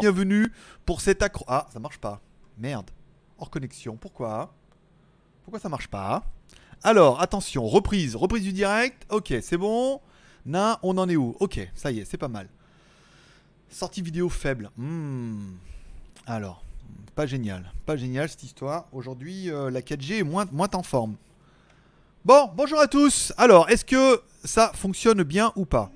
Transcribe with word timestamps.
Bienvenue 0.00 0.52
pour 0.86 1.00
cet 1.00 1.22
accro... 1.22 1.44
Ah, 1.48 1.66
ça 1.72 1.80
marche 1.80 1.98
pas. 1.98 2.20
Merde. 2.56 2.90
Hors 3.38 3.50
connexion. 3.50 3.96
Pourquoi? 3.96 4.54
Pourquoi 5.42 5.58
ça 5.58 5.68
marche 5.68 5.88
pas? 5.88 6.24
Alors, 6.84 7.20
attention, 7.20 7.66
reprise. 7.66 8.14
Reprise 8.14 8.44
du 8.44 8.52
direct. 8.52 9.04
Ok, 9.10 9.34
c'est 9.42 9.56
bon. 9.56 10.00
Na, 10.46 10.78
on 10.84 10.96
en 10.98 11.08
est 11.08 11.16
où? 11.16 11.34
Ok, 11.40 11.68
ça 11.74 11.90
y 11.90 11.98
est, 11.98 12.04
c'est 12.04 12.18
pas 12.18 12.28
mal. 12.28 12.48
Sortie 13.68 14.02
vidéo 14.02 14.28
faible. 14.28 14.70
Hmm. 14.76 15.54
Alors, 16.26 16.62
pas 17.16 17.26
génial. 17.26 17.72
Pas 17.86 17.96
génial 17.96 18.28
cette 18.28 18.44
histoire. 18.44 18.86
Aujourd'hui, 18.92 19.50
euh, 19.50 19.68
la 19.68 19.80
4G 19.80 20.20
est 20.20 20.22
moins, 20.22 20.46
moins 20.52 20.70
en 20.74 20.84
forme. 20.84 21.16
Bon, 22.24 22.50
bonjour 22.54 22.78
à 22.78 22.86
tous. 22.86 23.32
Alors, 23.36 23.68
est-ce 23.68 23.84
que 23.84 24.22
ça 24.44 24.70
fonctionne 24.74 25.24
bien 25.24 25.52
ou 25.56 25.64
pas? 25.64 25.90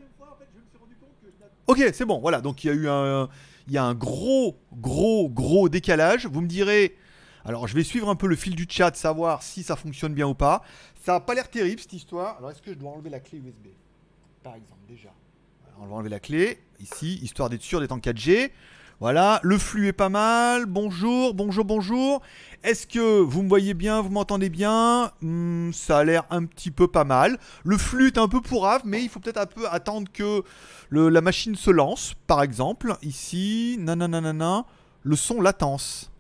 Ok, 1.68 1.84
c'est 1.92 2.06
bon. 2.06 2.18
Voilà, 2.18 2.40
donc 2.40 2.64
il 2.64 2.68
y 2.68 2.70
a 2.70 2.72
eu 2.72 2.88
un, 2.88 3.28
y 3.68 3.77
a 3.77 3.84
un 3.84 3.95
gros, 3.95 4.58
gros, 4.72 5.28
gros 5.28 5.68
décalage. 5.68 6.27
Vous 6.27 6.41
me 6.41 6.46
direz. 6.46 6.96
Alors, 7.44 7.68
je 7.68 7.74
vais 7.74 7.84
suivre 7.84 8.08
un 8.08 8.16
peu 8.16 8.27
le 8.27 8.36
fil 8.36 8.54
du 8.54 8.66
chat, 8.68 8.96
savoir 8.96 9.42
si 9.42 9.62
ça 9.62 9.77
fonctionne 9.77 10.14
bien 10.14 10.27
ou 10.27 10.34
pas. 10.34 10.62
Ça 11.04 11.12
n'a 11.12 11.20
pas 11.20 11.34
l'air 11.34 11.50
terrible 11.50 11.80
cette 11.80 11.92
histoire. 11.92 12.38
Alors, 12.38 12.50
est-ce 12.50 12.62
que 12.62 12.72
je 12.72 12.78
dois 12.78 12.91
enlever 12.91 13.10
la 13.10 13.20
clé 13.20 13.38
USB 13.38 13.68
Par 14.42 14.54
exemple, 14.54 14.80
déjà. 14.88 15.10
On 15.78 15.86
va 15.86 15.96
enlever 15.96 16.08
la 16.08 16.20
clé 16.20 16.58
ici, 16.80 17.18
histoire 17.22 17.50
d'être 17.50 17.62
sûr 17.62 17.80
d'être 17.80 17.92
en 17.92 17.98
4G. 17.98 18.50
Voilà, 19.01 19.38
le 19.45 19.59
flux 19.59 19.87
est 19.87 19.93
pas 19.93 20.09
mal. 20.09 20.66
Bonjour, 20.66 21.33
bonjour, 21.33 21.65
bonjour. 21.65 22.20
Est-ce 22.65 22.84
que 22.84 23.20
vous 23.20 23.43
me 23.45 23.48
voyez 23.48 23.73
bien, 23.73 24.01
vous 24.01 24.09
m'entendez 24.11 24.48
bien? 24.48 25.12
Hmm, 25.23 25.70
Ça 25.73 25.98
a 25.98 26.05
l'air 26.05 26.25
un 26.30 26.45
petit 26.47 26.73
peu 26.73 26.89
pas 26.89 27.05
mal. 27.05 27.39
Le 27.65 27.79
flux 27.79 28.09
est 28.09 28.19
un 28.19 28.27
peu 28.27 28.41
pourrave, 28.41 28.83
mais 28.84 29.01
il 29.01 29.09
faut 29.09 29.20
peut-être 29.20 29.39
un 29.39 29.47
peu 29.47 29.69
attendre 29.70 30.09
que 30.12 30.42
la 30.91 31.20
machine 31.20 31.55
se 31.55 31.70
lance, 31.70 32.14
par 32.27 32.42
exemple. 32.42 32.97
Ici, 33.03 33.77
nananana, 33.78 34.64
le 35.05 35.15
son 35.15 35.41
latence. 35.41 36.11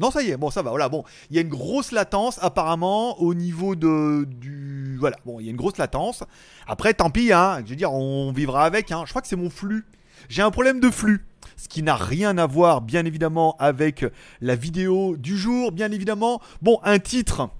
Non, 0.00 0.10
ça 0.10 0.22
y 0.22 0.30
est, 0.30 0.36
bon, 0.38 0.50
ça 0.50 0.62
va, 0.62 0.70
voilà, 0.70 0.88
bon, 0.88 1.04
il 1.30 1.36
y 1.36 1.38
a 1.38 1.42
une 1.42 1.50
grosse 1.50 1.92
latence 1.92 2.38
apparemment 2.42 3.20
au 3.20 3.34
niveau 3.34 3.76
de 3.76 4.24
du 4.24 4.96
voilà, 4.98 5.16
bon, 5.26 5.40
il 5.40 5.44
y 5.44 5.48
a 5.48 5.50
une 5.50 5.56
grosse 5.56 5.76
latence. 5.76 6.24
Après, 6.66 6.94
tant 6.94 7.10
pis, 7.10 7.32
hein, 7.32 7.60
je 7.64 7.70
veux 7.70 7.76
dire, 7.76 7.92
on 7.92 8.32
vivra 8.32 8.64
avec, 8.64 8.92
hein. 8.92 9.02
Je 9.04 9.10
crois 9.10 9.20
que 9.20 9.28
c'est 9.28 9.36
mon 9.36 9.50
flux. 9.50 9.84
J'ai 10.28 10.42
un 10.42 10.50
problème 10.50 10.80
de 10.80 10.90
flux, 10.90 11.26
ce 11.56 11.68
qui 11.68 11.82
n'a 11.82 11.96
rien 11.96 12.38
à 12.38 12.46
voir, 12.46 12.80
bien 12.80 13.04
évidemment, 13.04 13.56
avec 13.58 14.04
la 14.40 14.54
vidéo 14.54 15.16
du 15.16 15.36
jour, 15.36 15.72
bien 15.72 15.92
évidemment. 15.92 16.40
Bon, 16.62 16.78
un 16.82 16.98
titre 16.98 17.50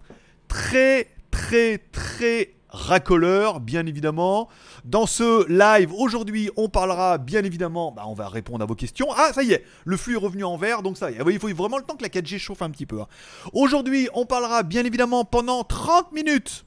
très, 0.48 1.08
très, 1.30 1.78
très 1.92 2.54
racoleur, 2.70 3.60
bien 3.60 3.86
évidemment. 3.86 4.48
Dans 4.84 5.06
ce 5.06 5.48
live, 5.48 5.92
aujourd'hui, 5.92 6.50
on 6.56 6.68
parlera, 6.68 7.18
bien 7.18 7.44
évidemment, 7.44 7.92
bah, 7.92 8.04
on 8.06 8.14
va 8.14 8.28
répondre 8.28 8.62
à 8.62 8.66
vos 8.66 8.74
questions. 8.74 9.08
Ah, 9.16 9.32
ça 9.34 9.42
y 9.42 9.52
est, 9.52 9.64
le 9.84 9.96
flux 9.96 10.14
est 10.14 10.18
revenu 10.18 10.44
en 10.44 10.56
vert, 10.56 10.82
donc 10.82 10.96
ça 10.96 11.10
y 11.10 11.14
est. 11.14 11.22
Il 11.30 11.38
faut 11.38 11.48
vraiment 11.54 11.78
le 11.78 11.84
temps 11.84 11.96
que 11.96 12.02
la 12.02 12.08
4G 12.08 12.38
chauffe 12.38 12.62
un 12.62 12.70
petit 12.70 12.86
peu. 12.86 13.00
hein. 13.00 13.06
Aujourd'hui, 13.52 14.08
on 14.14 14.26
parlera, 14.26 14.62
bien 14.62 14.84
évidemment, 14.84 15.24
pendant 15.24 15.64
30 15.64 16.12
minutes 16.12 16.64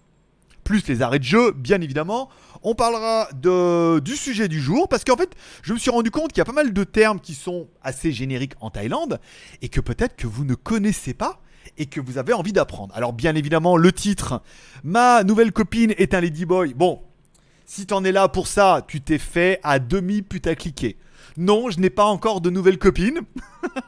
plus 0.63 0.87
les 0.87 1.01
arrêts 1.01 1.19
de 1.19 1.25
jeu, 1.25 1.51
bien 1.51 1.81
évidemment. 1.81 2.29
On 2.63 2.75
parlera 2.75 3.27
de, 3.33 3.99
du 3.99 4.15
sujet 4.15 4.47
du 4.47 4.61
jour, 4.61 4.87
parce 4.87 5.03
qu'en 5.03 5.17
fait, 5.17 5.35
je 5.61 5.73
me 5.73 5.77
suis 5.77 5.91
rendu 5.91 6.09
compte 6.09 6.31
qu'il 6.31 6.37
y 6.37 6.41
a 6.41 6.45
pas 6.45 6.53
mal 6.53 6.71
de 6.71 6.83
termes 6.85 7.19
qui 7.19 7.33
sont 7.33 7.67
assez 7.83 8.13
génériques 8.13 8.53
en 8.61 8.69
Thaïlande, 8.69 9.19
et 9.61 9.67
que 9.67 9.81
peut-être 9.81 10.15
que 10.15 10.27
vous 10.27 10.45
ne 10.45 10.55
connaissez 10.55 11.13
pas, 11.13 11.41
et 11.77 11.85
que 11.85 12.01
vous 12.01 12.17
avez 12.17 12.33
envie 12.33 12.53
d'apprendre. 12.53 12.93
Alors 12.95 13.13
bien 13.13 13.35
évidemment, 13.35 13.77
le 13.77 13.91
titre, 13.91 14.41
Ma 14.83 15.23
nouvelle 15.23 15.51
copine 15.51 15.93
est 15.97 16.13
un 16.13 16.21
ladyboy. 16.21 16.73
Bon, 16.73 17.01
si 17.65 17.85
t'en 17.85 18.03
es 18.03 18.11
là 18.11 18.27
pour 18.27 18.47
ça, 18.47 18.83
tu 18.87 19.01
t'es 19.01 19.17
fait 19.17 19.59
à 19.63 19.79
demi 19.79 20.21
putacliquer. 20.21 20.97
Non, 21.37 21.69
je 21.69 21.79
n'ai 21.79 21.89
pas 21.89 22.05
encore 22.05 22.41
de 22.41 22.49
nouvelle 22.49 22.77
copine. 22.77 23.21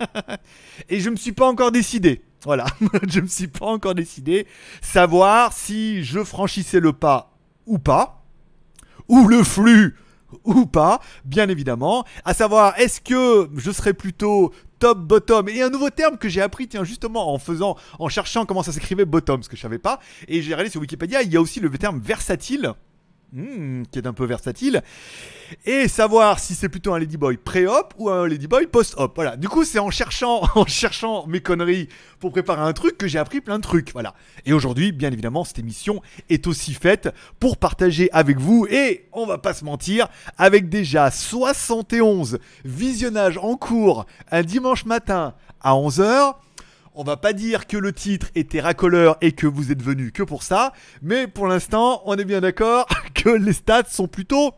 et 0.90 1.00
je 1.00 1.10
me 1.10 1.16
suis 1.16 1.34
pas 1.34 1.48
encore 1.48 1.72
décidé. 1.72 2.22
Voilà, 2.44 2.66
je 3.10 3.20
me 3.20 3.28
suis 3.28 3.48
pas 3.48 3.66
encore 3.66 3.94
décidé. 3.94 4.48
Savoir 4.82 5.52
si 5.54 6.04
je 6.04 6.24
franchissais 6.24 6.80
le 6.80 6.94
pas 6.94 7.38
ou 7.66 7.78
pas. 7.78 8.24
Ou 9.08 9.28
le 9.28 9.44
flux 9.44 9.96
ou 10.44 10.66
pas, 10.66 11.02
bien 11.24 11.50
évidemment. 11.50 12.06
À 12.24 12.34
savoir, 12.34 12.80
est-ce 12.80 13.02
que 13.02 13.50
je 13.56 13.72
serais 13.72 13.94
plutôt 13.94 14.54
top, 14.80 15.00
bottom? 15.00 15.50
Et 15.50 15.62
un 15.62 15.70
nouveau 15.70 15.90
terme 15.90 16.18
que 16.18 16.30
j'ai 16.30 16.42
appris, 16.42 16.68
tiens, 16.68 16.84
justement, 16.84 17.34
en 17.34 17.40
faisant, 17.40 17.76
en 18.00 18.10
cherchant 18.10 18.46
comment 18.46 18.64
ça 18.64 18.72
s'écrivait 18.72 19.06
bottom, 19.06 19.44
ce 19.44 19.50
que 19.50 19.56
je 19.56 19.62
savais 19.62 19.80
pas. 19.80 20.00
Et 20.28 20.42
j'ai 20.42 20.54
regardé 20.54 20.70
sur 20.70 20.82
Wikipédia, 20.82 21.22
il 21.22 21.32
y 21.32 21.38
a 21.38 21.42
aussi 21.42 21.60
le 21.60 21.70
terme 21.70 22.00
versatile. 22.00 22.74
Hmm, 23.34 23.84
qui 23.92 24.00
est 24.00 24.08
un 24.08 24.14
peu 24.14 24.26
versatile, 24.26 24.82
et 25.66 25.88
savoir 25.88 26.40
si 26.40 26.54
c'est 26.54 26.70
plutôt 26.70 26.94
un 26.94 27.00
ladyboy 27.00 27.36
pré-op 27.36 27.94
ou 27.98 28.10
un 28.10 28.28
ladyboy 28.28 28.68
post-op. 28.68 29.14
Voilà. 29.16 29.36
Du 29.36 29.50
coup, 29.50 29.66
c'est 29.66 29.80
en 29.80 29.90
cherchant, 29.90 30.44
en 30.56 30.66
cherchant 30.66 31.26
mes 31.28 31.42
conneries 31.42 31.90
pour 32.20 32.32
préparer 32.32 32.62
un 32.62 32.72
truc 32.72 32.98
que 32.98 33.08
j'ai 33.08 33.20
appris 33.20 33.42
plein 33.42 33.58
de 33.58 33.64
trucs. 33.64 33.92
Voilà. 33.92 34.14
Et 34.46 34.54
aujourd'hui, 34.54 34.92
bien 34.92 35.12
évidemment, 35.12 35.44
cette 35.44 35.60
émission 35.60 36.02
est 36.30 36.48
aussi 36.48 36.74
faite 36.74 37.10
pour 37.40 37.58
partager 37.58 38.10
avec 38.14 38.40
vous 38.40 38.68
et 38.70 39.10
on 39.12 39.26
va 39.26 39.38
pas 39.38 39.54
se 39.54 39.66
mentir, 39.66 40.08
avec 40.38 40.70
déjà 40.70 41.12
71 41.12 42.40
visionnages 42.64 43.38
en 43.38 43.58
cours 43.58 44.06
un 44.32 44.44
dimanche 44.44 44.86
matin 44.86 45.34
à 45.62 45.74
11h. 45.74 46.36
On 46.98 47.04
va 47.04 47.18
pas 47.18 47.34
dire 47.34 47.68
que 47.68 47.76
le 47.76 47.92
titre 47.92 48.28
était 48.36 48.62
racoleur 48.62 49.18
et 49.20 49.34
que 49.34 49.48
vous 49.48 49.74
êtes 49.74 49.84
venu 49.84 50.14
que 50.14 50.24
pour 50.24 50.44
ça, 50.44 50.72
mais 51.02 51.28
pour 51.28 51.46
l'instant, 51.46 52.02
on 52.06 52.16
est 52.16 52.24
bien 52.24 52.40
d'accord 52.40 52.88
que 53.14 53.28
les 53.28 53.52
stats 53.52 53.90
sont 53.90 54.08
plutôt 54.08 54.54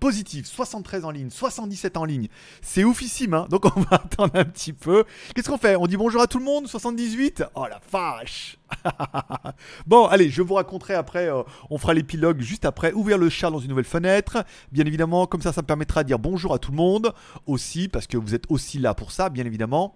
positifs. 0.00 0.46
73 0.46 1.04
en 1.04 1.12
ligne, 1.12 1.30
77 1.30 1.96
en 1.96 2.04
ligne. 2.04 2.26
C'est 2.62 2.82
oufissime, 2.82 3.34
hein 3.34 3.46
Donc 3.48 3.64
on 3.76 3.80
va 3.82 3.94
attendre 3.94 4.34
un 4.34 4.44
petit 4.44 4.72
peu. 4.72 5.04
Qu'est-ce 5.36 5.48
qu'on 5.48 5.56
fait? 5.56 5.76
On 5.76 5.86
dit 5.86 5.96
bonjour 5.96 6.20
à 6.20 6.26
tout 6.26 6.40
le 6.40 6.44
monde? 6.44 6.66
78 6.66 7.44
Oh 7.54 7.66
la 7.70 7.80
vache 7.92 8.58
Bon, 9.86 10.06
allez, 10.06 10.30
je 10.30 10.42
vous 10.42 10.54
raconterai 10.54 10.94
après, 10.94 11.30
euh, 11.30 11.44
on 11.70 11.78
fera 11.78 11.94
l'épilogue 11.94 12.40
juste 12.40 12.64
après, 12.64 12.92
ouvrir 12.92 13.18
le 13.18 13.28
chat 13.28 13.52
dans 13.52 13.60
une 13.60 13.68
nouvelle 13.68 13.84
fenêtre. 13.84 14.44
Bien 14.72 14.84
évidemment, 14.84 15.26
comme 15.26 15.42
ça, 15.42 15.52
ça 15.52 15.62
me 15.62 15.66
permettra 15.68 16.02
de 16.02 16.08
dire 16.08 16.18
bonjour 16.18 16.52
à 16.52 16.58
tout 16.58 16.72
le 16.72 16.76
monde 16.76 17.14
aussi, 17.46 17.86
parce 17.86 18.08
que 18.08 18.16
vous 18.16 18.34
êtes 18.34 18.46
aussi 18.48 18.80
là 18.80 18.94
pour 18.94 19.12
ça, 19.12 19.28
bien 19.28 19.44
évidemment. 19.44 19.94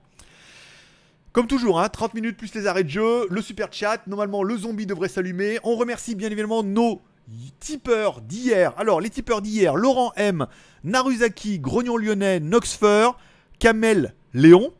Comme 1.32 1.46
toujours, 1.46 1.80
hein, 1.80 1.88
30 1.88 2.12
minutes 2.12 2.36
plus 2.36 2.54
les 2.54 2.66
arrêts 2.66 2.84
de 2.84 2.90
jeu, 2.90 3.26
le 3.30 3.40
super 3.40 3.72
chat, 3.72 4.06
normalement 4.06 4.42
le 4.42 4.54
zombie 4.54 4.84
devrait 4.84 5.08
s'allumer. 5.08 5.58
On 5.64 5.76
remercie 5.76 6.14
bien 6.14 6.28
évidemment 6.28 6.62
nos 6.62 7.00
tipeurs 7.58 8.20
d'hier. 8.20 8.74
Alors, 8.76 9.00
les 9.00 9.08
tipeurs 9.08 9.40
d'hier, 9.40 9.74
Laurent 9.74 10.12
M, 10.16 10.46
Naruzaki, 10.84 11.58
Grognon 11.58 11.96
Lyonnais, 11.96 12.38
Noxfer, 12.38 13.12
Kamel 13.58 14.14
Léon, 14.34 14.74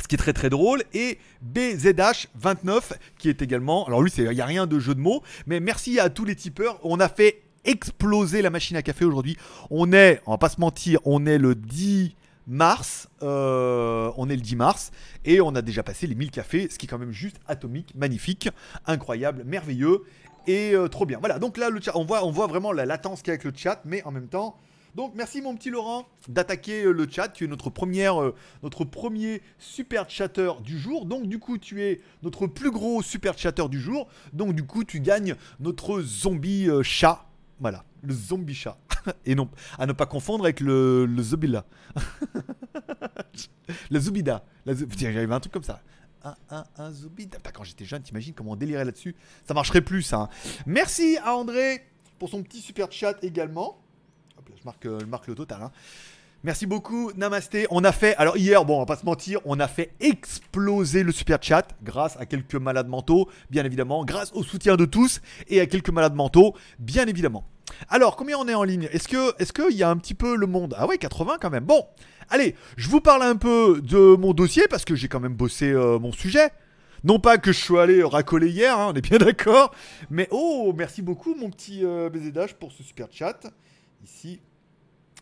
ce 0.00 0.08
qui 0.08 0.14
est 0.14 0.18
très 0.18 0.32
très 0.32 0.48
drôle, 0.48 0.82
et 0.94 1.18
BZH29, 1.52 2.92
qui 3.18 3.28
est 3.28 3.42
également. 3.42 3.86
Alors, 3.86 4.00
lui, 4.00 4.10
il 4.16 4.30
n'y 4.30 4.40
a 4.40 4.46
rien 4.46 4.66
de 4.66 4.78
jeu 4.78 4.94
de 4.94 5.00
mots, 5.00 5.22
mais 5.46 5.60
merci 5.60 6.00
à 6.00 6.08
tous 6.08 6.24
les 6.24 6.34
tipeurs. 6.34 6.78
On 6.82 6.98
a 6.98 7.10
fait 7.10 7.42
exploser 7.66 8.40
la 8.40 8.48
machine 8.48 8.78
à 8.78 8.82
café 8.82 9.04
aujourd'hui. 9.04 9.36
On 9.70 9.92
est, 9.92 10.22
on 10.24 10.30
va 10.30 10.38
pas 10.38 10.48
se 10.48 10.60
mentir, 10.60 11.00
on 11.04 11.26
est 11.26 11.38
le 11.38 11.54
10 11.54 12.14
mars, 12.46 13.08
euh, 13.22 14.10
on 14.16 14.28
est 14.28 14.36
le 14.36 14.42
10 14.42 14.56
mars, 14.56 14.90
et 15.24 15.40
on 15.40 15.54
a 15.54 15.62
déjà 15.62 15.82
passé 15.82 16.06
les 16.06 16.14
1000 16.14 16.30
cafés, 16.30 16.68
ce 16.70 16.78
qui 16.78 16.86
est 16.86 16.88
quand 16.88 16.98
même 16.98 17.12
juste 17.12 17.36
atomique, 17.46 17.94
magnifique, 17.94 18.48
incroyable, 18.86 19.44
merveilleux, 19.44 20.02
et 20.46 20.74
euh, 20.74 20.88
trop 20.88 21.06
bien. 21.06 21.18
Voilà, 21.18 21.38
donc 21.38 21.56
là, 21.56 21.70
le 21.70 21.80
chat, 21.80 21.92
on 21.94 22.04
voit, 22.04 22.46
vraiment 22.46 22.72
la 22.72 22.86
latence 22.86 23.22
qu'il 23.22 23.28
y 23.28 23.30
a 23.30 23.34
avec 23.34 23.44
le 23.44 23.52
chat, 23.54 23.80
mais 23.84 24.02
en 24.04 24.10
même 24.10 24.28
temps... 24.28 24.56
Donc 24.94 25.14
merci 25.16 25.42
mon 25.42 25.56
petit 25.56 25.70
Laurent 25.70 26.06
d'attaquer 26.28 26.84
euh, 26.84 26.92
le 26.92 27.08
chat, 27.10 27.26
tu 27.26 27.42
es 27.42 27.46
notre 27.48 27.68
premier 27.68 29.42
super 29.58 30.08
chatter 30.08 30.52
du 30.62 30.78
jour, 30.78 31.04
donc 31.06 31.26
du 31.26 31.40
coup 31.40 31.58
tu 31.58 31.82
es 31.82 32.00
notre 32.22 32.46
plus 32.46 32.70
gros 32.70 33.02
super 33.02 33.36
chatter 33.36 33.68
du 33.68 33.80
jour, 33.80 34.06
donc 34.32 34.52
du 34.54 34.62
coup 34.62 34.84
tu 34.84 35.00
gagnes 35.00 35.34
notre 35.58 36.00
zombie 36.00 36.68
chat, 36.84 37.26
voilà, 37.60 37.84
le 38.02 38.12
zombie 38.14 38.54
chat. 38.54 38.76
Et 39.26 39.34
non, 39.34 39.48
à 39.78 39.86
ne 39.86 39.92
pas 39.92 40.06
confondre 40.06 40.44
avec 40.44 40.60
le, 40.60 41.06
le 41.06 41.22
la 43.90 44.00
Zubida. 44.00 44.44
Tiens, 44.96 45.12
J'avais 45.12 45.32
un 45.32 45.40
truc 45.40 45.52
comme 45.52 45.62
ça. 45.62 45.80
Un, 46.50 46.64
un, 46.78 46.90
Zubida. 46.90 47.38
Bah, 47.44 47.50
quand 47.52 47.64
j'étais 47.64 47.84
jeune, 47.84 48.02
t'imagines 48.02 48.32
comment 48.34 48.52
on 48.52 48.56
délirait 48.56 48.84
là-dessus 48.84 49.14
Ça 49.46 49.52
marcherait 49.54 49.82
plus, 49.82 50.02
ça. 50.02 50.20
hein. 50.20 50.28
Merci 50.66 51.18
à 51.22 51.34
André 51.36 51.86
pour 52.18 52.28
son 52.30 52.42
petit 52.42 52.60
super 52.60 52.90
chat 52.90 53.22
également. 53.22 53.82
Hop 54.38 54.48
là, 54.48 54.54
je 54.58 54.64
marque, 54.64 54.84
je 55.00 55.04
marque 55.06 55.26
le 55.26 55.34
total. 55.34 55.62
hein. 55.62 55.70
Merci 56.44 56.66
beaucoup, 56.66 57.10
Namasté. 57.16 57.66
On 57.70 57.84
a 57.84 57.92
fait, 57.92 58.14
alors 58.16 58.36
hier, 58.36 58.66
bon, 58.66 58.76
on 58.76 58.80
va 58.80 58.84
pas 58.84 58.96
se 58.96 59.06
mentir, 59.06 59.40
on 59.46 59.58
a 59.60 59.66
fait 59.66 59.92
exploser 60.00 61.02
le 61.02 61.10
super 61.10 61.42
chat 61.42 61.66
grâce 61.82 62.18
à 62.20 62.26
quelques 62.26 62.56
malades 62.56 62.86
mentaux, 62.86 63.30
bien 63.48 63.64
évidemment, 63.64 64.04
grâce 64.04 64.30
au 64.34 64.42
soutien 64.42 64.76
de 64.76 64.84
tous 64.84 65.22
et 65.48 65.62
à 65.62 65.66
quelques 65.66 65.88
malades 65.88 66.14
mentaux, 66.14 66.54
bien 66.78 67.06
évidemment. 67.06 67.46
Alors, 67.88 68.14
combien 68.16 68.36
on 68.36 68.46
est 68.46 68.52
en 68.52 68.62
ligne? 68.62 68.90
Est-ce 68.92 69.08
que, 69.08 69.32
est-ce 69.40 69.54
qu'il 69.54 69.74
y 69.74 69.82
a 69.82 69.88
un 69.88 69.96
petit 69.96 70.12
peu 70.12 70.36
le 70.36 70.46
monde? 70.46 70.74
Ah 70.76 70.86
ouais, 70.86 70.98
80 70.98 71.38
quand 71.40 71.48
même. 71.48 71.64
Bon, 71.64 71.86
allez, 72.28 72.56
je 72.76 72.90
vous 72.90 73.00
parle 73.00 73.22
un 73.22 73.36
peu 73.36 73.80
de 73.82 74.14
mon 74.14 74.34
dossier 74.34 74.64
parce 74.68 74.84
que 74.84 74.94
j'ai 74.94 75.08
quand 75.08 75.20
même 75.20 75.36
bossé 75.36 75.70
euh, 75.70 75.98
mon 75.98 76.12
sujet. 76.12 76.50
Non 77.04 77.20
pas 77.20 77.38
que 77.38 77.52
je 77.52 77.58
sois 77.58 77.84
allé 77.84 78.02
racoler 78.02 78.50
hier, 78.50 78.78
hein, 78.78 78.90
on 78.90 78.94
est 78.94 79.00
bien 79.00 79.16
d'accord. 79.16 79.74
Mais 80.10 80.28
oh, 80.30 80.74
merci 80.76 81.00
beaucoup 81.00 81.34
mon 81.34 81.48
petit 81.48 81.86
euh, 81.86 82.10
BZH 82.10 82.52
pour 82.60 82.70
ce 82.70 82.82
super 82.82 83.08
chat. 83.10 83.50
Ici. 84.04 84.40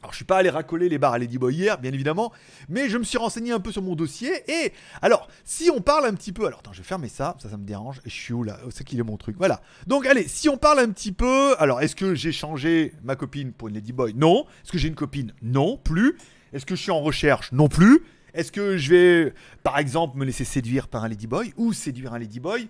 Alors 0.03 0.13
je 0.13 0.17
suis 0.17 0.25
pas 0.25 0.39
allé 0.39 0.51
racoler 0.51 0.89
les 0.89 0.99
bars 0.99 1.13
à 1.13 1.19
Ladyboy 1.19 1.55
hier, 1.55 1.79
bien 1.79 1.93
évidemment, 1.93 2.33
mais 2.69 2.89
je 2.89 2.99
me 2.99 3.05
suis 3.05 3.19
renseigné 3.19 3.53
un 3.53 3.61
peu 3.61 3.71
sur 3.71 3.83
mon 3.83 3.95
dossier. 3.95 4.33
Et 4.51 4.73
alors, 5.01 5.29
si 5.45 5.71
on 5.71 5.81
parle 5.81 6.07
un 6.07 6.15
petit 6.15 6.33
peu... 6.33 6.45
Alors 6.47 6.59
attends, 6.59 6.73
je 6.73 6.79
vais 6.79 6.89
fermer 6.89 7.09
ça, 7.09 7.37
ça 7.41 7.49
ça 7.49 7.57
me 7.57 7.65
dérange. 7.65 8.01
Je 8.05 8.11
suis 8.11 8.35
où 8.35 8.43
là? 8.43 8.59
Oh, 8.67 8.71
C'est 8.71 8.83
qu'il 8.83 8.99
est 8.99 9.05
mon 9.05 9.17
truc. 9.17 9.37
Voilà. 9.39 9.63
Donc 9.87 10.07
allez, 10.07 10.27
si 10.27 10.49
on 10.49 10.57
parle 10.57 10.81
un 10.81 10.91
petit 10.91 11.13
peu... 11.13 11.55
Alors, 11.61 11.81
est-ce 11.81 11.95
que 11.95 12.17
j'ai 12.17 12.33
changé 12.33 12.95
ma 13.05 13.15
copine 13.15 13.53
pour 13.53 13.69
une 13.69 13.75
Ladyboy? 13.75 14.15
Non. 14.15 14.45
Est-ce 14.65 14.73
que 14.73 14.79
j'ai 14.79 14.89
une 14.89 14.97
copine? 14.97 15.33
Non, 15.41 15.77
plus. 15.77 16.17
Est-ce 16.53 16.67
que 16.67 16.75
je 16.75 16.83
suis 16.83 16.91
en 16.91 17.01
recherche? 17.01 17.53
Non 17.53 17.69
plus. 17.69 18.03
Est-ce 18.35 18.51
que 18.51 18.79
je 18.79 18.91
vais, 18.91 19.35
par 19.63 19.79
exemple, 19.79 20.17
me 20.17 20.25
laisser 20.25 20.45
séduire 20.45 20.89
par 20.89 21.05
un 21.05 21.09
ladyboy 21.09 21.53
ou 21.57 21.73
séduire 21.73 22.15
un 22.15 22.19
ladyboy? 22.19 22.69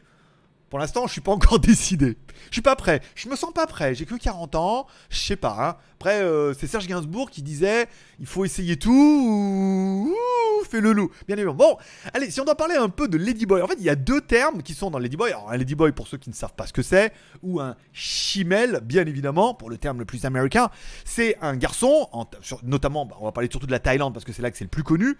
Pour 0.73 0.79
l'instant, 0.79 1.07
je 1.07 1.13
suis 1.13 1.21
pas 1.21 1.33
encore 1.33 1.59
décidé. 1.59 2.17
Je 2.47 2.55
suis 2.55 2.63
pas 2.63 2.77
prêt. 2.77 3.03
Je 3.15 3.29
me 3.29 3.37
sens 3.37 3.53
pas 3.53 3.67
prêt. 3.67 3.95
J'ai 3.95 4.07
que 4.07 4.15
40 4.15 4.55
ans. 4.55 4.87
Je 5.11 5.19
sais 5.19 5.37
pas. 5.37 5.55
Hein. 5.61 5.77
Après, 5.97 6.23
euh, 6.23 6.55
c'est 6.55 6.67
Serge 6.67 6.87
Gainsbourg 6.87 7.29
qui 7.29 7.43
disait 7.43 7.89
il 8.21 8.25
faut 8.25 8.47
essayer 8.47 8.79
tout 8.79 8.91
ou 8.91 10.17
fais 10.65 10.81
le 10.81 10.95
loup. 10.95 11.11
Bien 11.27 11.37
évidemment. 11.37 11.57
Bon, 11.57 11.77
allez, 12.15 12.31
si 12.31 12.41
on 12.41 12.47
doit 12.47 12.55
parler 12.55 12.77
un 12.77 12.89
peu 12.89 13.07
de 13.07 13.19
ladyboy. 13.19 13.61
En 13.61 13.67
fait, 13.67 13.77
il 13.81 13.85
y 13.85 13.91
a 13.91 13.95
deux 13.97 14.23
termes 14.23 14.63
qui 14.63 14.73
sont 14.73 14.91
dans 14.91 14.99
ladyboy. 14.99 15.33
Alors, 15.33 15.51
un 15.51 15.59
ladyboy 15.59 15.93
pour 15.93 16.09
ceux 16.09 16.17
qui 16.17 16.31
ne 16.31 16.35
savent 16.35 16.55
pas 16.55 16.67
ce 16.67 16.73
que 16.73 16.81
c'est, 16.81 17.13
ou 17.43 17.61
un 17.61 17.77
chimel, 17.93 18.81
bien 18.83 19.05
évidemment, 19.05 19.53
pour 19.53 19.69
le 19.69 19.77
terme 19.77 19.99
le 19.99 20.07
plus 20.07 20.25
américain. 20.25 20.71
C'est 21.05 21.37
un 21.43 21.55
garçon, 21.55 22.09
notamment, 22.63 23.05
bah, 23.05 23.17
on 23.21 23.27
va 23.27 23.33
parler 23.33 23.51
surtout 23.51 23.67
de 23.67 23.73
la 23.73 23.79
Thaïlande 23.79 24.15
parce 24.15 24.25
que 24.25 24.33
c'est 24.33 24.41
là 24.41 24.51
que 24.51 24.57
c'est 24.57 24.65
le 24.65 24.71
plus 24.71 24.85
connu 24.85 25.19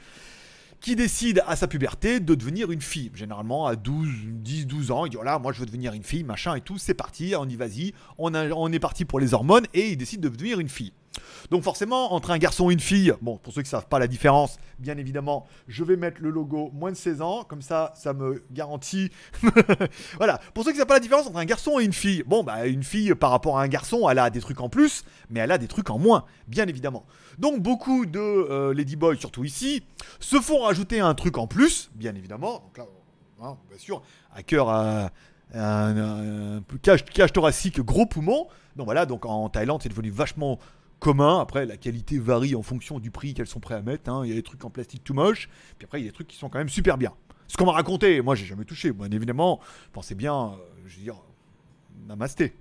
qui 0.83 0.97
décide 0.97 1.43
à 1.47 1.55
sa 1.55 1.69
puberté 1.69 2.21
de 2.21 2.35
devenir 2.35 2.73
une 2.73 2.83
fille. 2.83 3.11
Généralement 3.15 3.67
à 3.67 3.77
12, 3.77 4.09
10, 4.27 4.67
12 4.67 4.91
ans, 4.91 5.07
il 5.07 5.11
dit 5.11 5.17
voilà, 5.17 5.39
moi 5.39 5.53
je 5.53 5.61
veux 5.61 5.67
devenir 5.67 5.95
une 5.95 6.03
fille, 6.03 6.25
machin 6.25 6.57
et 6.57 6.61
tout, 6.61 6.77
c'est 6.77 6.93
parti, 6.93 7.35
on 7.39 7.49
y 7.49 7.57
vas-y, 7.57 7.95
on, 8.19 8.35
on 8.35 8.73
est 8.73 8.81
parti 8.81 9.05
pour 9.05 9.21
les 9.21 9.33
hormones 9.33 9.65
et 9.73 9.91
il 9.91 9.97
décide 9.97 10.21
de 10.21 10.29
devenir 10.29 10.59
une 10.59 10.69
fille. 10.69 10.93
Donc 11.51 11.63
forcément, 11.63 12.13
entre 12.13 12.31
un 12.31 12.39
garçon 12.39 12.71
et 12.71 12.73
une 12.73 12.81
fille, 12.81 13.13
bon, 13.21 13.39
pour 13.39 13.53
ceux 13.53 13.63
qui 13.63 13.67
ne 13.67 13.71
savent 13.71 13.89
pas 13.89 13.99
la 13.99 14.07
différence, 14.07 14.59
bien 14.79 14.97
évidemment, 14.97 15.47
je 15.69 15.85
vais 15.85 15.97
mettre 15.97 16.21
le 16.21 16.31
logo 16.31 16.71
moins 16.75 16.91
de 16.91 16.97
16 16.97 17.23
ans, 17.23 17.45
comme 17.45 17.63
ça, 17.63 17.93
ça 17.97 18.13
me 18.13 18.43
garantit... 18.51 19.11
voilà, 20.17 20.41
pour 20.55 20.65
ceux 20.65 20.71
qui 20.71 20.77
ne 20.77 20.81
savent 20.81 20.89
pas 20.89 20.95
la 20.95 21.01
différence 21.01 21.27
entre 21.27 21.39
un 21.39 21.45
garçon 21.45 21.79
et 21.79 21.85
une 21.85 21.93
fille, 21.93 22.23
bon, 22.27 22.43
bah 22.43 22.67
une 22.67 22.83
fille 22.83 23.15
par 23.15 23.31
rapport 23.31 23.59
à 23.59 23.63
un 23.63 23.69
garçon, 23.69 24.09
elle 24.09 24.19
a 24.19 24.31
des 24.31 24.41
trucs 24.41 24.61
en 24.61 24.69
plus, 24.69 25.05
mais 25.31 25.41
elle 25.41 25.53
a 25.53 25.59
des 25.59 25.69
trucs 25.69 25.91
en 25.91 25.99
moins, 25.99 26.25
bien 26.49 26.67
évidemment. 26.67 27.05
Donc 27.39 27.61
beaucoup 27.61 28.07
de 28.07 28.19
euh, 28.19 28.75
ladyboys, 28.75 29.17
surtout 29.19 29.45
ici, 29.45 29.83
se 30.21 30.41
font 30.41 30.63
rajouter 30.63 31.01
un 31.01 31.15
truc 31.15 31.39
en 31.39 31.47
plus, 31.47 31.91
bien 31.95 32.15
évidemment. 32.15 32.61
Donc 32.65 32.79
là, 32.79 32.87
hein, 33.43 33.57
bien 33.69 33.79
sûr, 33.79 34.03
à 34.35 34.39
un, 34.39 35.11
un, 35.55 36.63
cage, 36.83 37.05
cage, 37.05 37.33
thoracique, 37.33 37.81
gros 37.81 38.07
poumon. 38.07 38.47
Donc 38.77 38.87
voilà, 38.87 39.07
donc 39.07 39.27
en 39.27 39.49
Thaïlande, 39.49 39.83
c'est 39.83 39.89
devenu 39.89 40.11
vachement 40.11 40.59
commun. 41.03 41.41
Après, 41.41 41.67
la 41.67 41.77
qualité 41.77 42.19
varie 42.19 42.55
en 42.55 42.63
fonction 42.63 43.01
du 43.01 43.11
prix 43.11 43.35
qu'elles 43.35 43.49
sont 43.49 43.61
prêts 43.61 43.75
à 43.75 43.83
mettre. 43.83 44.11
Hein. 44.11 44.23
Il 44.25 44.31
y 44.31 44.33
a 44.33 44.37
des 44.37 44.43
trucs 44.43 44.65
en 44.65 44.71
plastique 44.71 45.03
tout 45.05 45.15
moche, 45.15 45.49
puis 45.79 45.85
après, 45.85 46.01
il 46.01 46.05
y 46.05 46.07
a 46.07 46.11
des 46.11 46.15
trucs 46.15 46.29
qui 46.29 46.39
sont 46.39 46.49
quand 46.49 46.59
même 46.59 46.69
super 46.69 46.97
bien. 46.97 47.13
Ce 47.49 47.57
qu'on 47.57 47.67
m'a 47.67 47.73
raconté, 47.73 48.23
moi, 48.23 48.35
j'ai 48.35 48.47
jamais 48.47 48.65
touché. 48.65 48.93
Bien 48.93 49.11
évidemment, 49.11 49.61
pensez 49.93 50.15
bien, 50.15 50.35
euh, 50.35 50.57
je 50.87 50.97
veux 50.97 51.03
dire, 51.03 51.17
namasté. 52.07 52.55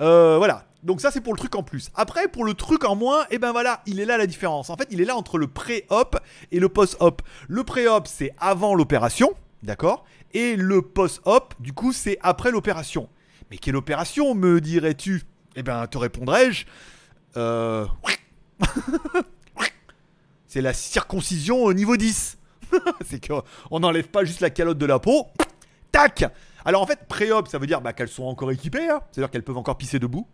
Euh, 0.00 0.38
voilà. 0.38 0.66
Donc 0.82 1.02
ça 1.02 1.10
c'est 1.10 1.20
pour 1.20 1.34
le 1.34 1.38
truc 1.38 1.54
en 1.56 1.62
plus. 1.62 1.90
Après 1.94 2.26
pour 2.26 2.42
le 2.42 2.54
truc 2.54 2.84
en 2.84 2.96
moins, 2.96 3.24
et 3.24 3.32
eh 3.32 3.38
ben 3.38 3.52
voilà, 3.52 3.82
il 3.84 4.00
est 4.00 4.06
là 4.06 4.16
la 4.16 4.26
différence. 4.26 4.70
En 4.70 4.76
fait, 4.76 4.88
il 4.90 5.02
est 5.02 5.04
là 5.04 5.14
entre 5.14 5.36
le 5.36 5.46
pré-op 5.46 6.16
et 6.52 6.58
le 6.58 6.70
post-op. 6.70 7.20
Le 7.48 7.64
pré-op 7.64 8.06
c'est 8.06 8.34
avant 8.38 8.74
l'opération, 8.74 9.34
d'accord? 9.62 10.06
Et 10.32 10.56
le 10.56 10.80
post-op, 10.80 11.52
du 11.60 11.74
coup, 11.74 11.92
c'est 11.92 12.16
après 12.22 12.50
l'opération. 12.50 13.10
Mais 13.50 13.58
quelle 13.58 13.76
opération 13.76 14.34
me 14.34 14.58
dirais-tu? 14.60 15.22
Eh 15.54 15.62
ben 15.62 15.86
te 15.86 15.98
répondrai-je 15.98 16.64
euh... 17.36 17.86
c'est 20.46 20.60
la 20.60 20.72
circoncision 20.72 21.62
au 21.62 21.72
niveau 21.72 21.96
10. 21.96 22.38
c'est 23.04 23.26
qu'on 23.26 23.80
n'enlève 23.80 24.08
pas 24.08 24.24
juste 24.24 24.40
la 24.40 24.50
calotte 24.50 24.78
de 24.78 24.86
la 24.86 24.98
peau. 24.98 25.26
Tac 25.92 26.24
Alors 26.64 26.82
en 26.82 26.86
fait, 26.86 27.06
pré-op, 27.08 27.48
ça 27.48 27.58
veut 27.58 27.66
dire 27.66 27.80
bah, 27.80 27.92
qu'elles 27.92 28.08
sont 28.08 28.24
encore 28.24 28.50
équipées. 28.50 28.88
Hein. 28.88 29.00
C'est-à-dire 29.10 29.30
qu'elles 29.30 29.44
peuvent 29.44 29.56
encore 29.56 29.78
pisser 29.78 29.98
debout. 29.98 30.26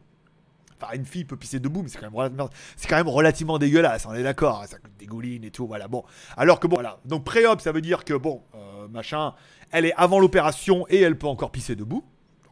Enfin, 0.80 0.92
une 0.94 1.06
fille 1.06 1.24
peut 1.24 1.36
pisser 1.36 1.58
debout, 1.58 1.82
mais 1.82 1.88
c'est 1.88 1.98
quand, 1.98 2.96
même 2.96 3.08
relativement 3.08 3.58
dégueulasse, 3.58 4.04
on 4.04 4.12
est 4.12 4.22
d'accord. 4.22 4.60
Hein, 4.62 4.66
ça 4.66 4.76
dégouline 4.98 5.42
et 5.44 5.50
tout, 5.50 5.66
voilà. 5.66 5.88
Bon. 5.88 6.04
Alors 6.36 6.60
que 6.60 6.66
bon, 6.66 6.76
voilà. 6.76 6.98
Donc 7.06 7.24
pré-op, 7.24 7.62
ça 7.62 7.72
veut 7.72 7.80
dire 7.80 8.04
que 8.04 8.12
bon, 8.12 8.42
euh, 8.54 8.86
machin, 8.88 9.34
elle 9.70 9.86
est 9.86 9.94
avant 9.96 10.18
l'opération 10.18 10.84
et 10.90 11.00
elle 11.00 11.16
peut 11.16 11.28
encore 11.28 11.50
pisser 11.50 11.76
debout. 11.76 12.04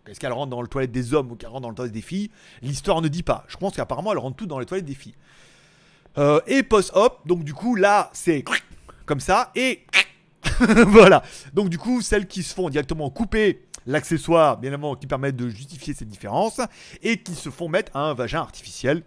Est-ce 0.07 0.21
qu'elle 0.21 0.33
rentre 0.33 0.51
dans 0.51 0.63
le 0.63 0.69
toilette 0.69 0.93
des 0.93 1.15
hommes 1.15 1.33
ou 1.33 1.37
qu'elle 1.37 1.49
rentre 1.49 1.63
dans 1.63 1.71
le 1.71 1.75
toilette 1.75 1.95
des 1.95 2.03
filles? 2.03 2.31
L'histoire 2.63 3.01
ne 3.01 3.09
dit 3.09 3.23
pas. 3.23 3.45
Je 3.49 3.57
pense 3.57 3.75
qu'apparemment, 3.75 4.13
elle 4.13 4.19
rentre 4.19 4.37
tout 4.37 4.47
dans 4.47 4.59
les 4.59 4.67
toilettes 4.67 4.85
des 4.85 4.95
filles. 4.95 5.15
Euh, 6.19 6.41
et 6.47 6.63
post-op, 6.63 7.27
donc 7.27 7.45
du 7.45 7.55
coup, 7.55 7.75
là, 7.75 8.11
c'est 8.13 8.45
comme 9.07 9.21
ça. 9.21 9.51
Et 9.57 9.85
voilà. 10.87 11.23
Donc 11.53 11.69
du 11.71 11.79
coup, 11.79 12.03
celles 12.03 12.27
qui 12.27 12.43
se 12.43 12.55
font 12.55 12.69
directement 12.69 13.11
couper 13.11 13.63
l'accessoire, 13.87 14.59
bien 14.59 14.71
évidemment, 14.71 14.95
qui 14.95 15.07
permettent 15.07 15.37
de 15.37 15.49
justifier 15.49 15.95
cette 15.95 16.09
différence, 16.09 16.61
et 17.03 17.23
qui 17.23 17.35
se 17.35 17.51
font 17.51 17.69
mettre 17.69 17.97
un 17.97 18.15
vagin 18.15 18.41
artificiel 18.41 19.03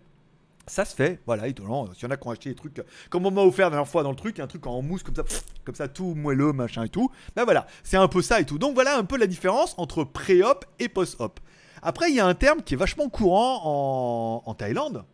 ça 0.68 0.84
se 0.84 0.94
fait, 0.94 1.22
voilà, 1.26 1.48
étonnant. 1.48 1.92
S'il 1.94 2.04
y 2.04 2.06
en 2.08 2.12
a 2.12 2.18
qui 2.18 2.28
ont 2.28 2.32
acheté 2.32 2.50
des 2.50 2.56
trucs, 2.56 2.82
comme 3.10 3.26
on 3.26 3.32
m'a 3.32 3.42
offert 3.42 3.68
la 3.68 3.72
dernière 3.72 3.88
fois 3.88 4.04
dans 4.04 4.10
le 4.10 4.16
truc, 4.16 4.40
un 4.40 4.48
truc 4.48 4.68
en 4.68 4.82
mousse 4.82 5.02
comme 5.02 5.16
ça, 5.16 5.24
comme 5.64 5.76
ça, 5.76 5.88
tout 5.88 6.14
moelleux, 6.14 6.52
machin 6.52 6.84
et 6.84 6.90
tout. 6.90 7.10
Ben 7.36 7.46
voilà, 7.46 7.68
c'est 7.84 7.98
un 7.98 8.08
peu 8.08 8.22
ça 8.22 8.42
et 8.42 8.46
tout. 8.46 8.60
Donc 8.60 8.74
voilà 8.74 8.98
un 8.98 9.06
peu 9.06 9.18
la 9.18 9.28
différence 9.28 9.74
entre 9.78 10.04
pré-op 10.04 10.66
et 10.80 10.90
post-op. 10.90 11.40
Après, 11.82 12.10
il 12.10 12.16
y 12.16 12.20
a 12.20 12.26
un 12.26 12.34
terme 12.34 12.62
qui 12.62 12.74
est 12.74 12.78
vachement 12.78 13.08
courant 13.08 14.42
en, 14.46 14.54
Thaïlande. 14.54 15.06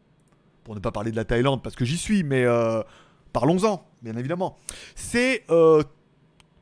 Pour 0.64 0.76
ne 0.76 0.80
pas 0.80 0.92
parler 0.92 1.12
de 1.12 1.16
la 1.16 1.26
Thaïlande 1.26 1.62
parce 1.62 1.76
que 1.76 1.86
j'y 1.86 1.98
suis, 1.98 2.24
mais 2.24 2.46
euh, 2.46 2.82
parlons-en, 3.34 3.86
bien 4.02 4.16
évidemment. 4.16 4.58
C'est 4.96 5.44
euh, 5.52 5.84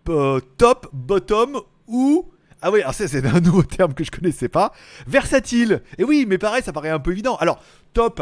euh, 0.09 0.39
top, 0.57 0.87
bottom 0.91 1.61
ou 1.87 2.29
ah 2.63 2.69
oui, 2.69 2.81
alors 2.81 2.93
ça 2.93 3.07
c'est 3.07 3.25
un 3.25 3.39
nouveau 3.41 3.63
terme 3.63 3.93
que 3.93 4.03
je 4.03 4.11
connaissais 4.11 4.49
pas. 4.49 4.71
Versatile. 5.07 5.81
Et 5.97 6.03
oui, 6.03 6.25
mais 6.27 6.37
pareil, 6.37 6.61
ça 6.61 6.71
paraît 6.71 6.89
un 6.89 6.99
peu 6.99 7.11
évident. 7.11 7.35
Alors, 7.37 7.59
top, 7.93 8.21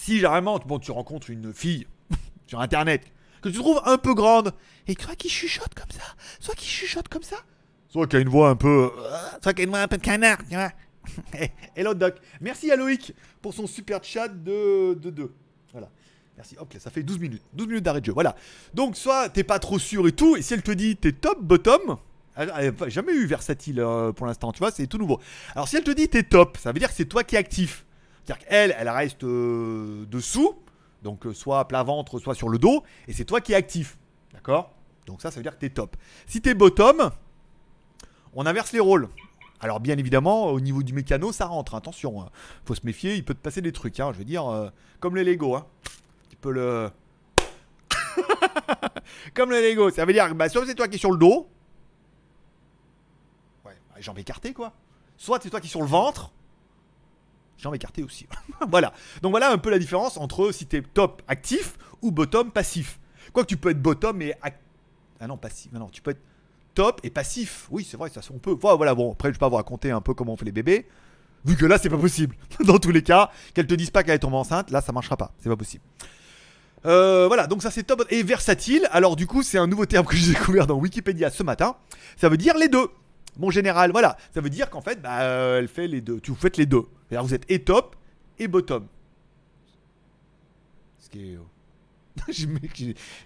si 0.00 0.16
généralement 0.16 0.58
tu 0.58 0.90
rencontres 0.92 1.28
une 1.30 1.52
fille 1.52 1.86
sur 2.46 2.60
internet 2.60 3.02
que 3.42 3.50
tu 3.50 3.58
trouves 3.58 3.80
un 3.84 3.98
peu 3.98 4.14
grande 4.14 4.52
et 4.86 4.94
soit 4.98 5.14
qui 5.14 5.28
chuchote 5.28 5.74
comme 5.74 5.90
ça, 5.90 6.02
soit 6.40 6.54
qui 6.54 6.66
chuchote 6.66 7.08
comme 7.08 7.22
ça, 7.22 7.36
soit 7.88 8.06
qui 8.06 8.16
a 8.16 8.20
une 8.20 8.28
voix 8.28 8.48
un 8.48 8.56
peu. 8.56 8.90
Euh, 8.96 9.10
soit 9.42 9.52
qui 9.52 9.60
a 9.60 9.64
une 9.64 9.70
voix 9.70 9.80
un 9.80 9.88
peu 9.88 9.98
de 9.98 10.02
canard, 10.02 10.38
tu 10.48 10.54
vois. 10.54 10.72
Hello 11.76 11.92
Doc. 11.92 12.16
Merci 12.40 12.70
à 12.70 12.76
Loïc 12.76 13.14
pour 13.42 13.52
son 13.52 13.66
super 13.66 14.02
chat 14.02 14.28
de 14.28 14.94
2. 14.94 15.32
voilà. 15.72 15.90
Merci. 16.36 16.56
Ok, 16.58 16.76
ça 16.78 16.90
fait 16.90 17.02
12 17.02 17.18
minutes. 17.18 17.42
12 17.52 17.68
minutes 17.68 17.84
d'arrêt 17.84 18.00
de 18.00 18.06
jeu. 18.06 18.12
Voilà. 18.12 18.34
Donc, 18.72 18.96
soit 18.96 19.28
t'es 19.28 19.44
pas 19.44 19.58
trop 19.58 19.78
sûr 19.78 20.08
et 20.08 20.12
tout, 20.12 20.36
et 20.36 20.42
si 20.42 20.54
elle 20.54 20.62
te 20.62 20.70
dit 20.70 20.96
t'es 20.96 21.12
top, 21.12 21.42
bottom, 21.42 21.98
n'a 22.36 22.88
jamais 22.88 23.12
eu 23.12 23.26
versatile 23.26 23.80
euh, 23.80 24.12
pour 24.12 24.26
l'instant, 24.26 24.50
tu 24.52 24.60
vois, 24.60 24.70
c'est 24.70 24.86
tout 24.86 24.98
nouveau. 24.98 25.20
Alors, 25.54 25.68
si 25.68 25.76
elle 25.76 25.84
te 25.84 25.90
dit 25.90 26.08
t'es 26.08 26.22
top, 26.22 26.56
ça 26.56 26.72
veut 26.72 26.78
dire 26.78 26.88
que 26.88 26.94
c'est 26.94 27.04
toi 27.04 27.22
qui 27.22 27.34
es 27.34 27.38
actif. 27.38 27.84
C'est-à-dire 28.30 28.46
qu'elle, 28.46 28.76
elle 28.78 28.88
reste 28.88 29.24
euh, 29.24 30.06
dessous, 30.06 30.54
donc 31.02 31.26
euh, 31.26 31.34
soit 31.34 31.58
à 31.58 31.64
plat 31.64 31.82
ventre, 31.82 32.20
soit 32.20 32.36
sur 32.36 32.48
le 32.48 32.58
dos, 32.58 32.84
et 33.08 33.12
c'est 33.12 33.24
toi 33.24 33.40
qui 33.40 33.52
es 33.52 33.56
actif. 33.56 33.98
D'accord? 34.32 34.72
Donc 35.06 35.20
ça, 35.20 35.32
ça 35.32 35.38
veut 35.38 35.42
dire 35.42 35.54
que 35.54 35.58
tu 35.58 35.66
es 35.66 35.70
top. 35.70 35.96
Si 36.28 36.40
tu 36.40 36.48
es 36.48 36.54
bottom, 36.54 37.10
on 38.34 38.46
inverse 38.46 38.70
les 38.70 38.78
rôles. 38.78 39.08
Alors 39.58 39.80
bien 39.80 39.98
évidemment, 39.98 40.46
au 40.46 40.60
niveau 40.60 40.84
du 40.84 40.92
mécano, 40.92 41.32
ça 41.32 41.46
rentre. 41.46 41.74
Attention, 41.74 42.22
hein. 42.22 42.30
faut 42.64 42.76
se 42.76 42.82
méfier, 42.84 43.16
il 43.16 43.24
peut 43.24 43.34
te 43.34 43.40
passer 43.40 43.62
des 43.62 43.72
trucs. 43.72 43.98
Hein. 43.98 44.12
Je 44.12 44.18
veux 44.18 44.24
dire, 44.24 44.46
euh, 44.46 44.70
comme 45.00 45.16
les 45.16 45.24
Lego. 45.24 45.56
Hein. 45.56 45.66
Tu 46.28 46.36
peux 46.36 46.52
le... 46.52 46.88
comme 49.34 49.50
les 49.50 49.70
Lego. 49.70 49.90
Ça 49.90 50.04
veut 50.04 50.12
dire 50.12 50.28
que 50.28 50.34
bah, 50.34 50.48
soit 50.48 50.66
c'est 50.66 50.76
toi 50.76 50.86
qui 50.86 50.94
es 50.94 51.00
sur 51.00 51.10
le 51.10 51.18
dos. 51.18 51.48
Ouais, 53.64 53.72
jambes 53.98 54.18
écartées 54.18 54.52
quoi. 54.52 54.72
Soit 55.16 55.40
c'est 55.42 55.50
toi 55.50 55.60
qui 55.60 55.66
es 55.66 55.70
sur 55.70 55.82
le 55.82 55.88
ventre 55.88 56.30
jambes 57.62 57.74
écartées 57.74 58.02
aussi. 58.02 58.26
voilà. 58.68 58.92
Donc 59.22 59.30
voilà 59.30 59.50
un 59.50 59.58
peu 59.58 59.70
la 59.70 59.78
différence 59.78 60.16
entre 60.16 60.52
si 60.52 60.66
t'es 60.66 60.82
top 60.82 61.22
actif 61.28 61.76
ou 62.02 62.10
bottom 62.10 62.50
passif. 62.50 62.98
Quoique 63.32 63.48
tu 63.48 63.56
peux 63.56 63.70
être 63.70 63.80
bottom 63.80 64.20
et. 64.22 64.34
Ah 64.42 65.26
non, 65.26 65.36
passif. 65.36 65.70
Non, 65.72 65.88
tu 65.88 66.02
peux 66.02 66.12
être 66.12 66.22
top 66.74 67.00
et 67.02 67.10
passif. 67.10 67.68
Oui, 67.70 67.86
c'est 67.88 67.96
vrai, 67.96 68.10
ça 68.10 68.20
on 68.32 68.38
peut. 68.38 68.56
Voilà, 68.60 68.94
bon, 68.94 69.12
après 69.12 69.28
je 69.28 69.34
vais 69.34 69.38
pas 69.38 69.48
vous 69.48 69.56
raconter 69.56 69.90
un 69.90 70.00
peu 70.00 70.14
comment 70.14 70.32
on 70.32 70.36
fait 70.36 70.46
les 70.46 70.52
bébés. 70.52 70.86
Vu 71.44 71.56
que 71.56 71.66
là, 71.66 71.78
c'est 71.78 71.88
pas 71.88 71.98
possible. 71.98 72.34
Dans 72.64 72.78
tous 72.78 72.90
les 72.90 73.02
cas, 73.02 73.30
qu'elle 73.54 73.66
te 73.66 73.74
dise 73.74 73.90
pas 73.90 74.02
qu'elle 74.02 74.14
est 74.14 74.20
tombée 74.20 74.36
enceinte, 74.36 74.70
là, 74.70 74.80
ça 74.80 74.92
marchera 74.92 75.16
pas. 75.16 75.32
C'est 75.38 75.48
pas 75.48 75.56
possible. 75.56 75.82
Euh, 76.86 77.26
voilà, 77.26 77.46
donc 77.46 77.62
ça 77.62 77.70
c'est 77.70 77.82
top 77.82 78.04
et 78.08 78.22
versatile. 78.22 78.88
Alors 78.90 79.16
du 79.16 79.26
coup, 79.26 79.42
c'est 79.42 79.58
un 79.58 79.66
nouveau 79.66 79.86
terme 79.86 80.06
que 80.06 80.16
j'ai 80.16 80.32
découvert 80.32 80.66
dans 80.66 80.76
Wikipédia 80.76 81.30
ce 81.30 81.42
matin. 81.42 81.76
Ça 82.16 82.28
veut 82.28 82.36
dire 82.36 82.56
les 82.56 82.68
deux. 82.68 82.88
Mon 83.38 83.50
général, 83.50 83.92
voilà. 83.92 84.16
Ça 84.34 84.40
veut 84.40 84.50
dire 84.50 84.70
qu'en 84.70 84.80
fait, 84.80 85.00
bah, 85.00 85.22
elle 85.22 85.68
fait 85.68 85.86
les 85.86 86.00
deux. 86.00 86.20
Tu 86.20 86.30
vous 86.30 86.36
faites 86.36 86.56
les 86.56 86.66
deux. 86.66 86.84
C'est-à-dire 87.08 87.26
vous 87.26 87.34
êtes 87.34 87.50
et 87.50 87.62
top 87.62 87.96
et 88.38 88.48
bottom. 88.48 88.86
Ce 90.98 91.08
qui 91.08 91.32
est. 91.32 91.38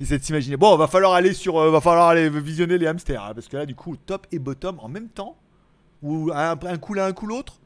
J'essaie 0.00 0.18
de 0.18 0.24
s'imaginer. 0.24 0.56
Bon, 0.56 0.76
va 0.76 0.86
falloir 0.86 1.14
aller 1.14 1.32
sur, 1.32 1.58
euh, 1.58 1.70
va 1.70 1.80
falloir 1.80 2.08
aller 2.08 2.28
visionner 2.28 2.78
les 2.78 2.86
hamsters, 2.86 3.22
hein, 3.22 3.34
parce 3.34 3.48
que 3.48 3.56
là, 3.56 3.66
du 3.66 3.74
coup, 3.74 3.96
top 3.96 4.26
et 4.30 4.38
bottom 4.38 4.78
en 4.80 4.88
même 4.88 5.08
temps, 5.08 5.36
ou 6.02 6.30
un, 6.32 6.52
un 6.52 6.78
coup 6.78 6.94
l'un, 6.94 7.06
un 7.06 7.12
coup 7.12 7.26
l'autre. 7.26 7.60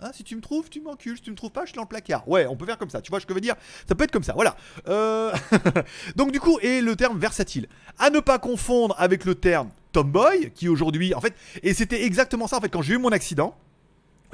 Hein, 0.00 0.10
si 0.12 0.22
tu 0.22 0.36
me 0.36 0.40
trouves, 0.40 0.70
tu 0.70 0.80
m'encules. 0.80 1.16
Si 1.16 1.22
tu 1.22 1.30
me 1.30 1.36
trouves 1.36 1.50
pas, 1.50 1.62
je 1.62 1.70
suis 1.70 1.76
dans 1.76 1.82
le 1.82 1.88
placard. 1.88 2.28
Ouais, 2.28 2.46
on 2.46 2.56
peut 2.56 2.66
faire 2.66 2.78
comme 2.78 2.90
ça. 2.90 3.00
Tu 3.00 3.10
vois 3.10 3.20
ce 3.20 3.26
que 3.26 3.32
je 3.32 3.34
veux 3.34 3.40
dire? 3.40 3.56
Ça 3.88 3.94
peut 3.94 4.04
être 4.04 4.12
comme 4.12 4.22
ça. 4.22 4.32
Voilà. 4.34 4.56
Euh, 4.88 5.32
donc 6.16 6.30
du 6.32 6.40
coup, 6.40 6.58
et 6.62 6.80
le 6.80 6.94
terme 6.94 7.18
versatile. 7.18 7.68
À 7.98 8.10
ne 8.10 8.20
pas 8.20 8.38
confondre 8.38 8.94
avec 8.98 9.24
le 9.24 9.34
terme 9.34 9.70
tomboy, 9.92 10.52
qui 10.54 10.68
aujourd'hui, 10.68 11.14
en 11.14 11.20
fait, 11.20 11.34
et 11.62 11.74
c'était 11.74 12.04
exactement 12.04 12.46
ça 12.46 12.58
en 12.58 12.60
fait 12.60 12.68
quand 12.68 12.82
j'ai 12.82 12.94
eu 12.94 12.98
mon 12.98 13.10
accident 13.10 13.56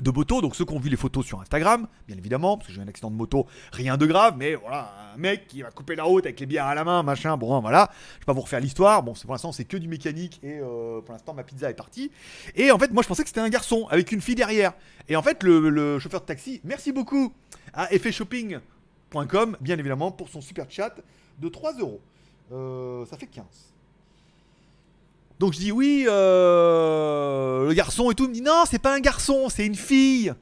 de 0.03 0.11
moto, 0.11 0.41
donc 0.41 0.57
ceux 0.57 0.65
qui 0.65 0.75
ont 0.75 0.79
vu 0.79 0.91
les 0.91 0.97
photos 0.97 1.25
sur 1.25 1.41
Instagram, 1.41 1.87
bien 2.09 2.17
évidemment, 2.17 2.57
parce 2.57 2.69
que 2.69 2.75
j'ai 2.75 2.81
un 2.81 2.89
accident 2.89 3.11
de 3.11 3.17
moto, 3.17 3.47
rien 3.73 3.97
de 3.97 4.07
grave, 4.07 4.35
mais 4.37 4.55
voilà, 4.55 4.93
un 5.15 5.17
mec 5.17 5.47
qui 5.47 5.63
va 5.63 5.71
couper 5.71 5.95
la 5.95 6.05
route 6.05 6.25
avec 6.27 6.41
les 6.41 6.47
bières 6.47 6.67
à 6.67 6.75
la 6.75 6.85
main, 6.85 7.03
machin, 7.03 7.37
bon 7.37 7.61
voilà, 7.61 7.91
je 8.15 8.21
vais 8.21 8.25
pas 8.27 8.33
vous 8.33 8.41
refaire 8.41 8.61
l'histoire, 8.61 9.03
bon 9.03 9.13
pour 9.15 9.33
l'instant 9.33 9.53
c'est 9.53 9.65
que 9.65 9.77
du 9.77 9.89
mécanique 9.89 10.41
et 10.43 10.59
euh, 10.59 11.01
pour 11.01 11.13
l'instant 11.13 11.35
ma 11.35 11.45
pizza 11.45 11.71
est 11.71 11.75
partie, 11.75 12.11
et 12.57 12.71
en 12.71 12.79
fait 12.79 12.93
moi 12.93 13.03
je 13.03 13.09
pensais 13.09 13.23
que 13.23 13.29
c'était 13.29 13.41
un 13.41 13.49
garçon 13.49 13.87
avec 13.91 14.11
une 14.11 14.21
fille 14.21 14.35
derrière, 14.35 14.73
et 15.09 15.17
en 15.17 15.23
fait 15.23 15.43
le, 15.43 15.99
chauffeur 15.99 16.21
de 16.21 16.27
taxi, 16.27 16.61
merci 16.65 16.93
beaucoup 16.93 17.33
à 17.73 17.93
effetshopping.com, 17.93 19.57
bien 19.61 19.79
évidemment, 19.79 20.11
pour 20.11 20.29
son 20.29 20.41
super 20.41 20.67
chat 20.69 20.95
de 21.39 21.49
3 21.49 21.75
euros, 21.79 22.01
euh, 22.53 23.05
ça 23.07 23.17
fait 23.17 23.27
15. 23.27 23.74
Donc 25.41 25.53
je 25.53 25.59
dis 25.59 25.73
oui, 25.73 26.07
euh, 26.09 27.67
le 27.67 27.75
garçon 27.75 28.11
et 28.11 28.15
tout. 28.15 28.29
Me 28.29 28.33
dit 28.33 28.43
non, 28.43 28.65
c'est 28.69 28.79
pas 28.79 28.95
un 28.95 29.01
garçon, 29.01 29.49
c'est 29.49 29.67
une 29.67 29.75
fille. 29.75 30.33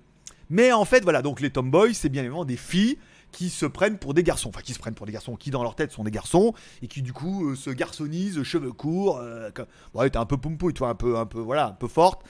Mais 0.50 0.70
en 0.72 0.84
fait, 0.84 1.02
voilà, 1.02 1.22
donc 1.22 1.40
les 1.40 1.50
tomboys, 1.50 1.94
c'est 1.94 2.10
bien 2.10 2.22
évidemment 2.22 2.44
des 2.44 2.56
filles 2.58 2.98
qui 3.32 3.48
se 3.48 3.66
prennent 3.66 3.98
pour 3.98 4.14
des 4.14 4.22
garçons. 4.22 4.50
Enfin, 4.50 4.60
qui 4.60 4.74
se 4.74 4.78
prennent 4.78 4.94
pour 4.94 5.06
des 5.06 5.12
garçons, 5.12 5.34
qui 5.34 5.50
dans 5.50 5.62
leur 5.62 5.74
tête 5.74 5.90
sont 5.90 6.04
des 6.04 6.10
garçons 6.10 6.54
et 6.82 6.86
qui 6.86 7.02
du 7.02 7.12
coup 7.12 7.50
euh, 7.50 7.56
se 7.56 7.70
garçonnisent, 7.70 8.42
cheveux 8.42 8.72
courts. 8.72 9.18
Euh, 9.18 9.50
ouais, 9.94 10.10
t'es 10.10 10.18
un 10.18 10.26
peu 10.26 10.36
pompouille, 10.36 10.74
toi, 10.74 10.90
un 10.90 10.94
peu, 10.94 11.16
un 11.16 11.26
peu, 11.26 11.40
voilà, 11.40 11.68
un 11.68 11.72
peu 11.72 11.88
forte. 11.88 12.22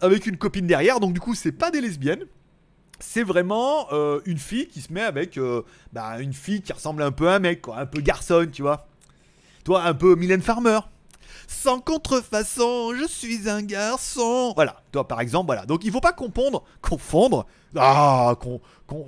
Avec 0.00 0.26
une 0.26 0.36
copine 0.36 0.66
derrière. 0.66 1.00
Donc 1.00 1.14
du 1.14 1.20
coup, 1.20 1.34
c'est 1.34 1.52
pas 1.52 1.70
des 1.70 1.80
lesbiennes. 1.80 2.24
C'est 2.98 3.22
vraiment 3.22 3.86
euh, 3.92 4.20
une 4.24 4.38
fille 4.38 4.66
qui 4.66 4.80
se 4.80 4.92
met 4.92 5.02
avec 5.02 5.38
bah, 5.92 6.20
une 6.20 6.32
fille 6.32 6.62
qui 6.62 6.72
ressemble 6.72 7.02
un 7.02 7.12
peu 7.12 7.28
à 7.28 7.34
un 7.34 7.38
mec, 7.38 7.62
quoi, 7.62 7.78
un 7.78 7.86
peu 7.86 8.00
garçonne, 8.00 8.50
tu 8.50 8.62
vois. 8.62 8.88
Toi, 9.64 9.84
un 9.84 9.94
peu 9.94 10.14
Mylène 10.14 10.42
Farmer. 10.42 10.80
Sans 11.46 11.80
contrefaçon, 11.80 12.94
je 12.94 13.06
suis 13.06 13.48
un 13.48 13.62
garçon. 13.62 14.52
Voilà, 14.54 14.82
toi 14.92 15.06
par 15.06 15.20
exemple, 15.20 15.46
voilà. 15.46 15.66
Donc 15.66 15.84
il 15.84 15.92
faut 15.92 16.00
pas 16.00 16.12
confondre, 16.12 16.64
confondre. 16.80 17.46
Ah, 17.76 18.34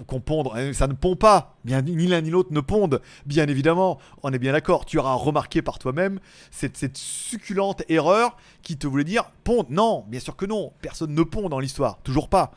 confondre, 0.07 0.57
hein, 0.57 0.73
ça 0.73 0.88
ne 0.88 0.95
pond 0.95 1.14
pas. 1.14 1.57
Bien, 1.64 1.83
ni 1.83 2.07
l'un 2.07 2.21
ni 2.21 2.31
l'autre 2.31 2.52
ne 2.52 2.61
pondent, 2.61 3.00
bien 3.25 3.47
évidemment. 3.47 3.99
On 4.23 4.33
est 4.33 4.38
bien 4.38 4.52
d'accord. 4.52 4.85
Tu 4.85 4.99
auras 4.99 5.14
remarqué 5.14 5.62
par 5.62 5.78
toi-même 5.78 6.19
cette, 6.50 6.76
cette 6.76 6.97
succulente 6.97 7.83
erreur 7.88 8.37
qui 8.62 8.76
te 8.76 8.87
voulait 8.87 9.05
dire 9.05 9.31
pondre. 9.45 9.69
Non, 9.71 10.05
bien 10.09 10.21
sûr 10.21 10.37
que 10.37 10.47
non. 10.47 10.73
Personne 10.81 11.14
ne 11.14 11.23
pond 11.23 11.49
dans 11.49 11.61
l'histoire. 11.61 11.99
Toujours 12.02 12.28
pas. 12.28 12.52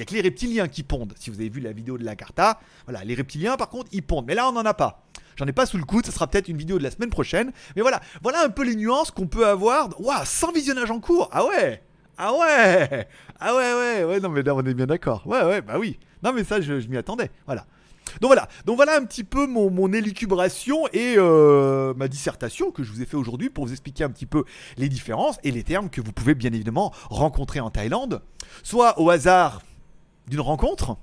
Il 0.00 0.04
y 0.04 0.04
a 0.04 0.06
que 0.06 0.14
les 0.14 0.22
reptiliens 0.22 0.66
qui 0.66 0.82
pondent. 0.82 1.12
Si 1.18 1.28
vous 1.28 1.40
avez 1.40 1.50
vu 1.50 1.60
la 1.60 1.72
vidéo 1.72 1.98
de 1.98 2.04
la 2.04 2.16
Carta, 2.16 2.58
voilà, 2.86 3.04
les 3.04 3.14
reptiliens 3.14 3.58
par 3.58 3.68
contre, 3.68 3.90
ils 3.92 4.02
pondent. 4.02 4.24
Mais 4.26 4.34
là, 4.34 4.48
on 4.48 4.52
n'en 4.52 4.64
a 4.64 4.72
pas. 4.72 5.04
J'en 5.36 5.46
ai 5.46 5.52
pas 5.52 5.66
sous 5.66 5.76
le 5.76 5.84
coude, 5.84 6.06
ça 6.06 6.10
sera 6.10 6.26
peut-être 6.26 6.48
une 6.48 6.56
vidéo 6.56 6.78
de 6.78 6.82
la 6.82 6.90
semaine 6.90 7.10
prochaine. 7.10 7.52
Mais 7.76 7.82
voilà, 7.82 8.00
voilà 8.22 8.42
un 8.42 8.48
peu 8.48 8.64
les 8.64 8.76
nuances 8.76 9.10
qu'on 9.10 9.26
peut 9.26 9.46
avoir. 9.46 10.00
Waouh, 10.00 10.24
sans 10.24 10.52
visionnage 10.52 10.90
en 10.90 11.00
cours 11.00 11.28
Ah 11.32 11.44
ouais 11.44 11.82
Ah 12.16 12.32
ouais 12.32 13.08
Ah 13.40 13.54
ouais, 13.54 13.74
ouais, 13.74 14.04
ouais, 14.04 14.20
non 14.20 14.30
mais 14.30 14.42
là 14.42 14.54
on 14.54 14.64
est 14.64 14.72
bien 14.72 14.86
d'accord. 14.86 15.26
Ouais, 15.26 15.44
ouais, 15.44 15.60
bah 15.60 15.74
oui. 15.78 15.98
Non 16.22 16.32
mais 16.32 16.44
ça, 16.44 16.62
je, 16.62 16.72
m'y 16.72 16.96
attendais. 16.96 17.30
Voilà. 17.44 17.66
Donc 18.22 18.30
voilà, 18.30 18.48
donc 18.64 18.76
voilà 18.76 18.96
un 18.96 19.04
petit 19.04 19.22
peu 19.22 19.46
mon, 19.46 19.70
mon 19.70 19.92
élucubration 19.92 20.86
et 20.94 21.16
euh, 21.18 21.92
ma 21.92 22.08
dissertation 22.08 22.70
que 22.70 22.82
je 22.84 22.90
vous 22.90 23.02
ai 23.02 23.04
fait 23.04 23.18
aujourd'hui 23.18 23.50
pour 23.50 23.66
vous 23.66 23.72
expliquer 23.72 24.04
un 24.04 24.10
petit 24.10 24.26
peu 24.26 24.44
les 24.78 24.88
différences 24.88 25.36
et 25.44 25.50
les 25.50 25.62
termes 25.62 25.90
que 25.90 26.00
vous 26.00 26.12
pouvez 26.12 26.34
bien 26.34 26.54
évidemment 26.54 26.90
rencontrer 27.10 27.60
en 27.60 27.68
Thaïlande, 27.68 28.22
soit 28.62 28.98
au 28.98 29.10
hasard 29.10 29.60
d'une 30.30 30.40
rencontre, 30.40 30.96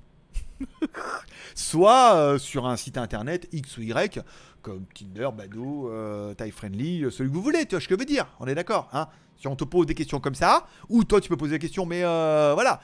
soit 1.56 2.16
euh, 2.16 2.38
sur 2.38 2.66
un 2.66 2.78
site 2.78 2.98
internet 2.98 3.48
X 3.52 3.78
ou 3.78 3.82
Y, 3.82 4.24
comme 4.62 4.86
Tinder, 4.96 5.30
Badoo, 5.38 5.90
euh, 5.90 6.34
Thai 6.34 6.50
Friendly, 6.50 7.04
euh, 7.04 7.12
celui 7.12 7.30
que 7.30 7.36
vous 7.36 7.42
voulez, 7.42 7.66
tu 7.66 7.76
vois 7.76 7.82
ce 7.82 7.88
que 7.88 7.96
je 7.96 8.00
veux 8.00 8.06
dire, 8.06 8.26
on 8.40 8.48
est 8.48 8.56
d'accord, 8.56 8.90
hein? 8.94 9.08
Si 9.40 9.48
on 9.48 9.56
te 9.56 9.66
pose 9.66 9.86
des 9.86 9.94
questions 9.94 10.20
comme 10.20 10.34
ça, 10.34 10.66
ou 10.90 11.04
toi 11.04 11.22
tu 11.22 11.30
peux 11.30 11.38
poser 11.38 11.56
des 11.56 11.60
questions, 11.60 11.86
mais 11.86 12.02
voilà, 12.02 12.82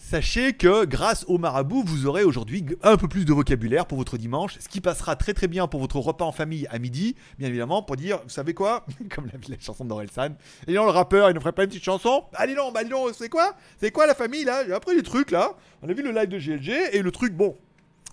Sachez 0.00 0.52
que 0.52 0.84
grâce 0.84 1.24
au 1.26 1.38
marabout, 1.38 1.82
vous 1.84 2.06
aurez 2.06 2.22
aujourd'hui 2.22 2.64
un 2.82 2.96
peu 2.96 3.08
plus 3.08 3.24
de 3.24 3.32
vocabulaire 3.32 3.84
pour 3.84 3.98
votre 3.98 4.16
dimanche, 4.16 4.56
ce 4.60 4.68
qui 4.68 4.80
passera 4.80 5.16
très 5.16 5.34
très 5.34 5.48
bien 5.48 5.66
pour 5.66 5.80
votre 5.80 5.98
repas 5.98 6.24
en 6.24 6.30
famille 6.30 6.68
à 6.70 6.78
midi, 6.78 7.16
bien 7.38 7.48
évidemment, 7.48 7.82
pour 7.82 7.96
dire, 7.96 8.20
vous 8.22 8.28
savez 8.28 8.54
quoi 8.54 8.86
Comme 9.14 9.26
la, 9.26 9.32
la 9.48 9.60
chanson 9.60 9.84
d'Orelsan. 9.84 10.36
Et 10.68 10.72
non, 10.72 10.84
le 10.84 10.90
rappeur, 10.90 11.30
il 11.30 11.34
ne 11.34 11.40
ferait 11.40 11.52
pas 11.52 11.64
une 11.64 11.68
petite 11.68 11.84
chanson 11.84 12.24
Allez 12.34 12.54
non, 12.54 12.70
bah 12.70 12.84
non, 12.84 13.12
c'est 13.12 13.28
quoi 13.28 13.56
C'est 13.80 13.90
quoi 13.90 14.06
la 14.06 14.14
famille 14.14 14.44
là 14.44 14.64
J'ai 14.64 14.72
appris 14.72 14.94
des 14.94 15.02
trucs 15.02 15.32
là. 15.32 15.54
On 15.82 15.88
a 15.88 15.92
vu 15.92 16.02
le 16.02 16.12
live 16.12 16.28
de 16.28 16.38
GLG 16.38 16.94
et 16.94 17.02
le 17.02 17.10
truc, 17.10 17.34
bon, 17.34 17.56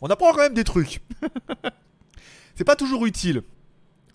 on 0.02 0.08
apprend 0.08 0.32
quand 0.32 0.42
même 0.42 0.56
des 0.56 0.64
trucs. 0.64 1.02
c'est 2.56 2.66
pas 2.66 2.76
toujours 2.76 3.06
utile. 3.06 3.44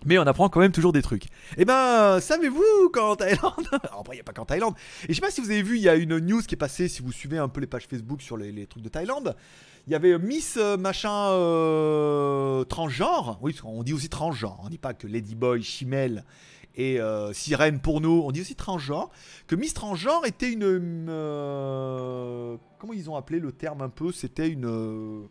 Mais 0.05 0.17
on 0.17 0.23
apprend 0.23 0.49
quand 0.49 0.59
même 0.59 0.71
toujours 0.71 0.93
des 0.93 1.01
trucs. 1.01 1.25
Eh 1.57 1.65
ben, 1.65 2.19
savez-vous 2.19 2.89
qu'en 2.91 3.15
Thaïlande. 3.15 3.67
Après, 3.71 4.13
il 4.13 4.17
n'y 4.17 4.21
a 4.21 4.23
pas 4.23 4.33
qu'en 4.33 4.45
Thaïlande. 4.45 4.73
Et 5.03 5.09
je 5.09 5.13
sais 5.13 5.21
pas 5.21 5.31
si 5.31 5.41
vous 5.41 5.51
avez 5.51 5.61
vu, 5.61 5.77
il 5.77 5.83
y 5.83 5.89
a 5.89 5.95
une 5.95 6.17
news 6.19 6.41
qui 6.41 6.55
est 6.55 6.57
passée, 6.57 6.87
si 6.87 7.01
vous 7.01 7.11
suivez 7.11 7.37
un 7.37 7.47
peu 7.47 7.61
les 7.61 7.67
pages 7.67 7.87
Facebook 7.87 8.21
sur 8.21 8.37
les, 8.37 8.65
trucs 8.65 8.83
de 8.83 8.89
Thaïlande. 8.89 9.35
Il 9.87 9.93
y 9.93 9.95
avait 9.95 10.17
Miss 10.19 10.57
euh, 10.57 10.77
machin 10.77 11.31
euh, 11.31 12.63
transgenre. 12.65 13.39
Oui, 13.41 13.55
on 13.63 13.83
dit 13.83 13.93
aussi 13.93 14.09
transgenre. 14.09 14.59
On 14.63 14.69
dit 14.69 14.77
pas 14.77 14.93
que 14.93 15.07
Ladyboy, 15.07 15.63
Chimel 15.63 16.23
et 16.75 16.99
euh, 16.99 17.33
Sirène 17.33 17.79
pour 17.79 18.01
nous. 18.01 18.23
On 18.25 18.31
dit 18.31 18.41
aussi 18.41 18.55
transgenre. 18.55 19.09
Que 19.47 19.55
Miss 19.55 19.73
transgenre 19.73 20.25
était 20.25 20.51
une. 20.51 21.07
Euh, 21.09 22.57
comment 22.79 22.93
ils 22.93 23.09
ont 23.09 23.15
appelé 23.15 23.39
le 23.39 23.51
terme 23.51 23.81
un 23.81 23.89
peu? 23.89 24.11
C'était 24.11 24.49
une 24.49 25.27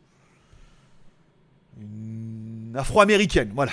une 1.81 2.77
afro-américaine. 2.77 3.51
Voilà, 3.55 3.73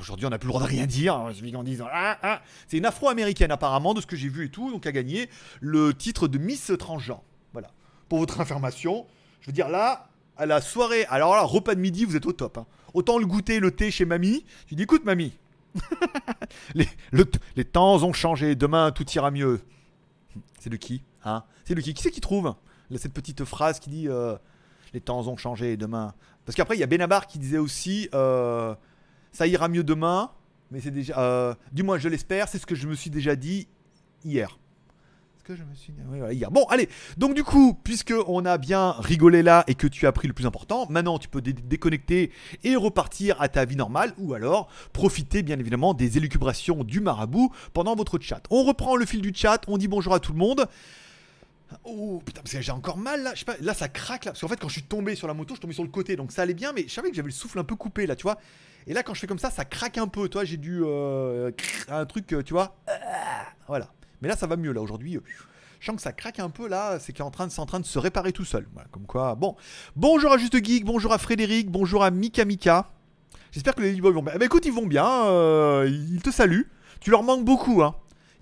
aujourd'hui 0.00 0.26
on 0.26 0.30
n'a 0.30 0.38
plus 0.38 0.46
le 0.46 0.52
droit 0.52 0.62
de 0.62 0.68
rien 0.68 0.86
dire. 0.86 1.14
Hein, 1.14 1.32
je 1.32 1.56
en 1.56 1.62
disant 1.62 1.86
ah, 1.92 2.18
ah. 2.22 2.42
c'est 2.66 2.78
une 2.78 2.86
afro-américaine 2.86 3.50
apparemment 3.50 3.94
de 3.94 4.00
ce 4.00 4.06
que 4.06 4.16
j'ai 4.16 4.28
vu 4.28 4.46
et 4.46 4.48
tout, 4.48 4.70
donc 4.70 4.86
a 4.86 4.92
gagné 4.92 5.28
le 5.60 5.94
titre 5.94 6.28
de 6.28 6.38
Miss 6.38 6.72
Transgenre. 6.78 7.22
Voilà, 7.52 7.70
pour 8.08 8.18
votre 8.18 8.40
information. 8.40 9.06
Je 9.40 9.46
veux 9.46 9.52
dire 9.52 9.68
là, 9.68 10.08
à 10.36 10.46
la 10.46 10.60
soirée, 10.60 11.04
alors 11.06 11.34
là, 11.34 11.42
repas 11.42 11.74
de 11.74 11.80
midi, 11.80 12.04
vous 12.04 12.16
êtes 12.16 12.26
au 12.26 12.32
top. 12.32 12.58
Hein. 12.58 12.66
Autant 12.94 13.18
le 13.18 13.26
goûter, 13.26 13.60
le 13.60 13.70
thé 13.70 13.90
chez 13.90 14.04
mamie. 14.04 14.44
Tu 14.66 14.74
dis 14.74 14.84
écoute 14.84 15.04
mamie, 15.04 15.32
les, 16.74 17.64
temps 17.64 18.02
ont 18.02 18.12
changé, 18.12 18.54
demain 18.54 18.90
tout 18.90 19.08
ira 19.10 19.30
mieux. 19.30 19.60
C'est 20.58 20.70
de 20.70 20.76
qui 20.76 21.02
hein? 21.24 21.44
C'est 21.64 21.74
de 21.74 21.80
qui? 21.80 21.94
Qui 21.94 22.02
c'est 22.02 22.10
qui 22.10 22.20
trouve? 22.20 22.54
Cette 22.96 23.12
petite 23.12 23.44
phrase 23.44 23.80
qui 23.80 23.90
dit 23.90 24.08
euh, 24.08 24.36
les 24.92 25.00
temps 25.00 25.26
ont 25.26 25.36
changé, 25.36 25.76
demain 25.76 26.14
parce 26.44 26.56
qu'après, 26.56 26.76
il 26.76 26.80
y 26.80 26.82
a 26.82 26.86
Benabar 26.86 27.26
qui 27.26 27.38
disait 27.38 27.58
aussi 27.58 28.08
euh, 28.14 28.74
ça 29.32 29.46
ira 29.46 29.68
mieux 29.68 29.84
demain, 29.84 30.30
mais 30.70 30.80
c'est 30.80 30.90
déjà. 30.90 31.18
Euh, 31.18 31.54
du 31.72 31.82
moins, 31.82 31.98
je 31.98 32.08
l'espère, 32.08 32.48
c'est 32.48 32.58
ce 32.58 32.66
que 32.66 32.74
je 32.74 32.86
me 32.86 32.94
suis 32.94 33.10
déjà 33.10 33.36
dit 33.36 33.68
hier. 34.24 34.58
Ce 35.38 35.44
que 35.44 35.56
je 35.56 35.62
me 35.62 35.74
suis 35.74 35.92
dit 35.92 36.00
hier. 36.32 36.50
Bon, 36.50 36.64
allez. 36.64 36.88
Donc, 37.16 37.34
du 37.34 37.44
coup, 37.44 37.74
puisque 37.84 38.14
on 38.26 38.44
a 38.44 38.58
bien 38.58 38.92
rigolé 38.92 39.42
là 39.42 39.64
et 39.66 39.74
que 39.74 39.86
tu 39.86 40.06
as 40.06 40.12
pris 40.12 40.28
le 40.28 40.34
plus 40.34 40.46
important, 40.46 40.86
maintenant 40.88 41.18
tu 41.18 41.28
peux 41.28 41.42
déconnecter 41.42 42.30
et 42.62 42.76
repartir 42.76 43.40
à 43.42 43.48
ta 43.48 43.64
vie 43.64 43.76
normale 43.76 44.14
ou 44.18 44.32
alors 44.34 44.68
profiter 44.92 45.42
bien 45.42 45.58
évidemment 45.58 45.92
des 45.92 46.16
élucubrations 46.16 46.82
du 46.82 47.00
marabout 47.00 47.52
pendant 47.74 47.94
votre 47.94 48.18
chat. 48.18 48.42
On 48.50 48.64
reprend 48.64 48.96
le 48.96 49.04
fil 49.04 49.20
du 49.20 49.32
chat, 49.34 49.60
on 49.68 49.76
dit 49.76 49.88
bonjour 49.88 50.14
à 50.14 50.20
tout 50.20 50.32
le 50.32 50.38
monde. 50.38 50.66
Oh 51.84 52.22
putain, 52.24 52.42
parce 52.42 52.54
que 52.54 52.60
j'ai 52.60 52.72
encore 52.72 52.98
mal 52.98 53.22
là. 53.22 53.34
Je 53.34 53.40
sais 53.40 53.44
pas, 53.44 53.56
là 53.60 53.74
ça 53.74 53.88
craque 53.88 54.24
là. 54.24 54.32
Parce 54.32 54.40
qu'en 54.40 54.48
fait, 54.48 54.56
quand 54.56 54.68
je 54.68 54.74
suis 54.74 54.82
tombé 54.82 55.14
sur 55.14 55.26
la 55.26 55.34
moto, 55.34 55.50
je 55.50 55.54
suis 55.54 55.62
tombé 55.62 55.74
sur 55.74 55.82
le 55.82 55.90
côté. 55.90 56.16
Donc 56.16 56.32
ça 56.32 56.42
allait 56.42 56.54
bien, 56.54 56.72
mais 56.72 56.84
je 56.86 56.92
savais 56.92 57.10
que 57.10 57.16
j'avais 57.16 57.28
le 57.28 57.32
souffle 57.32 57.58
un 57.58 57.64
peu 57.64 57.76
coupé 57.76 58.06
là, 58.06 58.16
tu 58.16 58.22
vois. 58.22 58.38
Et 58.86 58.92
là, 58.92 59.02
quand 59.02 59.14
je 59.14 59.20
fais 59.20 59.26
comme 59.26 59.38
ça, 59.38 59.50
ça 59.50 59.64
craque 59.64 59.98
un 59.98 60.08
peu. 60.08 60.28
Toi, 60.28 60.44
j'ai 60.44 60.56
dû. 60.56 60.82
Euh, 60.84 61.50
un 61.88 62.06
truc, 62.06 62.32
euh, 62.32 62.42
tu 62.42 62.52
vois. 62.52 62.76
Voilà. 63.66 63.88
Mais 64.20 64.28
là, 64.28 64.36
ça 64.36 64.46
va 64.46 64.56
mieux 64.56 64.72
là 64.72 64.80
aujourd'hui. 64.80 65.18
Je 65.80 65.86
sens 65.86 65.96
que 65.96 66.02
ça 66.02 66.12
craque 66.12 66.38
un 66.38 66.50
peu 66.50 66.68
là. 66.68 66.98
C'est 66.98 67.20
en 67.20 67.30
train, 67.30 67.46
de, 67.46 67.52
train 67.52 67.80
de 67.80 67.84
se 67.84 67.98
réparer 67.98 68.32
tout 68.32 68.44
seul. 68.44 68.66
Voilà, 68.72 68.88
comme 68.90 69.06
quoi. 69.06 69.34
Bon. 69.34 69.56
Bonjour 69.96 70.32
à 70.32 70.38
Juste 70.38 70.62
Geek. 70.62 70.84
Bonjour 70.84 71.12
à 71.12 71.18
Frédéric. 71.18 71.70
Bonjour 71.70 72.04
à 72.04 72.10
Mika 72.10 72.44
Mika. 72.44 72.90
J'espère 73.52 73.74
que 73.74 73.82
les 73.82 73.88
Ladyboys 73.88 74.12
vont 74.12 74.22
bien. 74.22 74.32
Eh 74.34 74.38
ben, 74.38 74.46
écoute, 74.46 74.66
ils 74.66 74.72
vont 74.72 74.86
bien. 74.86 75.26
Euh, 75.26 75.88
ils 75.88 76.22
te 76.22 76.30
saluent. 76.30 76.70
Tu 77.00 77.10
leur 77.10 77.22
manques 77.22 77.44
beaucoup, 77.44 77.82
hein. 77.82 77.94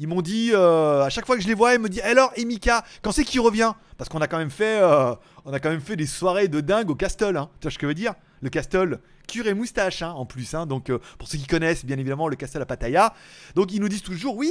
Ils 0.03 0.09
m'ont 0.09 0.21
dit, 0.21 0.51
euh, 0.53 1.05
à 1.05 1.11
chaque 1.11 1.27
fois 1.27 1.37
que 1.37 1.43
je 1.43 1.47
les 1.47 1.55
vois, 1.55 1.75
ils 1.75 1.79
me 1.79 1.89
disent 1.89 2.03
alors, 2.03 2.33
Emika, 2.35 2.83
quand 3.03 3.13
c'est 3.13 3.23
qu'il 3.23 3.41
revient? 3.41 3.73
Parce 3.99 4.11
qu'on 4.11 4.21
a 4.21 4.27
quand 4.27 4.39
même 4.39 4.51
fait 4.51 4.81
euh, 4.83 5.15
on 5.45 5.53
a 5.53 5.61
quand 5.61 5.71
même 5.71 5.81
fait 5.81 5.95
des 5.95 6.07
soirées 6.07 6.49
de 6.49 6.61
dingue 6.61 6.91
au 6.91 6.97
Castle. 6.97 7.37
Hein. 7.37 7.49
Tu 7.61 7.67
vois 7.67 7.71
ce 7.71 7.79
que 7.79 7.87
je 7.87 7.89
veux 7.89 7.95
dire? 7.95 8.15
Le 8.41 8.51
Castle, 8.51 8.99
cure 9.29 9.47
et 9.47 9.55
moustache, 9.55 10.03
hein, 10.03 10.11
en 10.11 10.27
plus. 10.27 10.55
Hein. 10.55 10.67
Donc, 10.67 10.91
euh, 10.91 10.99
pour 11.19 11.29
ceux 11.29 11.39
qui 11.39 11.47
connaissent, 11.47 11.85
bien 11.85 11.97
évidemment, 11.99 12.27
le 12.27 12.35
Castle 12.35 12.61
à 12.61 12.67
Pattaya. 12.67 13.15
Donc, 13.55 13.73
ils 13.73 13.81
nous 13.81 13.89
disent 13.89 14.03
toujours, 14.03 14.37
oui, 14.37 14.51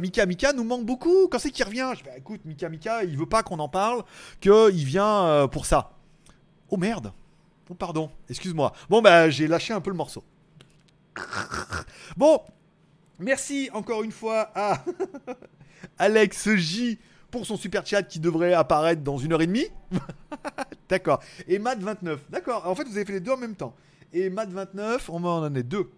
Mika 0.00 0.24
Mika 0.24 0.52
nous 0.52 0.62
manque 0.62 0.86
beaucoup. 0.86 1.26
Quand 1.26 1.40
c'est 1.40 1.50
qu'il 1.50 1.64
revient? 1.64 1.90
Je 1.94 1.96
dis, 1.96 2.04
bah, 2.04 2.16
écoute, 2.16 2.42
Mika 2.44 2.68
Mika, 2.68 3.02
il 3.02 3.18
veut 3.18 3.26
pas 3.26 3.42
qu'on 3.42 3.58
en 3.58 3.68
parle, 3.68 4.04
qu'il 4.40 4.84
vient 4.84 5.48
pour 5.50 5.66
ça. 5.66 5.98
Oh 6.70 6.76
merde 6.76 7.12
Oh, 7.68 7.74
pardon, 7.74 8.08
excuse-moi. 8.30 8.72
Bon, 8.88 9.02
bah, 9.02 9.30
j'ai 9.30 9.48
lâché 9.48 9.72
un 9.72 9.80
peu 9.80 9.90
le 9.90 9.96
morceau. 9.96 10.22
Bon, 12.16 12.40
merci 13.18 13.70
encore 13.72 14.02
une 14.02 14.12
fois 14.12 14.50
à 14.54 14.84
Alex 15.98 16.54
J 16.54 16.98
pour 17.30 17.46
son 17.46 17.56
super 17.56 17.84
chat 17.86 18.02
qui 18.02 18.20
devrait 18.20 18.52
apparaître 18.52 19.02
dans 19.02 19.18
une 19.18 19.32
heure 19.32 19.42
et 19.42 19.46
demie. 19.46 19.66
D'accord. 20.88 21.22
Et 21.48 21.58
Matt29. 21.58 22.18
D'accord. 22.28 22.66
En 22.66 22.74
fait, 22.74 22.84
vous 22.84 22.96
avez 22.96 23.04
fait 23.06 23.12
les 23.14 23.20
deux 23.20 23.32
en 23.32 23.38
même 23.38 23.56
temps. 23.56 23.74
Et 24.12 24.28
Matt29, 24.28 25.00
on 25.08 25.24
en 25.24 25.54
est 25.54 25.62
deux. 25.62 25.90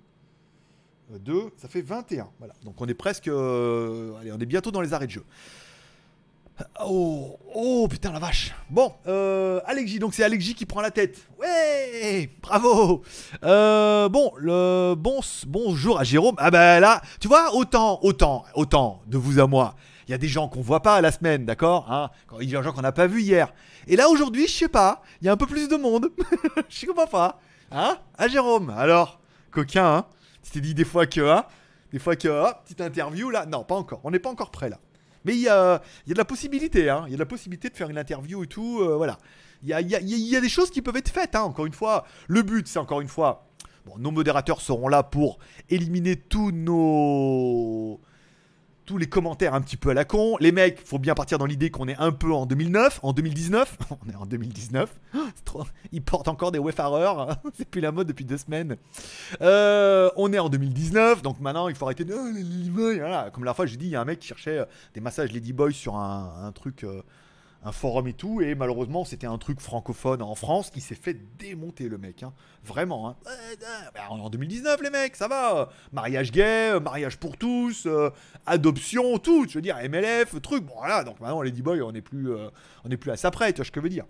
2, 1.10 1.50
ça 1.56 1.68
fait 1.68 1.82
21. 1.82 2.28
Voilà. 2.38 2.54
Donc 2.64 2.80
on 2.80 2.86
est 2.86 2.94
presque. 2.94 3.28
euh, 3.28 4.16
allez, 4.20 4.32
on 4.32 4.38
est 4.38 4.46
bientôt 4.46 4.70
dans 4.70 4.80
les 4.80 4.94
arrêts 4.94 5.06
de 5.06 5.12
jeu. 5.12 5.24
Oh, 6.80 7.36
oh 7.52 7.88
putain 7.88 8.12
la 8.12 8.20
vache. 8.20 8.54
Bon, 8.70 8.92
euh, 9.08 9.60
Alex 9.66 9.90
J, 9.90 9.98
donc 9.98 10.14
c'est 10.14 10.22
Alex 10.22 10.44
J 10.44 10.54
qui 10.54 10.66
prend 10.66 10.80
la 10.80 10.92
tête. 10.92 11.26
Ouais, 11.40 12.30
bravo. 12.40 13.02
Euh, 13.42 14.08
bon, 14.08 14.32
le 14.36 14.94
bon, 14.94 15.20
bonjour 15.48 15.98
à 15.98 16.04
Jérôme. 16.04 16.36
Ah 16.38 16.52
bah 16.52 16.78
là, 16.78 17.02
tu 17.18 17.26
vois, 17.26 17.54
autant, 17.54 17.98
autant, 18.02 18.44
autant 18.54 19.02
de 19.06 19.18
vous 19.18 19.40
à 19.40 19.48
moi. 19.48 19.74
Il 20.06 20.12
y 20.12 20.14
a 20.14 20.18
des 20.18 20.28
gens 20.28 20.48
qu'on 20.48 20.60
voit 20.60 20.82
pas 20.82 20.96
à 20.96 21.00
la 21.00 21.10
semaine, 21.10 21.44
d'accord 21.44 21.90
hein 21.90 22.10
Il 22.40 22.48
y 22.48 22.54
a 22.54 22.60
des 22.60 22.64
gens 22.64 22.72
qu'on 22.72 22.82
n'a 22.82 22.92
pas 22.92 23.08
vu 23.08 23.22
hier. 23.22 23.52
Et 23.88 23.96
là 23.96 24.08
aujourd'hui, 24.08 24.46
je 24.46 24.52
sais 24.52 24.68
pas, 24.68 25.02
il 25.20 25.26
y 25.26 25.28
a 25.28 25.32
un 25.32 25.36
peu 25.36 25.46
plus 25.46 25.68
de 25.68 25.76
monde. 25.76 26.10
Je 26.68 26.86
comprends 26.86 27.06
pas. 27.06 27.40
Hein 27.72 27.96
Ah 28.16 28.28
Jérôme, 28.28 28.70
alors, 28.70 29.20
coquin, 29.50 29.86
hein 29.86 30.06
Tu 30.44 30.52
t'es 30.52 30.60
dit 30.60 30.74
des 30.74 30.84
fois 30.84 31.06
que, 31.06 31.20
hein 31.20 31.46
Des 31.90 31.98
fois 31.98 32.14
que, 32.14 32.52
petite 32.64 32.80
interview 32.80 33.30
là. 33.30 33.44
Non, 33.46 33.64
pas 33.64 33.74
encore. 33.74 34.00
On 34.04 34.12
n'est 34.12 34.20
pas 34.20 34.30
encore 34.30 34.50
prêt 34.50 34.68
là. 34.68 34.78
Mais 35.24 35.34
il 35.34 35.40
y 35.40 35.48
a, 35.48 35.80
de 36.06 36.14
la 36.14 36.24
possibilité, 36.24 36.90
hein. 36.90 37.04
Il 37.06 37.10
y 37.10 37.14
a 37.14 37.16
de 37.16 37.22
la 37.22 37.26
possibilité 37.26 37.68
de 37.68 37.76
faire 37.76 37.90
une 37.90 37.98
interview 37.98 38.44
et 38.44 38.46
tout, 38.46 38.82
voilà. 38.96 39.18
Il 39.62 39.68
y 39.68 40.36
a 40.36 40.40
des 40.40 40.48
choses 40.48 40.70
qui 40.70 40.82
peuvent 40.82 40.96
être 40.96 41.08
faites, 41.08 41.34
hein, 41.34 41.42
encore 41.42 41.66
une 41.66 41.72
fois. 41.72 42.04
Le 42.28 42.42
but, 42.42 42.68
c'est 42.68 42.78
encore 42.78 43.00
une 43.00 43.08
fois. 43.08 43.46
Bon, 43.86 43.98
nos 43.98 44.10
modérateurs 44.10 44.60
seront 44.60 44.88
là 44.88 45.02
pour 45.02 45.38
éliminer 45.68 46.16
tous 46.16 46.52
nos. 46.52 48.00
Tous 48.86 48.98
les 48.98 49.06
commentaires 49.06 49.54
un 49.54 49.62
petit 49.62 49.78
peu 49.78 49.90
à 49.90 49.94
la 49.94 50.04
con. 50.04 50.36
Les 50.40 50.52
mecs, 50.52 50.78
faut 50.86 50.98
bien 50.98 51.14
partir 51.14 51.38
dans 51.38 51.46
l'idée 51.46 51.70
qu'on 51.70 51.88
est 51.88 51.96
un 51.98 52.12
peu 52.12 52.32
en 52.34 52.44
2009, 52.44 53.00
en 53.02 53.14
2019. 53.14 53.78
On 54.06 54.10
est 54.10 54.14
en 54.16 54.26
2019. 54.26 54.94
C'est 55.34 55.44
trop- 55.46 55.64
Ils 55.90 56.02
portent 56.02 56.28
encore 56.28 56.52
des 56.52 56.58
wayfarers. 56.58 57.18
hein. 57.18 57.36
C'est 57.56 57.66
plus 57.66 57.80
la 57.80 57.92
mode 57.92 58.06
depuis 58.08 58.26
deux 58.26 58.36
semaines. 58.36 58.76
Euh, 59.40 60.10
on 60.16 60.32
est 60.34 60.38
en 60.38 60.50
2019, 60.50 61.22
donc 61.22 61.40
maintenant 61.40 61.68
il 61.68 61.74
faut 61.74 61.86
arrêter 61.86 62.04
de. 62.04 62.14
Oh. 62.14 63.30
Comme 63.32 63.44
la 63.44 63.54
fois, 63.54 63.64
j'ai 63.64 63.76
dit, 63.78 63.86
il 63.86 63.90
y 63.92 63.96
a 63.96 64.02
un 64.02 64.04
mec 64.04 64.18
qui 64.20 64.28
cherchait 64.28 64.58
euh, 64.58 64.64
des 64.92 65.00
massages 65.00 65.32
Ladyboy 65.32 65.72
sur 65.72 65.96
un, 65.96 66.32
un 66.44 66.52
truc, 66.52 66.84
euh, 66.84 67.00
un 67.66 67.72
forum 67.72 68.06
et 68.06 68.12
tout, 68.12 68.40
et 68.42 68.54
malheureusement, 68.54 69.04
c'était 69.06 69.26
un 69.26 69.38
truc 69.38 69.58
francophone 69.60 70.20
en 70.20 70.34
France. 70.34 70.70
Il 70.76 70.82
s'est 70.82 70.94
fait 70.94 71.16
démonter, 71.38 71.88
le 71.88 71.96
mec. 71.96 72.22
hein. 72.22 72.32
Vraiment. 72.64 73.08
hein. 73.08 73.16
On 74.10 74.18
est 74.18 74.20
en 74.20 74.28
2019, 74.30 74.82
les 74.82 74.90
mecs, 74.90 75.16
ça 75.16 75.28
va. 75.28 75.56
euh, 75.56 75.66
Mariage 75.92 76.30
gay, 76.30 76.72
euh, 76.72 76.80
mariage 76.80 77.16
pour 77.16 77.36
tous, 77.38 77.86
euh, 77.86 78.10
adoption, 78.46 79.18
tout. 79.18 79.46
Je 79.48 79.54
veux 79.54 79.62
dire, 79.62 79.76
MLF, 79.78 80.40
truc. 80.42 80.64
Bon, 80.64 80.74
voilà, 80.76 81.04
donc 81.04 81.20
maintenant, 81.20 81.40
Ladyboy, 81.42 81.80
on 81.80 81.92
n'est 81.92 82.02
plus, 82.02 82.30
euh, 82.32 82.48
on 82.84 82.88
n'est 82.90 82.96
plus 82.98 83.10
à 83.10 83.16
ça 83.16 83.30
près, 83.30 83.52
tu 83.52 83.56
vois 83.56 83.64
ce 83.64 83.70
que 83.70 83.80
je 83.80 83.84
veux 83.84 83.88
dire. 83.90 84.04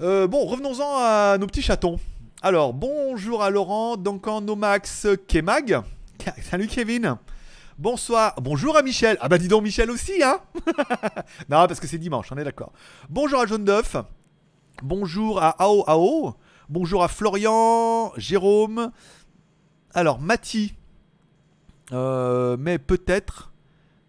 Euh, 0.00 0.26
bon, 0.26 0.44
revenons-en 0.46 0.96
à 0.98 1.36
nos 1.38 1.46
petits 1.46 1.62
chatons. 1.62 1.98
Alors, 2.42 2.72
bonjour 2.74 3.42
à 3.42 3.50
Laurent, 3.50 3.96
donc 3.96 4.26
en 4.28 4.40
Nomax 4.40 5.06
Kemag. 5.28 5.80
Salut 6.42 6.66
Kevin. 6.68 7.16
Bonsoir. 7.78 8.36
Bonjour 8.40 8.76
à 8.76 8.82
Michel. 8.82 9.18
Ah 9.20 9.28
bah 9.28 9.36
dis 9.36 9.48
donc 9.48 9.64
Michel 9.64 9.90
aussi, 9.90 10.22
hein 10.22 10.38
Non, 11.48 11.66
parce 11.66 11.80
que 11.80 11.88
c'est 11.88 11.98
dimanche, 11.98 12.30
on 12.30 12.36
est 12.36 12.44
d'accord. 12.44 12.72
Bonjour 13.08 13.40
à 13.40 13.46
Jaune 13.46 13.64
d'œuf. 13.64 13.96
Bonjour 14.82 15.42
à 15.42 15.50
Ao 15.60 15.82
Ao. 15.88 16.36
Bonjour 16.68 17.02
à 17.02 17.08
Florian, 17.08 18.12
Jérôme. 18.16 18.92
Alors, 19.92 20.20
Mati. 20.20 20.74
Euh, 21.92 22.56
mais 22.58 22.78
peut-être 22.78 23.52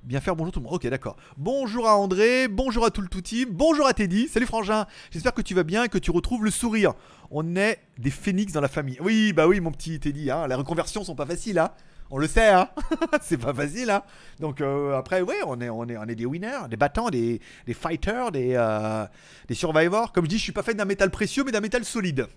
bien 0.03 0.21
faire 0.21 0.35
bonjour 0.35 0.53
tout 0.53 0.59
le 0.59 0.65
monde. 0.65 0.75
Ok, 0.75 0.85
d'accord. 0.87 1.17
Bonjour 1.35 1.87
à 1.87 1.97
André, 1.97 2.47
bonjour 2.47 2.85
à 2.85 2.91
tout 2.91 3.01
le 3.01 3.07
tout 3.07 3.21
team, 3.21 3.49
bonjour 3.51 3.87
à 3.87 3.93
Teddy. 3.93 4.27
Salut 4.27 4.45
Frangin. 4.45 4.85
J'espère 5.09 5.33
que 5.33 5.41
tu 5.41 5.55
vas 5.55 5.63
bien 5.63 5.85
et 5.85 5.89
que 5.89 5.97
tu 5.97 6.11
retrouves 6.11 6.45
le 6.45 6.51
sourire. 6.51 6.93
On 7.31 7.55
est 7.55 7.79
des 7.97 8.11
phénix 8.11 8.53
dans 8.53 8.61
la 8.61 8.67
famille. 8.67 8.97
Oui, 9.01 9.33
bah 9.33 9.47
oui, 9.47 9.59
mon 9.59 9.71
petit 9.71 9.99
Teddy. 9.99 10.29
Hein. 10.29 10.47
Les 10.47 10.53
reconversions 10.55 11.03
sont 11.03 11.15
pas 11.15 11.25
faciles, 11.25 11.57
hein. 11.57 11.71
On 12.11 12.17
le 12.19 12.27
sait, 12.27 12.49
hein. 12.49 12.69
c'est 13.21 13.37
pas 13.37 13.53
facile, 13.53 13.89
hein. 13.89 14.03
Donc 14.39 14.61
euh, 14.61 14.95
après, 14.95 15.21
ouais, 15.21 15.37
on 15.45 15.59
est, 15.59 16.15
des 16.15 16.25
winners, 16.25 16.67
des 16.69 16.77
battants, 16.77 17.09
des, 17.09 17.41
fighters, 17.73 18.31
des, 18.31 18.53
euh, 18.55 19.05
des 19.47 19.55
survivors. 19.55 20.11
Comme 20.11 20.25
je 20.25 20.29
dis, 20.29 20.37
je 20.37 20.43
suis 20.43 20.51
pas 20.51 20.63
fait 20.63 20.75
d'un 20.75 20.85
métal 20.85 21.09
précieux, 21.09 21.43
mais 21.43 21.51
d'un 21.51 21.61
métal 21.61 21.83
solide. 21.83 22.27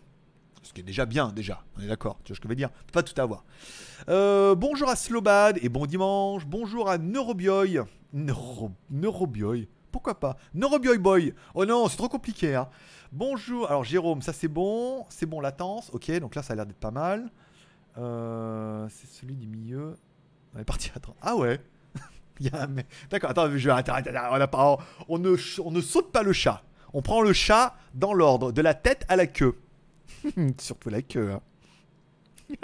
Ce 0.63 0.73
qui 0.73 0.81
est 0.81 0.85
déjà 0.85 1.07
bien, 1.07 1.33
déjà. 1.33 1.63
On 1.77 1.83
est 1.83 1.87
d'accord. 1.87 2.19
Tu 2.25 2.33
vois 2.33 2.37
ce 2.37 2.41
que 2.41 2.49
je 2.49 2.51
veux 2.51 2.57
dire 2.57 2.71
Pas 2.93 3.03
tout 3.03 3.19
avoir. 3.21 3.45
Euh, 4.09 4.55
bonjour 4.55 4.89
à 4.89 4.97
Slowbad 4.97 5.59
et 5.63 5.69
bon 5.69 5.87
dimanche. 5.87 6.47
Bonjour 6.47 6.89
à 6.91 6.99
Neurobioy. 6.99 7.81
Neuro... 8.13 8.73
Neurobioy. 8.91 9.69
Pourquoi 9.93 10.19
pas? 10.19 10.37
Neurobioy 10.55 10.99
Boy. 10.99 11.35
Oh 11.55 11.65
non, 11.65 11.89
c'est 11.89 11.97
trop 11.97 12.09
compliqué. 12.09 12.55
Hein. 12.55 12.69
Bonjour. 13.13 13.69
Alors 13.69 13.85
Jérôme, 13.85 14.23
ça 14.23 14.33
c'est 14.33 14.49
bon. 14.49 15.05
C'est 15.09 15.27
bon, 15.27 15.41
latence. 15.41 15.91
Ok, 15.93 16.11
donc 16.21 16.35
là 16.35 16.43
ça 16.43 16.53
a 16.53 16.57
l'air 16.57 16.67
d'être 16.67 16.79
pas 16.79 16.91
mal. 16.91 17.31
Euh, 17.97 18.87
c'est 18.91 19.09
celui 19.09 19.37
du 19.37 19.47
milieu. 19.47 19.97
On 20.55 20.59
est 20.59 20.65
parti 20.65 20.91
à 20.95 21.01
30. 21.01 21.17
Ah 21.23 21.37
ouais. 21.37 21.61
D'accord, 23.11 23.31
attends, 23.31 23.57
je 23.57 23.71
attends, 23.71 23.95
attends, 23.95 24.79
on, 25.09 25.15
on 25.17 25.19
ne, 25.19 25.37
on 25.65 25.71
ne 25.71 25.81
saute 25.81 26.13
pas 26.13 26.23
le 26.23 26.33
chat. 26.33 26.63
On 26.93 27.03
prend 27.03 27.23
le 27.23 27.33
chat 27.33 27.77
dans 27.95 28.15
l'ordre, 28.15 28.53
de 28.53 28.63
la 28.63 28.75
tête 28.75 29.05
à 29.09 29.17
la 29.17 29.27
queue. 29.27 29.59
Surtout 30.59 30.91
la 30.91 31.03
queue. 31.03 31.33
Hein. 31.33 31.41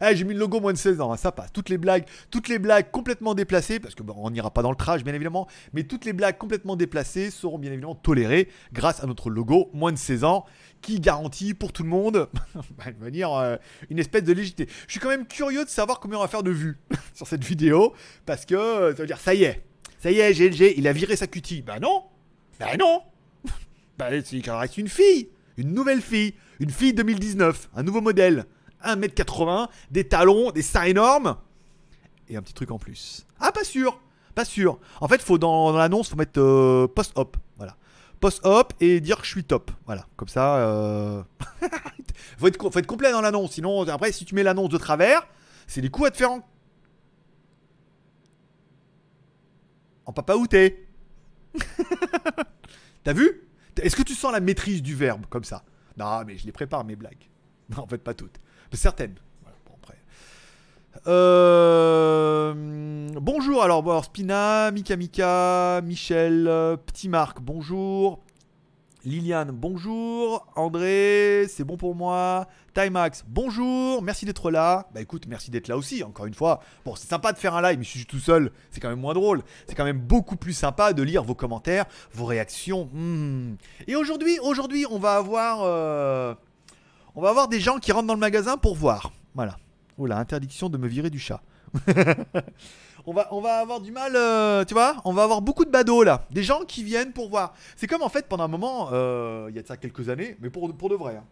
Eh, 0.00 0.16
j'ai 0.16 0.24
mis 0.24 0.34
le 0.34 0.40
logo 0.40 0.60
moins 0.60 0.72
de 0.72 0.78
16 0.78 1.00
ans, 1.00 1.12
hein, 1.12 1.16
ça 1.16 1.32
passe. 1.32 1.52
Toutes 1.52 1.68
les 1.68 1.78
blagues, 1.78 2.04
toutes 2.30 2.48
les 2.48 2.58
blagues 2.58 2.90
complètement 2.90 3.34
déplacées, 3.34 3.78
parce 3.80 3.94
que 3.94 4.02
bon, 4.02 4.14
on 4.16 4.30
n'ira 4.30 4.50
pas 4.50 4.62
dans 4.62 4.70
le 4.70 4.76
trash 4.76 5.04
bien 5.04 5.14
évidemment, 5.14 5.46
mais 5.72 5.84
toutes 5.84 6.04
les 6.04 6.12
blagues 6.12 6.38
complètement 6.38 6.76
déplacées 6.76 7.30
seront 7.30 7.58
bien 7.58 7.72
évidemment 7.72 7.94
tolérées 7.94 8.48
grâce 8.72 9.02
à 9.02 9.06
notre 9.06 9.30
logo 9.30 9.70
moins 9.72 9.92
de 9.92 9.98
16 9.98 10.24
ans, 10.24 10.44
qui 10.80 11.00
garantit 11.00 11.54
pour 11.54 11.72
tout 11.72 11.82
le 11.82 11.88
monde, 11.88 12.28
bah, 12.78 12.90
de 12.90 13.02
manière, 13.02 13.32
euh, 13.32 13.56
une 13.90 13.98
espèce 13.98 14.24
de 14.24 14.32
légitimité. 14.32 14.72
Je 14.86 14.92
suis 14.92 15.00
quand 15.00 15.08
même 15.08 15.26
curieux 15.26 15.64
de 15.64 15.70
savoir 15.70 16.00
combien 16.00 16.18
on 16.18 16.22
va 16.22 16.28
faire 16.28 16.42
de 16.42 16.50
vues 16.50 16.78
sur 17.14 17.26
cette 17.26 17.44
vidéo, 17.44 17.94
parce 18.24 18.44
que 18.44 18.54
euh, 18.54 18.94
ça 18.94 19.02
veut 19.02 19.06
dire 19.06 19.20
ça 19.20 19.34
y 19.34 19.44
est, 19.44 19.62
ça 19.98 20.10
y 20.10 20.20
est, 20.20 20.32
GLG, 20.32 20.74
il 20.76 20.88
a 20.88 20.92
viré 20.92 21.16
sa 21.16 21.26
cutie. 21.26 21.62
Bah 21.62 21.78
non, 21.80 22.04
bah 22.58 22.76
non, 22.78 23.02
bah 23.98 24.08
c'est 24.24 24.50
reste 24.50 24.78
une 24.78 24.88
fille, 24.88 25.30
une 25.56 25.72
nouvelle 25.72 26.00
fille, 26.00 26.34
une 26.60 26.70
fille 26.70 26.92
2019, 26.92 27.70
un 27.74 27.82
nouveau 27.82 28.00
modèle. 28.00 28.46
1m80, 28.84 29.68
des 29.90 30.08
talons, 30.08 30.50
des 30.50 30.62
seins 30.62 30.84
énormes 30.84 31.36
et 32.28 32.36
un 32.36 32.42
petit 32.42 32.54
truc 32.54 32.70
en 32.70 32.78
plus. 32.78 33.26
Ah, 33.40 33.52
pas 33.52 33.64
sûr, 33.64 34.00
pas 34.34 34.44
sûr. 34.44 34.78
En 35.00 35.08
fait, 35.08 35.20
faut 35.20 35.38
dans, 35.38 35.72
l'annonce, 35.72 36.10
faut 36.10 36.16
mettre 36.16 36.40
euh, 36.40 36.88
post-op, 36.88 37.36
voilà. 37.56 37.76
Post-op 38.20 38.72
et 38.80 39.00
dire 39.00 39.18
que 39.18 39.24
je 39.24 39.30
suis 39.30 39.44
top, 39.44 39.70
voilà. 39.84 40.06
Comme 40.16 40.28
ça, 40.28 40.56
euh... 40.56 41.22
faut, 42.38 42.46
être, 42.48 42.86
complet 42.86 43.12
dans 43.12 43.20
l'annonce. 43.20 43.52
Sinon, 43.52 43.86
après, 43.88 44.12
si 44.12 44.24
tu 44.24 44.34
mets 44.34 44.42
l'annonce 44.42 44.70
de 44.70 44.78
travers, 44.78 45.26
c'est 45.66 45.80
des 45.80 45.90
coups 45.90 46.08
à 46.08 46.10
te 46.10 46.16
faire 46.16 46.32
en, 46.32 46.48
en 50.06 50.12
papa 50.12 50.34
outé. 50.34 50.88
T'as 53.04 53.12
vu? 53.12 53.42
Est-ce 53.80 53.94
que 53.94 54.02
tu 54.02 54.14
sens 54.14 54.32
la 54.32 54.40
maîtrise 54.40 54.82
du 54.82 54.94
verbe 54.94 55.26
comme 55.28 55.44
ça? 55.44 55.62
Non, 55.96 56.24
mais 56.24 56.38
je 56.38 56.46
les 56.46 56.52
prépare 56.52 56.84
mes 56.84 56.96
blagues. 56.96 57.28
Non, 57.70 57.82
en 57.82 57.86
fait, 57.86 57.98
pas 57.98 58.14
toutes. 58.14 58.38
Certaines. 58.72 59.14
Euh, 61.06 62.54
Bonjour, 63.20 63.62
alors, 63.62 63.82
bon, 63.82 64.02
Spina, 64.02 64.70
Mika 64.72 64.96
Mika, 64.96 65.80
Michel, 65.84 66.46
euh, 66.48 66.76
Petit 66.76 67.08
Marc, 67.08 67.40
bonjour. 67.40 68.20
Liliane, 69.04 69.52
bonjour. 69.52 70.46
André, 70.56 71.46
c'est 71.48 71.62
bon 71.62 71.76
pour 71.76 71.94
moi. 71.94 72.48
Timax, 72.74 73.24
bonjour. 73.28 74.02
Merci 74.02 74.24
d'être 74.24 74.50
là. 74.50 74.88
Bah 74.92 75.00
écoute, 75.00 75.26
merci 75.28 75.52
d'être 75.52 75.68
là 75.68 75.76
aussi, 75.76 76.02
encore 76.02 76.26
une 76.26 76.34
fois. 76.34 76.60
Bon, 76.84 76.96
c'est 76.96 77.08
sympa 77.08 77.32
de 77.32 77.38
faire 77.38 77.54
un 77.54 77.62
live, 77.62 77.78
mais 77.78 77.84
si 77.84 77.92
je 77.92 77.98
suis 77.98 78.06
tout 78.06 78.18
seul, 78.18 78.50
c'est 78.70 78.80
quand 78.80 78.88
même 78.88 78.98
moins 79.00 79.14
drôle. 79.14 79.42
C'est 79.68 79.76
quand 79.76 79.84
même 79.84 80.00
beaucoup 80.00 80.36
plus 80.36 80.54
sympa 80.54 80.92
de 80.92 81.02
lire 81.04 81.22
vos 81.22 81.36
commentaires, 81.36 81.84
vos 82.12 82.24
réactions. 82.24 82.90
Hmm. 82.92 83.54
Et 83.86 83.94
aujourd'hui, 83.94 84.40
aujourd'hui, 84.40 84.86
on 84.90 84.98
va 84.98 85.14
avoir. 85.14 85.60
euh, 85.62 86.34
on 87.16 87.22
va 87.22 87.30
avoir 87.30 87.48
des 87.48 87.58
gens 87.60 87.78
qui 87.78 87.90
rentrent 87.92 88.06
dans 88.06 88.14
le 88.14 88.20
magasin 88.20 88.56
pour 88.56 88.76
voir. 88.76 89.10
Voilà. 89.34 89.56
Oula, 89.98 90.18
interdiction 90.18 90.68
de 90.68 90.76
me 90.78 90.86
virer 90.86 91.10
du 91.10 91.18
chat. 91.18 91.40
on, 93.06 93.12
va, 93.12 93.58
avoir 93.60 93.80
du 93.80 93.90
mal, 93.92 94.12
euh, 94.16 94.64
tu 94.64 94.74
vois 94.74 94.96
On 95.04 95.12
va 95.12 95.22
avoir 95.24 95.40
beaucoup 95.42 95.64
de 95.64 95.70
badauds 95.70 96.02
là. 96.02 96.24
Des 96.30 96.42
gens 96.42 96.60
qui 96.66 96.82
viennent 96.84 97.12
pour 97.12 97.28
voir. 97.28 97.54
C'est 97.76 97.86
comme 97.86 98.02
en 98.02 98.08
fait 98.08 98.26
pendant 98.28 98.44
un 98.44 98.48
moment, 98.48 98.90
euh, 98.92 99.46
il 99.50 99.56
y 99.56 99.58
a 99.58 99.62
de 99.62 99.66
ça 99.66 99.76
quelques 99.76 100.08
années, 100.08 100.36
mais 100.40 100.50
pour, 100.50 100.68
de 100.72 100.94
vrai. 100.94 101.16
hein. 101.16 101.24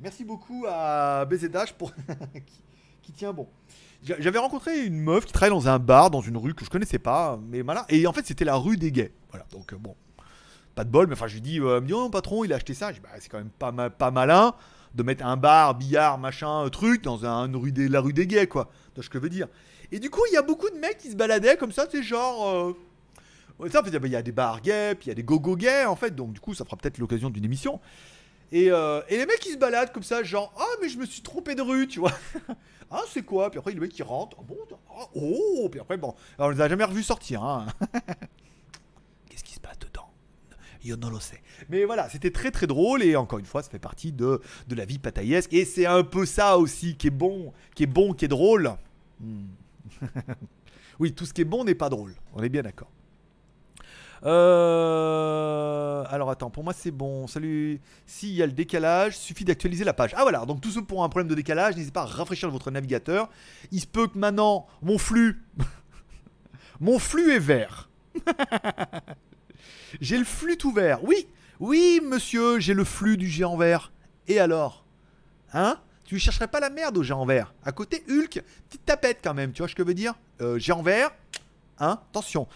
Merci 0.00 0.24
beaucoup 0.24 0.64
à 0.68 1.24
BZH 1.26 1.74
pour 1.78 1.92
qui, 3.02 3.12
tient 3.12 3.32
bon. 3.32 3.48
J'a- 4.02 4.18
J'avais 4.20 4.38
rencontré 4.38 4.84
une 4.84 4.98
meuf 4.98 5.26
qui 5.26 5.32
travaille 5.32 5.50
dans 5.50 5.68
un 5.68 5.78
bar, 5.78 6.10
dans 6.10 6.20
une 6.22 6.36
rue 6.36 6.54
que 6.54 6.64
je 6.64 6.70
connaissais 6.70 6.98
pas, 6.98 7.38
mais 7.48 7.60
voilà. 7.62 7.84
Et 7.90 8.06
en 8.06 8.12
fait, 8.12 8.24
c'était 8.26 8.44
la 8.46 8.56
rue 8.56 8.76
des 8.78 8.90
gays. 8.92 9.12
Voilà, 9.30 9.44
donc 9.52 9.72
euh, 9.72 9.76
bon, 9.78 9.94
pas 10.74 10.84
de 10.84 10.90
bol, 10.90 11.06
mais 11.06 11.12
enfin, 11.12 11.26
je 11.26 11.34
lui 11.34 11.42
dis, 11.42 11.60
euh, 11.60 11.80
dit, 11.80 11.92
oh 11.92 12.08
patron, 12.08 12.44
il 12.44 12.52
a 12.52 12.56
acheté 12.56 12.72
ça. 12.72 12.88
Je 12.90 12.94
dis, 12.94 13.00
bah, 13.00 13.10
c'est 13.18 13.28
quand 13.28 13.38
même 13.38 13.50
pas, 13.50 13.72
ma- 13.72 13.90
pas 13.90 14.10
malin 14.10 14.54
de 14.94 15.02
mettre 15.02 15.24
un 15.24 15.36
bar, 15.36 15.74
billard, 15.74 16.18
machin, 16.18 16.68
truc 16.70 17.02
dans 17.02 17.24
un, 17.24 17.50
rue 17.52 17.72
la 17.76 18.00
rue 18.00 18.12
des 18.12 18.26
gays, 18.26 18.46
quoi. 18.46 18.70
Tu 18.94 19.02
ce 19.02 19.08
que 19.08 19.18
je 19.18 19.22
veux 19.22 19.28
dire. 19.28 19.48
Et 19.92 19.98
du 19.98 20.10
coup, 20.10 20.22
il 20.30 20.34
y 20.34 20.36
a 20.36 20.42
beaucoup 20.42 20.70
de 20.70 20.76
mecs 20.76 20.98
qui 20.98 21.10
se 21.10 21.16
baladaient 21.16 21.56
comme 21.56 21.72
ça, 21.72 21.86
c'est 21.90 22.02
genre. 22.02 22.48
Euh... 22.48 23.68
Ça, 23.68 23.82
il 23.84 24.08
y 24.08 24.16
a 24.16 24.22
des 24.22 24.32
bars 24.32 24.62
gays, 24.62 24.94
puis 24.94 25.06
il 25.06 25.08
y 25.08 25.12
a 25.12 25.14
des 25.14 25.22
gogo 25.22 25.54
gays, 25.54 25.84
en 25.84 25.96
fait, 25.96 26.14
donc 26.14 26.32
du 26.32 26.40
coup, 26.40 26.54
ça 26.54 26.64
fera 26.64 26.76
peut-être 26.76 26.98
l'occasion 26.98 27.28
d'une 27.28 27.44
émission. 27.44 27.78
Et, 28.52 28.70
euh, 28.70 29.02
et, 29.08 29.18
les 29.18 29.26
mecs 29.26 29.38
qui 29.38 29.52
se 29.52 29.58
baladent 29.58 29.92
comme 29.92 30.02
ça, 30.02 30.22
genre, 30.22 30.52
ah, 30.58 30.76
mais 30.80 30.88
je 30.88 30.98
me 30.98 31.06
suis 31.06 31.22
trompé 31.22 31.54
de 31.54 31.62
rue, 31.62 31.86
tu 31.86 32.00
vois. 32.00 32.12
ah, 32.90 33.02
c'est 33.08 33.22
quoi? 33.22 33.50
Puis 33.50 33.58
après, 33.58 33.72
le 33.72 33.80
mec 33.80 33.92
qui 33.92 34.02
rentre, 34.02 34.38
oh, 34.40 34.42
bon, 34.42 34.56
oh, 35.14 35.68
puis 35.70 35.80
après, 35.80 35.96
bon, 35.96 36.14
on 36.38 36.48
les 36.48 36.60
a 36.60 36.68
jamais 36.68 36.84
revus 36.84 37.02
sortir, 37.02 37.44
hein. 37.44 37.66
Qu'est-ce 39.28 39.44
qui 39.44 39.54
se 39.54 39.60
passe 39.60 39.78
dedans? 39.78 40.10
Yo 40.82 40.96
non 40.96 41.10
le 41.10 41.20
sait. 41.20 41.42
Mais 41.68 41.84
voilà, 41.84 42.08
c'était 42.08 42.30
très 42.30 42.50
très 42.50 42.66
drôle 42.66 43.02
et 43.02 43.16
encore 43.16 43.38
une 43.38 43.46
fois, 43.46 43.62
ça 43.62 43.70
fait 43.70 43.78
partie 43.78 44.12
de, 44.12 44.40
de 44.68 44.74
la 44.74 44.84
vie 44.84 44.98
pataillesque. 44.98 45.52
Et 45.52 45.64
c'est 45.64 45.86
un 45.86 46.02
peu 46.02 46.26
ça 46.26 46.58
aussi 46.58 46.96
qui 46.96 47.08
est 47.08 47.10
bon, 47.10 47.52
qui 47.74 47.84
est 47.84 47.86
bon, 47.86 48.12
qui 48.12 48.24
est 48.24 48.28
drôle. 48.28 48.72
Hmm. 49.20 49.46
oui, 50.98 51.12
tout 51.12 51.26
ce 51.26 51.32
qui 51.32 51.42
est 51.42 51.44
bon 51.44 51.64
n'est 51.64 51.74
pas 51.74 51.88
drôle. 51.88 52.14
On 52.34 52.42
est 52.42 52.48
bien 52.48 52.62
d'accord. 52.62 52.90
Euh... 54.24 56.04
Alors 56.10 56.30
attends, 56.30 56.50
pour 56.50 56.64
moi 56.64 56.72
c'est 56.72 56.90
bon. 56.90 57.26
Salut. 57.26 57.80
S'il 58.06 58.30
y 58.30 58.42
a 58.42 58.46
le 58.46 58.52
décalage, 58.52 59.16
suffit 59.16 59.44
d'actualiser 59.44 59.84
la 59.84 59.94
page. 59.94 60.12
Ah 60.16 60.22
voilà, 60.22 60.44
donc 60.44 60.60
tous 60.60 60.70
ceux 60.70 60.82
pour 60.82 61.04
un 61.04 61.08
problème 61.08 61.28
de 61.28 61.34
décalage, 61.34 61.76
n'hésitez 61.76 61.92
pas 61.92 62.02
à 62.02 62.06
rafraîchir 62.06 62.50
votre 62.50 62.70
navigateur. 62.70 63.30
Il 63.70 63.80
se 63.80 63.86
peut 63.86 64.08
que 64.08 64.18
maintenant 64.18 64.66
mon 64.82 64.98
flux, 64.98 65.42
mon 66.80 66.98
flux 66.98 67.32
est 67.32 67.38
vert. 67.38 67.88
j'ai 70.00 70.18
le 70.18 70.24
flux 70.24 70.56
tout 70.56 70.72
vert. 70.72 71.02
Oui, 71.04 71.26
oui 71.60 72.00
monsieur, 72.02 72.58
j'ai 72.58 72.74
le 72.74 72.84
flux 72.84 73.16
du 73.16 73.28
géant 73.28 73.56
vert. 73.56 73.92
Et 74.26 74.40
alors? 74.40 74.84
Hein? 75.52 75.76
Tu 76.04 76.18
chercherais 76.18 76.48
pas 76.48 76.58
la 76.58 76.70
merde 76.70 76.98
au 76.98 77.02
géant 77.02 77.24
vert. 77.24 77.54
À 77.64 77.70
côté, 77.70 78.02
Hulk, 78.08 78.42
petite 78.68 78.84
tapette 78.84 79.18
quand 79.22 79.34
même, 79.34 79.52
tu 79.52 79.62
vois 79.62 79.68
ce 79.68 79.74
que 79.74 79.82
je 79.82 79.86
veux 79.88 79.94
dire? 79.94 80.14
Euh, 80.40 80.58
Géant 80.58 80.82
vert, 80.82 81.10
hein 81.78 82.00
Attention. 82.10 82.48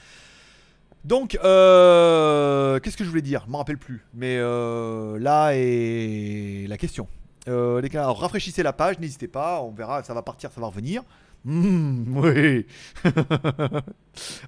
Donc, 1.04 1.38
euh, 1.44 2.80
qu'est-ce 2.80 2.96
que 2.96 3.04
je 3.04 3.10
voulais 3.10 3.22
dire? 3.22 3.42
Je 3.46 3.50
m'en 3.50 3.58
rappelle 3.58 3.78
plus. 3.78 4.04
Mais 4.14 4.38
euh, 4.38 5.18
là 5.18 5.50
est 5.52 6.66
la 6.66 6.78
question. 6.78 7.06
Euh, 7.46 7.82
gars, 7.82 8.08
rafraîchissez 8.08 8.62
la 8.62 8.72
page, 8.72 8.98
n'hésitez 8.98 9.28
pas, 9.28 9.60
on 9.60 9.70
verra, 9.70 10.02
ça 10.02 10.14
va 10.14 10.22
partir, 10.22 10.50
ça 10.50 10.60
va 10.60 10.66
revenir. 10.68 11.02
Mmh, 11.44 12.16
oui. 12.16 12.66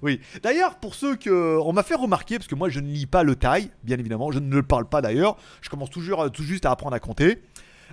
oui. 0.01 0.19
D'ailleurs, 0.41 0.75
pour 0.75 0.95
ceux 0.95 1.15
que. 1.15 1.59
On 1.59 1.73
m'a 1.73 1.83
fait 1.83 1.95
remarquer, 1.95 2.37
parce 2.37 2.47
que 2.47 2.55
moi 2.55 2.69
je 2.69 2.79
ne 2.79 2.87
lis 2.87 3.05
pas 3.05 3.23
le 3.23 3.35
taille, 3.35 3.71
bien 3.83 3.99
évidemment, 3.99 4.31
je 4.31 4.39
ne 4.39 4.55
le 4.55 4.63
parle 4.63 4.89
pas 4.89 5.01
d'ailleurs, 5.01 5.37
je 5.61 5.69
commence 5.69 5.91
toujours 5.91 6.31
tout 6.31 6.43
juste 6.43 6.65
à 6.65 6.71
apprendre 6.71 6.95
à 6.95 6.99
compter. 6.99 7.41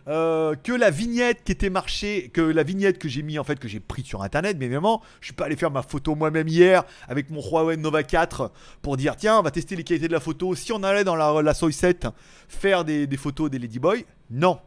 Euh, 0.06 0.54
que 0.54 0.72
la 0.72 0.90
vignette 0.90 1.44
qui 1.44 1.52
était 1.52 1.70
marchée, 1.70 2.28
que 2.28 2.42
la 2.42 2.62
vignette 2.62 2.98
que 2.98 3.08
j'ai 3.08 3.22
mis 3.22 3.38
en 3.38 3.44
fait, 3.44 3.58
que 3.58 3.68
j'ai 3.68 3.80
pris 3.80 4.02
sur 4.02 4.22
internet, 4.22 4.56
mais 4.58 4.66
évidemment, 4.66 5.02
je 5.20 5.26
suis 5.26 5.34
pas 5.34 5.46
allé 5.46 5.56
faire 5.56 5.70
ma 5.70 5.82
photo 5.82 6.14
moi-même 6.14 6.46
hier 6.46 6.84
avec 7.08 7.30
mon 7.30 7.40
Huawei 7.40 7.78
Nova 7.78 8.02
4 8.02 8.52
pour 8.82 8.98
dire 8.98 9.16
tiens, 9.16 9.38
on 9.38 9.42
va 9.42 9.50
tester 9.50 9.76
les 9.76 9.84
qualités 9.84 10.08
de 10.08 10.12
la 10.12 10.20
photo. 10.20 10.54
Si 10.54 10.72
on 10.72 10.82
allait 10.82 11.04
dans 11.04 11.16
la, 11.16 11.40
la 11.40 11.54
Soy 11.54 11.72
7 11.72 12.08
faire 12.48 12.84
des, 12.84 13.08
photos 13.16 13.50
des 13.50 13.58
Ladyboy, 13.58 14.04
non. 14.30 14.58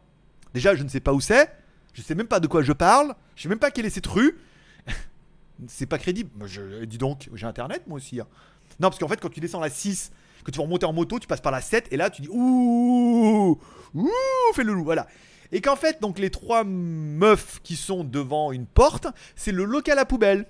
Déjà, 0.54 0.74
je 0.74 0.82
ne 0.82 0.88
sais 0.88 1.00
pas 1.00 1.12
où 1.12 1.20
c'est, 1.20 1.48
je 1.98 2.02
sais 2.04 2.14
même 2.14 2.28
pas 2.28 2.38
de 2.38 2.46
quoi 2.46 2.62
je 2.62 2.72
parle, 2.72 3.16
je 3.34 3.42
sais 3.42 3.48
même 3.48 3.58
pas 3.58 3.72
quelle 3.72 3.84
est 3.84 3.90
cette 3.90 4.06
rue. 4.06 4.38
c'est 5.66 5.86
pas 5.86 5.98
crédible. 5.98 6.30
Je, 6.46 6.84
dis 6.84 6.96
donc, 6.96 7.28
j'ai 7.34 7.44
internet 7.44 7.82
moi 7.88 7.96
aussi. 7.96 8.20
Hein. 8.20 8.26
Non, 8.78 8.88
parce 8.88 9.00
qu'en 9.00 9.08
fait, 9.08 9.20
quand 9.20 9.30
tu 9.30 9.40
descends 9.40 9.58
la 9.58 9.68
6, 9.68 10.12
que 10.44 10.52
tu 10.52 10.58
vas 10.58 10.62
remonter 10.62 10.86
en 10.86 10.92
moto, 10.92 11.18
tu 11.18 11.26
passes 11.26 11.40
par 11.40 11.50
la 11.50 11.60
7 11.60 11.88
et 11.90 11.96
là 11.96 12.08
tu 12.08 12.22
dis 12.22 12.28
ouh, 12.30 13.58
ouh, 13.94 14.10
fais 14.54 14.62
le 14.62 14.74
loup, 14.74 14.84
voilà. 14.84 15.08
Et 15.50 15.60
qu'en 15.60 15.74
fait, 15.74 16.00
donc 16.00 16.20
les 16.20 16.30
trois 16.30 16.62
meufs 16.62 17.60
qui 17.64 17.74
sont 17.74 18.04
devant 18.04 18.52
une 18.52 18.66
porte, 18.66 19.08
c'est 19.34 19.50
le 19.50 19.64
local 19.64 19.98
à 19.98 20.04
poubelle. 20.04 20.46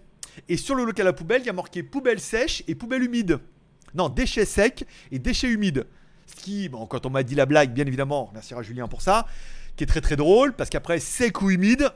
Et 0.50 0.58
sur 0.58 0.74
le 0.74 0.84
local 0.84 1.06
à 1.06 1.14
poubelle, 1.14 1.40
il 1.40 1.46
y 1.46 1.50
a 1.50 1.54
marqué 1.54 1.82
poubelle 1.82 2.20
sèche 2.20 2.62
et 2.68 2.74
poubelle 2.74 3.02
humide. 3.02 3.38
Non, 3.94 4.10
déchets 4.10 4.44
secs 4.44 4.84
et 5.10 5.18
déchets 5.18 5.48
humides. 5.48 5.86
Ce 6.26 6.36
qui, 6.36 6.70
quand 6.90 7.06
on 7.06 7.10
m'a 7.10 7.22
dit 7.22 7.34
la 7.34 7.46
blague, 7.46 7.72
bien 7.72 7.86
évidemment, 7.86 8.30
merci 8.34 8.52
à 8.52 8.60
Julien 8.60 8.86
pour 8.86 9.00
ça, 9.00 9.24
qui 9.78 9.84
est 9.84 9.86
très 9.86 10.00
très 10.00 10.16
drôle, 10.16 10.52
parce 10.52 10.68
qu'après, 10.68 10.98
sec 10.98 11.40
ou 11.40 11.50
humide, 11.50 11.90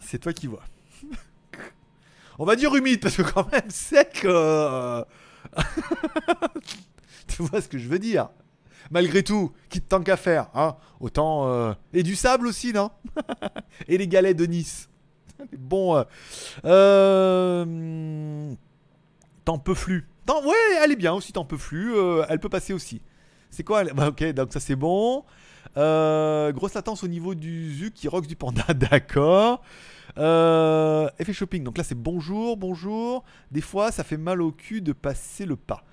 c'est 0.00 0.18
toi 0.18 0.32
qui 0.32 0.48
vois. 0.48 0.64
on 2.38 2.44
va 2.44 2.56
dire 2.56 2.74
humide, 2.74 3.00
parce 3.00 3.16
que 3.16 3.22
quand 3.22 3.50
même, 3.52 3.70
sec... 3.70 4.22
Euh, 4.24 5.04
tu 7.28 7.42
vois 7.42 7.62
ce 7.62 7.68
que 7.68 7.78
je 7.78 7.88
veux 7.88 8.00
dire 8.00 8.28
malgré 8.90 9.22
tout, 9.22 9.52
quitte 9.68 9.86
tant 9.86 10.02
qu'à 10.02 10.16
faire, 10.16 10.48
hein, 10.54 10.76
autant... 10.98 11.46
Euh, 11.48 11.74
et 11.92 12.02
du 12.02 12.16
sable 12.16 12.46
aussi, 12.46 12.72
non? 12.72 12.90
Et 13.88 13.98
les 13.98 14.08
galets 14.08 14.34
de 14.34 14.46
Nice. 14.46 14.88
bon... 15.56 15.96
Euh... 15.96 16.04
euh 16.64 18.54
t'en 19.44 19.58
peux. 19.58 19.74
Ouais, 19.74 20.54
elle 20.82 20.92
est 20.92 20.96
bien 20.96 21.12
aussi, 21.12 21.32
t'en 21.32 21.44
peux 21.44 21.58
elle 22.28 22.40
peut 22.40 22.48
passer 22.48 22.72
aussi. 22.72 23.02
C'est 23.50 23.62
quoi 23.62 23.84
bah, 23.84 24.08
Ok, 24.08 24.24
donc 24.32 24.52
ça 24.52 24.60
c'est 24.60 24.76
bon. 24.76 25.24
Grosse 25.74 26.74
latence 26.74 27.04
au 27.04 27.08
niveau 27.08 27.34
du 27.34 27.74
Zuc 27.74 27.94
qui 27.94 28.08
rox 28.08 28.26
du 28.26 28.36
panda, 28.36 28.64
d'accord. 28.74 29.62
effet 30.16 31.32
shopping, 31.32 31.64
donc 31.64 31.78
là 31.78 31.84
c'est 31.84 31.94
bonjour, 31.94 32.56
bonjour. 32.56 33.24
Des 33.50 33.60
fois 33.60 33.92
ça 33.92 34.04
fait 34.04 34.16
mal 34.16 34.42
au 34.42 34.52
cul 34.52 34.80
de 34.80 34.92
passer 34.92 35.46
le 35.46 35.56
pas. 35.56 35.84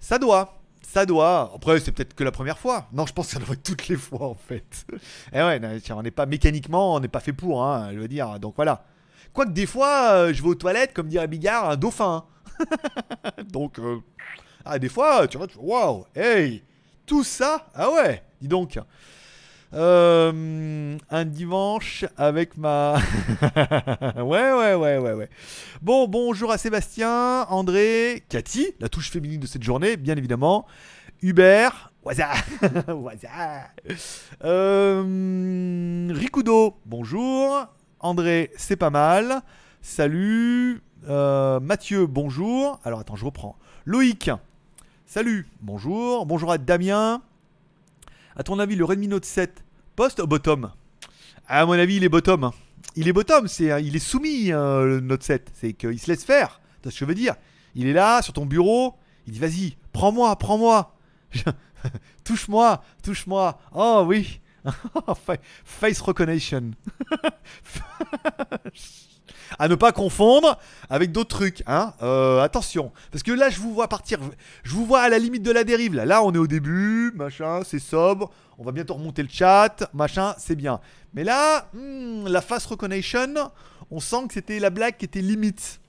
Ça 0.00 0.18
doit. 0.18 0.54
Ça 0.82 1.04
doit. 1.04 1.52
Après, 1.54 1.80
c'est 1.80 1.92
peut-être 1.92 2.14
que 2.14 2.24
la 2.24 2.32
première 2.32 2.58
fois. 2.58 2.88
Non, 2.92 3.04
je 3.04 3.12
pense 3.12 3.26
que 3.26 3.32
ça 3.34 3.38
doit 3.40 3.56
toutes 3.56 3.88
les 3.88 3.96
fois 3.96 4.28
en 4.28 4.34
fait. 4.34 4.86
Et 4.90 4.96
eh 5.34 5.42
ouais, 5.42 5.60
on 5.90 6.02
n'est 6.02 6.10
pas 6.10 6.24
mécaniquement, 6.26 6.94
on 6.94 7.00
n'est 7.00 7.08
pas 7.08 7.20
fait 7.20 7.32
pour, 7.34 7.62
hein, 7.62 7.90
je 7.92 7.98
veux 7.98 8.08
dire. 8.08 8.38
Donc 8.40 8.54
voilà. 8.56 8.84
Quoique 9.32 9.52
des 9.52 9.66
fois, 9.66 10.12
euh, 10.12 10.32
je 10.32 10.42
vais 10.42 10.48
aux 10.48 10.54
toilettes, 10.54 10.94
comme 10.94 11.08
dirait 11.08 11.28
Bigard, 11.28 11.68
un 11.70 11.76
dauphin. 11.76 12.24
donc, 13.52 13.78
euh, 13.78 13.98
ah, 14.64 14.78
des 14.78 14.88
fois, 14.88 15.28
tu 15.28 15.36
vois, 15.36 15.46
waouh, 15.58 16.06
hey, 16.16 16.62
tout 17.08 17.24
ça, 17.24 17.66
ah 17.74 17.90
ouais, 17.90 18.22
dis 18.42 18.48
donc. 18.48 18.78
Euh, 19.72 20.96
un 21.10 21.24
dimanche 21.24 22.04
avec 22.18 22.58
ma. 22.58 22.96
ouais, 24.16 24.52
ouais, 24.52 24.74
ouais, 24.74 24.98
ouais, 24.98 25.12
ouais. 25.14 25.30
Bon, 25.80 26.06
bonjour 26.06 26.52
à 26.52 26.58
Sébastien, 26.58 27.46
André, 27.48 28.24
Cathy, 28.28 28.74
la 28.78 28.90
touche 28.90 29.10
féminine 29.10 29.40
de 29.40 29.46
cette 29.46 29.62
journée, 29.62 29.96
bien 29.96 30.16
évidemment. 30.16 30.66
Hubert, 31.22 31.92
Waza, 32.04 32.28
Waza. 32.88 33.70
Euh, 34.44 36.12
Rikudo, 36.12 36.76
bonjour. 36.84 37.68
André, 38.00 38.50
c'est 38.58 38.76
pas 38.76 38.90
mal. 38.90 39.40
Salut. 39.80 40.82
Euh, 41.08 41.58
Mathieu, 41.58 42.06
bonjour. 42.06 42.80
Alors 42.84 43.00
attends, 43.00 43.16
je 43.16 43.24
reprends. 43.24 43.56
Loïc, 43.86 44.30
salut, 45.08 45.48
bonjour. 45.62 46.26
Bonjour 46.26 46.52
à 46.52 46.58
Damien. 46.58 47.22
À 48.36 48.42
ton 48.42 48.58
avis, 48.58 48.76
le 48.76 48.84
Redmi 48.84 49.08
Note 49.08 49.24
7, 49.24 49.64
post 49.96 50.20
bottom? 50.20 50.70
À 51.46 51.64
mon 51.64 51.72
avis, 51.72 51.96
il 51.96 52.04
est 52.04 52.10
bottom. 52.10 52.50
Il 52.94 53.08
est 53.08 53.14
bottom, 53.14 53.48
c'est, 53.48 53.82
il 53.82 53.96
est 53.96 54.00
soumis, 54.00 54.52
hein, 54.52 54.82
le 54.82 55.00
Note 55.00 55.22
7. 55.22 55.50
C'est 55.54 55.72
qu'il 55.72 55.98
se 55.98 56.08
laisse 56.08 56.24
faire. 56.24 56.60
Tu 56.82 56.90
ce 56.90 56.94
que 56.94 57.00
je 57.00 57.04
veux 57.06 57.14
dire 57.14 57.36
Il 57.74 57.86
est 57.86 57.94
là, 57.94 58.20
sur 58.20 58.34
ton 58.34 58.44
bureau. 58.44 58.96
Il 59.26 59.32
dit, 59.32 59.38
vas-y, 59.38 59.76
prends-moi, 59.92 60.36
prends-moi. 60.36 60.94
touche-moi, 62.24 62.84
touche-moi. 63.02 63.58
Oh 63.74 64.04
oui. 64.06 64.40
Face 65.64 66.02
recognition. 66.02 66.72
à 69.58 69.68
ne 69.68 69.74
pas 69.74 69.92
confondre 69.92 70.58
avec 70.90 71.12
d'autres 71.12 71.36
trucs. 71.36 71.62
Hein 71.66 71.94
euh, 72.02 72.40
attention, 72.40 72.92
parce 73.10 73.22
que 73.22 73.32
là, 73.32 73.50
je 73.50 73.60
vous 73.60 73.72
vois 73.72 73.88
partir. 73.88 74.18
Je 74.62 74.72
vous 74.72 74.86
vois 74.86 75.00
à 75.02 75.08
la 75.08 75.18
limite 75.18 75.42
de 75.42 75.50
la 75.50 75.64
dérive. 75.64 75.94
Là, 75.94 76.04
là 76.04 76.22
on 76.22 76.32
est 76.32 76.38
au 76.38 76.46
début, 76.46 77.12
machin, 77.14 77.62
c'est 77.64 77.78
sobre. 77.78 78.30
On 78.58 78.64
va 78.64 78.72
bientôt 78.72 78.94
remonter 78.94 79.22
le 79.22 79.28
chat, 79.30 79.88
machin, 79.94 80.34
c'est 80.38 80.56
bien. 80.56 80.80
Mais 81.14 81.24
là, 81.24 81.68
hmm, 81.72 82.26
la 82.26 82.40
face 82.40 82.66
recognition, 82.66 83.34
on 83.90 84.00
sent 84.00 84.28
que 84.28 84.34
c'était 84.34 84.58
la 84.58 84.70
blague 84.70 84.96
qui 84.96 85.04
était 85.04 85.20
limite. 85.20 85.80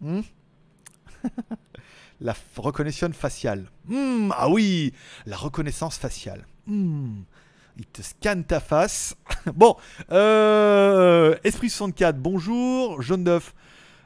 Hmm? 0.00 0.20
La 2.20 2.34
reconnaissance 2.56 3.14
faciale. 3.14 3.70
Hmm, 3.84 4.30
ah 4.34 4.48
oui, 4.48 4.94
la 5.26 5.36
reconnaissance 5.36 5.98
faciale. 5.98 6.46
Il 7.78 7.84
te 7.84 8.00
scanne 8.00 8.44
ta 8.44 8.60
face. 8.60 9.16
bon, 9.54 9.76
euh, 10.10 11.36
Esprit 11.44 11.68
64, 11.68 12.18
bonjour. 12.18 13.02
Jaune 13.02 13.24
d'œuf. 13.24 13.54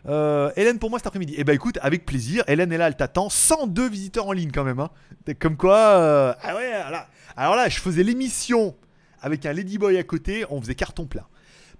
Euh, 0.06 0.50
Hélène 0.56 0.80
pour 0.80 0.90
moi 0.90 0.98
cet 0.98 1.06
après-midi. 1.06 1.34
Eh 1.36 1.44
ben 1.44 1.52
écoute, 1.52 1.78
avec 1.80 2.04
plaisir. 2.04 2.42
Hélène 2.48 2.72
est 2.72 2.78
là, 2.78 2.88
elle 2.88 2.96
t'attend. 2.96 3.28
102 3.28 3.88
visiteurs 3.88 4.26
en 4.26 4.32
ligne 4.32 4.50
quand 4.50 4.64
même. 4.64 4.80
Hein. 4.80 4.90
Comme 5.38 5.56
quoi. 5.56 5.76
Euh, 5.76 6.34
ah 6.42 6.56
ouais, 6.56 6.70
là. 6.70 7.06
Alors 7.36 7.54
là, 7.54 7.68
je 7.68 7.78
faisais 7.78 8.02
l'émission 8.02 8.74
avec 9.20 9.46
un 9.46 9.52
Ladyboy 9.52 9.98
à 9.98 10.02
côté. 10.02 10.44
On 10.50 10.60
faisait 10.60 10.74
carton 10.74 11.06
plein. 11.06 11.26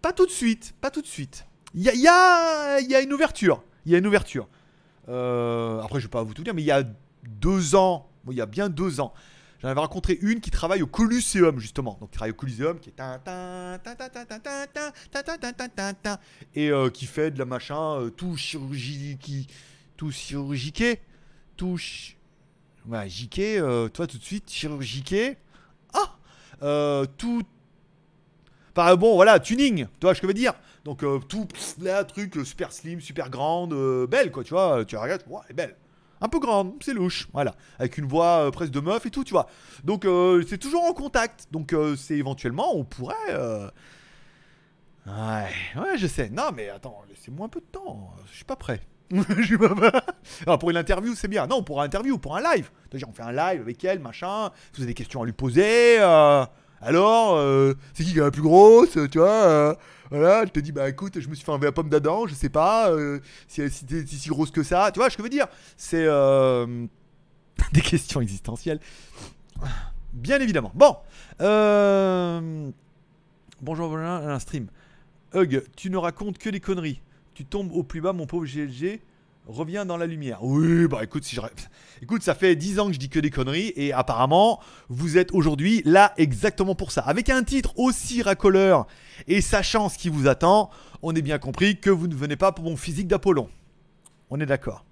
Pas 0.00 0.12
tout 0.12 0.26
de 0.26 0.31
suite. 0.31 0.74
Pas 0.81 0.90
tout 0.90 1.03
de 1.03 1.09
suite. 1.09 1.46
Il 1.74 1.83
y 1.83 1.88
a, 1.88 1.94
y, 1.94 2.07
a, 2.07 2.81
y 2.81 2.94
a, 2.94 3.00
une 3.00 3.12
ouverture. 3.12 3.64
Il 3.85 3.90
y 3.90 3.96
a 3.96 3.98
une 3.98 4.07
ouverture. 4.07 4.48
après, 5.09 5.98
je 5.98 6.05
vais 6.05 6.11
pas 6.11 6.22
vous 6.22 6.35
tout 6.35 6.44
dire, 6.44 6.55
mais 6.55 6.62
il 6.62 6.66
y 6.66 6.70
a 6.70 6.85
deux 7.26 7.74
ans. 7.74 8.09
il 8.31 8.37
y 8.37 8.40
a 8.40 8.46
bien 8.46 8.68
deux 8.68 9.00
ans 9.00 9.12
J'en 9.62 9.68
avais 9.68 9.80
rencontré 9.80 10.18
une 10.22 10.40
qui 10.40 10.50
travaille 10.50 10.82
au 10.82 10.86
Colosseum, 10.86 11.58
justement. 11.58 11.98
Donc, 12.00 12.10
qui 12.10 12.16
travaille 12.16 12.32
au 12.32 12.34
Colosseum, 12.34 12.78
qui 12.80 12.90
est. 12.90 13.00
Et 16.54 16.70
qui 16.92 17.06
fait 17.06 17.30
de 17.30 17.38
la 17.38 17.44
machin, 17.44 18.10
tout 18.16 18.36
chirurgie. 18.36 19.46
Tout 19.96 20.10
chirurgiqué. 20.10 21.00
Tout. 21.56 21.76
Ch... 21.76 22.16
Ouais, 22.88 23.08
jiqué, 23.08 23.58
euh, 23.58 23.88
toi 23.88 24.06
tout 24.06 24.18
de 24.18 24.22
suite, 24.22 24.50
chirurgiqué. 24.50 25.36
Ah 25.92 27.06
Tout. 27.18 27.42
Bon, 28.74 29.14
voilà, 29.14 29.38
tuning, 29.38 29.84
tu 29.84 29.90
vois 30.00 30.14
je 30.14 30.26
veux 30.26 30.32
dire. 30.32 30.54
Donc, 30.84 31.04
tout, 31.28 31.44
pss, 31.44 31.76
truc 32.08 32.38
super 32.44 32.72
slim, 32.72 33.00
super 33.00 33.28
grande, 33.28 33.74
belle, 34.06 34.30
quoi, 34.30 34.42
tu 34.42 34.54
vois. 34.54 34.86
Tu 34.86 34.96
regardes, 34.96 35.22
ouais, 35.28 35.40
elle 35.44 35.50
est 35.50 35.54
belle. 35.54 35.76
Un 36.20 36.28
peu 36.28 36.38
grande, 36.38 36.74
c'est 36.83 36.92
louche, 36.92 37.28
voilà. 37.33 37.54
Avec 37.78 37.96
une 37.96 38.06
voix 38.06 38.46
euh, 38.46 38.50
presque 38.50 38.72
de 38.72 38.80
meuf 38.80 39.06
et 39.06 39.11
tout, 39.11 39.24
tu 39.24 39.33
vois. 39.33 39.46
Donc, 39.85 40.04
euh, 40.04 40.42
c'est 40.46 40.59
toujours 40.59 40.85
en 40.85 40.92
contact. 40.92 41.46
Donc, 41.50 41.72
euh, 41.72 41.96
c'est 41.96 42.16
éventuellement, 42.16 42.76
on 42.76 42.85
pourrait. 42.85 43.14
Ouais, 45.06 45.80
ouais, 45.80 45.96
je 45.96 46.06
sais. 46.06 46.28
Non, 46.28 46.50
mais 46.54 46.68
attends, 46.68 47.02
laissez-moi 47.09 47.46
un 47.46 47.48
peu 47.48 47.61
de 47.61 47.66
temps. 47.66 48.14
Je 48.30 48.37
suis 48.37 48.44
pas 48.44 48.56
prêt. 48.56 48.80
Je 49.11 49.42
suis 49.42 49.59
pas. 49.59 49.74
Alors, 50.46 50.59
pour 50.59 50.70
une 50.70 50.76
interview, 50.76 51.14
c'est 51.16 51.26
bien. 51.26 51.46
Non, 51.46 51.64
pour 51.64 51.80
un 51.80 51.87
interview, 51.87 52.18
pour 52.18 52.37
un 52.37 52.42
live. 52.42 52.70
C'est-à-dire, 52.88 53.09
on 53.09 53.12
fait 53.12 53.22
un 53.22 53.33
live 53.33 53.62
avec 53.62 53.83
elle, 53.83 53.98
machin. 53.98 54.50
Si 54.72 54.76
vous 54.76 54.83
avez 54.83 54.92
des 54.92 54.94
questions 54.94 55.22
à 55.22 55.24
lui 55.24 55.33
poser. 55.33 55.98
alors, 55.98 57.74
c'est 57.94 58.04
qui 58.04 58.12
qui 58.12 58.18
est 58.18 58.22
la 58.22 58.30
plus 58.30 58.42
grosse 58.42 58.96
Tu 59.11 59.18
vois 59.18 59.76
Voilà, 60.10 60.42
elle 60.42 60.50
te 60.50 60.58
dit, 60.58 60.72
bah 60.72 60.88
écoute, 60.88 61.20
je 61.20 61.28
me 61.28 61.34
suis 61.34 61.44
fait 61.44 61.52
enlever 61.52 61.66
la 61.66 61.72
pomme 61.72 61.88
d'Adam, 61.88 62.26
je 62.26 62.34
sais 62.34 62.48
pas 62.48 62.90
euh, 62.90 63.20
si 63.46 63.62
elle 63.62 63.70
si 63.70 63.86
si, 63.88 64.18
si 64.18 64.28
grosse 64.28 64.50
que 64.50 64.62
ça. 64.62 64.90
Tu 64.92 64.98
vois 64.98 65.08
je 65.08 65.22
veux 65.22 65.28
dire? 65.28 65.46
C'est 65.76 66.04
euh, 66.04 66.86
des 67.72 67.80
questions 67.80 68.20
existentielles. 68.20 68.80
Bien 70.12 70.40
évidemment. 70.40 70.72
Bon. 70.74 70.96
Euh, 71.40 72.70
bonjour, 73.62 73.88
voilà 73.88 74.16
un 74.16 74.38
stream. 74.40 74.66
Hug, 75.34 75.64
tu 75.76 75.90
ne 75.90 75.96
racontes 75.96 76.38
que 76.38 76.50
des 76.50 76.60
conneries. 76.60 77.00
Tu 77.34 77.44
tombes 77.44 77.72
au 77.72 77.84
plus 77.84 78.00
bas, 78.00 78.12
mon 78.12 78.26
pauvre 78.26 78.46
GLG. 78.46 79.00
Reviens 79.50 79.84
dans 79.84 79.96
la 79.96 80.06
lumière. 80.06 80.44
Oui, 80.44 80.86
bah 80.86 81.02
écoute, 81.02 81.24
si 81.24 81.36
ça 82.20 82.34
fait 82.36 82.54
10 82.54 82.78
ans 82.78 82.86
que 82.86 82.92
je 82.92 83.00
dis 83.00 83.08
que 83.08 83.18
des 83.18 83.30
conneries 83.30 83.72
et 83.74 83.92
apparemment, 83.92 84.60
vous 84.88 85.18
êtes 85.18 85.32
aujourd'hui 85.32 85.82
là 85.84 86.14
exactement 86.18 86.76
pour 86.76 86.92
ça. 86.92 87.00
Avec 87.00 87.28
un 87.30 87.42
titre 87.42 87.76
aussi 87.76 88.22
racoleur 88.22 88.86
et 89.26 89.40
sachant 89.40 89.88
ce 89.88 89.98
qui 89.98 90.08
vous 90.08 90.28
attend, 90.28 90.70
on 91.02 91.16
est 91.16 91.22
bien 91.22 91.40
compris 91.40 91.80
que 91.80 91.90
vous 91.90 92.06
ne 92.06 92.14
venez 92.14 92.36
pas 92.36 92.52
pour 92.52 92.64
mon 92.64 92.76
physique 92.76 93.08
d'Apollon. 93.08 93.50
On 94.30 94.38
est 94.38 94.46
d'accord. 94.46 94.84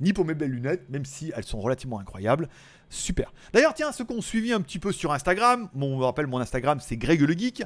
Ni 0.00 0.12
pour 0.12 0.24
mes 0.24 0.34
belles 0.34 0.50
lunettes, 0.50 0.90
même 0.90 1.04
si 1.04 1.30
elles 1.36 1.44
sont 1.44 1.60
relativement 1.60 2.00
incroyables. 2.00 2.48
Super. 2.88 3.32
D'ailleurs, 3.52 3.74
tiens, 3.74 3.92
ceux 3.92 4.04
qui 4.04 4.12
ont 4.12 4.22
suivi 4.22 4.52
un 4.52 4.60
petit 4.60 4.80
peu 4.80 4.90
sur 4.90 5.12
Instagram, 5.12 5.68
bon, 5.72 5.94
on 5.94 5.98
me 5.98 6.04
rappelle 6.04 6.26
mon 6.26 6.40
Instagram, 6.40 6.80
c'est 6.80 6.96
Greg 6.96 7.20
le 7.20 7.34
Geek. 7.34 7.62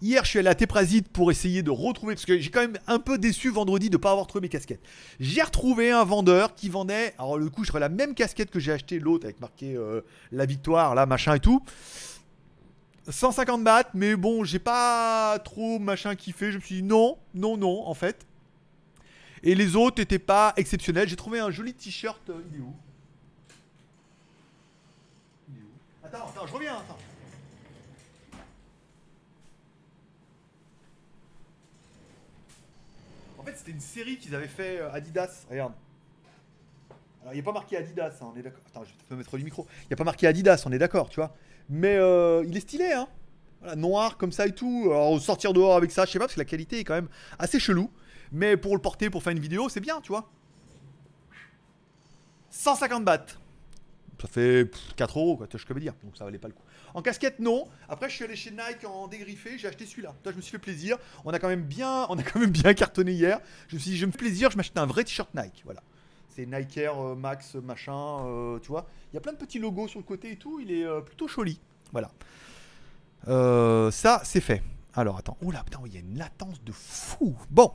Hier, 0.00 0.24
je 0.24 0.30
suis 0.30 0.38
allé 0.38 0.48
à 0.48 0.54
Téprasite 0.54 1.08
pour 1.08 1.30
essayer 1.32 1.62
de 1.62 1.70
retrouver, 1.72 2.14
parce 2.14 2.24
que 2.24 2.38
j'ai 2.38 2.50
quand 2.50 2.60
même 2.60 2.78
un 2.86 3.00
peu 3.00 3.18
déçu 3.18 3.50
vendredi 3.50 3.90
de 3.90 3.96
ne 3.96 4.00
pas 4.00 4.12
avoir 4.12 4.28
trouvé 4.28 4.42
mes 4.42 4.48
casquettes. 4.48 4.82
J'ai 5.18 5.42
retrouvé 5.42 5.90
un 5.90 6.04
vendeur 6.04 6.54
qui 6.54 6.68
vendait, 6.68 7.14
alors 7.18 7.36
le 7.36 7.50
coup, 7.50 7.64
je 7.64 7.70
ferais 7.70 7.80
la 7.80 7.88
même 7.88 8.14
casquette 8.14 8.50
que 8.50 8.60
j'ai 8.60 8.70
acheté, 8.72 9.00
l'autre 9.00 9.24
avec 9.24 9.40
marqué 9.40 9.74
euh, 9.74 10.02
la 10.30 10.46
victoire, 10.46 10.94
là, 10.94 11.04
machin 11.04 11.34
et 11.34 11.40
tout. 11.40 11.60
150 13.08 13.64
bahts, 13.64 13.90
mais 13.94 14.14
bon, 14.14 14.44
j'ai 14.44 14.58
pas 14.60 15.38
trop 15.40 15.78
machin 15.80 16.14
kiffé. 16.14 16.52
Je 16.52 16.58
me 16.58 16.62
suis 16.62 16.76
dit 16.76 16.82
non, 16.84 17.18
non, 17.34 17.56
non, 17.56 17.86
en 17.86 17.94
fait. 17.94 18.24
Et 19.42 19.54
les 19.56 19.74
autres 19.74 20.00
n'étaient 20.00 20.18
pas 20.18 20.52
exceptionnels. 20.56 21.08
J'ai 21.08 21.16
trouvé 21.16 21.40
un 21.40 21.50
joli 21.50 21.72
t-shirt. 21.74 22.20
euh, 22.30 22.34
Il 22.52 22.58
est 22.58 22.60
où? 22.60 22.74
Il 25.48 25.56
est 25.58 25.62
où? 25.62 26.06
Attends, 26.06 26.28
attends, 26.28 26.46
je 26.46 26.52
reviens, 26.52 26.74
attends. 26.76 26.98
En 33.38 33.44
fait, 33.44 33.56
c'était 33.56 33.70
une 33.70 33.80
série 33.80 34.18
qu'ils 34.18 34.34
avaient 34.34 34.48
fait 34.48 34.80
euh, 34.80 34.92
Adidas. 34.92 35.46
Regarde. 35.48 35.72
Alors, 37.22 37.32
il 37.32 37.36
n'y 37.36 37.40
a 37.40 37.44
pas 37.44 37.52
marqué 37.52 37.76
Adidas, 37.76 38.18
hein, 38.20 38.32
on 38.34 38.38
est 38.38 38.42
d'accord. 38.42 38.60
Attends, 38.68 38.84
je 38.84 38.90
vais 38.90 38.94
peut-être 38.96 39.10
me 39.12 39.16
mettre 39.16 39.38
du 39.38 39.44
micro. 39.44 39.66
Il 39.84 39.88
n'y 39.88 39.94
a 39.94 39.96
pas 39.96 40.04
marqué 40.04 40.26
Adidas, 40.26 40.62
on 40.66 40.72
est 40.72 40.78
d'accord, 40.78 41.08
tu 41.08 41.16
vois. 41.16 41.34
Mais 41.68 41.96
euh, 41.96 42.44
il 42.46 42.56
est 42.56 42.60
stylé, 42.60 42.92
hein. 42.92 43.08
Voilà, 43.60 43.76
noir 43.76 44.16
comme 44.16 44.32
ça 44.32 44.46
et 44.46 44.52
tout. 44.52 44.84
Alors, 44.86 45.20
sortir 45.20 45.52
dehors 45.52 45.76
avec 45.76 45.90
ça, 45.90 46.04
je 46.04 46.10
sais 46.10 46.18
pas, 46.18 46.26
parce 46.26 46.34
que 46.34 46.40
la 46.40 46.44
qualité 46.44 46.80
est 46.80 46.84
quand 46.84 46.94
même 46.94 47.08
assez 47.38 47.58
chelou. 47.58 47.90
Mais 48.32 48.56
pour 48.56 48.74
le 48.74 48.82
porter, 48.82 49.10
pour 49.10 49.22
faire 49.22 49.32
une 49.32 49.40
vidéo, 49.40 49.68
c'est 49.68 49.80
bien, 49.80 50.00
tu 50.00 50.08
vois. 50.08 50.30
150 52.50 53.04
bahts. 53.04 53.38
Ça 54.20 54.28
fait 54.28 54.64
pff, 54.64 54.94
4 54.96 55.18
euros, 55.18 55.36
quoi, 55.36 55.46
tu 55.46 55.52
vois 55.52 55.60
ce 55.60 55.64
que 55.64 55.70
je 55.70 55.74
veux 55.74 55.80
dire. 55.80 55.94
Donc 56.02 56.16
ça 56.16 56.24
valait 56.24 56.38
pas 56.38 56.48
le 56.48 56.54
coup. 56.54 56.62
En 56.94 57.02
casquette, 57.02 57.38
non. 57.38 57.68
Après, 57.88 58.08
je 58.08 58.14
suis 58.14 58.24
allé 58.24 58.36
chez 58.36 58.50
Nike 58.50 58.84
en 58.86 59.08
dégriffé, 59.08 59.58
j'ai 59.58 59.68
acheté 59.68 59.86
celui-là. 59.86 60.14
Toi, 60.22 60.32
je 60.32 60.36
me 60.36 60.42
suis 60.42 60.52
fait 60.52 60.58
plaisir. 60.58 60.96
On 61.24 61.32
a 61.32 61.38
quand 61.38 61.48
même 61.48 61.62
bien, 61.62 62.06
on 62.08 62.18
a 62.18 62.22
quand 62.22 62.40
même 62.40 62.50
bien 62.50 62.74
cartonné 62.74 63.12
hier. 63.12 63.40
Je 63.68 63.76
me 63.76 63.80
suis 63.80 63.92
dit, 63.92 63.96
je 63.96 64.06
me 64.06 64.12
fais 64.12 64.18
plaisir, 64.18 64.50
je 64.50 64.56
m'achète 64.56 64.78
un 64.78 64.86
vrai 64.86 65.04
t-shirt 65.04 65.34
Nike. 65.34 65.62
Voilà. 65.64 65.82
C'est 66.28 66.46
Nike 66.46 66.76
Air 66.78 66.96
euh, 66.98 67.14
Max 67.16 67.56
machin, 67.56 68.24
euh, 68.24 68.58
tu 68.60 68.68
vois. 68.68 68.86
Il 69.12 69.16
y 69.16 69.18
a 69.18 69.20
plein 69.20 69.32
de 69.32 69.38
petits 69.38 69.58
logos 69.58 69.88
sur 69.88 69.98
le 69.98 70.04
côté 70.04 70.30
et 70.30 70.36
tout. 70.36 70.60
Il 70.60 70.70
est 70.70 70.84
euh, 70.84 71.00
plutôt 71.00 71.26
joli. 71.26 71.60
Voilà. 71.92 72.10
Ça, 73.90 74.20
c'est 74.24 74.40
fait. 74.40 74.62
Alors 74.94 75.18
attends, 75.18 75.36
oh 75.44 75.50
là 75.50 75.62
putain, 75.64 75.80
il 75.86 75.92
y 75.92 75.96
a 75.96 76.00
une 76.00 76.16
latence 76.16 76.62
de 76.64 76.72
fou. 76.72 77.36
Bon, 77.50 77.72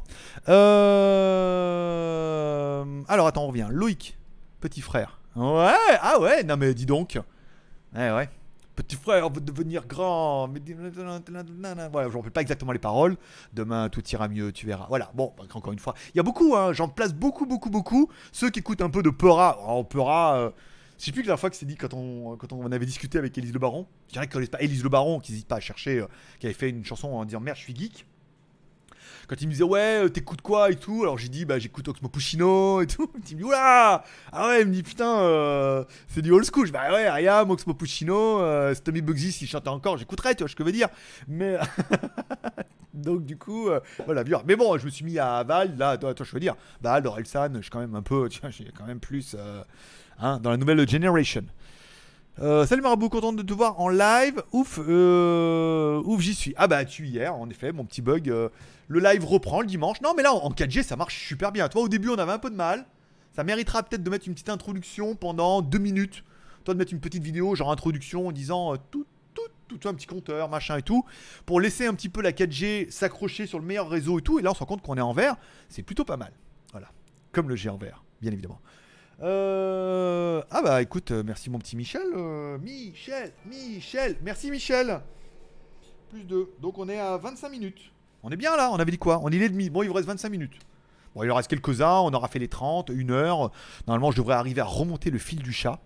alors 3.07 3.27
attends, 3.27 3.43
on 3.43 3.47
revient. 3.47 3.67
Loïc, 3.69 4.17
petit 4.61 4.81
frère. 4.81 5.19
Ouais, 5.35 5.97
ah 6.01 6.19
ouais, 6.19 6.43
non 6.43 6.57
mais 6.57 6.73
dis 6.73 6.85
donc. 6.85 7.19
Ouais, 7.95 8.11
ouais. 8.11 8.29
Petit 8.75 8.95
frère 8.95 9.29
veut 9.29 9.41
devenir 9.41 9.85
grand. 9.85 10.47
Voilà, 10.47 12.09
je 12.09 12.13
ne 12.13 12.17
rappelle 12.17 12.31
pas 12.31 12.41
exactement 12.41 12.71
les 12.71 12.79
paroles. 12.79 13.17
Demain, 13.53 13.89
tout 13.89 14.03
ira 14.09 14.27
mieux, 14.27 14.51
tu 14.51 14.65
verras. 14.65 14.87
Voilà, 14.89 15.11
bon, 15.13 15.31
bah, 15.37 15.43
encore 15.53 15.73
une 15.73 15.79
fois. 15.79 15.93
Il 16.13 16.17
y 16.17 16.19
a 16.19 16.23
beaucoup, 16.23 16.55
hein, 16.55 16.73
j'en 16.73 16.87
place 16.87 17.13
beaucoup, 17.13 17.45
beaucoup, 17.45 17.69
beaucoup. 17.69 18.09
Ceux 18.31 18.49
qui 18.49 18.59
écoutent 18.59 18.81
un 18.81 18.89
peu 18.89 19.03
de 19.03 19.11
Peura. 19.11 19.59
Alors, 19.63 19.87
Peura, 19.87 20.37
euh, 20.37 20.49
je 20.97 21.05
sais 21.05 21.11
plus 21.11 21.21
que 21.21 21.27
la 21.27 21.37
fois 21.37 21.49
que 21.49 21.55
c'est 21.55 21.65
dit 21.65 21.75
quand 21.75 21.93
on, 21.93 22.35
quand 22.37 22.71
avait 22.71 22.85
discuté 22.85 23.17
avec 23.17 23.37
Élise 23.37 23.53
Le 23.53 23.59
Baron. 23.59 23.85
Je 24.07 24.13
dirais 24.13 24.27
que 24.27 24.43
pas 24.47 24.61
Élise 24.61 24.83
Le 24.83 24.89
Baron, 24.89 25.19
qui 25.19 25.33
n'hésite 25.33 25.47
pas 25.47 25.57
à 25.57 25.59
chercher, 25.59 25.99
euh, 25.99 26.07
qui 26.39 26.47
avait 26.47 26.53
fait 26.53 26.69
une 26.69 26.83
chanson 26.83 27.09
en 27.09 27.25
disant 27.25 27.41
merde, 27.41 27.57
je 27.57 27.63
suis 27.63 27.75
geek. 27.75 28.05
Quand 29.27 29.35
il 29.41 29.47
me 29.47 29.51
disait 29.51 29.63
ouais, 29.63 30.05
euh, 30.05 30.09
t'écoutes 30.09 30.41
quoi 30.41 30.71
et 30.71 30.75
tout, 30.75 31.01
alors 31.01 31.17
j'ai 31.17 31.29
dit 31.29 31.45
bah 31.45 31.59
j'écoute 31.59 31.87
Oxmo 31.87 32.09
Puccino 32.09 32.81
et 32.81 32.87
tout. 32.87 33.09
Il 33.29 33.35
me 33.35 33.39
dit 33.39 33.43
oula 33.43 34.03
Ah 34.31 34.47
ouais, 34.47 34.61
il 34.61 34.67
me 34.67 34.73
dit 34.73 34.83
putain, 34.83 35.19
euh, 35.19 35.83
c'est 36.07 36.21
du 36.21 36.31
old 36.31 36.45
school. 36.45 36.69
Bah 36.71 36.91
ouais, 36.91 37.07
Ayam, 37.07 37.49
Oxmo 37.49 37.73
Puccino, 37.73 38.41
euh, 38.41 38.73
Bugsy 38.85 39.31
s'il 39.31 39.47
chantait 39.47 39.69
encore, 39.69 39.97
j'écouterais, 39.97 40.35
tu 40.35 40.43
vois 40.43 40.49
ce 40.49 40.55
que 40.55 40.63
je 40.63 40.65
veux 40.65 40.73
dire. 40.73 40.89
Mais. 41.27 41.57
Donc 42.93 43.25
du 43.25 43.37
coup, 43.37 43.69
euh, 43.69 43.79
voilà, 44.05 44.23
bien. 44.23 44.43
Mais 44.45 44.55
bon, 44.55 44.77
je 44.77 44.85
me 44.85 44.91
suis 44.91 45.03
mis 45.03 45.17
à 45.17 45.43
Val, 45.43 45.75
là, 45.77 45.97
toi, 45.97 46.13
je 46.19 46.31
veux 46.31 46.39
dire, 46.39 46.55
bah 46.81 47.01
Orelsan, 47.03 47.55
je 47.55 47.61
suis 47.61 47.71
quand 47.71 47.79
même 47.79 47.95
un 47.95 48.03
peu, 48.03 48.29
tu 48.31 48.39
vois, 48.41 48.51
j'ai 48.51 48.71
quand 48.77 48.85
même 48.85 48.99
plus 48.99 49.35
hein, 50.19 50.39
dans 50.39 50.51
la 50.51 50.57
nouvelle 50.57 50.87
generation. 50.87 51.43
Euh, 52.41 52.65
salut 52.65 52.81
Marabout, 52.81 53.09
content 53.09 53.31
de 53.31 53.43
te 53.43 53.53
voir 53.53 53.79
en 53.79 53.89
live. 53.89 54.41
Ouf, 54.51 54.79
euh, 54.87 56.01
ouf, 56.03 56.19
j'y 56.19 56.33
suis. 56.33 56.53
Ah 56.57 56.67
bah 56.67 56.83
tu 56.83 57.05
hier, 57.05 57.35
en 57.35 57.47
effet, 57.49 57.71
mon 57.71 57.85
petit 57.85 58.01
bug. 58.01 58.33
Le 58.87 58.99
live 58.99 59.25
reprend 59.25 59.61
le 59.61 59.67
dimanche. 59.67 60.01
Non, 60.01 60.13
mais 60.15 60.23
là 60.23 60.33
en 60.33 60.49
4G, 60.49 60.83
ça 60.83 60.95
marche 60.95 61.27
super 61.27 61.51
bien. 61.51 61.67
Toi, 61.69 61.83
au 61.83 61.89
début, 61.89 62.09
on 62.09 62.17
avait 62.17 62.31
un 62.31 62.39
peu 62.39 62.49
de 62.49 62.55
mal. 62.55 62.85
Ça 63.31 63.43
méritera 63.43 63.81
peut-être 63.83 64.03
de 64.03 64.09
mettre 64.09 64.27
une 64.27 64.33
petite 64.33 64.49
introduction 64.49 65.15
pendant 65.15 65.61
deux 65.61 65.79
minutes. 65.79 66.23
Toi, 66.63 66.73
de 66.73 66.79
mettre 66.79 66.93
une 66.93 66.99
petite 66.99 67.23
vidéo, 67.23 67.55
genre 67.55 67.71
introduction, 67.71 68.27
en 68.27 68.31
disant 68.31 68.73
euh, 68.73 68.77
tout, 68.91 69.05
tout, 69.33 69.41
tout, 69.67 69.79
vois, 69.81 69.91
un 69.91 69.95
petit 69.95 70.05
compteur, 70.07 70.49
machin 70.49 70.77
et 70.77 70.81
tout, 70.81 71.03
pour 71.45 71.59
laisser 71.59 71.87
un 71.87 71.93
petit 71.93 72.09
peu 72.09 72.21
la 72.21 72.31
4G 72.31 72.89
s'accrocher 72.91 73.47
sur 73.47 73.59
le 73.59 73.65
meilleur 73.65 73.89
réseau 73.89 74.19
et 74.19 74.21
tout. 74.21 74.39
Et 74.39 74.41
là, 74.41 74.51
on 74.51 74.53
se 74.53 74.59
rend 74.59 74.65
compte 74.67 74.81
qu'on 74.81 74.95
est 74.95 75.01
en 75.01 75.13
vert. 75.13 75.35
C'est 75.67 75.83
plutôt 75.83 76.05
pas 76.05 76.17
mal. 76.17 76.31
Voilà. 76.71 76.89
Comme 77.31 77.49
le 77.49 77.55
G 77.55 77.69
en 77.69 77.77
vert, 77.77 78.03
bien 78.21 78.31
évidemment. 78.31 78.61
Euh, 79.21 80.41
Ah 80.51 80.61
bah 80.61 80.81
écoute, 80.81 81.11
euh, 81.11 81.23
merci 81.25 81.49
mon 81.49 81.59
petit 81.59 81.75
Michel. 81.75 82.01
Michel, 82.61 83.31
Michel, 83.45 84.17
merci 84.21 84.51
Michel. 84.51 85.01
Plus 86.09 86.23
2. 86.23 86.53
Donc 86.61 86.77
on 86.77 86.87
est 86.87 86.99
à 86.99 87.17
25 87.17 87.49
minutes. 87.49 87.91
On 88.23 88.31
est 88.31 88.37
bien 88.37 88.55
là, 88.55 88.71
on 88.71 88.77
avait 88.77 88.91
dit 88.91 88.97
quoi? 88.97 89.19
On 89.21 89.29
est 89.29 89.49
demi. 89.49 89.69
Bon, 89.69 89.83
il 89.83 89.87
vous 89.87 89.93
reste 89.93 90.07
25 90.07 90.29
minutes. 90.29 90.57
Bon, 91.13 91.23
il 91.23 91.31
en 91.31 91.35
reste 91.35 91.49
quelques-uns, 91.49 91.99
on 91.99 92.13
aura 92.13 92.27
fait 92.27 92.39
les 92.39 92.47
30, 92.47 92.89
une 92.89 93.11
heure. 93.11 93.51
Normalement, 93.87 94.11
je 94.11 94.17
devrais 94.17 94.35
arriver 94.35 94.61
à 94.61 94.65
remonter 94.65 95.11
le 95.11 95.19
fil 95.19 95.43
du 95.43 95.51
chat. 95.51 95.79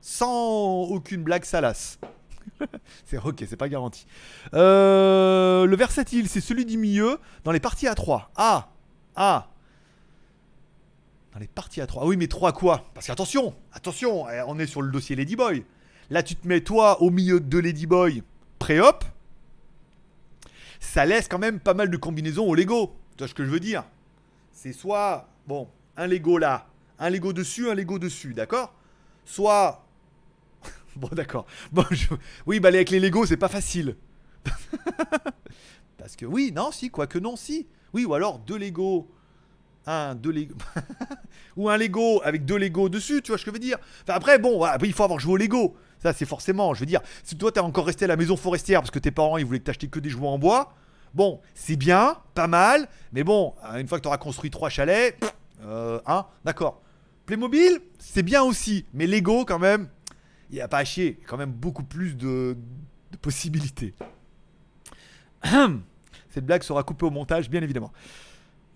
Sans 0.00 0.82
aucune 0.82 1.22
blague 1.22 1.44
salace. 1.44 1.98
c'est 3.04 3.18
ok, 3.18 3.44
c'est 3.48 3.56
pas 3.56 3.68
garanti. 3.68 4.06
Euh, 4.54 5.64
le 5.64 5.76
versatile, 5.76 6.28
c'est 6.28 6.40
celui 6.40 6.66
du 6.66 6.76
milieu 6.76 7.18
dans 7.44 7.52
les 7.52 7.60
parties 7.60 7.88
à 7.88 7.94
3. 7.94 8.30
Ah 8.36 8.68
Ah 9.16 9.48
dans 11.32 11.40
les 11.40 11.48
parties 11.48 11.80
à 11.80 11.86
3. 11.86 12.02
Ah 12.02 12.06
oui, 12.06 12.16
mais 12.16 12.26
3 12.26 12.52
quoi? 12.52 12.84
Parce 12.94 13.06
qu'attention, 13.06 13.54
attention, 13.72 14.28
eh, 14.30 14.42
on 14.46 14.58
est 14.58 14.66
sur 14.66 14.82
le 14.82 14.90
dossier 14.90 15.16
Ladyboy. 15.16 15.64
Là, 16.10 16.22
tu 16.22 16.36
te 16.36 16.46
mets 16.46 16.60
toi 16.62 17.02
au 17.02 17.10
milieu 17.10 17.40
de 17.40 17.58
Ladyboy 17.58 18.22
pré-op. 18.58 19.04
Ça 20.80 21.04
laisse 21.04 21.28
quand 21.28 21.38
même 21.38 21.60
pas 21.60 21.74
mal 21.74 21.90
de 21.90 21.96
combinaisons 21.96 22.46
au 22.46 22.54
Lego. 22.54 22.96
Tu 23.16 23.18
vois 23.18 23.28
ce 23.28 23.34
que 23.34 23.44
je 23.44 23.50
veux 23.50 23.60
dire? 23.60 23.84
C'est 24.52 24.72
soit, 24.72 25.28
bon, 25.46 25.68
un 25.96 26.06
Lego 26.06 26.38
là, 26.38 26.66
un 26.98 27.10
Lego 27.10 27.32
dessus, 27.32 27.70
un 27.70 27.74
Lego 27.74 27.98
dessus, 27.98 28.34
d'accord? 28.34 28.74
Soit. 29.24 29.84
Bon, 30.96 31.08
d'accord. 31.12 31.46
Bon, 31.70 31.84
Oui, 32.46 32.58
bah 32.58 32.68
avec 32.68 32.90
les 32.90 32.98
Lego, 32.98 33.24
c'est 33.24 33.36
pas 33.36 33.48
facile. 33.48 33.96
Parce 35.98 36.16
que 36.16 36.26
oui, 36.26 36.52
non, 36.54 36.72
si, 36.72 36.90
quoique 36.90 37.18
non, 37.18 37.36
si. 37.36 37.68
Oui, 37.92 38.04
ou 38.04 38.14
alors 38.14 38.38
deux 38.40 38.58
Lego. 38.58 39.08
Un, 39.86 40.14
deux 40.14 40.32
Lego. 40.32 40.54
ou 41.56 41.68
un 41.68 41.76
Lego 41.76 42.20
avec 42.24 42.44
deux 42.44 42.56
Lego 42.56 42.88
dessus, 42.88 43.22
tu 43.22 43.30
vois 43.30 43.38
ce 43.38 43.44
que 43.44 43.50
je 43.50 43.54
veux 43.54 43.60
dire? 43.60 43.78
Enfin, 44.02 44.14
après, 44.14 44.38
bon, 44.38 44.62
après, 44.64 44.88
il 44.88 44.92
faut 44.92 45.04
avoir 45.04 45.20
joué 45.20 45.34
au 45.34 45.36
Lego. 45.36 45.76
Ça, 46.02 46.12
c'est 46.12 46.26
forcément, 46.26 46.74
je 46.74 46.80
veux 46.80 46.86
dire, 46.86 47.00
si 47.24 47.36
toi, 47.36 47.50
t'es 47.50 47.60
encore 47.60 47.86
resté 47.86 48.04
à 48.04 48.08
la 48.08 48.16
maison 48.16 48.36
forestière 48.36 48.80
parce 48.80 48.90
que 48.90 48.98
tes 48.98 49.10
parents, 49.10 49.36
ils 49.36 49.44
voulaient 49.44 49.58
t'acheter 49.58 49.88
que 49.88 49.98
des 49.98 50.10
jouets 50.10 50.28
en 50.28 50.38
bois. 50.38 50.74
Bon, 51.14 51.40
c'est 51.54 51.76
bien, 51.76 52.18
pas 52.34 52.46
mal, 52.46 52.88
mais 53.12 53.24
bon, 53.24 53.54
une 53.76 53.88
fois 53.88 53.98
que 53.98 54.04
t'auras 54.04 54.18
construit 54.18 54.50
trois 54.50 54.68
chalets, 54.68 55.18
euh, 55.64 56.00
hein, 56.06 56.26
d'accord. 56.44 56.82
Playmobil, 57.26 57.80
c'est 57.98 58.22
bien 58.22 58.42
aussi, 58.42 58.86
mais 58.94 59.06
Lego, 59.06 59.44
quand 59.44 59.58
même, 59.58 59.88
il 60.50 60.54
n'y 60.54 60.60
a 60.60 60.68
pas 60.68 60.78
à 60.78 60.84
chier. 60.84 61.20
Quand 61.26 61.36
même 61.36 61.52
beaucoup 61.52 61.82
plus 61.82 62.16
de, 62.16 62.56
possibilités. 63.20 63.94
Cette 66.30 66.44
blague 66.44 66.62
sera 66.62 66.82
coupée 66.82 67.06
au 67.06 67.10
montage, 67.10 67.50
bien 67.50 67.62
évidemment. 67.62 67.92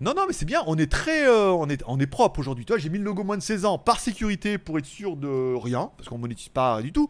Non, 0.01 0.13
non, 0.15 0.25
mais 0.27 0.33
c'est 0.33 0.45
bien. 0.45 0.63
On 0.67 0.77
est 0.77 0.91
très, 0.91 1.27
euh, 1.27 1.51
on 1.51 1.69
est, 1.69 1.83
on 1.87 1.99
est 1.99 2.07
propre 2.07 2.39
aujourd'hui. 2.39 2.65
Toi, 2.65 2.77
j'ai 2.77 2.89
mis 2.89 2.97
le 2.97 3.03
logo 3.03 3.23
moins 3.23 3.37
de 3.37 3.41
16 3.41 3.65
ans 3.65 3.77
par 3.77 3.99
sécurité 3.99 4.57
pour 4.57 4.77
être 4.77 4.85
sûr 4.85 5.15
de 5.15 5.55
rien, 5.55 5.91
parce 5.97 6.09
qu'on 6.09 6.17
monétise 6.17 6.49
pas 6.49 6.81
du 6.81 6.91
tout. 6.91 7.09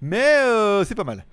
Mais 0.00 0.38
euh, 0.38 0.84
c'est 0.84 0.94
pas 0.94 1.04
mal. 1.04 1.24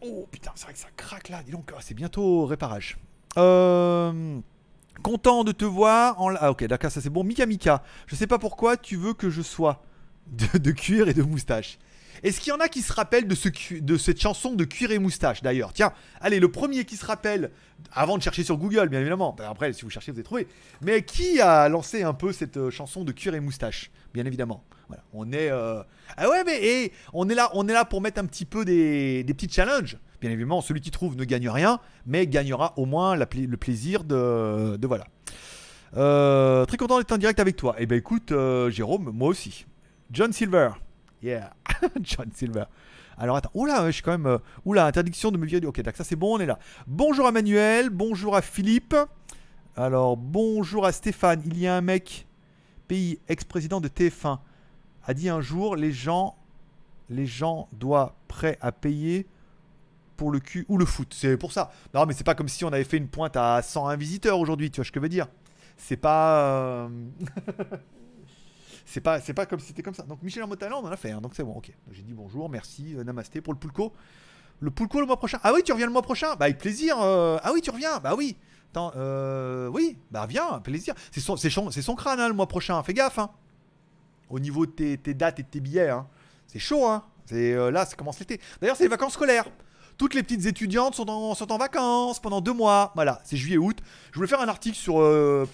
Oh 0.00 0.26
putain, 0.30 0.52
c'est 0.54 0.64
vrai 0.64 0.72
que 0.72 0.78
ça 0.78 0.88
craque 0.96 1.28
là. 1.28 1.42
Dis 1.42 1.50
donc, 1.50 1.72
ah, 1.74 1.80
c'est 1.80 1.94
bientôt 1.94 2.46
réparage. 2.46 2.98
Euh, 3.36 4.40
content 5.02 5.44
de 5.44 5.52
te 5.52 5.64
voir 5.64 6.20
en. 6.20 6.34
Ah 6.36 6.50
ok, 6.50 6.64
d'accord, 6.64 6.90
ça 6.90 7.00
c'est 7.00 7.10
bon. 7.10 7.24
Mika 7.24 7.46
Mika, 7.46 7.82
je 8.06 8.14
sais 8.14 8.26
pas 8.26 8.38
pourquoi 8.38 8.76
tu 8.76 8.96
veux 8.96 9.14
que 9.14 9.30
je 9.30 9.42
sois 9.42 9.82
de, 10.26 10.58
de 10.58 10.70
cuir 10.70 11.08
et 11.08 11.14
de 11.14 11.22
moustache. 11.22 11.78
Est-ce 12.22 12.40
qu'il 12.40 12.50
y 12.50 12.56
en 12.56 12.60
a 12.60 12.68
qui 12.68 12.82
se 12.82 12.92
rappellent 12.92 13.28
de, 13.28 13.34
cette 13.96 14.20
chanson 14.20 14.54
de 14.54 14.64
cuir 14.64 14.90
et 14.90 14.98
moustache 14.98 15.42
d'ailleurs? 15.42 15.72
Tiens, 15.72 15.92
allez, 16.20 16.40
le 16.40 16.50
premier 16.50 16.84
qui 16.84 16.96
se 16.96 17.06
rappelle, 17.06 17.50
avant 17.92 18.18
de 18.18 18.22
chercher 18.22 18.44
sur 18.44 18.56
Google 18.56 18.88
bien 18.88 19.00
évidemment, 19.00 19.34
Ben, 19.36 19.48
après 19.48 19.72
si 19.72 19.82
vous 19.82 19.90
cherchez 19.90 20.12
vous 20.12 20.18
allez 20.18 20.24
trouver, 20.24 20.48
mais 20.82 21.02
qui 21.02 21.40
a 21.40 21.68
lancé 21.68 22.02
un 22.02 22.14
peu 22.14 22.32
cette 22.32 22.56
euh, 22.56 22.70
chanson 22.70 23.04
de 23.04 23.12
cuir 23.12 23.34
et 23.34 23.40
moustache? 23.40 23.90
Bien 24.14 24.24
évidemment. 24.24 24.64
Voilà, 24.88 25.02
on 25.12 25.32
est... 25.32 25.50
euh, 25.50 25.82
Ah 26.16 26.28
ouais 26.28 26.44
mais 26.44 26.64
et, 26.64 26.92
on, 27.12 27.28
est 27.28 27.34
là, 27.34 27.50
on 27.54 27.68
est 27.68 27.72
là 27.72 27.84
pour 27.84 28.00
mettre 28.00 28.20
un 28.20 28.26
petit 28.26 28.44
peu 28.44 28.64
des, 28.64 29.24
petits 29.28 29.48
challenges. 29.50 29.98
Bien 30.20 30.30
évidemment, 30.30 30.60
celui 30.60 30.80
qui 30.80 30.90
trouve 30.90 31.16
ne 31.16 31.24
gagne 31.24 31.48
rien, 31.48 31.78
mais 32.06 32.26
gagnera 32.26 32.74
au 32.76 32.86
moins 32.86 33.14
le 33.14 33.56
plaisir 33.56 34.02
de, 34.02 34.76
de 34.76 34.86
voilà. 34.86 35.04
Euh, 35.96 36.64
très 36.66 36.76
content 36.76 36.98
d'être 36.98 37.12
en 37.12 37.18
direct 37.18 37.38
avec 37.38 37.56
toi. 37.56 37.76
Et 37.78 37.86
ben 37.86 37.96
écoute, 37.96 38.32
Jérôme, 38.70 39.10
moi 39.14 39.28
aussi. 39.28 39.66
John 40.10 40.32
Silver. 40.32 40.70
Yeah. 41.22 41.52
John 42.00 42.30
Silver. 42.32 42.64
Alors 43.16 43.36
attends, 43.36 43.50
oula, 43.54 43.86
je 43.86 43.90
suis 43.92 44.02
quand 44.02 44.12
même. 44.12 44.26
euh, 44.26 44.38
oula, 44.64 44.86
interdiction 44.86 45.30
de 45.30 45.38
me 45.38 45.46
virer 45.46 45.60
du. 45.60 45.66
Ok, 45.66 45.80
d'accord, 45.80 45.98
ça 45.98 46.04
c'est 46.04 46.16
bon, 46.16 46.36
on 46.36 46.40
est 46.40 46.46
là. 46.46 46.58
Bonjour 46.86 47.26
à 47.26 47.32
Manuel, 47.32 47.90
bonjour 47.90 48.36
à 48.36 48.42
Philippe. 48.42 48.94
Alors, 49.76 50.16
bonjour 50.16 50.86
à 50.86 50.92
Stéphane. 50.92 51.42
Il 51.44 51.58
y 51.58 51.66
a 51.66 51.76
un 51.76 51.80
mec, 51.80 52.26
pays 52.86 53.18
ex-président 53.28 53.80
de 53.80 53.88
TF1, 53.88 54.38
a 55.04 55.14
dit 55.14 55.28
un 55.28 55.40
jour 55.40 55.74
les 55.76 55.92
gens, 55.92 56.36
les 57.10 57.26
gens 57.26 57.68
doivent 57.72 58.12
prêts 58.28 58.58
à 58.60 58.70
payer 58.72 59.26
pour 60.16 60.30
le 60.30 60.40
cul 60.40 60.64
ou 60.68 60.78
le 60.78 60.84
foot. 60.84 61.12
C'est 61.16 61.36
pour 61.36 61.52
ça. 61.52 61.70
Non, 61.94 62.06
mais 62.06 62.12
c'est 62.12 62.24
pas 62.24 62.34
comme 62.34 62.48
si 62.48 62.64
on 62.64 62.68
avait 62.72 62.84
fait 62.84 62.96
une 62.96 63.08
pointe 63.08 63.36
à 63.36 63.62
101 63.62 63.96
visiteurs 63.96 64.38
aujourd'hui, 64.38 64.70
tu 64.70 64.76
vois 64.76 64.84
ce 64.84 64.92
que 64.92 64.98
je 65.00 65.02
veux 65.02 65.08
dire. 65.08 65.26
C'est 65.76 65.96
pas. 65.96 66.40
euh, 66.42 66.88
c'est 68.90 69.00
pas, 69.02 69.20
c'est 69.20 69.34
pas 69.34 69.44
comme 69.46 69.60
si 69.60 69.66
c'était 69.66 69.82
comme 69.82 69.94
ça. 69.94 70.02
Donc 70.04 70.22
Michel 70.22 70.44
Motalan, 70.46 70.80
on 70.82 70.86
en 70.86 70.90
a 70.90 70.96
fait, 70.96 71.12
donc 71.20 71.32
c'est 71.34 71.44
bon, 71.44 71.52
ok. 71.52 71.70
J'ai 71.92 72.02
dit 72.02 72.14
bonjour, 72.14 72.48
merci, 72.48 72.94
euh, 72.96 73.04
namasté 73.04 73.40
pour 73.40 73.52
le 73.52 73.58
Poulco. 73.58 73.92
Le 74.60 74.70
Poulco 74.70 74.98
le 75.00 75.06
mois 75.06 75.18
prochain. 75.18 75.38
Ah 75.44 75.52
oui, 75.54 75.62
tu 75.62 75.72
reviens 75.72 75.86
le 75.86 75.92
mois 75.92 76.02
prochain 76.02 76.34
Bah 76.36 76.46
avec 76.46 76.58
plaisir. 76.58 76.96
euh, 77.00 77.38
Ah 77.44 77.52
oui, 77.52 77.60
tu 77.60 77.70
reviens 77.70 78.00
Bah 78.00 78.14
oui. 78.16 78.36
Attends, 78.70 78.92
euh... 78.96 79.68
oui, 79.68 79.98
bah 80.10 80.26
viens, 80.26 80.58
plaisir. 80.60 80.94
C'est 81.12 81.20
son, 81.20 81.36
c'est 81.36 81.50
son, 81.50 81.94
crâne 81.94 82.18
hein, 82.18 82.28
le 82.28 82.34
mois 82.34 82.48
prochain, 82.48 82.82
fais 82.82 82.94
gaffe. 82.94 83.18
Hein. 83.18 83.30
Au 84.30 84.40
niveau 84.40 84.66
de 84.66 84.72
tes, 84.72 84.98
tes 84.98 85.14
dates 85.14 85.38
et 85.38 85.42
de 85.42 85.48
tes 85.48 85.60
billets, 85.60 85.88
hein. 85.90 86.06
c'est 86.46 86.58
chaud. 86.58 86.86
Hein. 86.86 87.04
Euh, 87.32 87.70
là, 87.70 87.84
ça 87.86 87.94
commence 87.94 88.18
l'été. 88.18 88.40
D'ailleurs, 88.60 88.76
c'est 88.76 88.84
les 88.84 88.88
vacances 88.88 89.12
scolaires. 89.14 89.46
Toutes 89.96 90.14
les 90.14 90.22
petites 90.22 90.46
étudiantes 90.46 90.94
sont 90.94 91.08
en, 91.10 91.34
sont 91.34 91.50
en 91.52 91.58
vacances 91.58 92.20
pendant 92.20 92.40
deux 92.40 92.52
mois. 92.52 92.92
Voilà, 92.94 93.20
c'est 93.24 93.36
juillet-août. 93.36 93.78
Je 94.12 94.16
voulais 94.16 94.28
faire 94.28 94.40
un 94.40 94.48
article 94.48 94.76
sur 94.76 95.00
euh, 95.00 95.46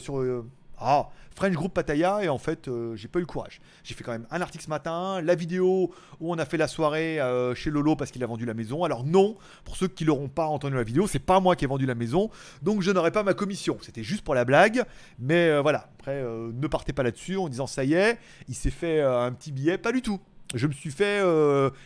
sur 0.00 0.44
ah, 0.80 1.10
French 1.34 1.54
Group 1.54 1.72
Pattaya 1.72 2.22
et 2.22 2.28
en 2.28 2.38
fait, 2.38 2.68
euh, 2.68 2.96
j'ai 2.96 3.08
pas 3.08 3.18
eu 3.18 3.22
le 3.22 3.26
courage. 3.26 3.60
J'ai 3.84 3.94
fait 3.94 4.04
quand 4.04 4.12
même 4.12 4.26
un 4.30 4.40
article 4.40 4.64
ce 4.64 4.68
matin, 4.68 5.20
la 5.22 5.34
vidéo 5.34 5.90
où 6.20 6.32
on 6.32 6.38
a 6.38 6.44
fait 6.44 6.56
la 6.56 6.68
soirée 6.68 7.20
euh, 7.20 7.54
chez 7.54 7.70
Lolo 7.70 7.96
parce 7.96 8.10
qu'il 8.10 8.22
a 8.22 8.26
vendu 8.26 8.44
la 8.44 8.54
maison. 8.54 8.84
Alors 8.84 9.04
non, 9.04 9.36
pour 9.64 9.76
ceux 9.76 9.88
qui 9.88 10.04
l'auront 10.04 10.28
pas 10.28 10.46
entendu 10.46 10.74
la 10.74 10.82
vidéo, 10.82 11.06
c'est 11.06 11.18
pas 11.18 11.40
moi 11.40 11.56
qui 11.56 11.64
ai 11.64 11.68
vendu 11.68 11.86
la 11.86 11.94
maison, 11.94 12.30
donc 12.62 12.82
je 12.82 12.90
n'aurai 12.90 13.10
pas 13.10 13.22
ma 13.22 13.34
commission. 13.34 13.78
C'était 13.80 14.02
juste 14.02 14.22
pour 14.22 14.34
la 14.34 14.44
blague, 14.44 14.84
mais 15.18 15.48
euh, 15.48 15.62
voilà. 15.62 15.88
Après, 15.98 16.22
ne 16.22 16.66
partez 16.66 16.94
pas 16.94 17.02
là-dessus 17.02 17.36
en 17.36 17.48
disant 17.50 17.66
ça 17.66 17.84
y 17.84 17.92
est, 17.92 18.18
il 18.48 18.54
s'est 18.54 18.70
fait 18.70 19.02
un 19.02 19.32
petit 19.32 19.52
billet, 19.52 19.76
pas 19.76 19.92
du 19.92 20.00
tout. 20.00 20.18
Je 20.54 20.66
me 20.66 20.72
suis 20.72 20.90
fait 20.90 21.22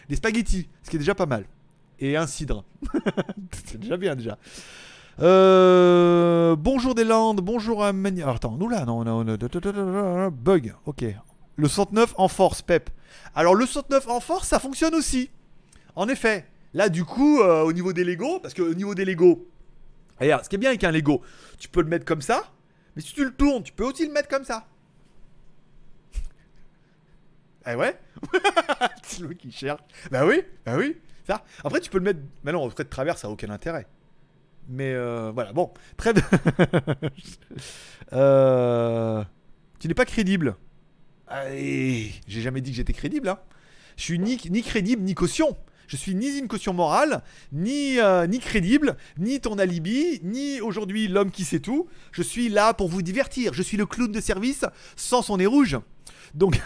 des 0.09 0.15
spaghettis, 0.17 0.69
ce 0.85 0.91
qui 0.91 0.97
est 0.97 1.01
déjà 1.01 1.17
pas 1.17 1.27
mal 1.27 1.47
et 1.99 2.17
un 2.17 2.27
cidre. 2.27 2.65
c'est 3.67 3.79
déjà 3.79 3.97
bien 3.97 4.15
déjà. 4.15 4.39
Euh, 5.21 6.57
bonjour 6.57 6.95
des 6.97 7.05
Landes, 7.05 7.41
bonjour 7.41 7.85
à 7.85 7.93
Mani... 7.93 8.23
Alors 8.23 8.37
attends, 8.37 8.57
nous 8.59 8.69
là, 8.69 8.85
non, 8.85 9.05
non, 9.05 9.25
non, 9.25 10.29
bug, 10.31 10.75
ok. 10.87 11.05
Le 11.57 11.69
69 11.69 12.15
en 12.17 12.27
force, 12.27 12.63
Pep. 12.63 12.91
Alors 13.35 13.55
le 13.55 13.65
69 13.65 14.09
en 14.09 14.19
force, 14.19 14.49
ça 14.49 14.59
fonctionne 14.59 14.95
aussi. 14.95 15.31
En 15.95 16.09
effet, 16.09 16.47
là 16.73 16.89
du 16.89 17.05
coup, 17.05 17.41
euh, 17.41 17.63
au 17.63 17.73
niveau 17.73 17.93
des 17.93 18.03
Lego, 18.03 18.41
parce 18.41 18.55
que 18.55 18.63
au 18.63 18.75
niveau 18.75 18.97
des 18.97 19.05
Lego, 19.05 19.47
regarde, 20.21 20.43
ce 20.43 20.49
qui 20.49 20.57
est 20.57 20.59
bien 20.59 20.71
avec 20.71 20.83
un 20.83 20.91
Lego, 20.91 21.23
tu 21.59 21.69
peux 21.69 21.83
le 21.83 21.89
mettre 21.89 22.05
comme 22.05 22.23
ça, 22.23 22.43
mais 22.97 23.03
si 23.03 23.13
tu 23.13 23.25
le 23.25 23.33
tournes, 23.33 23.63
tu 23.63 23.73
peux 23.73 23.85
aussi 23.85 24.05
le 24.05 24.13
mettre 24.13 24.29
comme 24.29 24.45
ça. 24.45 24.67
Eh 27.67 27.77
ouais 27.77 27.99
C'est 29.05 29.23
le 29.23 29.33
qui 29.33 29.51
cherche. 29.51 29.81
Bah 30.11 30.27
oui, 30.27 30.43
bah 30.67 30.75
oui. 30.77 30.97
Ça. 31.27 31.43
Après, 31.65 31.81
tu 31.81 31.89
peux 31.89 31.97
le 31.97 32.05
mettre. 32.05 32.21
Mais 32.43 32.53
non, 32.53 32.63
en 32.63 32.69
fait, 32.69 32.83
de 32.83 32.89
travers, 32.91 33.17
ça 33.17 33.27
n'a 33.27 33.33
aucun 33.33 33.49
intérêt. 33.49 33.87
Mais 34.69 34.93
euh, 34.95 35.31
voilà, 35.33 35.53
bon. 35.53 35.71
Bien. 36.03 36.13
Euh, 38.13 39.25
Tu 39.79 39.89
n'es 39.89 39.95
pas 39.95 40.05
crédible. 40.05 40.57
J'ai 41.49 42.13
jamais 42.29 42.61
dit 42.61 42.71
que 42.71 42.77
j'étais 42.77 42.93
crédible. 42.93 43.29
Hein. 43.29 43.39
Je 43.97 44.03
suis 44.03 44.19
ni, 44.19 44.39
ni 44.51 44.63
crédible, 44.63 45.03
ni 45.03 45.15
caution. 45.15 45.57
Je 45.87 45.97
suis 45.97 46.15
ni 46.15 46.39
une 46.39 46.49
caution 46.49 46.73
morale, 46.73 47.23
ni, 47.53 47.99
euh, 47.99 48.27
ni 48.27 48.39
crédible, 48.39 48.97
ni 49.19 49.41
ton 49.41 49.59
alibi, 49.59 50.21
ni 50.23 50.61
aujourd'hui 50.61 51.09
l'homme 51.09 51.31
qui 51.31 51.45
sait 51.45 51.61
tout. 51.61 51.89
Je 52.13 52.23
suis 52.23 52.49
là 52.49 52.73
pour 52.75 52.89
vous 52.89 53.03
divertir. 53.03 53.53
Je 53.53 53.63
suis 53.63 53.77
le 53.77 53.87
clown 53.87 54.11
de 54.11 54.21
service 54.21 54.65
sans 54.97 55.23
son 55.23 55.37
nez 55.37 55.47
rouge. 55.47 55.79
Donc, 56.35 56.61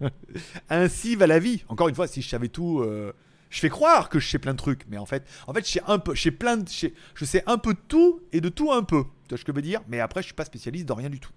ainsi 0.70 1.16
va 1.16 1.26
la 1.26 1.38
vie. 1.38 1.64
Encore 1.68 1.88
une 1.88 1.94
fois, 1.94 2.06
si 2.06 2.22
je 2.22 2.28
savais 2.28 2.48
tout, 2.48 2.80
euh, 2.80 3.12
je 3.54 3.60
fais 3.60 3.68
croire 3.68 4.08
que 4.08 4.18
je 4.18 4.28
sais 4.28 4.40
plein 4.40 4.52
de 4.52 4.58
trucs, 4.58 4.82
mais 4.88 4.98
en 4.98 5.06
fait, 5.06 5.24
en 5.46 5.54
fait, 5.54 5.64
je 5.64 5.70
sais 5.74 5.82
un 5.86 6.00
peu, 6.00 6.12
je 6.16 6.28
plein 6.30 6.56
de, 6.56 6.64
je 6.68 7.26
un 7.46 7.56
peu 7.56 7.74
tout 7.86 8.20
et 8.32 8.40
de 8.40 8.48
tout 8.48 8.72
un 8.72 8.82
peu. 8.82 9.04
Tu 9.04 9.28
vois 9.28 9.38
ce 9.38 9.44
que 9.44 9.52
je 9.52 9.56
veux 9.56 9.62
dire? 9.62 9.80
Mais 9.86 10.00
après, 10.00 10.22
je 10.22 10.26
suis 10.26 10.34
pas 10.34 10.44
spécialiste 10.44 10.86
dans 10.86 10.96
rien 10.96 11.08
du 11.08 11.20
tout. 11.20 11.30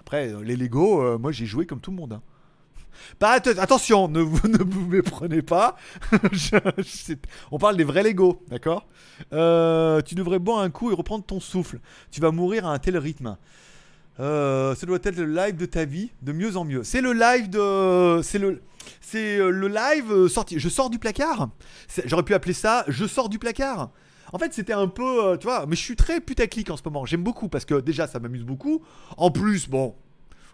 Après, 0.00 0.32
euh, 0.32 0.42
les 0.42 0.56
Lego, 0.56 1.00
euh, 1.02 1.18
moi, 1.18 1.30
j'ai 1.30 1.46
joué 1.46 1.64
comme 1.64 1.80
tout 1.80 1.92
le 1.92 1.96
monde. 1.98 2.14
hein. 2.14 2.22
Att- 3.20 3.46
attention, 3.58 4.08
ne 4.08 4.20
vous 4.20 4.48
ne 4.48 4.58
vous 4.64 4.86
méprenez 4.88 5.42
pas. 5.42 5.76
On 7.52 7.58
parle 7.58 7.76
des 7.76 7.84
vrais 7.84 8.02
Lego, 8.02 8.42
d'accord? 8.48 8.88
Euh, 9.32 10.00
Tu 10.02 10.16
devrais 10.16 10.40
boire 10.40 10.58
un 10.58 10.70
coup 10.70 10.90
et 10.90 10.94
reprendre 10.94 11.24
ton 11.24 11.38
souffle. 11.38 11.78
Tu 12.10 12.20
vas 12.20 12.32
mourir 12.32 12.66
à 12.66 12.72
un 12.74 12.78
tel 12.80 12.98
rythme. 12.98 13.36
Euh, 14.20 14.74
ce 14.74 14.86
doit 14.86 14.98
être 15.02 15.16
le 15.16 15.26
live 15.26 15.56
de 15.56 15.66
ta 15.66 15.84
vie, 15.84 16.10
de 16.22 16.32
mieux 16.32 16.56
en 16.56 16.64
mieux. 16.64 16.84
C'est 16.84 17.00
le 17.00 17.12
live 17.12 17.48
de, 17.48 18.20
c'est 18.22 18.38
le, 18.38 18.60
c'est 19.00 19.38
euh, 19.38 19.50
le 19.50 19.68
live 19.68 20.10
euh, 20.12 20.28
sorti. 20.28 20.58
Je 20.58 20.68
sors 20.68 20.90
du 20.90 20.98
placard. 20.98 21.48
J'aurais 22.04 22.22
pu 22.22 22.34
appeler 22.34 22.54
ça. 22.54 22.84
Je 22.88 23.06
sors 23.06 23.28
du 23.28 23.38
placard. 23.38 23.90
En 24.32 24.38
fait, 24.38 24.54
c'était 24.54 24.72
un 24.72 24.88
peu, 24.88 25.24
euh, 25.24 25.36
tu 25.36 25.46
vois, 25.46 25.66
mais 25.66 25.76
je 25.76 25.82
suis 25.82 25.96
très 25.96 26.20
putaclic 26.20 26.70
en 26.70 26.76
ce 26.76 26.82
moment. 26.84 27.04
J'aime 27.04 27.22
beaucoup 27.22 27.48
parce 27.48 27.64
que 27.64 27.80
déjà, 27.80 28.06
ça 28.06 28.18
m'amuse 28.18 28.44
beaucoup. 28.44 28.82
En 29.16 29.30
plus, 29.30 29.68
bon, 29.68 29.94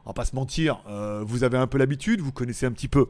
on 0.04 0.10
va 0.10 0.14
pas 0.14 0.24
se 0.24 0.34
mentir, 0.34 0.82
vous 1.22 1.44
avez 1.44 1.58
un 1.58 1.66
peu 1.66 1.76
l'habitude, 1.78 2.20
vous 2.20 2.32
connaissez 2.32 2.66
un 2.66 2.72
petit 2.72 2.88
peu 2.88 3.06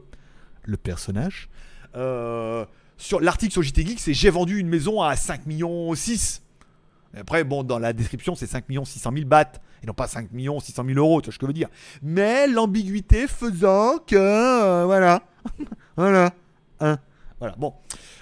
le 0.65 0.77
personnage. 0.77 1.49
Euh, 1.95 2.65
sur 2.97 3.19
l'article 3.21 3.53
sur 3.53 3.63
JT 3.63 3.85
Geek, 3.85 3.99
c'est 3.99 4.13
j'ai 4.13 4.29
vendu 4.29 4.59
une 4.59 4.67
maison 4.67 5.01
à 5.01 5.15
5 5.15 5.45
millions 5.45 5.93
6. 5.93 6.43
Après, 7.17 7.43
bon, 7.43 7.63
dans 7.63 7.79
la 7.79 7.93
description, 7.93 8.35
c'est 8.35 8.47
5 8.47 8.69
millions 8.69 8.85
600 8.85 9.11
000 9.13 9.25
bahts 9.27 9.59
et 9.81 9.87
non 9.87 9.93
pas 9.93 10.07
5 10.07 10.31
millions 10.31 10.59
600 10.59 10.83
000 10.85 10.99
euros, 10.99 11.21
tu 11.21 11.25
vois 11.25 11.33
ce 11.33 11.39
que 11.39 11.45
je 11.45 11.49
veux 11.49 11.53
dire. 11.53 11.69
Mais 12.01 12.47
l'ambiguïté 12.47 13.27
faisant 13.27 13.97
que, 14.05 14.15
euh, 14.15 14.85
voilà, 14.85 15.23
voilà, 15.97 16.33
hein, 16.79 16.97
voilà. 17.39 17.55
Bon, 17.57 17.73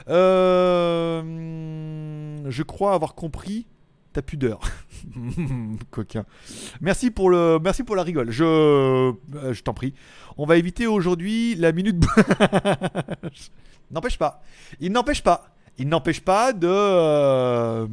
Euh, 0.08 1.22
je 2.50 2.64
crois 2.64 2.94
avoir 2.94 3.14
compris 3.16 3.68
T'as 4.14 4.22
pudeur. 4.24 4.62
Coquin. 5.92 6.26
Merci 6.82 7.12
pour, 7.12 7.30
le, 7.30 7.60
merci 7.62 7.84
pour 7.84 7.96
la 7.96 8.02
rigole. 8.02 8.32
Je, 8.32 8.44
euh, 8.46 9.14
je 9.52 9.62
t'en 9.62 9.76
prie. 9.76 9.94
On 10.38 10.46
va 10.48 10.58
éviter 10.58 10.88
aujourd'hui 10.88 11.54
la 11.54 11.72
minute. 11.72 12.04
n'empêche 13.92 14.18
pas. 14.18 14.42
Il 14.80 14.92
n'empêche 14.92 15.22
pas. 15.22 15.50
Il 15.78 15.88
n'empêche 15.88 16.22
pas 16.22 16.52
de. 16.52 17.88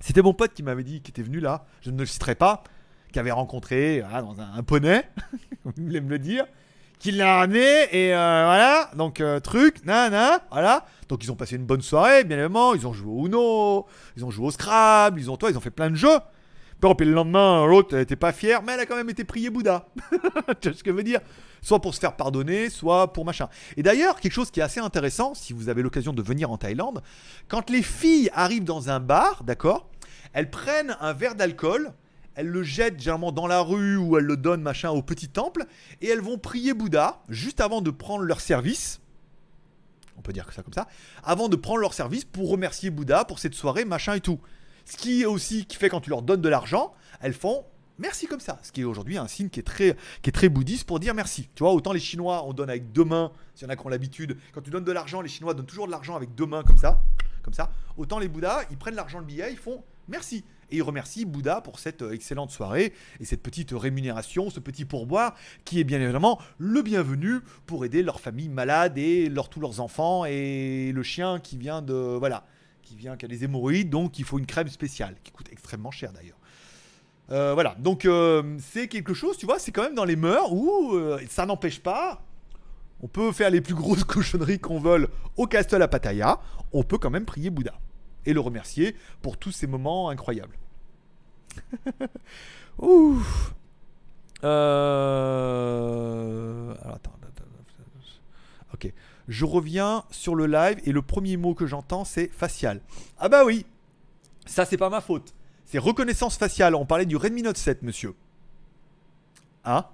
C'était 0.00 0.22
mon 0.22 0.32
pote 0.32 0.54
qui 0.54 0.62
m'avait 0.62 0.82
dit, 0.82 1.02
qui 1.02 1.10
était 1.10 1.22
venu 1.22 1.40
là, 1.40 1.66
je 1.82 1.90
ne 1.90 1.98
le 1.98 2.06
citerai 2.06 2.34
pas, 2.34 2.64
qui 3.12 3.18
avait 3.18 3.30
rencontré 3.30 4.02
dans 4.02 4.40
un, 4.40 4.62
poney, 4.62 5.04
il 5.76 5.84
voulait 5.84 6.00
me 6.00 6.08
le 6.08 6.18
dire, 6.18 6.46
qui 6.98 7.12
l'a 7.12 7.36
ramené 7.38 7.84
et 7.92 8.14
euh, 8.14 8.44
voilà, 8.44 8.90
donc 8.96 9.20
euh, 9.20 9.40
truc, 9.40 9.84
nana, 9.84 10.42
voilà. 10.50 10.86
Donc 11.08 11.24
ils 11.24 11.30
ont 11.30 11.34
passé 11.36 11.56
une 11.56 11.64
bonne 11.64 11.82
soirée, 11.82 12.24
bien 12.24 12.36
évidemment, 12.36 12.74
ils 12.74 12.86
ont 12.86 12.92
joué 12.92 13.10
au 13.10 13.26
Uno, 13.26 13.86
ils 14.16 14.24
ont 14.24 14.30
joué 14.30 14.46
au 14.46 14.50
Scrabble, 14.50 15.20
ils 15.20 15.30
ont 15.30 15.36
toi, 15.36 15.50
ils 15.50 15.56
ont 15.56 15.62
fait 15.62 15.70
plein 15.70 15.90
de 15.90 15.96
jeux. 15.96 16.18
Puis, 16.80 16.94
puis 16.96 17.06
le 17.06 17.12
lendemain, 17.12 17.66
l'autre 17.66 17.94
elle 17.94 18.02
était 18.02 18.16
pas 18.16 18.32
fière, 18.32 18.62
mais 18.62 18.72
elle 18.72 18.80
a 18.80 18.86
quand 18.86 18.96
même 18.96 19.10
été 19.10 19.24
prier 19.24 19.50
Bouddha. 19.50 19.86
tu 20.60 20.68
vois 20.68 20.78
ce 20.78 20.82
que 20.82 20.90
je 20.90 20.96
veux 20.96 21.02
dire? 21.02 21.20
Soit 21.62 21.80
pour 21.80 21.94
se 21.94 22.00
faire 22.00 22.16
pardonner, 22.16 22.70
soit 22.70 23.12
pour 23.12 23.24
machin. 23.24 23.48
Et 23.76 23.82
d'ailleurs, 23.82 24.18
quelque 24.18 24.32
chose 24.32 24.50
qui 24.50 24.60
est 24.60 24.62
assez 24.62 24.80
intéressant, 24.80 25.34
si 25.34 25.52
vous 25.52 25.68
avez 25.68 25.82
l'occasion 25.82 26.12
de 26.12 26.22
venir 26.22 26.50
en 26.50 26.56
Thaïlande, 26.56 27.02
quand 27.48 27.68
les 27.68 27.82
filles 27.82 28.30
arrivent 28.32 28.64
dans 28.64 28.88
un 28.88 28.98
bar, 28.98 29.44
d'accord, 29.44 29.90
elles 30.32 30.50
prennent 30.50 30.96
un 31.00 31.12
verre 31.12 31.34
d'alcool, 31.34 31.92
elles 32.34 32.48
le 32.48 32.62
jettent 32.62 32.98
généralement 32.98 33.32
dans 33.32 33.46
la 33.46 33.60
rue 33.60 33.96
ou 33.98 34.16
elles 34.16 34.24
le 34.24 34.38
donnent 34.38 34.62
machin 34.62 34.90
au 34.90 35.02
petit 35.02 35.28
temple, 35.28 35.66
et 36.00 36.08
elles 36.08 36.22
vont 36.22 36.38
prier 36.38 36.72
Bouddha 36.72 37.22
juste 37.28 37.60
avant 37.60 37.82
de 37.82 37.90
prendre 37.90 38.24
leur 38.24 38.40
service. 38.40 39.00
On 40.16 40.22
peut 40.22 40.32
dire 40.32 40.46
que 40.46 40.54
ça 40.54 40.62
comme 40.62 40.72
ça. 40.72 40.86
Avant 41.24 41.48
de 41.48 41.56
prendre 41.56 41.80
leur 41.80 41.92
service 41.92 42.24
pour 42.24 42.50
remercier 42.50 42.88
Bouddha 42.90 43.24
pour 43.24 43.38
cette 43.38 43.54
soirée, 43.54 43.84
machin 43.84 44.14
et 44.14 44.20
tout. 44.20 44.40
Ce 44.84 44.96
qui 44.96 45.22
est 45.22 45.26
aussi 45.26 45.66
qui 45.66 45.76
fait 45.76 45.88
quand 45.88 46.00
tu 46.00 46.10
leur 46.10 46.22
donnes 46.22 46.40
de 46.40 46.48
l'argent, 46.48 46.92
elles 47.20 47.34
font 47.34 47.64
merci 47.98 48.26
comme 48.26 48.40
ça. 48.40 48.58
Ce 48.62 48.72
qui 48.72 48.80
est 48.80 48.84
aujourd'hui 48.84 49.18
un 49.18 49.28
signe 49.28 49.48
qui 49.48 49.60
est 49.60 49.64
très, 49.64 49.96
qui 50.22 50.30
est 50.30 50.32
très 50.32 50.48
bouddhiste 50.48 50.84
pour 50.84 50.98
dire 50.98 51.14
merci. 51.14 51.48
Tu 51.54 51.62
vois, 51.62 51.72
autant 51.72 51.92
les 51.92 52.00
Chinois, 52.00 52.44
on 52.46 52.52
donne 52.52 52.70
avec 52.70 52.92
deux 52.92 53.04
mains, 53.04 53.32
s'il 53.54 53.66
y 53.66 53.70
en 53.70 53.72
a 53.72 53.76
qui 53.76 53.86
ont 53.86 53.90
l'habitude. 53.90 54.36
Quand 54.52 54.62
tu 54.62 54.70
donnes 54.70 54.84
de 54.84 54.92
l'argent, 54.92 55.20
les 55.20 55.28
Chinois 55.28 55.54
donnent 55.54 55.66
toujours 55.66 55.86
de 55.86 55.92
l'argent 55.92 56.16
avec 56.16 56.34
deux 56.34 56.46
mains 56.46 56.62
comme 56.62 56.78
ça. 56.78 57.02
Comme 57.42 57.54
ça. 57.54 57.70
Autant 57.96 58.18
les 58.18 58.28
Bouddhas, 58.28 58.64
ils 58.70 58.76
prennent 58.76 58.94
l'argent, 58.94 59.18
le 59.18 59.24
billet, 59.24 59.50
ils 59.50 59.58
font 59.58 59.82
merci. 60.08 60.44
Et 60.70 60.76
ils 60.76 60.82
remercient 60.82 61.24
Bouddha 61.24 61.60
pour 61.60 61.78
cette 61.78 62.02
euh, 62.02 62.12
excellente 62.12 62.50
soirée 62.50 62.92
et 63.18 63.24
cette 63.24 63.42
petite 63.42 63.72
rémunération, 63.72 64.50
ce 64.50 64.60
petit 64.60 64.84
pourboire 64.84 65.34
qui 65.64 65.80
est 65.80 65.84
bien 65.84 66.00
évidemment 66.00 66.40
le 66.58 66.82
bienvenu 66.82 67.40
pour 67.66 67.84
aider 67.84 68.02
leur 68.02 68.20
famille 68.20 68.48
malade 68.48 68.96
et 68.96 69.28
leur, 69.28 69.48
tous 69.48 69.60
leurs 69.60 69.80
enfants 69.80 70.24
et 70.26 70.92
le 70.92 71.02
chien 71.02 71.40
qui 71.40 71.56
vient 71.56 71.82
de. 71.82 71.94
Voilà. 71.94 72.44
Qui 72.90 72.96
vient, 72.96 73.16
qui 73.16 73.24
a 73.24 73.28
des 73.28 73.44
hémorroïdes, 73.44 73.88
donc 73.88 74.18
il 74.18 74.24
faut 74.24 74.36
une 74.40 74.46
crème 74.46 74.66
spéciale 74.66 75.14
qui 75.22 75.30
coûte 75.30 75.46
extrêmement 75.52 75.92
cher 75.92 76.12
d'ailleurs. 76.12 76.40
Euh, 77.30 77.54
voilà, 77.54 77.76
donc 77.78 78.04
euh, 78.04 78.58
c'est 78.58 78.88
quelque 78.88 79.14
chose, 79.14 79.36
tu 79.36 79.46
vois, 79.46 79.60
c'est 79.60 79.70
quand 79.70 79.84
même 79.84 79.94
dans 79.94 80.04
les 80.04 80.16
mœurs 80.16 80.52
où 80.52 80.96
euh, 80.96 81.20
ça 81.28 81.46
n'empêche 81.46 81.78
pas. 81.78 82.20
On 83.00 83.06
peut 83.06 83.30
faire 83.30 83.48
les 83.50 83.60
plus 83.60 83.76
grosses 83.76 84.02
cochonneries 84.14 84.58
qu'on 84.58 84.80
veut 84.80 85.08
au 85.36 85.46
Castle 85.46 85.80
à 85.82 85.86
Pattaya. 85.86 86.40
On 86.72 86.82
peut 86.82 86.98
quand 86.98 87.10
même 87.10 87.26
prier 87.26 87.48
Bouddha 87.50 87.74
et 88.26 88.32
le 88.32 88.40
remercier 88.40 88.96
pour 89.22 89.36
tous 89.36 89.52
ces 89.52 89.68
moments 89.68 90.08
incroyables. 90.08 90.58
Ouf. 92.80 93.54
Alors, 94.42 94.56
attends. 96.92 97.12
Ok. 98.74 98.92
Je 99.28 99.44
reviens 99.44 100.04
sur 100.10 100.34
le 100.34 100.46
live 100.46 100.78
et 100.84 100.92
le 100.92 101.02
premier 101.02 101.36
mot 101.36 101.54
que 101.54 101.66
j'entends 101.66 102.04
c'est 102.04 102.28
facial. 102.28 102.80
Ah 103.18 103.28
bah 103.28 103.44
oui. 103.44 103.66
Ça 104.46 104.64
c'est 104.64 104.76
pas 104.76 104.90
ma 104.90 105.00
faute. 105.00 105.34
C'est 105.66 105.78
reconnaissance 105.78 106.36
faciale. 106.36 106.74
On 106.74 106.86
parlait 106.86 107.06
du 107.06 107.16
Redmi 107.16 107.42
Note 107.42 107.56
7, 107.56 107.82
monsieur. 107.82 108.14
Hein? 109.64 109.86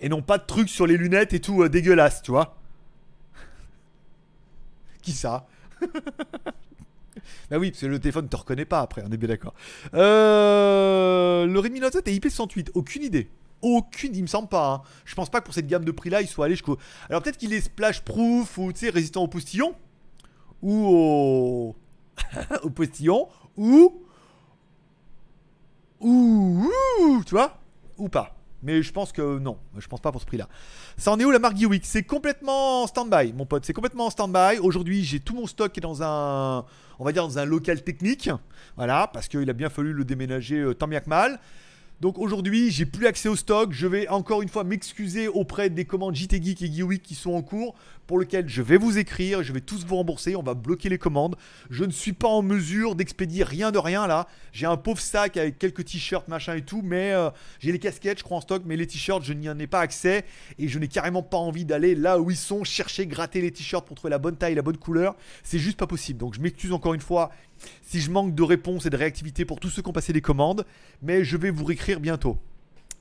Et 0.00 0.08
non 0.08 0.22
pas 0.22 0.38
de 0.38 0.44
trucs 0.44 0.68
sur 0.68 0.86
les 0.86 0.96
lunettes 0.96 1.32
et 1.32 1.40
tout 1.40 1.62
euh, 1.62 1.68
dégueulasse, 1.68 2.22
tu 2.22 2.32
vois. 2.32 2.56
Qui 5.02 5.12
ça? 5.12 5.46
Bah 7.50 7.58
oui, 7.58 7.70
parce 7.70 7.80
que 7.82 7.86
le 7.86 7.98
téléphone 7.98 8.24
ne 8.24 8.28
te 8.28 8.36
reconnaît 8.36 8.64
pas 8.64 8.80
après, 8.80 9.02
on 9.06 9.10
est 9.10 9.16
bien 9.16 9.28
d'accord. 9.28 9.54
Euh, 9.94 11.46
le 11.46 11.58
Redmi 11.58 11.80
Note 11.80 11.92
7 11.92 12.08
est 12.08 12.12
IP68, 12.12 12.70
aucune 12.74 13.02
idée. 13.02 13.28
Aucune, 13.62 14.14
il 14.14 14.22
me 14.22 14.26
semble 14.26 14.48
pas. 14.48 14.74
hein. 14.74 14.82
Je 15.04 15.14
pense 15.14 15.30
pas 15.30 15.40
que 15.40 15.46
pour 15.46 15.54
cette 15.54 15.66
gamme 15.66 15.84
de 15.84 15.90
prix 15.90 16.10
là, 16.10 16.20
il 16.20 16.28
soit 16.28 16.44
allé 16.46 16.54
jusqu'au. 16.54 16.78
Alors 17.08 17.22
peut-être 17.22 17.38
qu'il 17.38 17.52
est 17.52 17.60
splash 17.60 18.02
proof 18.02 18.58
ou 18.58 18.72
tu 18.72 18.80
sais, 18.80 18.90
résistant 18.90 19.22
au 19.22 19.28
postillon. 19.28 19.74
Ou 20.62 20.86
au. 20.86 21.76
au 22.62 22.70
postillon. 22.70 23.28
Ou. 23.56 24.02
Ou. 26.00 26.70
ou, 27.00 27.22
Tu 27.24 27.34
vois 27.34 27.58
Ou 27.98 28.08
pas. 28.08 28.32
Mais 28.62 28.82
je 28.82 28.90
pense 28.92 29.12
que 29.12 29.38
non, 29.38 29.58
je 29.78 29.86
pense 29.86 30.00
pas 30.00 30.10
pour 30.10 30.20
ce 30.20 30.26
prix-là. 30.26 30.48
Ça 30.96 31.12
en 31.12 31.20
est 31.20 31.24
où 31.24 31.30
la 31.30 31.38
marque 31.38 31.56
Geewick 31.56 31.84
C'est 31.86 32.02
complètement 32.02 32.82
en 32.82 32.86
stand-by, 32.86 33.32
mon 33.32 33.46
pote. 33.46 33.64
C'est 33.64 33.72
complètement 33.74 34.06
en 34.06 34.10
stand-by. 34.10 34.58
Aujourd'hui, 34.60 35.04
j'ai 35.04 35.20
tout 35.20 35.34
mon 35.34 35.46
stock 35.46 35.70
qui 35.72 35.80
est 35.80 35.82
dans 35.82 36.02
un, 36.02 36.64
on 36.98 37.04
va 37.04 37.12
dire 37.12 37.22
dans 37.22 37.38
un 37.38 37.44
local 37.44 37.82
technique. 37.82 38.30
Voilà, 38.76 39.08
parce 39.12 39.28
qu'il 39.28 39.48
a 39.48 39.52
bien 39.52 39.68
fallu 39.68 39.92
le 39.92 40.04
déménager 40.04 40.56
euh, 40.58 40.74
tant 40.74 40.88
bien 40.88 41.00
que 41.00 41.08
mal. 41.08 41.38
Donc 42.02 42.18
aujourd'hui, 42.18 42.70
j'ai 42.70 42.84
plus 42.84 43.06
accès 43.06 43.28
au 43.30 43.36
stock. 43.36 43.72
Je 43.72 43.86
vais 43.86 44.06
encore 44.08 44.42
une 44.42 44.50
fois 44.50 44.64
m'excuser 44.64 45.28
auprès 45.28 45.70
des 45.70 45.86
commandes 45.86 46.14
JT 46.14 46.42
Geek 46.42 46.60
et 46.60 46.70
Geewick 46.70 47.02
qui 47.02 47.14
sont 47.14 47.32
en 47.32 47.40
cours, 47.40 47.74
pour 48.06 48.18
lesquelles 48.18 48.48
je 48.48 48.60
vais 48.60 48.76
vous 48.76 48.98
écrire, 48.98 49.42
je 49.42 49.52
vais 49.52 49.62
tous 49.62 49.86
vous 49.86 49.96
rembourser. 49.96 50.36
On 50.36 50.42
va 50.42 50.52
bloquer 50.52 50.90
les 50.90 50.98
commandes. 50.98 51.36
Je 51.70 51.84
ne 51.84 51.90
suis 51.90 52.12
pas 52.12 52.28
en 52.28 52.42
mesure 52.42 52.96
d'expédier 52.96 53.44
rien 53.44 53.72
de 53.72 53.78
rien 53.78 54.06
là. 54.06 54.28
J'ai 54.52 54.66
un 54.66 54.76
pauvre 54.76 55.00
sac 55.00 55.38
avec 55.38 55.58
quelques 55.58 55.86
t-shirts, 55.86 56.28
machin 56.28 56.54
et 56.56 56.62
tout, 56.62 56.82
mais 56.84 57.12
euh, 57.12 57.30
j'ai 57.60 57.72
les 57.72 57.78
casquettes, 57.78 58.18
je 58.18 58.24
crois 58.24 58.36
en 58.36 58.40
stock, 58.42 58.62
mais 58.66 58.76
les 58.76 58.86
t-shirts, 58.86 59.24
je 59.24 59.32
n'y 59.32 59.48
en 59.48 59.58
ai 59.58 59.66
pas 59.66 59.80
accès 59.80 60.26
et 60.58 60.68
je 60.68 60.78
n'ai 60.78 60.88
carrément 60.88 61.22
pas 61.22 61.38
envie 61.38 61.64
d'aller 61.64 61.94
là 61.94 62.20
où 62.20 62.30
ils 62.30 62.36
sont, 62.36 62.62
chercher, 62.62 63.06
gratter 63.06 63.40
les 63.40 63.52
t-shirts 63.52 63.86
pour 63.86 63.96
trouver 63.96 64.10
la 64.10 64.18
bonne 64.18 64.36
taille, 64.36 64.54
la 64.54 64.62
bonne 64.62 64.76
couleur. 64.76 65.16
C'est 65.42 65.58
juste 65.58 65.78
pas 65.78 65.86
possible. 65.86 66.18
Donc 66.18 66.34
je 66.34 66.40
m'excuse 66.40 66.72
encore 66.72 66.92
une 66.92 67.00
fois 67.00 67.30
si 67.82 68.00
je 68.00 68.10
manque 68.10 68.34
de 68.34 68.42
réponse 68.42 68.86
et 68.86 68.90
de 68.90 68.96
réactivité 68.96 69.44
pour 69.44 69.60
tous 69.60 69.70
ceux 69.70 69.82
qui 69.82 69.88
ont 69.88 69.92
passé 69.92 70.12
des 70.12 70.20
commandes, 70.20 70.64
mais 71.02 71.24
je 71.24 71.36
vais 71.36 71.50
vous 71.50 71.64
réécrire 71.64 72.00
bientôt. 72.00 72.38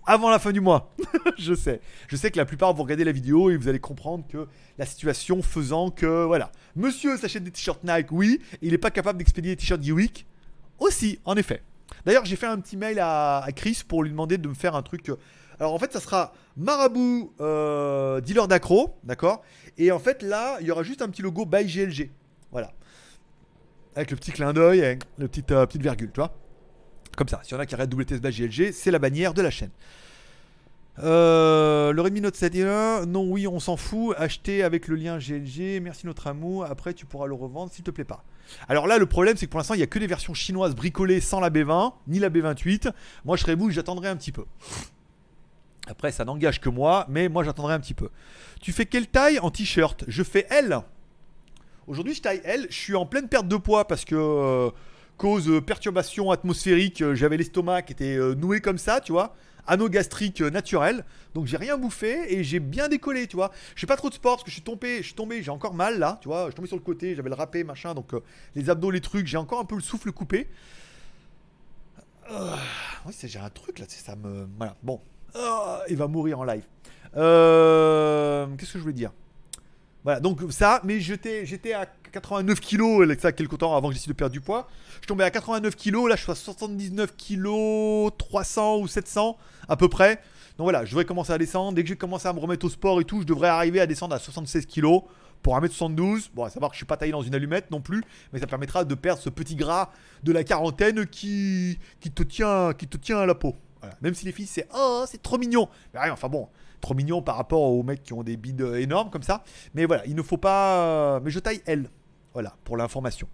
Avant 0.08 0.30
la 0.30 0.38
fin 0.38 0.52
du 0.52 0.62
mois, 0.62 0.94
je 1.40 1.56
sais. 1.56 1.82
Je 2.08 2.16
sais 2.16 2.30
que 2.30 2.38
la 2.38 2.46
plupart 2.46 2.74
vous 2.76 2.84
regardez 2.84 3.04
la 3.04 3.12
vidéo 3.12 3.50
et 3.50 3.58
vous 3.58 3.68
allez 3.68 3.80
comprendre 3.80 4.24
que 4.30 4.48
la 4.78 4.86
situation 4.86 5.42
faisant 5.42 5.90
que, 5.90 6.26
voilà. 6.26 6.52
Monsieur 6.76 7.18
s'achète 7.18 7.44
des 7.44 7.50
t-shirts 7.52 7.84
Nike, 7.84 8.12
oui, 8.12 8.40
il 8.62 8.72
n'est 8.72 8.78
pas 8.78 8.92
capable 8.92 9.18
d'expédier 9.18 9.54
des 9.56 9.58
t-shirts 9.58 9.82
Geewick 9.82 10.28
Aussi, 10.78 11.20
en 11.26 11.36
effet. 11.36 11.64
D'ailleurs, 12.06 12.26
j'ai 12.26 12.36
fait 12.36 12.46
un 12.46 12.60
petit 12.60 12.78
mail 12.78 13.00
à, 13.00 13.40
à 13.40 13.52
Chris 13.52 13.82
pour 13.88 14.04
lui 14.04 14.12
demander 14.12 14.38
de 14.38 14.48
me 14.48 14.54
faire 14.54 14.76
un 14.76 14.84
truc. 14.84 15.10
euh, 15.10 15.16
Alors 15.60 15.74
en 15.74 15.80
fait, 15.80 15.92
ça 15.92 16.00
sera 16.00 16.34
Marabout 16.56 17.34
euh, 17.42 18.22
dealer 18.22 18.48
d'accro, 18.48 18.96
d'accord? 19.04 19.42
Et 19.78 19.92
en 19.92 20.00
fait, 20.00 20.22
là, 20.22 20.58
il 20.62 20.68
y 20.68 20.72
aura 20.72 20.84
juste 20.84 21.02
un 21.02 21.10
petit 21.10 21.22
logo 21.24 21.46
by 21.46 21.66
GLG. 21.66 22.12
Voilà. 22.52 22.74
Avec 23.96 24.12
le 24.12 24.18
petit 24.18 24.32
clin 24.32 24.52
d'œil 24.54 25.00
le 25.18 25.28
petit, 25.28 25.44
euh, 25.52 25.66
petite 25.66 25.82
virgule, 25.82 26.12
tu 26.12 26.20
vois 26.20 26.36
Comme 27.16 27.28
ça. 27.28 27.40
S'il 27.44 27.58
y 27.58 27.60
a 27.60 27.66
qui 27.66 27.76
arrêtent 27.76 27.94
WTS 27.94 28.20
by 28.20 28.30
GLG, 28.30 28.72
c'est 28.72 28.92
la 28.92 29.00
bannière 29.00 29.34
de 29.34 29.42
la 29.42 29.50
chaîne. 29.50 29.72
Euh, 31.00 31.92
le 31.92 32.02
Redmi 32.02 32.22
Note 32.22 32.36
7 32.36 32.56
et 32.56 32.64
1, 32.64 33.06
non, 33.06 33.30
oui, 33.30 33.48
on 33.48 33.60
s'en 33.60 33.78
fout. 33.78 34.16
Acheter 34.18 34.64
avec 34.64 34.88
le 34.88 34.96
lien 34.96 35.18
GLG, 35.18 35.82
merci 35.82 36.06
notre 36.06 36.28
amour. 36.28 36.66
Après, 36.66 36.94
tu 36.94 37.06
pourras 37.06 37.28
le 37.28 37.34
revendre 37.34 37.72
s'il 37.72 37.84
te 37.84 37.92
plaît 37.92 38.06
pas. 38.06 38.24
Alors 38.70 38.88
là, 38.88 38.98
le 38.98 39.06
problème, 39.06 39.36
c'est 39.38 39.46
que 39.46 39.52
pour 39.52 39.60
l'instant, 39.60 39.74
il 39.74 39.78
n'y 39.78 39.84
a 39.84 39.88
que 39.88 40.00
des 40.00 40.08
versions 40.08 40.34
chinoises 40.34 40.76
bricolées 40.76 41.22
sans 41.22 41.40
la 41.40 41.50
B20, 41.50 41.94
ni 42.08 42.20
la 42.20 42.30
B28. 42.30 42.92
Moi, 43.26 43.38
je 43.38 43.42
serais 43.42 43.56
vous, 43.56 43.70
j'attendrai 43.72 44.10
un 44.10 44.16
petit 44.16 44.32
peu. 44.32 44.46
Après, 45.88 46.12
ça 46.12 46.26
n'engage 46.26 46.60
que 46.62 46.70
moi, 46.70 47.06
mais 47.10 47.30
moi, 47.30 47.44
j'attendrai 47.44 47.74
un 47.74 47.80
petit 47.80 47.94
peu. 47.94 48.10
Tu 48.62 48.72
fais 48.72 48.86
quelle 48.86 49.08
taille 49.08 49.40
en 49.40 49.52
t-shirt? 49.52 50.04
Je 50.08 50.24
fais 50.24 50.48
L. 50.50 50.80
Aujourd'hui, 51.88 52.14
je 52.16 52.22
taille 52.22 52.42
L. 52.44 52.68
Je 52.70 52.76
suis 52.76 52.96
en 52.96 53.06
pleine 53.06 53.28
perte 53.28 53.48
de 53.48 53.58
poids 53.58 53.88
parce 53.88 54.06
que, 54.06 54.16
euh, 54.16 54.70
cause 55.18 55.48
euh, 55.50 55.62
perturbation 55.62 56.32
atmosphérique, 56.32 57.02
euh, 57.02 57.16
j'avais 57.16 57.38
l'estomac 57.38 57.84
qui 57.84 57.94
était 57.94 58.16
euh, 58.18 58.34
noué 58.36 58.60
comme 58.62 58.78
ça, 58.78 59.02
tu 59.02 59.12
vois. 59.12 59.36
Anneau 59.68 59.88
gastrique 59.90 60.42
euh, 60.42 60.50
naturel. 60.50 61.06
Donc, 61.34 61.46
j'ai 61.48 61.58
rien 61.58 61.78
bouffé 61.78 62.34
et 62.34 62.44
j'ai 62.44 62.60
bien 62.60 62.88
décollé, 62.88 63.28
tu 63.28 63.36
vois. 63.36 63.52
Je 63.76 63.82
fais 63.82 63.88
pas 63.88 63.98
trop 63.98 64.10
de 64.10 64.16
sport 64.16 64.36
parce 64.38 64.44
que 64.44 64.50
je 64.50 64.56
suis 64.56 64.64
tombé, 64.64 64.98
je 64.98 65.04
suis 65.04 65.14
tombé, 65.14 65.44
j'ai 65.44 65.52
encore 65.52 65.74
mal 65.76 66.00
là, 66.00 66.18
tu 66.22 66.28
vois. 66.28 66.46
Je 66.46 66.50
suis 66.50 66.56
tombé 66.56 66.68
sur 66.68 66.78
le 66.78 66.84
côté, 66.84 67.16
j'avais 67.16 67.30
le 67.30 67.36
râpé, 67.36 67.64
machin. 67.64 67.94
Donc, 67.94 68.12
les 68.56 68.70
abdos, 68.70 68.90
les 68.92 69.02
trucs, 69.02 69.28
j'ai 69.28 69.38
encore 69.38 69.60
un 69.60 69.66
peu 69.66 69.76
le 69.76 69.82
souffle 69.82 70.12
coupé. 70.12 70.48
Euh, 72.32 72.56
oui, 73.06 73.14
c'est- 73.16 73.28
j'ai 73.28 73.38
un 73.40 73.50
truc 73.52 73.78
là, 73.78 73.86
ça 73.88 74.16
me. 74.16 74.48
Voilà, 74.58 74.76
bon. 74.82 75.00
Ah, 75.36 75.82
il 75.90 75.98
va 75.98 76.08
mourir 76.08 76.40
en 76.40 76.44
live. 76.44 76.64
Qu'est-ce 77.14 78.74
que 78.74 78.80
je 78.80 78.84
voulais 78.84 78.94
dire? 78.94 79.12
Voilà, 80.06 80.20
donc 80.20 80.40
ça, 80.52 80.82
mais 80.84 81.00
j'étais, 81.00 81.74
à 81.74 81.88
89 82.12 82.60
kilos, 82.60 83.08
ça, 83.18 83.32
quelques 83.32 83.58
temps 83.58 83.76
avant 83.76 83.90
que 83.90 83.96
j'essaie 83.96 84.08
de 84.08 84.14
perdre 84.14 84.34
du 84.34 84.40
poids. 84.40 84.68
Je 85.02 85.08
tombais 85.08 85.24
à 85.24 85.32
89 85.32 85.76
kilos, 85.76 86.08
là 86.08 86.16
je 86.16 86.22
suis 86.22 86.32
à 86.32 86.36
79 86.36 87.16
kilos, 87.18 88.12
300 88.16 88.78
ou 88.78 88.88
700 88.88 89.36
à 89.68 89.76
peu 89.76 89.90
près. 89.90 90.22
Donc 90.60 90.66
voilà, 90.66 90.86
je 90.86 90.92
devrais 90.92 91.06
commencer 91.06 91.34
à 91.34 91.40
descendre. 91.40 91.74
Dès 91.74 91.82
que 91.82 91.90
j'ai 91.90 91.96
commencé 91.96 92.28
à 92.28 92.34
me 92.34 92.40
remettre 92.40 92.68
au 92.68 92.70
sport 92.70 93.02
et 93.02 93.04
tout, 93.04 93.22
je 93.22 93.26
devrais 93.26 93.48
arriver 93.48 93.82
à 93.82 93.88
descendre 93.88 94.14
à 94.14 94.20
76 94.20 94.68
kilos 94.68 95.02
pour 95.42 95.60
1m72. 95.60 96.30
Bon, 96.36 96.44
à 96.44 96.52
savoir 96.52 96.70
que 96.70 96.76
je 96.76 96.80
suis 96.80 96.86
pas 96.86 96.98
taillé 96.98 97.12
dans 97.12 97.24
une 97.24 97.34
allumette 97.34 97.72
non 97.72 97.82
plus, 97.82 98.04
mais 98.32 98.40
ça 98.40 98.46
permettra 98.46 98.84
de 98.86 98.94
perdre 98.94 99.20
ce 99.20 99.32
petit 99.32 99.56
gras 99.56 99.90
de 100.22 100.32
la 100.32 100.44
quarantaine 100.44 101.08
qui, 101.08 101.80
qui, 102.00 102.12
te, 102.12 102.22
tient, 102.22 102.74
qui 102.74 102.88
te 102.88 102.98
tient 102.98 103.18
à 103.18 103.26
la 103.26 103.34
peau. 103.34 103.56
Même 104.02 104.14
si 104.14 104.26
les 104.26 104.32
filles, 104.32 104.46
c'est 104.46 104.68
oh, 104.76 105.06
c'est 105.08 105.24
trop 105.24 105.40
mignon. 105.40 105.68
Mais 105.94 106.00
rien, 106.00 106.14
enfin 106.14 106.30
bon, 106.30 106.48
trop 106.82 106.94
mignon 106.94 107.22
par 107.22 107.38
rapport 107.38 107.62
aux 107.62 107.84
mecs 107.84 108.04
qui 108.04 108.14
ont 108.14 108.24
des 108.24 108.38
bides 108.38 108.62
énormes 108.78 109.10
comme 109.10 109.24
ça. 109.24 109.44
Mais 109.74 109.86
voilà, 109.86 110.06
il 110.06 110.16
ne 110.16 110.22
faut 110.22 110.38
pas. 110.38 111.20
Mais 111.24 111.32
je 111.32 111.40
taille 111.40 111.62
L. 111.66 111.90
Voilà, 112.34 112.54
pour 112.64 112.78
l'information. 112.78 113.28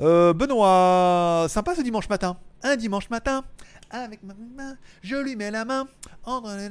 Euh, 0.00 0.32
Benoît, 0.32 1.46
sympa 1.48 1.74
ce 1.74 1.82
dimanche 1.82 2.08
matin. 2.08 2.36
Un 2.62 2.76
dimanche 2.76 3.10
matin, 3.10 3.44
avec 3.90 4.22
ma 4.22 4.34
main, 4.34 4.76
je 5.02 5.16
lui 5.16 5.36
mets 5.36 5.50
la 5.50 5.64
main. 5.64 5.86
On 6.26 6.42
est 6.58 6.70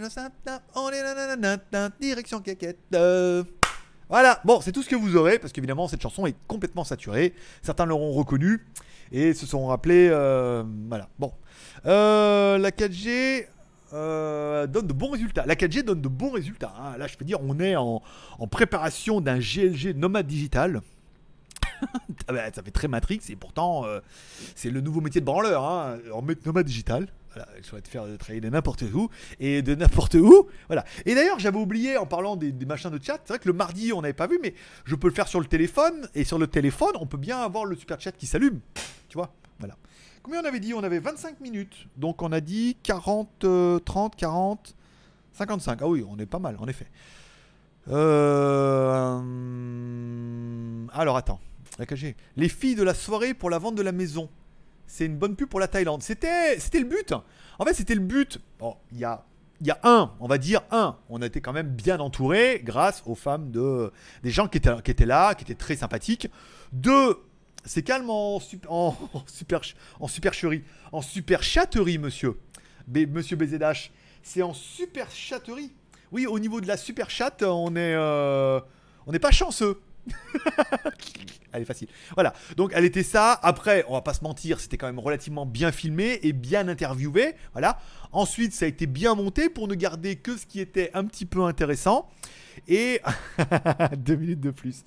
on 0.75 0.89
est 0.89 1.89
direction 1.99 2.41
quéquette. 2.41 2.79
Voilà, 4.09 4.39
bon, 4.45 4.61
c'est 4.61 4.71
tout 4.71 4.83
ce 4.83 4.89
que 4.89 4.95
vous 4.95 5.17
aurez, 5.17 5.37
parce 5.37 5.51
qu'évidemment, 5.51 5.89
cette 5.89 6.01
chanson 6.01 6.25
est 6.27 6.35
complètement 6.47 6.85
saturée. 6.85 7.33
Certains 7.61 7.85
l'auront 7.85 8.13
reconnue 8.13 8.65
et 9.11 9.33
se 9.33 9.45
sont 9.45 9.67
rappelés. 9.67 10.07
Euh, 10.09 10.63
voilà, 10.87 11.09
bon. 11.19 11.33
Euh, 11.85 12.57
la 12.57 12.71
4G. 12.71 13.47
Euh, 13.93 14.67
donne 14.67 14.87
de 14.87 14.93
bons 14.93 15.11
résultats. 15.11 15.45
La 15.45 15.55
4G 15.55 15.83
donne 15.83 16.01
de 16.01 16.07
bons 16.07 16.31
résultats. 16.31 16.73
Hein. 16.79 16.97
Là, 16.97 17.07
je 17.07 17.15
peux 17.15 17.25
dire, 17.25 17.39
on 17.41 17.59
est 17.59 17.75
en, 17.75 18.01
préparation 18.51 19.21
d'un 19.21 19.39
GLG 19.39 19.95
nomade 19.95 20.27
digital. 20.27 20.81
Ah 22.29 22.33
bah, 22.33 22.51
ça 22.53 22.63
fait 22.63 22.71
très 22.71 22.87
Matrix 22.87 23.21
et 23.29 23.35
pourtant 23.35 23.85
euh, 23.85 23.99
c'est 24.55 24.71
le 24.71 24.81
nouveau 24.81 24.99
métier 24.99 25.21
de 25.21 25.25
branleur 25.25 25.63
hein, 25.63 25.97
en 26.11 26.23
nomade 26.45 26.65
digital. 26.65 27.07
Voilà, 27.29 27.47
je 27.61 27.69
te 27.77 27.87
faire 27.87 28.03
travailler 28.17 28.41
de 28.41 28.49
n'importe 28.49 28.81
où 28.81 29.09
et 29.39 29.61
de 29.61 29.75
n'importe 29.75 30.15
où. 30.15 30.47
Voilà. 30.67 30.83
Et 31.05 31.13
d'ailleurs, 31.13 31.37
j'avais 31.39 31.59
oublié 31.59 31.95
en 31.95 32.07
parlant 32.07 32.35
des, 32.35 32.51
machins 32.65 32.89
de 32.89 32.99
chat, 33.01 33.19
c'est 33.23 33.33
vrai 33.33 33.39
que 33.39 33.47
le 33.47 33.53
mardi 33.53 33.93
on 33.93 34.01
n'avait 34.01 34.13
pas 34.13 34.25
vu, 34.25 34.39
mais 34.41 34.55
je 34.85 34.95
peux 34.95 35.07
le 35.07 35.13
faire 35.13 35.27
sur 35.27 35.39
le 35.39 35.45
téléphone 35.45 36.09
et 36.15 36.23
sur 36.23 36.39
le 36.39 36.47
téléphone 36.47 36.93
on 36.99 37.05
peut 37.05 37.17
bien 37.17 37.37
avoir 37.37 37.63
le 37.63 37.75
super 37.75 38.01
chat 38.01 38.11
qui 38.11 38.25
s'allume. 38.25 38.59
Tu 39.07 39.17
vois? 39.17 39.31
Voilà. 39.59 39.77
Combien 40.23 40.41
on 40.41 40.45
avait 40.45 40.59
dit 40.59 40.73
On 40.73 40.83
avait 40.83 40.99
25 40.99 41.39
minutes. 41.39 41.87
Donc 41.95 42.21
on 42.21 42.31
a 42.31 42.41
dit 42.41 42.77
40, 42.83 43.45
30, 43.85 44.15
40, 44.15 44.75
55. 45.33 45.79
Ah 45.81 45.87
oui, 45.87 46.05
on 46.07 46.17
est 46.19 46.25
pas 46.25 46.39
mal 46.39 46.57
en 46.59 46.67
effet. 46.67 46.87
Euh... 47.89 49.21
Alors 50.93 51.17
attends. 51.17 51.39
Les 52.35 52.49
filles 52.49 52.75
de 52.75 52.83
la 52.83 52.93
soirée 52.93 53.33
pour 53.33 53.49
la 53.49 53.59
vente 53.59 53.75
de 53.75 53.81
la 53.81 53.91
maison. 53.91 54.29
C'est 54.87 55.05
une 55.05 55.17
bonne 55.17 55.35
pub 55.35 55.49
pour 55.49 55.59
la 55.59 55.67
Thaïlande. 55.67 56.01
C'était, 56.01 56.55
le 56.55 56.85
but. 56.85 57.13
En 57.59 57.65
fait, 57.65 57.73
c'était 57.73 57.95
le 57.95 58.01
but. 58.01 58.39
Il 58.91 58.97
y 58.97 59.03
a, 59.03 59.25
y 59.61 59.69
a 59.69 59.79
un, 59.83 60.13
on 60.19 60.27
va 60.27 60.37
dire 60.37 60.61
un. 60.71 60.97
On 61.09 61.21
a 61.21 61.25
été 61.25 61.41
quand 61.41 61.53
même 61.53 61.67
bien 61.67 61.99
entouré 61.99 62.61
grâce 62.63 63.03
aux 63.05 63.15
femmes 63.15 63.51
de, 63.51 63.91
des 64.23 64.31
gens 64.31 64.47
qui 64.47 64.57
étaient, 64.57 64.81
qui 64.81 64.91
étaient 64.91 65.05
là, 65.05 65.35
qui 65.35 65.43
étaient 65.43 65.55
très 65.55 65.75
sympathiques. 65.75 66.29
Deux, 66.71 67.17
c'est 67.67 67.83
calme 67.83 68.09
en, 68.09 68.39
super, 68.39 69.61
en 69.99 70.07
supercherie, 70.07 70.63
en 70.91 71.01
super 71.01 71.43
chatterie, 71.43 71.97
monsieur. 71.97 72.39
monsieur 72.87 73.35
BZH. 73.35 73.91
C'est 74.23 74.41
en 74.41 74.53
super 74.53 75.11
chatterie. 75.11 75.71
Oui, 76.11 76.25
au 76.25 76.39
niveau 76.39 76.61
de 76.61 76.67
la 76.67 76.77
super 76.77 77.09
chat, 77.09 77.43
on 77.43 77.75
est, 77.75 77.93
euh, 77.93 78.59
on 79.05 79.11
n'est 79.11 79.19
pas 79.19 79.31
chanceux. 79.31 79.81
elle 81.51 81.61
est 81.61 81.65
facile. 81.65 81.89
Voilà. 82.13 82.33
Donc 82.55 82.71
elle 82.73 82.85
était 82.85 83.03
ça. 83.03 83.37
Après, 83.43 83.83
on 83.89 83.93
va 83.93 84.01
pas 84.01 84.13
se 84.13 84.23
mentir, 84.23 84.59
c'était 84.59 84.77
quand 84.77 84.87
même 84.87 84.99
relativement 84.99 85.45
bien 85.45 85.71
filmé 85.71 86.19
et 86.23 86.31
bien 86.31 86.67
interviewé. 86.69 87.35
Voilà. 87.51 87.79
Ensuite, 88.13 88.53
ça 88.53 88.65
a 88.65 88.67
été 88.69 88.85
bien 88.85 89.15
monté 89.15 89.49
pour 89.49 89.67
ne 89.67 89.75
garder 89.75 90.15
que 90.15 90.37
ce 90.37 90.45
qui 90.45 90.61
était 90.61 90.91
un 90.93 91.03
petit 91.03 91.25
peu 91.25 91.43
intéressant. 91.43 92.09
Et 92.67 93.01
deux 93.97 94.15
minutes 94.15 94.41
de 94.41 94.51
plus. 94.51 94.83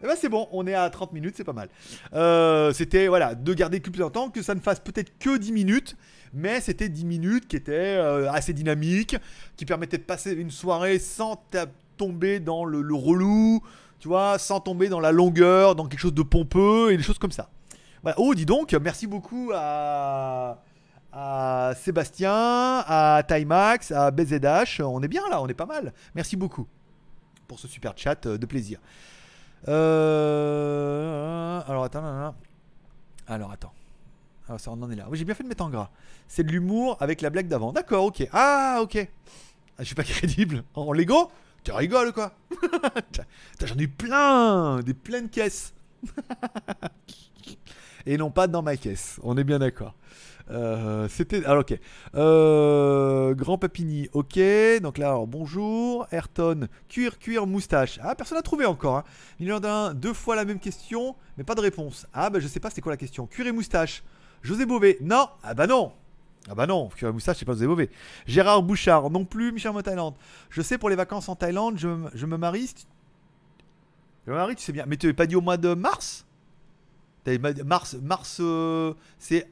Et 0.00 0.04
eh 0.04 0.06
ben 0.06 0.14
c'est 0.16 0.28
bon, 0.28 0.48
on 0.52 0.64
est 0.68 0.74
à 0.74 0.88
30 0.88 1.12
minutes, 1.12 1.34
c'est 1.36 1.44
pas 1.44 1.52
mal. 1.52 1.68
Euh, 2.14 2.72
c'était 2.72 3.08
voilà, 3.08 3.34
de 3.34 3.52
garder 3.52 3.80
plus 3.80 3.92
longtemps, 3.98 4.30
que 4.30 4.42
ça 4.42 4.54
ne 4.54 4.60
fasse 4.60 4.78
peut-être 4.78 5.18
que 5.18 5.36
10 5.36 5.50
minutes, 5.50 5.96
mais 6.32 6.60
c'était 6.60 6.88
10 6.88 7.04
minutes 7.04 7.48
qui 7.48 7.56
étaient 7.56 7.96
euh, 7.96 8.30
assez 8.30 8.52
dynamiques, 8.52 9.16
qui 9.56 9.64
permettaient 9.64 9.98
de 9.98 10.04
passer 10.04 10.32
une 10.32 10.52
soirée 10.52 11.00
sans 11.00 11.42
tomber 11.96 12.38
dans 12.38 12.64
le, 12.64 12.94
relou, 12.94 13.60
tu 13.98 14.06
vois, 14.06 14.38
sans 14.38 14.60
tomber 14.60 14.88
dans 14.88 15.00
la 15.00 15.10
longueur, 15.10 15.74
dans 15.74 15.86
quelque 15.88 16.00
chose 16.00 16.14
de 16.14 16.22
pompeux 16.22 16.92
et 16.92 16.96
des 16.96 17.02
choses 17.02 17.18
comme 17.18 17.32
ça. 17.32 17.50
Oh, 18.16 18.34
dis 18.36 18.46
donc, 18.46 18.72
merci 18.74 19.08
beaucoup 19.08 19.50
à, 19.52 20.62
à 21.12 21.72
Sébastien, 21.76 22.32
à 22.86 23.22
Timax, 23.26 23.90
à 23.90 24.12
BZH. 24.12 24.80
On 24.80 25.02
est 25.02 25.08
bien 25.08 25.28
là, 25.28 25.42
on 25.42 25.48
est 25.48 25.54
pas 25.54 25.66
mal. 25.66 25.92
Merci 26.14 26.36
beaucoup 26.36 26.68
pour 27.48 27.58
ce 27.58 27.66
super 27.66 27.94
chat 27.96 28.26
euh, 28.26 28.38
de 28.38 28.46
plaisir. 28.46 28.78
Euh, 29.66 31.60
alors 31.66 31.84
attends, 31.84 32.34
alors 33.26 33.50
attends. 33.50 33.72
Alors 34.48 34.60
ça, 34.60 34.70
on 34.70 34.80
en 34.82 34.90
est 34.90 34.96
là. 34.96 35.06
Oui, 35.10 35.18
j'ai 35.18 35.24
bien 35.24 35.34
fait 35.34 35.42
de 35.42 35.48
mettre 35.48 35.64
en 35.64 35.70
gras. 35.70 35.90
C'est 36.26 36.44
de 36.44 36.52
l'humour 36.52 36.96
avec 37.00 37.20
la 37.20 37.30
blague 37.30 37.48
d'avant. 37.48 37.72
D'accord, 37.72 38.04
ok. 38.04 38.26
Ah, 38.32 38.78
ok. 38.80 38.96
Ah, 38.96 39.80
je 39.80 39.84
suis 39.84 39.94
pas 39.94 40.04
crédible. 40.04 40.64
En 40.74 40.92
Lego 40.92 41.30
tu 41.64 41.72
rigoles 41.72 42.12
quoi 42.12 42.32
J'en 43.64 43.76
ai 43.76 43.82
eu 43.82 43.88
plein 43.88 44.80
Des 44.80 44.94
pleines 44.94 45.28
caisses 45.28 45.74
Et 48.06 48.16
non 48.16 48.30
pas 48.30 48.46
dans 48.46 48.62
ma 48.62 48.76
caisse, 48.76 49.20
on 49.22 49.36
est 49.36 49.44
bien 49.44 49.58
d'accord. 49.58 49.94
Euh, 50.50 51.08
c'était. 51.08 51.44
Alors, 51.44 51.60
ok. 51.60 51.78
Euh, 52.14 53.34
Grand 53.34 53.58
Papini, 53.58 54.08
ok. 54.12 54.38
Donc 54.82 54.98
là, 54.98 55.08
alors, 55.08 55.26
bonjour. 55.26 56.06
Ayrton, 56.10 56.68
cuir, 56.88 57.18
cuir, 57.18 57.46
moustache. 57.46 57.98
Ah, 58.02 58.14
personne 58.14 58.38
n'a 58.38 58.42
trouvé 58.42 58.64
encore. 58.64 58.98
Hein. 58.98 59.04
Il 59.40 59.52
deux 59.94 60.12
fois 60.12 60.36
la 60.36 60.44
même 60.44 60.60
question, 60.60 61.16
mais 61.36 61.44
pas 61.44 61.54
de 61.54 61.60
réponse. 61.60 62.06
Ah, 62.12 62.30
bah 62.30 62.40
je 62.40 62.48
sais 62.48 62.60
pas 62.60 62.70
c'était 62.70 62.82
quoi 62.82 62.92
la 62.92 62.96
question. 62.96 63.26
Cuir 63.26 63.46
et 63.46 63.52
moustache. 63.52 64.02
José 64.42 64.66
Bové, 64.66 64.98
non. 65.00 65.28
Ah, 65.42 65.54
bah 65.54 65.66
non. 65.66 65.92
Ah 66.50 66.54
bah 66.54 66.66
non, 66.66 66.88
Cuir 66.88 67.12
Moustache, 67.12 67.38
c'est 67.38 67.44
pas 67.44 67.52
vous 67.52 67.64
mauvais. 67.66 67.90
Gérard 68.26 68.62
Bouchard, 68.62 69.10
non 69.10 69.26
plus, 69.26 69.52
Michel 69.52 69.72
Thaïlande. 69.82 70.14
Je 70.48 70.62
sais, 70.62 70.78
pour 70.78 70.88
les 70.88 70.96
vacances 70.96 71.28
en 71.28 71.36
Thaïlande, 71.36 71.76
je, 71.76 71.88
me 71.88 72.36
marie. 72.38 72.74
Je 74.26 74.32
me 74.32 74.36
marie, 74.36 74.56
tu 74.56 74.62
sais 74.62 74.72
bien. 74.72 74.84
Mais 74.86 74.96
tu 74.96 75.06
n'avais 75.06 75.16
pas 75.16 75.26
dit 75.26 75.36
au 75.36 75.42
mois 75.42 75.58
de 75.58 75.74
mars? 75.74 76.24
Mars, 77.66 77.96
mars, 78.00 78.38
euh, 78.40 78.94
c'est. 79.18 79.46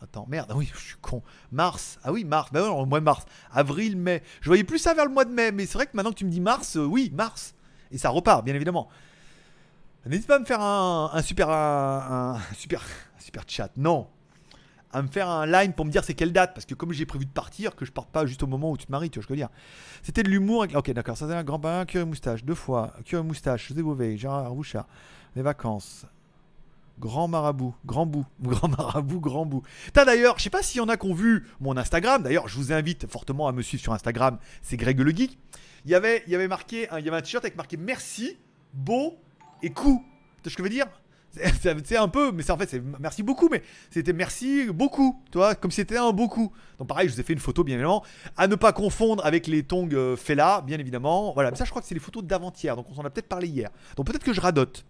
Attends, 0.00 0.26
merde, 0.28 0.52
oui, 0.54 0.70
je 0.72 0.78
suis 0.78 0.96
con. 1.00 1.22
Mars, 1.50 1.98
ah 2.04 2.12
oui, 2.12 2.24
mars, 2.24 2.50
bah 2.52 2.60
non, 2.60 2.80
le 2.82 2.86
mois 2.86 3.00
de 3.00 3.04
mars. 3.04 3.24
Avril, 3.50 3.96
mai. 3.96 4.22
Je 4.40 4.48
voyais 4.48 4.64
plus 4.64 4.78
ça 4.78 4.94
vers 4.94 5.04
le 5.04 5.12
mois 5.12 5.24
de 5.24 5.32
mai, 5.32 5.50
mais 5.50 5.66
c'est 5.66 5.74
vrai 5.74 5.86
que 5.86 5.96
maintenant 5.96 6.12
que 6.12 6.18
tu 6.18 6.24
me 6.24 6.30
dis 6.30 6.40
mars, 6.40 6.76
euh, 6.76 6.84
oui, 6.84 7.10
mars. 7.14 7.54
Et 7.90 7.98
ça 7.98 8.10
repart, 8.10 8.44
bien 8.44 8.54
évidemment. 8.54 8.88
N'hésite 10.06 10.26
pas 10.26 10.36
à 10.36 10.38
me 10.38 10.44
faire 10.44 10.60
un, 10.60 11.20
super, 11.22 11.50
un, 11.50 12.38
super, 12.54 12.82
super 13.18 13.42
chat. 13.46 13.70
Non, 13.76 14.06
à 14.92 15.02
me 15.02 15.08
faire 15.08 15.28
un 15.28 15.46
line 15.46 15.72
pour 15.72 15.84
me 15.84 15.90
dire 15.90 16.04
c'est 16.04 16.14
quelle 16.14 16.32
date 16.32 16.54
parce 16.54 16.64
que 16.64 16.74
comme 16.74 16.92
j'ai 16.92 17.04
prévu 17.04 17.26
de 17.26 17.30
partir 17.30 17.76
que 17.76 17.84
je 17.84 17.92
parte 17.92 18.08
pas 18.08 18.24
juste 18.24 18.42
au 18.42 18.46
moment 18.46 18.70
où 18.70 18.76
tu 18.76 18.86
te 18.86 18.92
maries 18.92 19.10
tu 19.10 19.18
vois 19.18 19.24
je 19.24 19.28
veux 19.28 19.36
dire 19.36 19.50
c'était 20.02 20.22
de 20.22 20.30
l'humour 20.30 20.66
ok 20.74 20.90
d'accord 20.92 21.16
ça 21.16 21.28
c'est 21.28 21.34
un 21.34 21.44
grand 21.44 21.58
bain 21.58 21.84
cure 21.84 22.00
et 22.00 22.04
moustache 22.06 22.42
deux 22.42 22.54
fois 22.54 22.94
cure 23.04 23.20
et 23.20 23.22
moustache 23.22 23.68
José 23.68 23.82
Beauvais 23.82 24.16
Gérard 24.16 24.54
Bouchard 24.54 24.86
les 25.36 25.42
vacances 25.42 26.06
Grand 26.98 27.28
marabout, 27.28 27.74
grand 27.86 28.06
bout, 28.06 28.26
grand 28.42 28.68
marabout, 28.68 29.20
grand 29.20 29.46
bout. 29.46 29.62
T'as 29.92 30.04
d'ailleurs, 30.04 30.38
je 30.38 30.44
sais 30.44 30.50
pas 30.50 30.62
s'il 30.62 30.78
y 30.78 30.80
en 30.80 30.88
a 30.88 30.96
qui 30.96 31.06
ont 31.06 31.14
vu 31.14 31.46
mon 31.60 31.76
Instagram. 31.76 32.22
D'ailleurs, 32.22 32.48
je 32.48 32.56
vous 32.56 32.72
invite 32.72 33.06
fortement 33.06 33.46
à 33.48 33.52
me 33.52 33.62
suivre 33.62 33.82
sur 33.82 33.92
Instagram. 33.92 34.38
C'est 34.62 34.76
Greg 34.76 34.98
le 34.98 35.10
Geek. 35.10 35.38
Il 35.84 35.90
y 35.90 35.94
avait, 35.94 36.22
il 36.26 36.32
y 36.32 36.34
avait 36.34 36.48
marqué, 36.48 36.88
il 36.98 37.04
y 37.04 37.08
avait 37.08 37.16
un 37.16 37.22
t-shirt 37.22 37.44
avec 37.44 37.56
marqué 37.56 37.76
merci, 37.76 38.36
beau 38.72 39.16
et 39.62 39.70
coup. 39.70 40.04
Tu 40.38 40.42
vois 40.42 40.50
ce 40.50 40.56
que 40.56 40.62
je 40.62 40.64
veux 40.64 40.74
dire? 40.74 40.86
C'est 41.60 41.96
un 41.96 42.08
peu, 42.08 42.32
mais 42.32 42.42
c'est 42.42 42.52
en 42.52 42.56
fait, 42.56 42.68
c'est 42.68 42.82
merci 42.98 43.22
beaucoup, 43.22 43.48
mais 43.48 43.62
c'était 43.90 44.12
merci 44.12 44.66
beaucoup, 44.72 45.22
tu 45.30 45.38
vois, 45.38 45.54
comme 45.54 45.70
c'était 45.70 45.96
un 45.96 46.10
beaucoup. 46.10 46.52
Donc 46.78 46.88
pareil, 46.88 47.08
je 47.08 47.14
vous 47.14 47.20
ai 47.20 47.22
fait 47.22 47.32
une 47.32 47.38
photo, 47.38 47.64
bien 47.64 47.74
évidemment, 47.74 48.02
à 48.36 48.48
ne 48.48 48.54
pas 48.54 48.72
confondre 48.72 49.24
avec 49.24 49.46
les 49.46 49.62
tongs 49.62 49.88
euh, 49.92 50.16
Fela, 50.16 50.62
bien 50.66 50.78
évidemment. 50.78 51.32
Voilà, 51.34 51.50
mais 51.50 51.56
ça, 51.56 51.64
je 51.64 51.70
crois 51.70 51.82
que 51.82 51.88
c'est 51.88 51.94
les 51.94 52.00
photos 52.00 52.24
d'avant-hier, 52.24 52.74
donc 52.76 52.86
on 52.90 52.94
s'en 52.94 53.04
a 53.04 53.10
peut-être 53.10 53.28
parlé 53.28 53.46
hier. 53.46 53.70
Donc 53.96 54.06
peut-être 54.06 54.24
que 54.24 54.32
je 54.32 54.40
radote. 54.40 54.84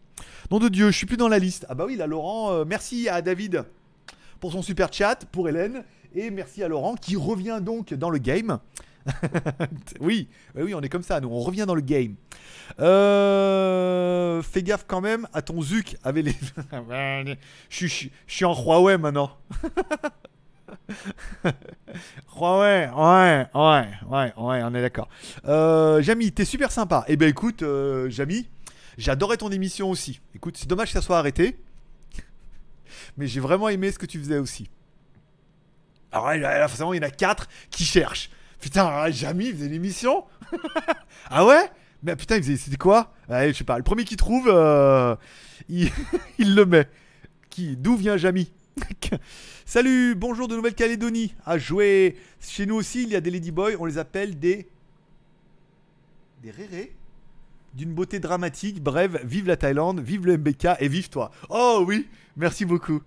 Nom 0.50 0.58
de 0.58 0.68
Dieu, 0.68 0.90
je 0.90 0.96
suis 0.96 1.06
plus 1.06 1.16
dans 1.16 1.28
la 1.28 1.38
liste. 1.38 1.66
Ah 1.68 1.74
bah 1.74 1.84
oui, 1.86 1.96
là, 1.96 2.06
Laurent, 2.06 2.52
euh, 2.52 2.64
merci 2.66 3.08
à 3.08 3.22
David 3.22 3.64
pour 4.40 4.52
son 4.52 4.62
super 4.62 4.92
chat, 4.92 5.24
pour 5.32 5.48
Hélène, 5.48 5.84
et 6.14 6.30
merci 6.30 6.62
à 6.62 6.68
Laurent 6.68 6.94
qui 6.94 7.16
revient 7.16 7.60
donc 7.62 7.92
dans 7.94 8.10
le 8.10 8.18
game. 8.18 8.58
oui, 10.00 10.28
oui, 10.54 10.74
on 10.74 10.80
est 10.80 10.88
comme 10.88 11.02
ça, 11.02 11.20
nous, 11.20 11.28
on 11.28 11.40
revient 11.40 11.64
dans 11.66 11.74
le 11.74 11.80
game. 11.80 12.14
Euh, 12.80 14.42
fais 14.42 14.62
gaffe 14.62 14.84
quand 14.86 15.00
même 15.00 15.26
à 15.32 15.42
ton 15.42 15.60
Zuc 15.62 15.96
avec 16.04 16.26
les. 16.26 16.34
je, 17.70 17.86
suis 18.26 18.44
en 18.44 18.54
Huawei 18.54 18.98
maintenant. 18.98 19.30
Huawei, 22.36 22.88
ouais, 22.94 23.46
ouais, 23.54 23.88
ouais, 24.08 24.32
ouais, 24.36 24.62
on 24.62 24.74
est 24.74 24.82
d'accord. 24.82 25.08
Euh, 25.46 26.02
Jamy, 26.02 26.32
t'es 26.32 26.44
super 26.44 26.70
sympa. 26.70 27.04
Eh 27.08 27.16
ben 27.16 27.28
écoute, 27.28 27.62
euh, 27.62 28.10
Jamy, 28.10 28.48
j'adorais 28.98 29.38
ton 29.38 29.50
émission 29.50 29.90
aussi. 29.90 30.20
Écoute, 30.34 30.58
c'est 30.58 30.68
dommage 30.68 30.88
que 30.88 30.92
ça 30.92 31.02
soit 31.02 31.18
arrêté. 31.18 31.56
Mais 33.16 33.26
j'ai 33.26 33.40
vraiment 33.40 33.70
aimé 33.70 33.90
ce 33.90 33.98
que 33.98 34.06
tu 34.06 34.18
faisais 34.18 34.38
aussi. 34.38 34.68
Alors 36.12 36.34
là, 36.34 36.68
forcément, 36.68 36.92
il 36.92 37.02
y 37.02 37.04
en 37.04 37.08
a 37.08 37.10
4 37.10 37.48
qui 37.70 37.84
cherchent. 37.84 38.30
Putain, 38.60 39.10
Jamy 39.10 39.52
faisait 39.52 39.68
l'émission 39.68 40.24
Ah 41.30 41.46
ouais? 41.46 41.70
Mais 42.02 42.16
putain, 42.16 42.40
c'était 42.42 42.76
quoi? 42.76 43.12
Je 43.28 43.52
sais 43.52 43.64
pas. 43.64 43.76
Le 43.76 43.84
premier 43.84 44.04
qui 44.04 44.16
trouve, 44.16 44.48
euh, 44.48 45.14
il, 45.68 45.90
le 46.38 46.64
met. 46.64 46.88
Qui 47.50 47.76
D'où 47.76 47.96
vient 47.96 48.16
Jamy? 48.16 48.50
Salut, 49.64 50.14
bonjour 50.14 50.48
de 50.48 50.56
Nouvelle-Calédonie. 50.56 51.34
À 51.44 51.58
jouer. 51.58 52.16
Chez 52.40 52.66
nous 52.66 52.76
aussi, 52.76 53.02
il 53.02 53.10
y 53.10 53.16
a 53.16 53.20
des 53.20 53.30
Ladyboys. 53.30 53.76
On 53.78 53.84
les 53.84 53.98
appelle 53.98 54.38
des. 54.38 54.68
Des 56.42 56.50
rérés 56.52 56.97
D'une 57.74 57.92
beauté 57.92 58.18
dramatique. 58.20 58.82
Bref, 58.82 59.24
vive 59.24 59.46
la 59.46 59.56
Thaïlande, 59.56 60.00
vive 60.00 60.26
le 60.26 60.38
MBK 60.38 60.68
et 60.80 60.88
vive 60.88 61.08
toi. 61.08 61.30
Oh 61.48 61.84
oui, 61.86 62.08
merci 62.36 62.64
beaucoup. 62.64 63.02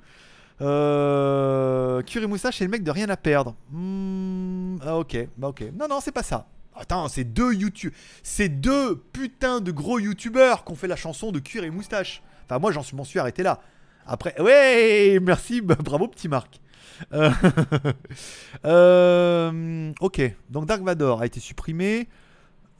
Euh. 0.61 2.01
Moustache, 2.27 2.57
c'est 2.57 2.65
le 2.65 2.69
mec 2.69 2.83
de 2.83 2.91
rien 2.91 3.09
à 3.09 3.17
perdre. 3.17 3.55
Hmm, 3.71 4.77
ah, 4.85 4.97
ok, 4.97 5.27
bah 5.37 5.49
ok. 5.49 5.63
Non, 5.77 5.87
non, 5.87 5.99
c'est 6.01 6.11
pas 6.11 6.23
ça. 6.23 6.47
Attends, 6.75 7.07
c'est 7.09 7.25
deux 7.25 7.53
YouTube, 7.53 7.93
c'est 8.23 8.49
deux 8.49 8.95
putains 9.11 9.59
de 9.59 9.71
gros 9.71 9.99
youtubeurs 9.99 10.63
qui 10.63 10.71
ont 10.71 10.75
fait 10.75 10.87
la 10.87 10.95
chanson 10.95 11.31
de 11.31 11.39
cuir 11.39 11.63
et 11.63 11.69
moustache. 11.69 12.21
Enfin, 12.45 12.59
moi, 12.59 12.71
j'en 12.71 12.83
suis, 12.83 12.95
m'en 12.95 13.03
suis 13.03 13.19
arrêté 13.19 13.43
là. 13.43 13.59
Après, 14.05 14.39
ouais, 14.41 15.19
merci, 15.21 15.61
bah, 15.61 15.75
bravo, 15.79 16.07
petit 16.07 16.27
Marc. 16.27 16.59
Euh, 17.13 17.31
euh, 18.65 19.91
ok, 19.99 20.21
donc 20.49 20.65
Dark 20.65 20.81
Vador 20.81 21.21
a 21.21 21.25
été 21.25 21.39
supprimé. 21.39 22.07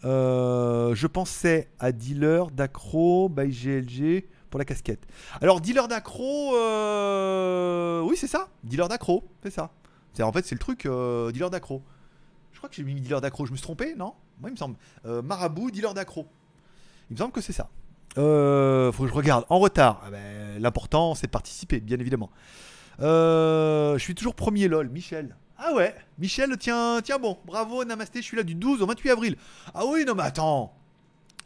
Euh, 0.03 0.95
je 0.95 1.07
pensais 1.07 1.69
à 1.79 1.91
Dealer 1.91 2.51
d'accro 2.51 3.29
by 3.29 3.49
GLG 3.49 4.27
pour 4.49 4.57
la 4.59 4.65
casquette. 4.65 5.05
Alors, 5.41 5.61
Dealer 5.61 5.87
d'accro, 5.87 6.51
oui, 8.03 8.17
c'est 8.17 8.27
ça. 8.27 8.49
Dealer 8.63 8.87
d'accro, 8.87 9.23
c'est 9.43 9.51
ça. 9.51 9.71
C'est 10.13 10.23
en 10.23 10.31
fait, 10.31 10.45
c'est 10.45 10.55
le 10.55 10.59
truc, 10.59 10.83
Dealer 10.83 11.49
d'accro 11.49 11.81
crois 12.61 12.69
que 12.69 12.75
j'ai 12.75 12.83
mis 12.83 12.93
dealer 13.01 13.19
d'accro. 13.21 13.47
Je 13.47 13.51
me 13.51 13.57
suis 13.57 13.63
trompé, 13.63 13.95
non? 13.95 14.13
Moi, 14.39 14.49
il 14.49 14.53
me 14.53 14.57
semble. 14.57 14.75
Euh, 15.05 15.23
marabout, 15.23 15.71
dealer 15.71 15.95
d'accro. 15.95 16.27
Il 17.09 17.13
me 17.13 17.17
semble 17.17 17.31
que 17.31 17.41
c'est 17.41 17.53
ça. 17.53 17.69
Euh, 18.19 18.91
faut 18.91 19.03
que 19.03 19.09
je 19.09 19.15
regarde. 19.15 19.45
En 19.49 19.57
retard. 19.57 20.01
Ah 20.05 20.11
ben, 20.11 20.61
l'important, 20.61 21.15
c'est 21.15 21.25
de 21.25 21.31
participer, 21.31 21.79
bien 21.79 21.99
évidemment. 21.99 22.29
Euh, 22.99 23.97
je 23.97 24.03
suis 24.03 24.13
toujours 24.13 24.35
premier, 24.35 24.67
lol. 24.67 24.89
Michel. 24.89 25.35
Ah 25.63 25.73
ouais, 25.73 25.93
Michel, 26.17 26.57
tiens, 26.57 27.01
tiens 27.03 27.19
bon. 27.19 27.37
Bravo, 27.45 27.85
Namasté. 27.85 28.19
Je 28.19 28.25
suis 28.25 28.35
là 28.35 28.41
du 28.41 28.55
12 28.55 28.81
au 28.81 28.87
28 28.87 29.11
avril. 29.11 29.35
Ah 29.75 29.85
oui, 29.85 30.05
non, 30.05 30.15
mais 30.15 30.23
attends. 30.23 30.73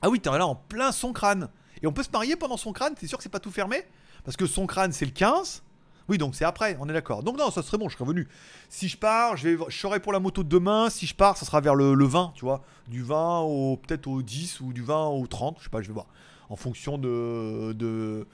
Ah 0.02 0.10
oui, 0.10 0.22
t'es 0.22 0.30
là 0.30 0.48
en 0.48 0.56
plein 0.56 0.94
son 0.94 1.12
crâne. 1.12 1.50
Et 1.84 1.88
on 1.88 1.92
peut 1.92 2.02
se 2.02 2.10
marier 2.10 2.38
pendant 2.38 2.56
son 2.56 2.72
crâne 2.72 2.96
T'es 2.96 3.08
sûr 3.08 3.18
que 3.18 3.24
c'est 3.24 3.30
pas 3.30 3.42
tout 3.42 3.52
fermé? 3.52 3.84
Parce 4.24 4.38
que 4.38 4.46
son 4.46 4.68
crâne, 4.68 4.94
c'est 4.94 5.04
le 5.04 5.12
15. 5.12 5.64
Oui, 6.08 6.18
donc 6.18 6.34
c'est 6.34 6.46
après, 6.46 6.78
on 6.80 6.88
est 6.88 6.94
d'accord. 6.94 7.24
Donc 7.24 7.38
non, 7.38 7.52
ça 7.52 7.62
serait 7.62 7.78
bon, 7.78 7.90
je 7.90 7.98
serais 7.98 8.06
venu. 8.06 8.26
Si 8.70 8.88
je 8.88 8.96
pars, 8.96 9.36
je, 9.36 9.50
vais, 9.50 9.66
je 9.68 9.78
serai 9.78 10.00
pour 10.00 10.14
la 10.14 10.22
moto 10.22 10.44
demain. 10.44 10.90
Si 10.90 11.08
je 11.08 11.16
pars, 11.16 11.36
ça 11.36 11.46
sera 11.46 11.60
vers 11.60 11.76
le, 11.76 12.06
20, 12.06 12.32
tu 12.36 12.46
vois. 12.46 12.64
Du 12.88 13.04
20 13.04 13.40
au 13.40 13.76
peut-être 13.76 14.08
au 14.08 14.22
10 14.22 14.62
ou 14.62 14.72
du 14.72 14.82
20 14.82 15.08
au 15.08 15.28
30, 15.28 15.58
je 15.60 15.66
sais 15.66 15.70
pas, 15.70 15.82
je 15.82 15.88
vais 15.88 15.94
voir. 15.94 16.08
En 16.48 16.56
fonction 16.56 16.98
de, 16.98 17.74
de, 17.74 18.26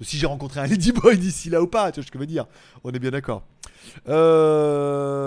si 0.00 0.18
j'ai 0.18 0.26
rencontré 0.26 0.58
un 0.58 0.66
Ladyboy 0.68 1.16
d'ici 1.16 1.48
là 1.48 1.62
ou 1.62 1.68
pas, 1.68 1.92
tu 1.92 2.00
vois 2.00 2.06
ce 2.06 2.10
que 2.10 2.18
je 2.18 2.20
veux 2.20 2.26
dire. 2.26 2.46
On 2.82 2.90
est 2.90 2.98
bien 2.98 3.12
d'accord. 3.12 3.44
Euh... 4.08 5.26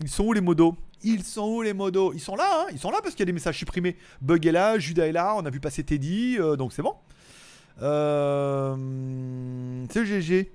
Ils 0.00 0.08
sont 0.08 0.24
où 0.24 0.32
les 0.32 0.40
modos? 0.40 0.76
Ils 1.02 1.22
sont 1.24 1.46
où 1.46 1.62
les 1.62 1.74
modos? 1.74 2.12
Ils 2.12 2.20
sont 2.20 2.36
là, 2.36 2.48
hein 2.62 2.66
Ils 2.72 2.78
sont 2.78 2.90
là 2.90 2.98
parce 3.02 3.14
qu'il 3.14 3.20
y 3.20 3.22
a 3.24 3.26
des 3.26 3.32
messages 3.32 3.58
supprimés. 3.58 3.96
Bug 4.20 4.46
est 4.46 4.52
là, 4.52 4.78
Judas 4.78 5.06
est 5.06 5.12
là, 5.12 5.34
on 5.36 5.44
a 5.46 5.50
vu 5.50 5.60
passer 5.60 5.84
Teddy, 5.84 6.36
euh, 6.38 6.56
donc 6.56 6.72
c'est 6.72 6.82
bon. 6.82 6.94
Euh... 7.82 8.76
C'est 9.90 10.04
GG. 10.04 10.50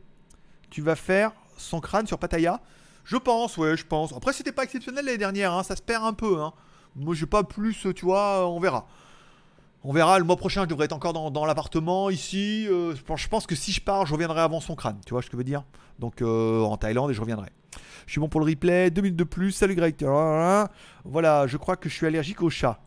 Tu 0.70 0.82
vas 0.82 0.96
faire 0.96 1.32
son 1.58 1.80
crâne 1.80 2.08
sur 2.08 2.18
Pattaya? 2.20 2.62
Je 3.06 3.18
pense, 3.18 3.58
ouais, 3.58 3.78
je 3.78 3.86
pense. 3.86 4.14
Après, 4.14 4.34
c'était 4.34 4.52
pas 4.52 4.64
exceptionnel 4.64 5.06
l'année 5.06 5.18
dernière, 5.18 5.54
hein, 5.54 5.64
ça 5.64 5.76
se 5.76 5.82
perd 5.82 6.04
un 6.04 6.14
peu. 6.14 6.42
Hein. 6.42 6.54
Moi, 6.96 7.16
j'ai 7.16 7.26
pas 7.26 7.44
plus, 7.44 7.88
tu 7.96 8.06
vois, 8.06 8.48
on 8.48 8.60
verra. 8.60 8.88
On 9.86 9.92
verra, 9.92 10.18
le 10.18 10.26
mois 10.26 10.38
prochain, 10.38 10.64
je 10.64 10.70
devrais 10.70 10.86
être 10.86 10.94
encore 10.94 11.14
dans, 11.14 11.46
l'appartement 11.46 12.10
ici. 12.10 12.68
Euh, 12.70 12.96
je 12.96 13.28
pense 13.28 13.46
que 13.46 13.56
si 13.56 13.72
je 13.72 13.82
pars, 13.82 14.06
je 14.06 14.14
reviendrai 14.14 14.42
avant 14.42 14.62
son 14.62 14.76
crâne. 14.76 15.00
Tu 15.06 15.14
vois 15.14 15.22
ce 15.22 15.28
que 15.28 15.34
je 15.34 15.38
veux 15.38 15.44
dire? 15.44 15.64
Donc 16.00 16.22
euh, 16.22 16.62
en 16.62 16.78
Thaïlande 16.78 17.12
et 17.12 17.14
je 17.14 17.22
reviendrai. 17.22 17.50
Je 18.06 18.12
suis 18.12 18.22
bon 18.22 18.30
pour 18.30 18.40
le 18.40 18.46
replay. 18.46 18.92
Deux 18.92 19.02
minutes 19.02 19.18
de 19.18 19.24
plus. 19.24 19.52
Salut 19.52 19.76
Greg. 19.76 19.96
Voilà, 21.04 21.48
je 21.48 21.58
crois 21.58 21.76
que 21.76 21.90
je 21.90 21.94
suis 21.94 22.08
allergique 22.08 22.42
au 22.42 22.50
chat 22.50 22.80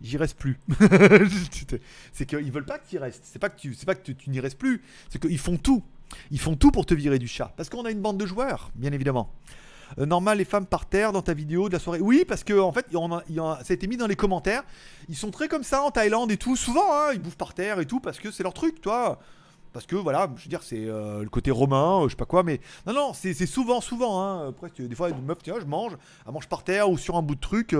j'y 0.00 0.16
reste 0.16 0.38
plus. 0.38 0.58
c'est 2.12 2.26
qu'ils 2.26 2.52
veulent 2.52 2.64
pas 2.64 2.78
que 2.78 2.88
tu 2.88 2.96
y 2.96 2.98
restes. 2.98 3.22
C'est 3.24 3.38
pas 3.38 3.48
que 3.48 3.58
tu, 3.58 3.74
pas 3.84 3.94
que 3.94 4.12
tu, 4.12 4.30
n'y 4.30 4.40
restes 4.40 4.58
plus. 4.58 4.82
C'est 5.08 5.20
qu'ils 5.20 5.38
font 5.38 5.56
tout. 5.56 5.82
Ils 6.30 6.40
font 6.40 6.56
tout 6.56 6.70
pour 6.70 6.86
te 6.86 6.94
virer 6.94 7.18
du 7.18 7.28
chat. 7.28 7.52
Parce 7.56 7.68
qu'on 7.68 7.84
a 7.84 7.90
une 7.90 8.00
bande 8.00 8.18
de 8.18 8.26
joueurs, 8.26 8.70
bien 8.74 8.92
évidemment. 8.92 9.32
Euh, 9.98 10.06
normal, 10.06 10.38
les 10.38 10.44
femmes 10.44 10.66
par 10.66 10.86
terre 10.86 11.12
dans 11.12 11.22
ta 11.22 11.34
vidéo 11.34 11.68
de 11.68 11.74
la 11.74 11.78
soirée. 11.78 12.00
Oui, 12.00 12.24
parce 12.26 12.44
que 12.44 12.58
en 12.58 12.72
fait, 12.72 12.86
ça 12.92 12.98
a 13.68 13.72
été 13.72 13.86
mis 13.86 13.96
dans 13.96 14.06
les 14.06 14.16
commentaires. 14.16 14.62
Ils 15.08 15.16
sont 15.16 15.30
très 15.30 15.48
comme 15.48 15.62
ça 15.62 15.82
en 15.82 15.90
Thaïlande 15.90 16.30
et 16.30 16.36
tout. 16.36 16.56
Souvent, 16.56 16.92
hein, 16.92 17.10
ils 17.12 17.20
bouffent 17.20 17.36
par 17.36 17.54
terre 17.54 17.80
et 17.80 17.86
tout 17.86 18.00
parce 18.00 18.18
que 18.18 18.30
c'est 18.30 18.42
leur 18.42 18.54
truc, 18.54 18.80
toi. 18.80 19.18
Parce 19.72 19.86
que 19.86 19.96
voilà, 19.96 20.28
je 20.36 20.44
veux 20.44 20.48
dire, 20.48 20.62
c'est 20.64 20.84
euh, 20.84 21.22
le 21.22 21.28
côté 21.28 21.52
romain, 21.52 22.00
euh, 22.00 22.04
je 22.04 22.10
sais 22.10 22.16
pas 22.16 22.24
quoi, 22.24 22.42
mais 22.42 22.60
non, 22.86 22.92
non, 22.92 23.12
c'est 23.14 23.34
souvent, 23.46 23.80
souvent. 23.80 24.20
Hein, 24.20 24.48
après, 24.48 24.70
des 24.76 24.94
fois, 24.96 25.10
une 25.10 25.24
meuf, 25.24 25.38
tiens, 25.42 25.60
je 25.60 25.66
mange, 25.66 25.96
elle 26.26 26.32
mange 26.32 26.48
par 26.48 26.64
terre 26.64 26.90
ou 26.90 26.98
sur 26.98 27.16
un 27.16 27.22
bout 27.22 27.36
de 27.36 27.40
truc. 27.40 27.74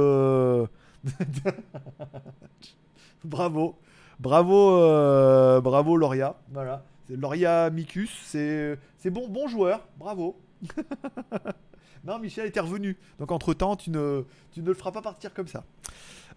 bravo. 3.24 3.76
Bravo, 4.20 5.60
bravo 5.62 5.96
Loria. 5.96 6.36
Voilà. 6.52 6.84
Loria 7.08 7.70
Micus, 7.70 8.10
c'est 8.24 8.78
bon, 9.06 9.28
bon 9.28 9.48
joueur. 9.48 9.80
Bravo. 9.98 10.36
non, 12.04 12.18
Michel 12.18 12.46
était 12.46 12.60
revenu. 12.60 12.96
Donc 13.18 13.30
entre 13.32 13.54
temps, 13.54 13.76
tu 13.76 13.90
ne, 13.90 14.24
le 14.56 14.74
feras 14.74 14.92
pas 14.92 15.02
partir 15.02 15.34
comme 15.34 15.48
ça. 15.48 15.64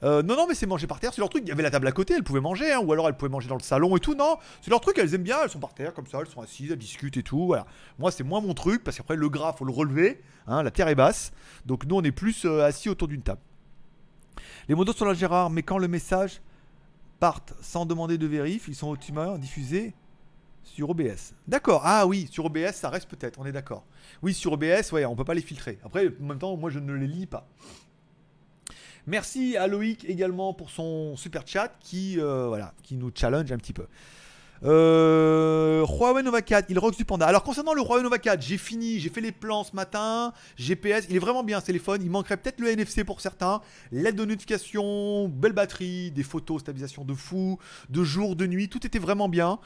Euh, 0.03 0.21
non, 0.21 0.35
non, 0.35 0.45
mais 0.47 0.55
c'est 0.55 0.65
manger 0.65 0.87
par 0.87 0.99
terre, 0.99 1.13
c'est 1.13 1.21
leur 1.21 1.29
truc. 1.29 1.43
Il 1.45 1.49
y 1.49 1.51
avait 1.51 1.63
la 1.63 1.71
table 1.71 1.87
à 1.87 1.91
côté, 1.93 2.13
elles 2.13 2.23
pouvaient 2.23 2.41
manger, 2.41 2.73
hein, 2.73 2.79
ou 2.79 2.91
alors 2.91 3.07
elles 3.07 3.15
pouvaient 3.15 3.31
manger 3.31 3.47
dans 3.47 3.55
le 3.55 3.61
salon 3.61 3.95
et 3.95 3.99
tout. 3.99 4.15
Non, 4.15 4.37
c'est 4.61 4.69
leur 4.69 4.81
truc, 4.81 4.97
elles 4.97 5.13
aiment 5.13 5.23
bien, 5.23 5.37
elles 5.43 5.49
sont 5.49 5.59
par 5.59 5.73
terre 5.73 5.93
comme 5.93 6.07
ça, 6.07 6.19
elles 6.19 6.27
sont 6.27 6.41
assises, 6.41 6.71
elles 6.71 6.77
discutent 6.77 7.15
et 7.15 7.23
tout. 7.23 7.55
Moi, 7.99 8.11
c'est 8.11 8.23
moins 8.23 8.41
mon 8.41 8.53
truc, 8.53 8.83
parce 8.83 8.97
qu'après, 8.97 9.15
le 9.15 9.29
gras, 9.29 9.53
faut 9.53 9.65
le 9.65 9.71
relever. 9.71 10.21
Hein, 10.47 10.63
la 10.63 10.71
terre 10.71 10.89
est 10.89 10.95
basse. 10.95 11.31
Donc 11.65 11.85
nous, 11.85 11.95
on 11.95 12.03
est 12.03 12.11
plus 12.11 12.45
euh, 12.45 12.65
assis 12.65 12.89
autour 12.89 13.07
d'une 13.07 13.21
table. 13.21 13.41
Les 14.67 14.75
modos 14.75 14.93
sont 14.93 15.05
là, 15.05 15.13
Gérard, 15.13 15.49
mais 15.49 15.63
quand 15.63 15.77
le 15.77 15.87
message 15.87 16.41
partent 17.19 17.53
sans 17.61 17.85
demander 17.85 18.17
de 18.17 18.27
vérif, 18.27 18.65
ils 18.67 18.75
sont 18.75 18.87
au 18.87 18.97
tumeur 18.97 19.37
diffusés 19.37 19.93
sur 20.63 20.89
OBS. 20.89 21.33
D'accord. 21.47 21.81
Ah 21.85 22.05
oui, 22.05 22.27
sur 22.31 22.45
OBS, 22.45 22.73
ça 22.73 22.89
reste 22.89 23.07
peut-être, 23.07 23.39
on 23.39 23.45
est 23.45 23.51
d'accord. 23.51 23.85
Oui, 24.23 24.33
sur 24.33 24.53
OBS, 24.53 24.93
ouais, 24.93 25.03
on 25.03 25.17
peut 25.17 25.25
pas 25.25 25.33
les 25.33 25.41
filtrer. 25.41 25.79
Après, 25.83 26.07
en 26.07 26.23
même 26.23 26.39
temps, 26.39 26.55
moi, 26.55 26.69
je 26.69 26.79
ne 26.79 26.93
les 26.93 27.07
lis 27.07 27.25
pas. 27.25 27.45
Merci 29.05 29.57
à 29.57 29.67
Loïc 29.67 30.05
également 30.05 30.53
pour 30.53 30.69
son 30.69 31.17
super 31.17 31.45
chat 31.45 31.75
qui, 31.81 32.17
euh, 32.21 32.47
voilà, 32.47 32.73
qui 32.83 32.95
nous 32.95 33.11
challenge 33.13 33.51
un 33.51 33.57
petit 33.57 33.73
peu. 33.73 33.85
Euh, 34.63 35.85
Huawei 35.85 36.23
Nova 36.23 36.41
4, 36.41 36.67
il 36.69 36.79
rock 36.79 36.95
du 36.95 37.03
panda. 37.03 37.25
Alors 37.25 37.43
concernant 37.43 37.73
le 37.73 37.81
Huawei 37.81 38.01
Nova 38.01 38.17
4, 38.17 38.41
j'ai 38.41 38.57
fini, 38.57 38.97
j'ai 39.01 39.09
fait 39.09 39.19
les 39.19 39.33
plans 39.33 39.65
ce 39.65 39.75
matin. 39.75 40.31
GPS, 40.55 41.05
il 41.09 41.17
est 41.17 41.19
vraiment 41.19 41.43
bien 41.43 41.59
ce 41.59 41.65
téléphone. 41.65 42.01
Il 42.01 42.09
manquerait 42.09 42.37
peut-être 42.37 42.61
le 42.61 42.69
NFC 42.69 43.03
pour 43.03 43.19
certains. 43.19 43.59
L'aide 43.91 44.15
de 44.15 44.23
notification, 44.23 45.27
belle 45.27 45.51
batterie, 45.51 46.11
des 46.11 46.23
photos, 46.23 46.61
stabilisation 46.61 47.03
de 47.03 47.13
fou, 47.13 47.59
de 47.89 48.05
jour, 48.05 48.37
de 48.37 48.47
nuit, 48.47 48.69
tout 48.69 48.87
était 48.87 48.99
vraiment 48.99 49.27
bien. 49.27 49.59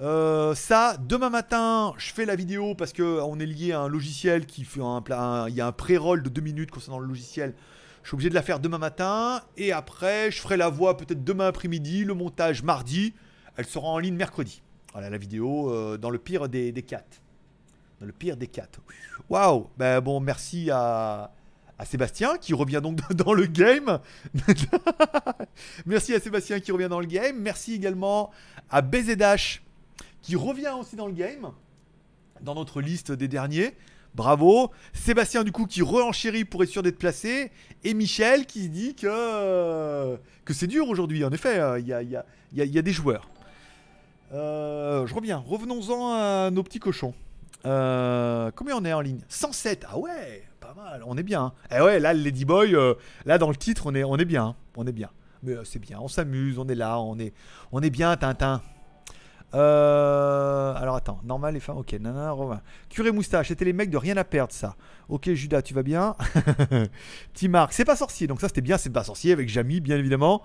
Euh, 0.00 0.54
ça, 0.54 0.98
demain 0.98 1.30
matin, 1.30 1.94
je 1.96 2.12
fais 2.12 2.26
la 2.26 2.36
vidéo 2.36 2.74
parce 2.74 2.92
que 2.92 3.20
on 3.22 3.40
est 3.40 3.46
lié 3.46 3.72
à 3.72 3.80
un 3.80 3.88
logiciel 3.88 4.44
qui 4.44 4.64
fait 4.64 4.82
un, 4.82 5.48
il 5.48 5.54
y 5.54 5.60
a 5.60 5.66
un 5.66 5.72
pré-roll 5.72 6.22
de 6.22 6.28
2 6.28 6.40
minutes 6.42 6.70
concernant 6.70 6.98
le 6.98 7.06
logiciel. 7.06 7.54
Je 8.02 8.08
suis 8.08 8.14
obligé 8.14 8.28
de 8.28 8.34
la 8.34 8.42
faire 8.42 8.60
demain 8.60 8.78
matin 8.78 9.42
et 9.56 9.72
après 9.72 10.30
je 10.30 10.40
ferai 10.40 10.56
la 10.56 10.68
voix 10.68 10.96
peut-être 10.96 11.24
demain 11.24 11.46
après-midi, 11.46 12.04
le 12.04 12.14
montage 12.14 12.62
mardi. 12.62 13.14
Elle 13.56 13.64
sera 13.64 13.88
en 13.88 13.98
ligne 13.98 14.16
mercredi. 14.16 14.62
Voilà 14.92 15.08
la 15.08 15.18
vidéo 15.18 15.72
euh, 15.72 15.96
dans 15.96 16.10
le 16.10 16.18
pire 16.18 16.48
des, 16.48 16.72
des 16.72 16.82
quatre. 16.82 17.22
Dans 18.00 18.06
le 18.06 18.12
pire 18.12 18.36
des 18.36 18.46
quatre. 18.48 18.80
Waouh 19.30 19.68
Ben 19.78 20.00
bon, 20.00 20.20
merci 20.20 20.70
à, 20.70 21.32
à 21.78 21.84
Sébastien 21.86 22.36
qui 22.36 22.52
revient 22.52 22.80
donc 22.82 23.00
dans 23.14 23.32
le 23.32 23.46
game. 23.46 23.98
merci 25.86 26.14
à 26.14 26.20
Sébastien 26.20 26.60
qui 26.60 26.70
revient 26.70 26.88
dans 26.90 27.00
le 27.00 27.06
game. 27.06 27.38
Merci 27.38 27.72
également 27.72 28.30
à 28.68 28.82
BZH 28.82 29.62
qui 30.26 30.34
revient 30.34 30.72
aussi 30.78 30.96
dans 30.96 31.06
le 31.06 31.12
game. 31.12 31.52
Dans 32.40 32.56
notre 32.56 32.80
liste 32.80 33.12
des 33.12 33.28
derniers. 33.28 33.74
Bravo. 34.12 34.72
Sébastien, 34.92 35.44
du 35.44 35.52
coup, 35.52 35.66
qui 35.66 35.82
re-enchérit 35.82 36.44
pour 36.44 36.64
être 36.64 36.68
sûr 36.68 36.82
d'être 36.82 36.98
placé. 36.98 37.52
Et 37.84 37.94
Michel 37.94 38.46
qui 38.46 38.64
se 38.64 38.68
dit 38.68 38.96
que, 38.96 40.16
que 40.44 40.52
c'est 40.52 40.66
dur 40.66 40.88
aujourd'hui. 40.88 41.24
En 41.24 41.30
effet, 41.30 41.60
euh, 41.60 41.78
il 41.78 41.86
y, 41.86 41.92
a, 41.92 42.02
y, 42.02 42.16
a, 42.16 42.24
y, 42.52 42.78
a, 42.78 42.82
des 42.82 42.92
joueurs. 42.92 43.28
Euh, 44.32 45.06
je 45.06 45.14
reviens. 45.14 45.38
Revenons-en 45.38 46.14
à 46.14 46.50
nos 46.50 46.64
petits 46.64 46.80
cochons. 46.80 47.14
Euh, 47.64 48.50
combien 48.56 48.76
on 48.76 48.84
est 48.84 48.92
en 48.92 49.00
ligne? 49.00 49.20
107. 49.28 49.86
Ah 49.88 49.98
ouais, 49.98 50.42
pas 50.58 50.74
mal. 50.74 51.04
On 51.06 51.16
est 51.16 51.22
bien. 51.22 51.52
Eh 51.70 51.80
ouais, 51.80 52.00
là, 52.00 52.14
le 52.14 52.24
Ladyboy, 52.24 52.74
euh, 52.74 52.94
là, 53.26 53.38
dans 53.38 53.50
le 53.50 53.56
titre, 53.56 53.84
on 53.86 53.94
est, 53.94 54.02
on 54.02 54.16
est 54.16 54.24
bien. 54.24 54.56
On 54.76 54.84
est 54.88 54.92
bien. 54.92 55.10
Mais 55.44 55.54
c'est 55.62 55.78
bien. 55.78 56.00
On 56.00 56.08
s'amuse. 56.08 56.58
On 56.58 56.66
est 56.66 56.74
là. 56.74 56.98
On 56.98 57.16
est, 57.16 57.32
on 57.70 57.80
est 57.80 57.90
bien, 57.90 58.16
Tintin. 58.16 58.60
Euh, 59.54 60.74
alors 60.74 60.96
attends, 60.96 61.20
normal 61.24 61.54
les 61.54 61.60
femmes, 61.60 61.78
ok, 61.78 61.92
nana, 61.94 62.30
Romain. 62.32 62.60
Curé 62.88 63.12
moustache, 63.12 63.48
c'était 63.48 63.64
les 63.64 63.72
mecs 63.72 63.90
de 63.90 63.96
rien 63.96 64.16
à 64.16 64.24
perdre 64.24 64.52
ça. 64.52 64.76
Ok 65.08 65.30
Judas, 65.32 65.62
tu 65.62 65.72
vas 65.72 65.82
bien? 65.82 66.16
Petit 67.32 67.48
Marc, 67.48 67.72
c'est 67.72 67.84
pas 67.84 67.96
sorcier, 67.96 68.26
donc 68.26 68.40
ça 68.40 68.48
c'était 68.48 68.60
bien, 68.60 68.76
c'est 68.76 68.90
pas 68.90 69.04
sorcier 69.04 69.32
avec 69.32 69.48
Jamy, 69.48 69.80
bien 69.80 69.96
évidemment. 69.96 70.42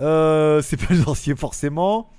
Euh, 0.00 0.62
c'est 0.62 0.76
pas 0.76 0.94
sorcier 1.04 1.34
forcément. 1.34 2.10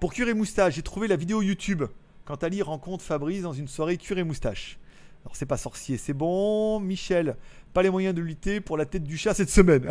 Pour 0.00 0.12
Curé 0.12 0.34
moustache, 0.34 0.74
j'ai 0.74 0.82
trouvé 0.82 1.08
la 1.08 1.16
vidéo 1.16 1.40
YouTube 1.40 1.84
quand 2.24 2.44
Ali 2.44 2.62
rencontre 2.62 3.02
Fabrice 3.02 3.42
dans 3.42 3.52
une 3.52 3.68
soirée 3.68 3.96
Curé 3.96 4.22
moustache. 4.22 4.78
Alors 5.24 5.36
c'est 5.36 5.46
pas 5.46 5.56
sorcier, 5.56 5.96
c'est 5.96 6.12
bon. 6.12 6.78
Michel, 6.80 7.36
pas 7.74 7.82
les 7.82 7.90
moyens 7.90 8.14
de 8.14 8.22
lutter 8.22 8.60
pour 8.60 8.78
la 8.78 8.86
tête 8.86 9.04
du 9.04 9.18
chat 9.18 9.34
cette 9.34 9.50
semaine. 9.50 9.88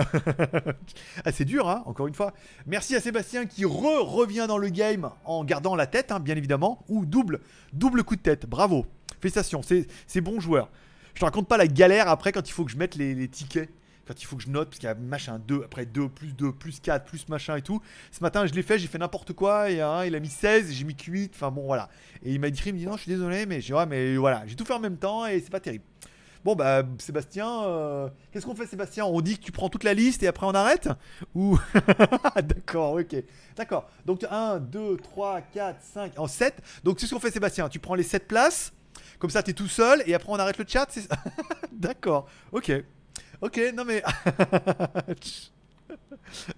ah, 1.26 1.32
c'est 1.32 1.46
dur, 1.46 1.70
hein, 1.70 1.84
encore 1.86 2.08
une 2.08 2.16
fois. 2.16 2.34
Merci 2.66 2.96
à 2.96 3.02
Sébastien 3.02 3.46
qui 3.46 3.66
re 3.66 4.02
revient 4.02 4.46
dans 4.48 4.58
le 4.58 4.70
game 4.70 5.12
en 5.26 5.44
gardant 5.44 5.76
la 5.76 5.86
tête, 5.86 6.12
hein, 6.12 6.20
bien 6.20 6.36
évidemment. 6.36 6.84
Ou 6.88 7.06
double, 7.06 7.42
double 7.74 8.04
coup 8.04 8.16
de 8.16 8.22
tête. 8.22 8.48
Bravo. 8.48 8.88
Félicitations, 9.22 9.62
c'est 9.62 10.22
bon 10.22 10.40
joueur. 10.40 10.70
Je 11.14 11.20
te 11.20 11.26
raconte 11.26 11.48
pas 11.48 11.58
la 11.58 11.68
galère 11.68 12.08
après 12.08 12.32
quand 12.32 12.50
il 12.50 12.52
faut 12.52 12.66
que 12.66 12.72
je 12.72 12.78
mette 12.78 12.96
les 12.96 13.28
tickets 13.28 13.70
quand 14.08 14.22
il 14.22 14.26
faut 14.26 14.36
que 14.36 14.44
je 14.44 14.50
note, 14.50 14.70
parce 14.70 14.80
qu'il 14.80 14.88
y 14.88 14.92
a 14.92 14.96
machin 14.96 15.40
2, 15.40 15.64
après 15.64 15.86
2, 15.86 16.10
plus 16.10 16.34
2, 16.34 16.52
plus 16.52 16.80
4, 16.80 17.06
plus 17.06 17.28
machin 17.30 17.56
et 17.56 17.62
tout. 17.62 17.82
Ce 18.12 18.22
matin, 18.22 18.46
je 18.46 18.54
l'ai 18.54 18.64
fait, 18.64 18.78
j'ai 18.78 18.88
fait 18.88 18.98
n'importe 18.98 19.34
quoi, 19.34 19.70
il 19.70 19.82
a 19.82 20.20
mis 20.20 20.30
16, 20.30 20.72
j'ai 20.72 20.84
mis 20.84 20.96
8, 20.96 21.32
enfin 21.36 21.52
bon, 21.52 21.66
voilà. 21.66 21.90
Et 22.24 22.34
il 22.34 22.40
m'a 22.40 22.48
écrit, 22.48 22.72
il 22.72 22.74
me 22.74 22.80
dit 22.80 22.86
non, 22.86 22.98
je 22.98 23.04
suis 23.04 23.12
désolé, 23.12 23.46
mais 23.46 23.62
j'ai 23.62 23.74
ouais, 23.74 23.86
mais 23.86 24.18
voilà, 24.18 24.44
j'ai 24.46 24.56
tout 24.56 24.66
fait 24.66 24.74
en 24.74 24.80
même 24.80 24.98
temps 24.98 25.26
et 25.26 25.40
c'est 25.40 25.52
pas 25.52 25.60
terrible. 25.60 25.86
Bon 26.44 26.56
bah 26.56 26.84
Sébastien, 26.98 27.64
euh, 27.64 28.10
qu'est-ce 28.32 28.46
qu'on 28.46 28.56
fait 28.56 28.68
Sébastien? 28.68 29.06
On 29.06 29.22
dit 29.22 29.38
que 29.38 29.44
tu 29.44 29.54
prends 29.54 29.70
toute 29.70 29.86
la 29.86 29.94
liste 29.94 30.24
et 30.24 30.28
après 30.28 30.46
on 30.46 30.52
arrête? 30.52 30.90
Ou 31.36 31.58
D'accord, 32.36 32.96
ok. 32.96 33.16
D'accord. 33.56 33.90
Donc 34.06 34.26
1, 34.30 34.60
2, 34.60 34.98
3, 34.98 35.42
4, 35.54 35.82
5, 35.82 36.20
en 36.20 36.28
7. 36.28 36.56
Donc 36.84 37.00
c'est 37.00 37.08
ce 37.08 37.14
qu'on 37.14 37.22
fait 37.22 37.32
Sébastien, 37.32 37.70
tu 37.70 37.80
prends 37.80 37.96
les 37.96 38.04
7 38.04 38.28
places, 38.28 38.74
comme 39.20 39.30
ça 39.30 39.42
t'es 39.42 39.54
tout 39.54 39.70
seul 39.70 40.04
et 40.06 40.14
après 40.14 40.32
on 40.32 40.36
arrête 40.36 40.58
le 40.58 40.66
chat, 40.68 40.88
D'accord, 41.72 42.28
ok. 42.52 42.74
Ok, 43.42 43.60
non 43.74 43.86
mais. 43.86 44.04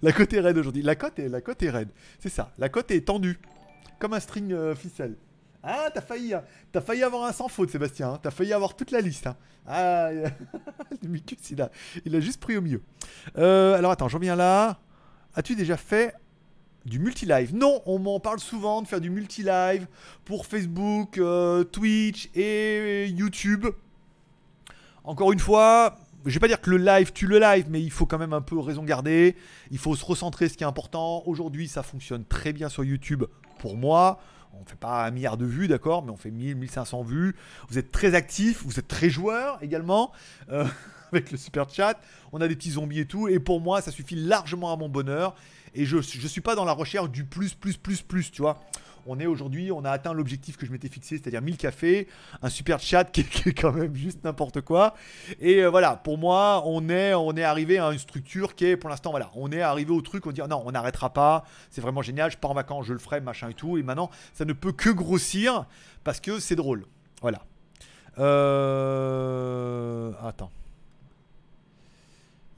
la 0.02 0.12
côte 0.12 0.32
est 0.32 0.40
raide 0.40 0.58
aujourd'hui. 0.58 0.82
La 0.82 0.96
côte 0.96 1.18
est, 1.18 1.28
la 1.28 1.40
côte 1.40 1.62
est 1.62 1.70
raide. 1.70 1.90
C'est 2.18 2.28
ça. 2.28 2.52
La 2.58 2.68
côte 2.68 2.90
est 2.90 3.02
tendue. 3.02 3.38
Comme 3.98 4.14
un 4.14 4.20
string 4.20 4.52
euh, 4.52 4.74
ficelle. 4.74 5.16
Ah, 5.68 5.90
t'as 5.92 6.00
failli, 6.00 6.32
hein. 6.32 6.44
t'as 6.70 6.80
failli 6.80 7.02
avoir 7.02 7.24
un 7.24 7.32
sans 7.32 7.48
faute, 7.48 7.70
Sébastien. 7.70 8.12
Hein. 8.12 8.20
T'as 8.22 8.30
failli 8.30 8.52
avoir 8.52 8.76
toute 8.76 8.92
la 8.92 9.00
liste. 9.00 9.28
Ah, 9.66 10.10
il 11.02 11.60
a, 11.60 11.70
il 12.04 12.14
a 12.14 12.20
juste 12.20 12.40
pris 12.40 12.56
au 12.56 12.60
milieu. 12.60 12.82
Euh, 13.36 13.74
alors 13.74 13.90
attends, 13.90 14.08
je 14.08 14.16
reviens 14.16 14.36
là. 14.36 14.78
As-tu 15.34 15.56
déjà 15.56 15.76
fait 15.76 16.14
du 16.84 17.00
multi-live? 17.00 17.52
Non, 17.52 17.82
on 17.84 17.98
m'en 17.98 18.20
parle 18.20 18.38
souvent 18.38 18.80
de 18.80 18.86
faire 18.86 19.00
du 19.00 19.10
multi-live 19.10 19.88
pour 20.24 20.46
Facebook, 20.46 21.18
euh, 21.18 21.64
Twitch 21.64 22.30
et 22.36 23.08
YouTube. 23.08 23.66
Encore 25.02 25.32
une 25.32 25.40
fois, 25.40 25.98
je 26.24 26.32
vais 26.32 26.40
pas 26.40 26.48
dire 26.48 26.60
que 26.60 26.70
le 26.70 26.78
live 26.78 27.12
tue 27.12 27.26
le 27.26 27.40
live, 27.40 27.66
mais 27.68 27.82
il 27.82 27.90
faut 27.90 28.06
quand 28.06 28.18
même 28.18 28.32
un 28.32 28.40
peu 28.40 28.56
raison 28.58 28.84
garder. 28.84 29.34
Il 29.72 29.78
faut 29.78 29.96
se 29.96 30.04
recentrer 30.04 30.48
ce 30.48 30.56
qui 30.56 30.62
est 30.62 30.66
important. 30.66 31.24
Aujourd'hui, 31.26 31.66
ça 31.66 31.82
fonctionne 31.82 32.24
très 32.24 32.52
bien 32.52 32.68
sur 32.68 32.84
YouTube 32.84 33.24
pour 33.58 33.76
moi. 33.76 34.20
On 34.52 34.64
fait 34.64 34.76
pas 34.76 35.06
un 35.06 35.10
milliard 35.10 35.36
de 35.36 35.44
vues, 35.44 35.68
d'accord, 35.68 36.04
mais 36.04 36.10
on 36.10 36.16
fait 36.16 36.30
1000, 36.30 36.56
1500 36.56 37.02
vues. 37.02 37.36
Vous 37.68 37.78
êtes 37.78 37.92
très 37.92 38.14
actifs, 38.14 38.62
vous 38.64 38.78
êtes 38.78 38.88
très 38.88 39.10
joueurs 39.10 39.58
également, 39.62 40.12
euh, 40.50 40.66
avec 41.12 41.30
le 41.30 41.36
super 41.36 41.68
chat. 41.68 41.98
On 42.32 42.40
a 42.40 42.48
des 42.48 42.56
petits 42.56 42.72
zombies 42.72 43.00
et 43.00 43.06
tout. 43.06 43.28
Et 43.28 43.38
pour 43.38 43.60
moi, 43.60 43.80
ça 43.80 43.90
suffit 43.90 44.16
largement 44.16 44.72
à 44.72 44.76
mon 44.76 44.88
bonheur. 44.88 45.34
Et 45.74 45.84
je 45.84 45.96
ne 45.96 46.02
suis 46.02 46.40
pas 46.40 46.54
dans 46.54 46.64
la 46.64 46.72
recherche 46.72 47.10
du 47.10 47.24
plus, 47.24 47.54
plus, 47.54 47.76
plus, 47.76 48.00
plus, 48.00 48.30
tu 48.30 48.42
vois 48.42 48.60
on 49.06 49.18
est 49.20 49.26
aujourd'hui, 49.26 49.72
on 49.72 49.84
a 49.84 49.90
atteint 49.90 50.12
l'objectif 50.12 50.56
que 50.56 50.66
je 50.66 50.72
m'étais 50.72 50.88
fixé, 50.88 51.18
c'est-à-dire 51.18 51.42
1000 51.42 51.56
cafés, 51.56 52.08
un 52.42 52.48
super 52.48 52.80
chat 52.80 53.04
qui 53.04 53.20
est, 53.20 53.52
quand 53.52 53.72
même 53.72 53.94
juste 53.94 54.24
n'importe 54.24 54.60
quoi. 54.60 54.94
Et 55.40 55.62
euh, 55.62 55.70
voilà, 55.70 55.96
pour 55.96 56.18
moi, 56.18 56.62
on 56.66 56.88
est, 56.88 57.14
on 57.14 57.32
est 57.36 57.44
arrivé 57.44 57.78
à 57.78 57.92
une 57.92 57.98
structure 57.98 58.54
qui 58.54 58.66
est, 58.66 58.76
pour 58.76 58.90
l'instant, 58.90 59.10
voilà, 59.10 59.30
on 59.34 59.50
est 59.52 59.62
arrivé 59.62 59.92
au 59.92 60.00
truc, 60.00 60.26
on 60.26 60.32
dit 60.32 60.40
non, 60.48 60.62
on 60.64 60.72
n'arrêtera 60.72 61.12
pas, 61.12 61.44
c'est 61.70 61.80
vraiment 61.80 62.02
génial, 62.02 62.30
je 62.30 62.36
pars 62.38 62.50
en 62.50 62.54
vacances, 62.54 62.86
je 62.86 62.92
le 62.92 62.98
ferai, 62.98 63.20
machin 63.20 63.48
et 63.50 63.54
tout. 63.54 63.78
Et 63.78 63.82
maintenant, 63.82 64.10
ça 64.32 64.44
ne 64.44 64.52
peut 64.52 64.72
que 64.72 64.90
grossir 64.90 65.66
parce 66.04 66.20
que 66.20 66.38
c'est 66.38 66.56
drôle. 66.56 66.84
Voilà. 67.22 67.42
Euh... 68.18 70.12
Attends 70.22 70.50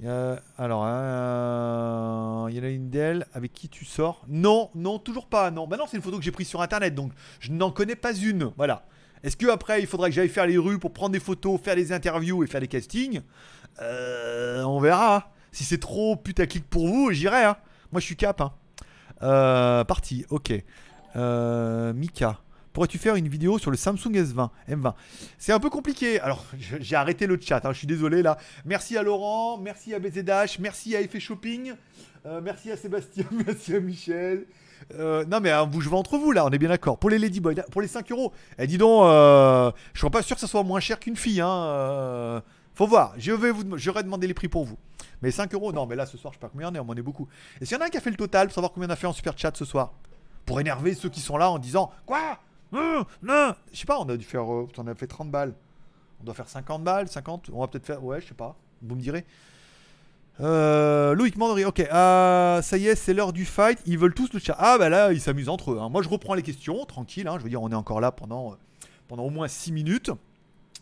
alors, 0.07 0.84
hein, 0.84 2.46
il 2.51 2.57
y 2.57 2.61
en 2.61 2.64
a 2.64 2.68
une 2.68 2.88
d'elle 2.88 3.26
avec 3.32 3.53
qui 3.53 3.68
tu 3.68 3.84
sors 3.84 4.24
Non, 4.28 4.70
non, 4.74 4.99
toujours 4.99 5.26
pas. 5.26 5.51
Non, 5.51 5.66
bah 5.66 5.76
non, 5.76 5.86
c'est 5.88 5.96
une 5.96 6.03
photo 6.03 6.18
que 6.18 6.24
j'ai 6.24 6.30
prise 6.30 6.49
sur 6.49 6.62
internet, 6.62 6.94
donc 6.94 7.12
je 7.40 7.51
n'en 7.53 7.70
connais 7.70 7.96
pas 7.96 8.14
une. 8.14 8.53
Voilà. 8.57 8.84
Est-ce 9.24 9.36
que 9.36 9.46
après 9.49 9.80
il 9.80 9.86
faudra 9.86 10.09
que 10.09 10.14
j'aille 10.14 10.28
faire 10.28 10.46
les 10.46 10.59
rues 10.59 10.78
pour 10.78 10.92
prendre 10.92 11.12
des 11.12 11.20
photos, 11.20 11.61
faire 11.61 11.74
des 11.74 11.92
interviews 11.92 12.44
et 12.44 12.46
faire 12.46 12.61
des 12.61 12.68
castings? 12.68 13.22
Euh, 13.80 14.62
On 14.62 14.80
verra. 14.80 15.32
Si 15.51 15.64
c'est 15.64 15.78
trop 15.78 16.14
putaclic 16.16 16.68
pour 16.68 16.86
vous, 16.86 17.11
j'irai. 17.11 17.44
Hein. 17.44 17.57
Moi, 17.90 18.01
je 18.01 18.07
suis 18.07 18.16
cap. 18.16 18.40
Hein. 18.40 18.53
Euh, 19.22 19.84
parti. 19.84 20.24
Ok. 20.30 20.53
Euh, 21.16 21.92
Mika. 21.92 22.38
Pourrais-tu 22.72 22.98
faire 22.98 23.16
une 23.16 23.28
vidéo 23.28 23.58
sur 23.58 23.70
le 23.70 23.76
Samsung 23.76 24.12
S20 24.12 24.50
M20 24.68 24.94
C'est 25.38 25.52
un 25.52 25.60
peu 25.60 25.70
compliqué. 25.70 26.20
Alors, 26.20 26.44
j'ai 26.80 26.96
arrêté 26.96 27.26
le 27.26 27.38
chat. 27.40 27.64
Hein, 27.64 27.72
je 27.72 27.78
suis 27.78 27.86
désolé 27.86 28.22
là. 28.22 28.38
Merci 28.64 28.96
à 28.96 29.02
Laurent, 29.02 29.58
merci 29.58 29.94
à 29.94 29.98
BZH, 29.98 30.58
merci 30.60 30.94
à 30.94 31.00
Effet 31.00 31.20
Shopping, 31.20 31.72
euh, 32.26 32.40
merci 32.42 32.70
à 32.70 32.76
Sébastien, 32.76 33.24
merci 33.46 33.74
à 33.74 33.80
Michel. 33.80 34.46
Euh, 34.94 35.24
non 35.24 35.40
mais 35.40 35.52
vous 35.70 35.80
jouez 35.80 35.96
entre 35.96 36.18
vous 36.18 36.30
là, 36.30 36.46
on 36.46 36.50
est 36.50 36.58
bien 36.58 36.68
d'accord. 36.68 36.98
Pour 36.98 37.10
les 37.10 37.18
Ladyboy, 37.18 37.56
pour 37.72 37.82
les 37.82 37.88
5 37.88 38.10
euros, 38.12 38.32
eh, 38.58 38.66
dis 38.66 38.78
donc, 38.78 39.04
euh, 39.04 39.72
je 39.92 39.98
suis 39.98 40.10
pas 40.10 40.22
sûr 40.22 40.36
que 40.36 40.40
ça 40.40 40.46
soit 40.46 40.62
moins 40.62 40.80
cher 40.80 41.00
qu'une 41.00 41.16
fille. 41.16 41.40
Hein, 41.40 42.42
faut 42.74 42.86
voir, 42.86 43.14
je 43.18 43.32
vais 43.32 43.50
vous, 43.50 43.76
j'aurais 43.76 44.04
demandé 44.04 44.26
les 44.28 44.34
prix 44.34 44.48
pour 44.48 44.64
vous. 44.64 44.78
Mais 45.20 45.32
5 45.32 45.52
euros, 45.54 45.72
non, 45.72 45.86
mais 45.86 45.96
là 45.96 46.06
ce 46.06 46.16
soir, 46.16 46.32
je 46.32 46.38
sais 46.38 46.40
pas 46.40 46.48
combien 46.48 46.70
on 46.70 46.74
est, 46.74 46.78
on 46.78 46.88
en 46.88 46.96
est 46.96 47.02
beaucoup. 47.02 47.26
Et 47.60 47.64
s'il 47.64 47.76
y 47.76 47.80
en 47.80 47.82
a 47.82 47.86
un 47.86 47.90
qui 47.90 47.96
a 47.96 48.00
fait 48.00 48.10
le 48.10 48.16
total 48.16 48.46
pour 48.46 48.54
savoir 48.54 48.72
combien 48.72 48.88
on 48.88 48.92
a 48.92 48.96
fait 48.96 49.08
en 49.08 49.12
super 49.12 49.36
chat 49.36 49.56
ce 49.56 49.64
soir? 49.64 49.94
Pour 50.46 50.60
énerver 50.60 50.94
ceux 50.94 51.08
qui 51.08 51.20
sont 51.20 51.36
là 51.36 51.50
en 51.50 51.58
disant 51.58 51.90
Quoi? 52.06 52.38
Non. 52.72 53.54
Je 53.72 53.78
sais 53.78 53.86
pas, 53.86 53.98
on 53.98 54.08
a 54.08 54.16
dû 54.16 54.24
faire. 54.24 54.52
Euh, 54.52 54.68
on 54.76 54.86
a 54.86 54.94
fait 54.94 55.06
30 55.06 55.30
balles. 55.30 55.54
On 56.20 56.24
doit 56.24 56.34
faire 56.34 56.48
50 56.48 56.82
balles, 56.82 57.08
50. 57.08 57.50
On 57.52 57.60
va 57.60 57.68
peut-être 57.68 57.86
faire. 57.86 58.02
Ouais, 58.04 58.20
je 58.20 58.28
sais 58.28 58.34
pas. 58.34 58.56
Vous 58.82 58.94
me 58.94 59.00
direz. 59.00 59.24
Euh, 60.40 61.14
Loïc 61.14 61.36
Mandry, 61.36 61.64
ok. 61.64 61.86
Ah, 61.90 62.60
ça 62.62 62.76
y 62.76 62.86
est, 62.86 62.94
c'est 62.94 63.14
l'heure 63.14 63.32
du 63.32 63.44
fight. 63.44 63.78
Ils 63.86 63.98
veulent 63.98 64.14
tous 64.14 64.32
le 64.32 64.38
chat. 64.38 64.56
Ah, 64.58 64.78
bah 64.78 64.88
là, 64.88 65.12
ils 65.12 65.20
s'amusent 65.20 65.48
entre 65.48 65.72
eux. 65.72 65.78
Hein. 65.80 65.88
Moi, 65.88 66.02
je 66.02 66.08
reprends 66.08 66.34
les 66.34 66.42
questions, 66.42 66.84
tranquille. 66.84 67.26
Hein. 67.26 67.36
Je 67.38 67.42
veux 67.42 67.50
dire, 67.50 67.62
on 67.62 67.70
est 67.70 67.74
encore 67.74 68.00
là 68.00 68.12
pendant, 68.12 68.52
euh, 68.52 68.54
pendant 69.08 69.24
au 69.24 69.30
moins 69.30 69.48
6 69.48 69.72
minutes 69.72 70.10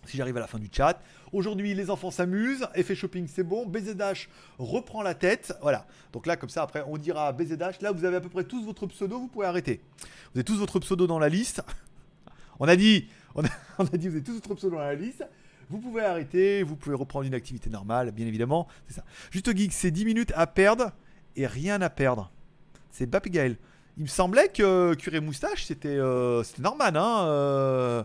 si 0.06 0.16
j'arrive 0.16 0.36
à 0.36 0.40
la 0.40 0.46
fin 0.46 0.58
du 0.58 0.68
chat. 0.70 1.00
Aujourd'hui, 1.36 1.74
les 1.74 1.90
enfants 1.90 2.10
s'amusent. 2.10 2.66
Effet 2.74 2.94
shopping, 2.94 3.26
c'est 3.28 3.42
bon. 3.42 3.66
BZH 3.66 4.30
reprend 4.58 5.02
la 5.02 5.12
tête. 5.12 5.52
Voilà. 5.60 5.86
Donc 6.14 6.26
là, 6.26 6.34
comme 6.34 6.48
ça, 6.48 6.62
après, 6.62 6.82
on 6.88 6.96
dira 6.96 7.30
BZH. 7.34 7.82
Là, 7.82 7.92
vous 7.92 8.06
avez 8.06 8.16
à 8.16 8.20
peu 8.22 8.30
près 8.30 8.44
tous 8.44 8.64
votre 8.64 8.86
pseudo. 8.86 9.18
Vous 9.18 9.28
pouvez 9.28 9.44
arrêter. 9.44 9.82
Vous 10.32 10.38
avez 10.38 10.44
tous 10.44 10.56
votre 10.56 10.78
pseudo 10.78 11.06
dans 11.06 11.18
la 11.18 11.28
liste. 11.28 11.62
On 12.58 12.66
a 12.66 12.74
dit, 12.74 13.08
on 13.34 13.42
a, 13.42 13.96
dit, 13.98 14.08
vous 14.08 14.14
avez 14.14 14.24
tous 14.24 14.36
votre 14.36 14.54
pseudo 14.54 14.76
dans 14.76 14.82
la 14.82 14.94
liste. 14.94 15.26
Vous 15.68 15.78
pouvez 15.78 16.02
arrêter. 16.02 16.62
Vous 16.62 16.74
pouvez 16.74 16.96
reprendre 16.96 17.26
une 17.26 17.34
activité 17.34 17.68
normale, 17.68 18.12
bien 18.12 18.26
évidemment. 18.26 18.66
C'est 18.88 18.94
ça. 18.94 19.04
Juste 19.30 19.54
geek, 19.54 19.74
c'est 19.74 19.90
10 19.90 20.06
minutes 20.06 20.32
à 20.34 20.46
perdre 20.46 20.92
et 21.36 21.46
rien 21.46 21.82
à 21.82 21.90
perdre. 21.90 22.32
C'est 22.90 23.04
Bapi 23.04 23.28
Gaël. 23.28 23.58
Il 23.98 24.04
me 24.04 24.08
semblait 24.08 24.48
que 24.48 24.94
Curé 24.94 25.20
Moustache, 25.20 25.66
c'était 25.66 25.98
euh, 25.98 26.42
Norman, 26.58 26.94
hein, 26.94 27.26
euh, 27.26 28.04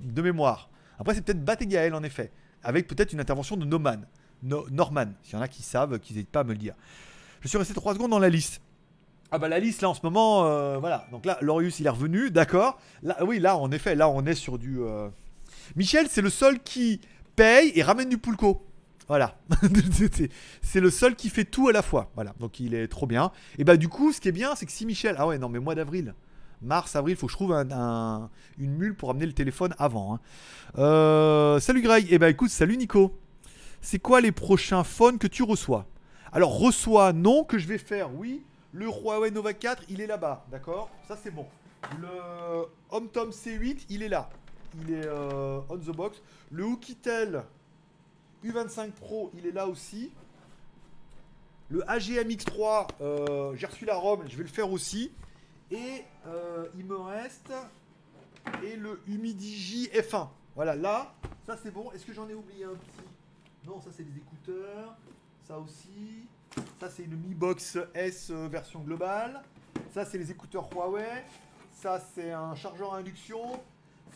de 0.00 0.22
mémoire. 0.22 0.69
Après, 1.00 1.14
c'est 1.14 1.22
peut-être 1.22 1.42
Batégaël 1.42 1.94
en 1.94 2.02
effet, 2.02 2.30
avec 2.62 2.86
peut-être 2.86 3.12
une 3.12 3.20
intervention 3.20 3.56
de 3.56 3.64
Norman. 3.64 4.02
Norman, 4.42 5.06
s'il 5.22 5.34
y 5.34 5.36
en 5.36 5.42
a 5.42 5.48
qui 5.48 5.62
savent, 5.62 5.98
qu'ils 5.98 6.16
n'hésitent 6.16 6.30
pas 6.30 6.40
à 6.40 6.44
me 6.44 6.52
le 6.52 6.58
dire. 6.58 6.74
Je 7.40 7.48
suis 7.48 7.58
resté 7.58 7.74
3 7.74 7.94
secondes 7.94 8.10
dans 8.10 8.18
la 8.18 8.28
liste. 8.28 8.60
Ah 9.32 9.38
bah 9.38 9.48
la 9.48 9.60
liste 9.60 9.80
là 9.80 9.88
en 9.88 9.94
ce 9.94 10.00
moment, 10.02 10.44
euh, 10.44 10.78
voilà. 10.78 11.06
Donc 11.10 11.24
là, 11.24 11.38
Lorius 11.40 11.80
il 11.80 11.86
est 11.86 11.90
revenu, 11.90 12.30
d'accord. 12.30 12.78
Là, 13.02 13.16
oui, 13.24 13.38
là 13.38 13.56
en 13.56 13.70
effet, 13.70 13.94
là 13.94 14.08
on 14.08 14.26
est 14.26 14.34
sur 14.34 14.58
du. 14.58 14.80
Euh, 14.80 15.08
Michel, 15.76 16.08
c'est 16.10 16.20
le 16.20 16.30
seul 16.30 16.60
qui 16.60 17.00
paye 17.36 17.72
et 17.74 17.82
ramène 17.82 18.08
du 18.08 18.18
pulco. 18.18 18.66
Voilà. 19.08 19.36
c'est 20.62 20.80
le 20.80 20.90
seul 20.90 21.16
qui 21.16 21.30
fait 21.30 21.44
tout 21.44 21.68
à 21.68 21.72
la 21.72 21.82
fois. 21.82 22.10
Voilà. 22.14 22.34
Donc 22.40 22.60
il 22.60 22.74
est 22.74 22.88
trop 22.88 23.06
bien. 23.06 23.32
Et 23.58 23.64
bah 23.64 23.76
du 23.76 23.88
coup, 23.88 24.12
ce 24.12 24.20
qui 24.20 24.28
est 24.28 24.32
bien, 24.32 24.54
c'est 24.54 24.66
que 24.66 24.72
si 24.72 24.84
Michel. 24.84 25.14
Ah 25.18 25.26
ouais, 25.26 25.38
non, 25.38 25.48
mais 25.48 25.60
mois 25.60 25.74
d'avril 25.74 26.14
mars, 26.62 26.96
avril, 26.96 27.14
il 27.14 27.18
faut 27.18 27.26
que 27.26 27.32
je 27.32 27.36
trouve 27.36 27.52
une 27.52 28.28
mule 28.76 28.94
pour 28.94 29.10
amener 29.10 29.26
le 29.26 29.32
téléphone 29.32 29.74
avant. 29.78 30.14
Hein. 30.14 30.20
Euh, 30.78 31.60
salut 31.60 31.82
Greg, 31.82 32.04
et 32.06 32.14
eh 32.14 32.18
ben 32.18 32.28
écoute, 32.28 32.50
salut 32.50 32.76
Nico. 32.76 33.18
C'est 33.80 33.98
quoi 33.98 34.20
les 34.20 34.32
prochains 34.32 34.84
phones 34.84 35.18
que 35.18 35.26
tu 35.26 35.42
reçois? 35.42 35.86
Alors 36.32 36.58
reçois, 36.58 37.12
non, 37.12 37.44
que 37.44 37.58
je 37.58 37.66
vais 37.66 37.78
faire, 37.78 38.14
oui. 38.14 38.42
Le 38.72 38.86
Huawei 38.86 39.30
Nova 39.30 39.52
4, 39.52 39.84
il 39.88 40.00
est 40.00 40.06
là-bas, 40.06 40.44
d'accord? 40.50 40.90
Ça 41.08 41.16
c'est 41.20 41.30
bon. 41.30 41.46
Le 41.98 42.66
HomeTom 42.90 43.30
C8, 43.30 43.86
il 43.88 44.02
est 44.02 44.08
là. 44.08 44.28
Il 44.80 44.94
est 44.94 45.06
euh, 45.06 45.60
on 45.68 45.76
the 45.76 45.94
box. 45.96 46.22
Le 46.52 46.64
Oukitel 46.64 47.42
U25 48.44 48.90
Pro, 48.92 49.32
il 49.36 49.46
est 49.46 49.52
là 49.52 49.66
aussi. 49.66 50.12
Le 51.68 51.88
AGM 51.88 52.28
X3, 52.28 52.88
euh, 53.00 53.54
j'ai 53.56 53.66
reçu 53.66 53.84
la 53.84 53.94
ROM, 53.94 54.20
je 54.28 54.36
vais 54.36 54.42
le 54.42 54.48
faire 54.48 54.70
aussi. 54.70 55.12
Et 55.70 56.04
euh, 56.26 56.66
il 56.76 56.84
me 56.84 56.96
reste 56.96 57.52
et 58.64 58.76
le 58.76 59.00
Humidigi 59.06 59.88
F1. 59.88 60.28
Voilà, 60.54 60.74
là, 60.74 61.14
ça 61.46 61.56
c'est 61.62 61.70
bon. 61.70 61.90
Est-ce 61.92 62.04
que 62.04 62.12
j'en 62.12 62.28
ai 62.28 62.34
oublié 62.34 62.64
un 62.64 62.74
petit? 62.74 63.00
Non, 63.66 63.80
ça 63.80 63.90
c'est 63.96 64.02
des 64.02 64.18
écouteurs. 64.18 64.96
Ça 65.46 65.58
aussi. 65.58 66.26
Ça 66.80 66.90
c'est 66.90 67.04
une 67.04 67.16
Mi 67.16 67.34
Box 67.34 67.78
S 67.94 68.30
euh, 68.30 68.48
version 68.48 68.80
globale. 68.80 69.42
Ça 69.92 70.04
c'est 70.04 70.18
les 70.18 70.30
écouteurs 70.30 70.68
Huawei. 70.72 71.24
Ça 71.72 72.02
c'est 72.14 72.32
un 72.32 72.54
chargeur 72.54 72.94
à 72.94 72.98
induction. 72.98 73.60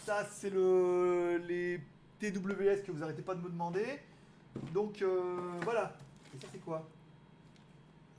Ça 0.05 0.27
c'est 0.31 0.51
le 0.51 1.41
les 1.47 1.81
TWS 2.19 2.83
que 2.85 2.91
vous 2.91 3.03
arrêtez 3.03 3.23
pas 3.23 3.35
de 3.35 3.43
me 3.43 3.49
demander. 3.49 4.01
Donc 4.73 5.03
euh, 5.03 5.53
voilà. 5.63 5.97
Et 6.35 6.41
ça 6.41 6.49
c'est 6.51 6.65
quoi? 6.65 6.89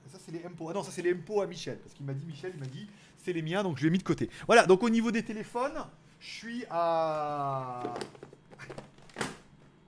Ça 0.08 0.18
c'est 0.24 0.32
les 0.32 0.40
MPO. 0.48 0.70
Ah 0.70 0.74
non, 0.74 0.84
ça 0.84 0.92
c'est 0.92 1.02
les 1.02 1.14
MPO 1.14 1.42
à 1.42 1.48
Michel. 1.48 1.78
Parce 1.80 1.94
qu'il 1.94 2.06
m'a 2.06 2.14
dit 2.14 2.26
Michel, 2.26 2.52
il 2.54 2.60
m'a 2.60 2.68
dit 2.68 2.88
c'est 3.26 3.34
les 3.34 3.42
miens, 3.42 3.64
donc 3.64 3.78
je 3.80 3.84
l'ai 3.84 3.90
mis 3.90 3.98
de 3.98 4.04
côté. 4.04 4.30
Voilà, 4.46 4.68
donc 4.68 4.84
au 4.84 4.90
niveau 4.90 5.10
des 5.10 5.24
téléphones, 5.24 5.84
je 6.20 6.28
suis 6.28 6.66
à. 6.70 7.82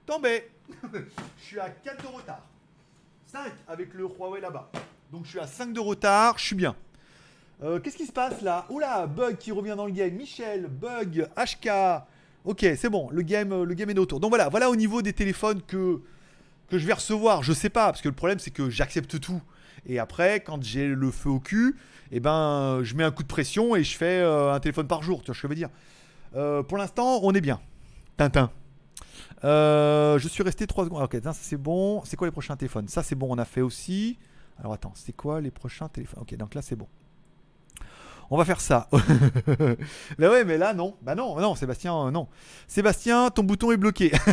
Tombé 0.08 0.50
Je 0.94 1.46
suis 1.46 1.60
à 1.60 1.70
4 1.70 2.02
de 2.02 2.16
retard. 2.16 2.42
5 3.28 3.52
avec 3.68 3.94
le 3.94 4.06
Huawei 4.06 4.42
là-bas. 4.42 4.72
Donc 5.12 5.26
je 5.26 5.30
suis 5.30 5.40
à 5.40 5.46
5 5.46 5.72
de 5.72 5.80
retard, 5.80 6.40
je 6.40 6.46
suis 6.46 6.56
bien. 6.56 6.76
Euh, 7.62 7.80
Qu'est-ce 7.80 7.98
qui 7.98 8.08
se 8.08 8.12
passe 8.12 8.42
là? 8.42 8.66
Oula, 8.70 9.06
bug 9.06 9.38
qui 9.38 9.52
revient 9.52 9.76
dans 9.78 9.86
le 9.86 9.92
game. 9.92 10.14
Michel, 10.14 10.68
bug, 10.68 11.28
HK. 11.38 11.70
Ok, 12.44 12.66
c'est 12.76 12.90
bon, 12.90 13.10
le 13.12 13.22
game, 13.22 13.64
le 13.64 13.74
game 13.76 13.90
est 13.90 13.94
de 13.94 14.00
retour. 14.00 14.20
Donc 14.20 14.32
voilà, 14.32 14.50
voilà 14.50 14.70
au 14.72 14.76
niveau 14.76 15.02
des 15.04 15.14
téléphones 15.14 15.62
que, 15.62 16.02
que 16.70 16.80
je 16.80 16.88
vais 16.88 16.94
recevoir. 16.94 17.44
Je 17.44 17.54
sais 17.54 17.70
pas, 17.70 17.88
parce 17.88 18.02
que 18.02 18.08
le 18.08 18.16
problème 18.16 18.40
c'est 18.40 18.52
que 18.52 18.70
j'accepte 18.72 19.20
tout. 19.20 19.42
Et 19.88 20.00
après, 20.00 20.42
quand 20.42 20.62
j'ai 20.64 20.88
le 20.88 21.10
feu 21.12 21.30
au 21.30 21.40
cul, 21.40 21.76
eh 22.12 22.20
ben, 22.20 22.82
je 22.84 22.94
mets 22.96 23.04
un 23.04 23.12
coup 23.12 23.24
de 23.24 23.28
pression 23.28 23.76
et 23.76 23.84
je 23.84 23.96
fais 23.98 24.20
euh, 24.20 24.54
un 24.54 24.60
téléphone 24.60 24.88
par 24.88 25.02
jour. 25.02 25.22
Tu 25.22 25.28
vois 25.28 25.36
ce 25.36 25.42
que 25.42 25.48
je 25.48 25.50
veux 25.50 25.56
dire 25.56 25.70
Euh, 26.36 26.62
Pour 26.62 26.78
l'instant, 26.78 27.20
on 27.24 27.34
est 27.34 27.42
bien. 27.42 27.60
Tintin. 28.18 28.52
Euh, 29.44 30.18
je 30.20 30.28
suis 30.28 30.44
resté 30.44 30.68
3 30.68 30.86
secondes. 30.86 31.04
Ok, 31.04 31.18
ça 31.24 31.34
c'est 31.34 31.58
bon. 31.58 32.02
C'est 32.06 32.16
quoi 32.18 32.28
les 32.28 32.32
prochains 32.32 32.56
téléphones? 32.56 32.88
Ça 32.88 33.04
c'est 33.04 33.16
bon, 33.16 33.28
on 33.30 33.38
a 33.38 33.46
fait 33.46 33.62
aussi. 33.62 34.18
Alors 34.60 34.74
attends, 34.74 34.94
c'est 34.96 35.14
quoi 35.14 35.40
les 35.42 35.52
prochains 35.52 35.88
téléphones? 35.88 36.22
Ok, 36.22 36.36
donc 36.36 36.54
là 36.56 36.62
c'est 36.62 36.76
bon. 36.76 36.88
On 38.30 38.38
va 38.38 38.46
faire 38.46 38.60
ça. 38.60 38.90
mais 40.18 40.28
ouais, 40.28 40.44
mais 40.44 40.58
là 40.58 40.74
non. 40.74 40.96
Bah 41.02 41.16
non, 41.16 41.40
non, 41.40 41.56
Sébastien, 41.56 42.08
euh, 42.08 42.12
non. 42.12 42.28
Sébastien, 42.68 43.30
ton 43.30 43.44
bouton 43.44 43.72
est 43.72 43.78
bloqué. 43.78 44.12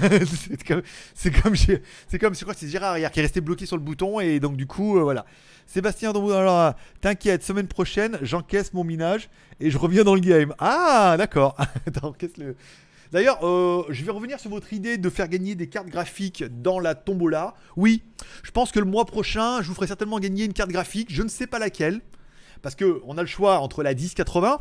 c'est 0.48 0.66
comme, 0.66 0.82
c'est 1.14 1.30
comme, 1.30 1.54
c'est 1.56 2.18
comme, 2.18 2.34
c'est 2.34 2.68
Gérard 2.68 2.98
hier 2.98 3.10
qui 3.10 3.20
est 3.20 3.22
resté 3.22 3.40
bloqué 3.40 3.66
sur 3.66 3.76
le 3.76 3.82
bouton 3.82 4.20
et 4.20 4.40
donc 4.40 4.56
du 4.56 4.66
coup, 4.66 4.98
euh, 4.98 5.02
voilà. 5.02 5.24
Sébastien. 5.66 6.10
Alors, 6.10 6.74
t'inquiète, 7.00 7.42
semaine 7.42 7.68
prochaine, 7.68 8.18
j'encaisse 8.22 8.74
mon 8.74 8.84
minage 8.84 9.30
et 9.60 9.70
je 9.70 9.78
reviens 9.78 10.04
dans 10.04 10.14
le 10.14 10.20
game. 10.20 10.54
Ah, 10.58 11.14
d'accord. 11.16 11.56
D'ailleurs, 13.12 13.46
euh, 13.46 13.84
je 13.90 14.04
vais 14.04 14.10
revenir 14.10 14.40
sur 14.40 14.50
votre 14.50 14.72
idée 14.72 14.98
de 14.98 15.08
faire 15.08 15.28
gagner 15.28 15.54
des 15.54 15.68
cartes 15.68 15.88
graphiques 15.88 16.42
dans 16.62 16.80
la 16.80 16.96
tombola. 16.96 17.54
Oui, 17.76 18.02
je 18.42 18.50
pense 18.50 18.72
que 18.72 18.80
le 18.80 18.86
mois 18.86 19.04
prochain, 19.04 19.62
je 19.62 19.68
vous 19.68 19.74
ferai 19.74 19.86
certainement 19.86 20.18
gagner 20.18 20.44
une 20.44 20.52
carte 20.52 20.70
graphique. 20.70 21.08
Je 21.12 21.22
ne 21.22 21.28
sais 21.28 21.46
pas 21.46 21.60
laquelle. 21.60 22.00
Parce 22.64 22.76
que 22.76 23.02
on 23.04 23.18
a 23.18 23.20
le 23.20 23.28
choix 23.28 23.58
entre 23.58 23.82
la 23.82 23.92
1080, 23.92 24.58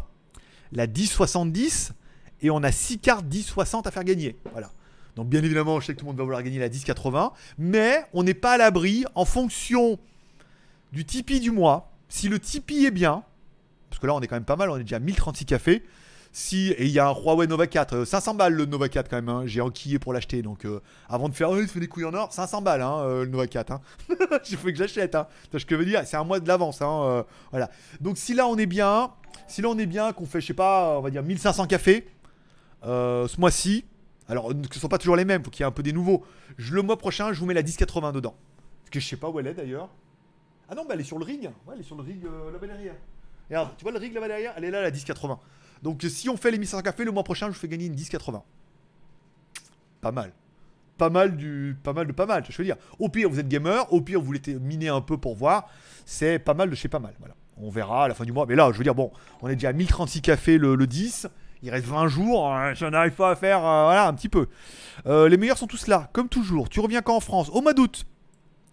la 0.73 0.87
1070 0.87 1.93
et 2.41 2.49
on 2.49 2.61
a 2.61 2.69
6 2.69 2.99
cartes 2.99 3.23
1060 3.23 3.87
à 3.87 3.91
faire 3.91 4.03
gagner. 4.03 4.35
Voilà. 4.51 4.71
Donc 5.15 5.29
bien 5.29 5.41
évidemment, 5.41 5.79
je 5.79 5.85
sais 5.85 5.93
que 5.93 5.99
tout 5.99 6.05
le 6.05 6.09
monde 6.09 6.17
va 6.17 6.23
vouloir 6.25 6.43
gagner 6.43 6.59
la 6.59 6.67
1080, 6.67 7.31
mais 7.57 8.03
on 8.11 8.23
n'est 8.23 8.33
pas 8.33 8.55
à 8.55 8.57
l'abri 8.57 9.05
en 9.15 9.23
fonction 9.23 9.97
du 10.91 11.05
Tipeee 11.05 11.39
du 11.39 11.51
mois. 11.51 11.93
Si 12.09 12.27
le 12.27 12.39
Tipeee 12.39 12.87
est 12.87 12.91
bien, 12.91 13.23
parce 13.89 14.01
que 14.01 14.07
là 14.07 14.13
on 14.13 14.19
est 14.19 14.27
quand 14.27 14.35
même 14.35 14.43
pas 14.43 14.57
mal, 14.57 14.69
on 14.69 14.75
est 14.75 14.83
déjà 14.83 14.97
à 14.97 14.99
1036 14.99 15.45
cafés. 15.45 15.81
Si, 16.35 16.71
et 16.71 16.85
il 16.85 16.91
y 16.91 16.99
a 16.99 17.07
un 17.07 17.13
Huawei 17.13 17.47
Nova 17.47 17.67
4, 17.67 17.93
euh, 17.93 18.05
500 18.05 18.33
balles 18.33 18.53
le 18.53 18.65
Nova 18.65 18.89
4 18.89 19.07
quand 19.07 19.15
même, 19.15 19.29
hein. 19.29 19.43
j'ai 19.45 19.61
enquillé 19.61 19.99
pour 19.99 20.11
l'acheter. 20.11 20.41
Donc 20.41 20.65
euh, 20.65 20.81
avant 21.07 21.29
de 21.29 21.33
faire, 21.33 21.51
oh, 21.51 21.61
il 21.61 21.67
fait 21.67 21.79
des 21.79 21.87
couilles 21.87 22.05
en 22.05 22.13
or, 22.13 22.33
500 22.33 22.61
balles 22.63 22.81
hein, 22.81 23.03
euh, 23.03 23.23
le 23.23 23.29
Nova 23.29 23.47
4. 23.47 23.71
Hein. 23.71 23.81
Il 24.49 24.57
faut 24.57 24.67
que 24.67 24.75
j'achète. 24.75 25.15
Hein. 25.15 25.27
Ce 25.51 25.63
que 25.63 25.75
je 25.75 25.79
veux 25.79 25.85
dire 25.85 26.01
C'est 26.05 26.17
un 26.17 26.23
mois 26.23 26.39
de 26.39 26.47
l'avance. 26.47 26.81
Hein, 26.81 27.03
euh, 27.03 27.23
voilà. 27.51 27.69
Donc 28.01 28.17
si 28.17 28.33
là 28.33 28.47
on 28.47 28.57
est 28.57 28.65
bien, 28.65 29.11
si 29.47 29.61
là 29.61 29.69
on 29.69 29.77
est 29.77 29.85
bien, 29.85 30.11
qu'on 30.11 30.25
fait, 30.25 30.41
je 30.41 30.47
sais 30.47 30.53
pas, 30.53 30.97
on 30.97 31.01
va 31.01 31.11
dire 31.11 31.23
1500 31.23 31.67
cafés 31.67 32.07
euh, 32.85 33.27
ce 33.27 33.39
mois-ci. 33.39 33.85
Alors 34.27 34.49
ce 34.49 34.55
ne 34.55 34.79
sont 34.79 34.87
pas 34.87 34.97
toujours 34.97 35.15
les 35.15 35.25
mêmes, 35.25 35.43
faut 35.43 35.51
qu'il 35.51 35.61
y 35.61 35.63
ait 35.63 35.67
un 35.67 35.71
peu 35.71 35.83
des 35.83 35.93
nouveaux. 35.93 36.23
Le 36.57 36.81
mois 36.81 36.97
prochain, 36.97 37.33
je 37.33 37.39
vous 37.39 37.45
mets 37.45 37.53
la 37.53 37.63
1080 37.63 38.11
dedans. 38.11 38.35
Parce 38.81 38.91
que 38.91 38.99
je 38.99 39.07
sais 39.07 39.17
pas 39.17 39.29
où 39.29 39.39
elle 39.39 39.47
est 39.47 39.53
d'ailleurs. 39.53 39.89
Ah 40.69 40.75
non, 40.75 40.83
bah 40.85 40.93
elle 40.93 41.01
est 41.01 41.05
sur 41.05 41.19
le 41.19 41.25
rig. 41.25 41.43
Ouais, 41.43 41.73
elle 41.75 41.81
est 41.81 41.83
sur 41.83 41.95
le 41.95 42.03
rig 42.03 42.25
euh, 42.25 42.51
là-bas 42.51 42.67
derrière. 42.67 42.95
Regarde, 43.49 43.69
tu 43.77 43.83
vois 43.83 43.91
le 43.91 43.99
rig 43.99 44.13
là-bas 44.13 44.27
derrière 44.27 44.53
Elle 44.55 44.63
est 44.63 44.71
là, 44.71 44.81
la 44.81 44.91
1080. 44.91 45.39
Donc 45.83 46.03
si 46.07 46.29
on 46.29 46.37
fait 46.37 46.49
les 46.49 46.57
1500 46.57 46.81
cafés, 46.81 47.03
le 47.05 47.11
mois 47.11 47.23
prochain, 47.23 47.47
je 47.47 47.51
vous 47.51 47.59
fais 47.59 47.67
gagner 47.67 47.85
une 47.85 47.93
1080. 47.93 48.41
Pas 50.01 50.11
mal. 50.11 50.31
Pas 50.97 51.09
mal 51.09 51.35
du, 51.35 51.75
pas 51.83 51.93
mal 51.93 52.07
de 52.07 52.11
pas 52.13 52.25
mal. 52.25 52.43
Je 52.47 52.57
veux 52.57 52.63
dire, 52.63 52.77
au 52.99 53.09
pire 53.09 53.29
vous 53.29 53.39
êtes 53.39 53.47
gamer, 53.49 53.91
au 53.91 54.01
pire 54.01 54.19
vous 54.19 54.25
voulez 54.25 54.41
miner 54.61 54.89
un 54.89 55.01
peu 55.01 55.17
pour 55.17 55.35
voir. 55.35 55.69
C'est 56.05 56.39
pas 56.39 56.53
mal 56.53 56.69
de 56.69 56.75
chez 56.75 56.87
pas 56.87 56.99
mal. 56.99 57.13
Voilà. 57.19 57.35
On 57.57 57.69
verra 57.69 58.05
à 58.05 58.07
la 58.07 58.15
fin 58.15 58.23
du 58.23 58.31
mois. 58.31 58.45
Mais 58.47 58.55
là, 58.55 58.69
je 58.71 58.77
veux 58.77 58.83
dire, 58.83 58.95
bon, 58.95 59.11
on 59.41 59.47
est 59.49 59.55
déjà 59.55 59.69
à 59.69 59.73
1036 59.73 60.21
cafés 60.21 60.57
le, 60.57 60.75
le 60.75 60.87
10. 60.87 61.27
Il 61.61 61.69
reste 61.69 61.85
20 61.87 62.07
jours. 62.07 62.51
hein, 62.51 62.73
Je 62.73 63.09
pas 63.09 63.31
à 63.31 63.35
faire, 63.35 63.59
euh, 63.59 63.83
voilà, 63.85 64.07
un 64.07 64.13
petit 64.13 64.29
peu. 64.29 64.47
Euh, 65.05 65.29
les 65.29 65.37
meilleurs 65.37 65.57
sont 65.57 65.67
tous 65.67 65.87
là, 65.87 66.09
comme 66.13 66.29
toujours. 66.29 66.67
Tu 66.69 66.79
reviens 66.79 67.01
quand 67.01 67.15
en 67.15 67.19
France? 67.21 67.49
Au 67.53 67.61
mois 67.61 67.73
d'août. 67.73 68.05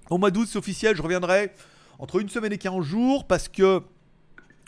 Au 0.09 0.19
mois 0.19 0.31
d'août, 0.31 0.49
c'est 0.51 0.59
officiel. 0.59 0.97
Je 0.97 1.03
reviendrai 1.03 1.53
entre 1.99 2.21
une 2.21 2.29
semaine 2.29 2.53
et 2.53 2.59
15 2.59 2.83
jours 2.83 3.27
parce 3.27 3.49
que 3.49 3.83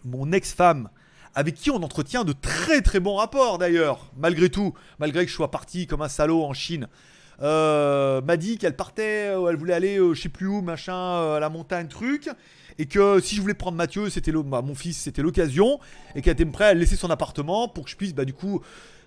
mon 0.04 0.30
ex-femme, 0.32 0.88
avec 1.34 1.54
qui 1.54 1.70
on 1.70 1.82
entretient 1.82 2.24
de 2.24 2.32
très 2.32 2.82
très 2.82 3.00
bons 3.00 3.16
rapports 3.16 3.58
d'ailleurs, 3.58 4.10
malgré 4.16 4.48
tout, 4.50 4.74
malgré 4.98 5.24
que 5.24 5.30
je 5.30 5.36
sois 5.36 5.50
parti 5.50 5.86
comme 5.86 6.02
un 6.02 6.08
salaud 6.08 6.44
en 6.44 6.52
Chine, 6.52 6.88
euh, 7.40 8.20
m'a 8.20 8.36
dit 8.36 8.58
qu'elle 8.58 8.76
partait, 8.76 9.28
euh, 9.28 9.48
elle 9.48 9.56
voulait 9.56 9.74
aller 9.74 9.98
euh, 9.98 10.14
je 10.14 10.22
sais 10.22 10.28
plus 10.28 10.46
où, 10.46 10.60
machin, 10.62 11.34
à 11.34 11.40
la 11.40 11.48
montagne, 11.48 11.88
truc, 11.88 12.28
et 12.78 12.86
que 12.86 13.20
si 13.20 13.34
je 13.36 13.40
voulais 13.40 13.54
prendre 13.54 13.76
Mathieu, 13.76 14.10
c'était 14.10 14.32
bah, 14.32 14.62
mon 14.62 14.74
fils, 14.74 14.98
c'était 14.98 15.22
l'occasion, 15.22 15.80
et 16.14 16.22
qu'elle 16.22 16.34
était 16.34 16.44
prête 16.44 16.68
à 16.68 16.74
laisser 16.74 16.96
son 16.96 17.10
appartement 17.10 17.68
pour 17.68 17.84
que 17.84 17.90
je 17.90 17.96
puisse, 17.96 18.14
bah 18.14 18.24
du 18.24 18.32
coup, 18.32 18.60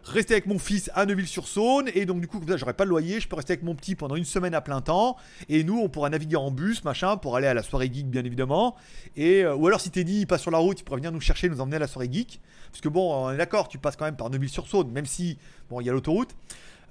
rester 0.05 0.33
avec 0.33 0.45
mon 0.45 0.59
fils 0.59 0.91
à 0.93 1.05
Neuville-sur-Saône, 1.05 1.89
et 1.93 2.05
donc 2.05 2.21
du 2.21 2.27
coup, 2.27 2.39
comme 2.39 2.47
ça, 2.47 2.57
j'aurais 2.57 2.73
pas 2.73 2.85
le 2.85 2.89
loyer, 2.89 3.19
je 3.19 3.27
peux 3.27 3.35
rester 3.35 3.53
avec 3.53 3.63
mon 3.63 3.75
petit 3.75 3.95
pendant 3.95 4.15
une 4.15 4.25
semaine 4.25 4.53
à 4.53 4.61
plein 4.61 4.81
temps, 4.81 5.17
et 5.49 5.63
nous, 5.63 5.79
on 5.79 5.89
pourra 5.89 6.09
naviguer 6.09 6.35
en 6.35 6.51
bus, 6.51 6.83
machin, 6.83 7.17
pour 7.17 7.35
aller 7.35 7.47
à 7.47 7.53
la 7.53 7.63
soirée 7.63 7.89
geek, 7.91 8.09
bien 8.09 8.23
évidemment, 8.23 8.75
et 9.15 9.43
euh, 9.43 9.55
ou 9.55 9.67
alors 9.67 9.81
si 9.81 9.89
Teddy 9.89 10.21
il 10.21 10.27
passe 10.27 10.41
sur 10.41 10.51
la 10.51 10.59
route, 10.59 10.79
il 10.79 10.83
pourrait 10.83 10.99
venir 10.99 11.11
nous 11.11 11.21
chercher, 11.21 11.49
nous 11.49 11.59
emmener 11.59 11.77
à 11.77 11.79
la 11.79 11.87
soirée 11.87 12.09
geek, 12.11 12.39
parce 12.71 12.81
que 12.81 12.89
bon, 12.89 13.13
on 13.13 13.31
est 13.31 13.37
d'accord, 13.37 13.67
tu 13.67 13.77
passes 13.77 13.95
quand 13.95 14.05
même 14.05 14.15
par 14.15 14.29
Neuville-sur-Saône, 14.29 14.91
même 14.91 15.05
si, 15.05 15.37
bon, 15.69 15.81
il 15.81 15.87
y 15.87 15.89
a 15.89 15.93
l'autoroute. 15.93 16.35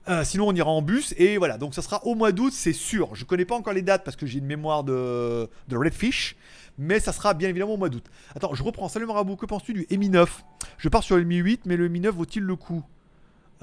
Euh, 0.06 0.22
sinon, 0.22 0.48
on 0.48 0.54
ira 0.54 0.70
en 0.70 0.82
bus 0.82 1.14
et 1.16 1.38
voilà. 1.38 1.56
Donc, 1.56 1.74
ça 1.74 1.80
sera 1.80 2.04
au 2.04 2.14
mois 2.14 2.30
d'août, 2.30 2.52
c'est 2.54 2.74
sûr. 2.74 3.14
Je 3.14 3.24
connais 3.24 3.46
pas 3.46 3.54
encore 3.54 3.72
les 3.72 3.80
dates 3.80 4.04
parce 4.04 4.16
que 4.16 4.26
j'ai 4.26 4.38
une 4.38 4.44
mémoire 4.44 4.84
de, 4.84 5.48
de 5.68 5.76
Redfish, 5.76 6.36
mais 6.76 7.00
ça 7.00 7.12
sera 7.12 7.32
bien 7.32 7.48
évidemment 7.48 7.74
au 7.74 7.78
mois 7.78 7.88
d'août. 7.88 8.04
Attends, 8.34 8.54
je 8.54 8.62
reprends. 8.62 8.88
Salut 8.88 9.06
Marabout, 9.06 9.36
que 9.36 9.46
penses-tu 9.46 9.72
du 9.72 9.86
Mi 9.96 10.10
9 10.10 10.44
Je 10.76 10.88
pars 10.90 11.02
sur 11.02 11.16
le 11.16 11.24
Mi 11.24 11.36
8, 11.36 11.62
mais 11.64 11.76
le 11.76 11.88
Mi 11.88 12.00
9 12.00 12.14
vaut-il 12.14 12.42
le 12.42 12.56
coup? 12.56 12.84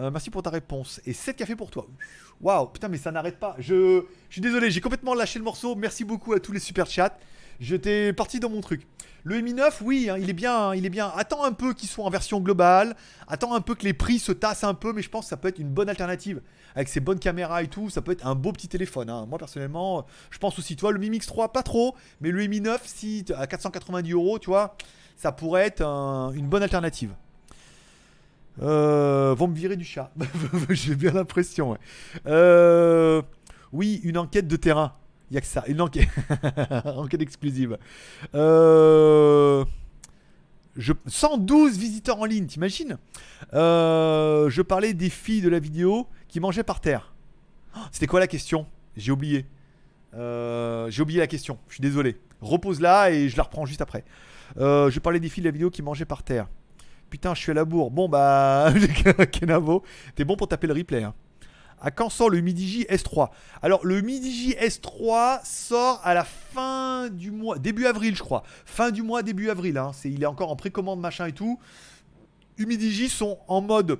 Euh, 0.01 0.09
Merci 0.11 0.29
pour 0.29 0.41
ta 0.43 0.49
réponse. 0.49 0.99
Et 1.05 1.13
7 1.13 1.37
cafés 1.37 1.55
pour 1.55 1.69
toi. 1.69 1.87
Waouh, 2.41 2.67
putain, 2.67 2.87
mais 2.87 2.97
ça 2.97 3.11
n'arrête 3.11 3.39
pas. 3.39 3.55
Je, 3.59 4.03
suis 4.29 4.41
désolé, 4.41 4.71
j'ai 4.71 4.81
complètement 4.81 5.13
lâché 5.13 5.37
le 5.39 5.45
morceau. 5.45 5.75
Merci 5.75 6.03
beaucoup 6.03 6.33
à 6.33 6.39
tous 6.39 6.51
les 6.51 6.59
super 6.59 6.87
chats. 6.87 7.17
J'étais 7.59 8.11
parti 8.13 8.39
dans 8.39 8.49
mon 8.49 8.61
truc. 8.61 8.87
Le 9.23 9.39
Mi 9.41 9.53
9, 9.53 9.83
oui, 9.85 10.09
hein, 10.09 10.17
il 10.19 10.31
est 10.31 10.33
bien, 10.33 10.73
il 10.73 10.83
est 10.83 10.89
bien. 10.89 11.11
Attends 11.15 11.43
un 11.43 11.51
peu 11.51 11.75
qu'il 11.75 11.87
soit 11.87 12.03
en 12.03 12.09
version 12.09 12.39
globale. 12.39 12.95
Attends 13.27 13.53
un 13.53 13.61
peu 13.61 13.75
que 13.75 13.83
les 13.83 13.93
prix 13.93 14.17
se 14.17 14.31
tassent 14.31 14.63
un 14.63 14.73
peu, 14.73 14.93
mais 14.93 15.03
je 15.03 15.09
pense 15.11 15.25
que 15.25 15.29
ça 15.29 15.37
peut 15.37 15.47
être 15.49 15.59
une 15.59 15.69
bonne 15.69 15.87
alternative. 15.87 16.41
Avec 16.73 16.87
ses 16.87 17.01
bonnes 17.01 17.19
caméras 17.19 17.61
et 17.61 17.67
tout, 17.67 17.91
ça 17.91 18.01
peut 18.01 18.13
être 18.13 18.25
un 18.25 18.33
beau 18.33 18.51
petit 18.51 18.67
téléphone. 18.67 19.11
hein. 19.11 19.27
Moi 19.29 19.37
personnellement, 19.37 20.07
je 20.31 20.39
pense 20.39 20.57
aussi, 20.57 20.75
toi, 20.75 20.91
le 20.91 20.97
Mi 20.97 21.11
Mix 21.11 21.27
3, 21.27 21.51
pas 21.53 21.61
trop, 21.61 21.93
mais 22.19 22.31
le 22.31 22.43
Mi 22.47 22.61
9, 22.61 22.81
si 22.83 23.23
à 23.37 23.45
490 23.45 24.11
euros, 24.13 24.39
tu 24.39 24.49
vois, 24.49 24.75
ça 25.15 25.31
pourrait 25.31 25.67
être 25.67 25.81
un- 25.85 26.31
une 26.33 26.47
bonne 26.47 26.63
alternative. 26.63 27.11
Euh, 28.61 29.33
vont 29.37 29.47
me 29.47 29.55
virer 29.55 29.77
du 29.77 29.85
chat. 29.85 30.11
J'ai 30.69 30.95
bien 30.95 31.11
l'impression. 31.11 31.77
Euh, 32.27 33.21
oui, 33.71 34.01
une 34.03 34.17
enquête 34.17 34.47
de 34.47 34.55
terrain. 34.55 34.93
Il 35.29 35.35
y 35.35 35.37
a 35.37 35.41
que 35.41 35.47
ça. 35.47 35.63
Une 35.67 35.81
enquête, 35.81 36.09
enquête 36.85 37.21
exclusive. 37.21 37.77
Euh, 38.35 39.63
je... 40.75 40.93
112 41.05 41.77
visiteurs 41.77 42.19
en 42.19 42.25
ligne, 42.25 42.47
t'imagines? 42.47 42.97
Je 43.53 44.61
parlais 44.61 44.93
des 44.93 45.09
filles 45.09 45.41
de 45.41 45.49
la 45.49 45.59
vidéo 45.59 46.07
qui 46.27 46.39
mangeaient 46.39 46.63
par 46.63 46.81
terre. 46.81 47.13
Oh, 47.75 47.79
C'était 47.91 48.07
quoi 48.07 48.19
la 48.19 48.27
question? 48.27 48.67
J'ai 48.97 49.11
oublié. 49.11 49.45
J'ai 50.13 51.01
oublié 51.01 51.19
la 51.19 51.27
question. 51.27 51.57
Je 51.69 51.75
suis 51.75 51.81
désolé. 51.81 52.17
Repose-la 52.41 53.11
et 53.11 53.29
je 53.29 53.37
la 53.37 53.43
reprends 53.43 53.65
juste 53.65 53.81
après. 53.81 54.03
Je 54.57 54.99
parlais 54.99 55.21
des 55.21 55.29
filles 55.29 55.43
de 55.43 55.47
la 55.47 55.53
vidéo 55.53 55.69
qui 55.69 55.81
mangeaient 55.81 56.03
par 56.03 56.23
terre. 56.23 56.47
Putain, 57.11 57.35
je 57.35 57.41
suis 57.41 57.51
à 57.51 57.53
la 57.53 57.65
bourre. 57.65 57.91
Bon, 57.91 58.07
bah, 58.07 58.73
Kenavo, 59.31 59.83
t'es 60.15 60.23
bon 60.23 60.37
pour 60.37 60.47
taper 60.47 60.65
le 60.65 60.73
replay. 60.73 61.03
hein. 61.03 61.13
À 61.83 61.91
quand 61.91 62.09
sort 62.09 62.29
le 62.29 62.39
Midigi 62.39 62.85
S3 62.89 63.29
Alors, 63.61 63.85
le 63.85 64.01
Midigi 64.01 64.53
S3 64.53 65.41
sort 65.43 65.99
à 66.03 66.13
la 66.13 66.23
fin 66.23 67.09
du 67.09 67.31
mois, 67.31 67.57
début 67.57 67.85
avril, 67.85 68.15
je 68.15 68.21
crois. 68.21 68.43
Fin 68.65 68.91
du 68.91 69.01
mois, 69.01 69.23
début 69.23 69.49
avril. 69.49 69.77
Hein. 69.77 69.91
Il 70.05 70.23
est 70.23 70.27
encore 70.27 70.51
en 70.51 70.55
précommande, 70.55 71.01
machin 71.01 71.25
et 71.25 71.33
tout. 71.33 71.59
Humidigi 72.57 73.09
sont 73.09 73.39
en 73.47 73.61
mode. 73.61 73.99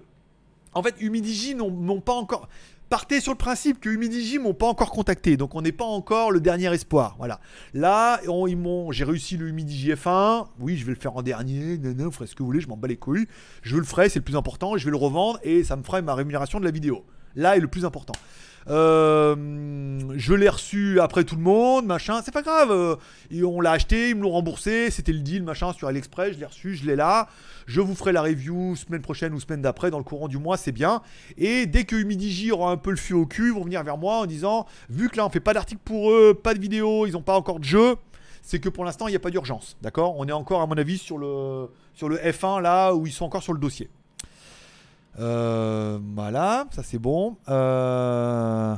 En 0.73 0.81
fait, 0.81 0.95
Humidigi 1.01 1.53
n'ont 1.55 1.99
pas 1.99 2.13
encore. 2.13 2.47
Partez 2.91 3.21
sur 3.21 3.31
le 3.31 3.37
principe 3.37 3.79
que 3.79 3.89
Humidigi 3.89 4.37
m'ont 4.37 4.53
pas 4.53 4.65
encore 4.65 4.91
contacté, 4.91 5.37
donc 5.37 5.55
on 5.55 5.61
n'est 5.61 5.71
pas 5.71 5.85
encore 5.85 6.29
le 6.29 6.41
dernier 6.41 6.73
espoir. 6.73 7.15
Voilà. 7.17 7.39
Là, 7.73 8.19
ils 8.25 8.57
m'ont, 8.57 8.91
j'ai 8.91 9.05
réussi 9.05 9.37
le 9.37 9.47
Humidigi 9.47 9.93
F1. 9.93 10.47
Oui, 10.59 10.75
je 10.75 10.83
vais 10.83 10.91
le 10.91 10.99
faire 10.99 11.15
en 11.15 11.21
dernier. 11.21 11.77
Non, 11.77 11.93
non, 11.95 12.05
vous 12.07 12.11
ferez 12.11 12.27
ce 12.27 12.35
que 12.35 12.43
vous 12.43 12.47
voulez, 12.47 12.59
je 12.59 12.67
m'en 12.67 12.75
bats 12.75 12.89
les 12.89 12.97
couilles. 12.97 13.27
Je 13.61 13.77
le 13.77 13.83
ferai, 13.83 14.09
c'est 14.09 14.19
le 14.19 14.25
plus 14.25 14.35
important. 14.35 14.75
Je 14.75 14.83
vais 14.83 14.91
le 14.91 14.97
revendre 14.97 15.39
et 15.41 15.63
ça 15.63 15.77
me 15.77 15.83
fera 15.83 16.01
ma 16.01 16.13
rémunération 16.13 16.59
de 16.59 16.65
la 16.65 16.71
vidéo. 16.71 17.05
Là 17.37 17.55
est 17.55 17.61
le 17.61 17.69
plus 17.69 17.85
important. 17.85 18.11
Euh, 18.69 19.35
je 20.15 20.33
l'ai 20.33 20.49
reçu 20.49 20.99
après 20.99 21.23
tout 21.23 21.35
le 21.35 21.41
monde, 21.41 21.85
machin. 21.85 22.21
C'est 22.23 22.33
pas 22.33 22.41
grave. 22.41 22.71
Euh, 22.71 22.95
on 23.43 23.61
l'a 23.61 23.71
acheté, 23.71 24.09
ils 24.09 24.15
me 24.15 24.23
l'ont 24.23 24.31
remboursé. 24.31 24.91
C'était 24.91 25.13
le 25.13 25.19
deal, 25.19 25.43
machin, 25.43 25.73
sur 25.73 25.87
AliExpress. 25.87 26.33
Je 26.33 26.39
l'ai 26.39 26.45
reçu, 26.45 26.75
je 26.75 26.85
l'ai 26.85 26.95
là. 26.95 27.27
Je 27.65 27.81
vous 27.81 27.95
ferai 27.95 28.11
la 28.11 28.21
review 28.21 28.75
semaine 28.75 29.01
prochaine 29.01 29.33
ou 29.33 29.39
semaine 29.39 29.61
d'après, 29.61 29.91
dans 29.91 29.97
le 29.97 30.03
courant 30.03 30.27
du 30.27 30.37
mois, 30.37 30.57
c'est 30.57 30.71
bien. 30.71 31.01
Et 31.37 31.65
dès 31.65 31.85
que 31.85 31.95
Humidigi 31.95 32.51
aura 32.51 32.71
un 32.71 32.77
peu 32.77 32.91
le 32.91 32.97
fût 32.97 33.13
au 33.13 33.25
cul, 33.25 33.47
ils 33.47 33.53
vont 33.53 33.63
venir 33.63 33.83
vers 33.83 33.97
moi 33.97 34.17
en 34.17 34.25
disant 34.25 34.65
Vu 34.89 35.09
que 35.09 35.17
là, 35.17 35.25
on 35.25 35.29
fait 35.29 35.39
pas 35.39 35.53
d'article 35.53 35.81
pour 35.83 36.11
eux, 36.11 36.33
pas 36.33 36.53
de 36.53 36.59
vidéo, 36.59 37.05
ils 37.05 37.15
ont 37.15 37.21
pas 37.21 37.35
encore 37.35 37.59
de 37.59 37.65
jeu 37.65 37.95
c'est 38.41 38.59
que 38.59 38.69
pour 38.69 38.85
l'instant, 38.85 39.07
il 39.07 39.11
n'y 39.11 39.15
a 39.15 39.19
pas 39.19 39.29
d'urgence. 39.29 39.77
D'accord? 39.81 40.15
On 40.17 40.27
est 40.27 40.31
encore, 40.31 40.61
à 40.61 40.65
mon 40.65 40.75
avis, 40.75 40.97
sur 40.97 41.17
le, 41.17 41.69
sur 41.93 42.09
le 42.09 42.17
F1, 42.17 42.61
là, 42.61 42.93
où 42.93 43.05
ils 43.05 43.13
sont 43.13 43.25
encore 43.25 43.43
sur 43.43 43.53
le 43.53 43.59
dossier. 43.59 43.89
Euh, 45.19 45.99
voilà, 46.15 46.67
ça 46.71 46.83
c'est 46.83 46.99
bon. 46.99 47.37
Euh... 47.49 48.75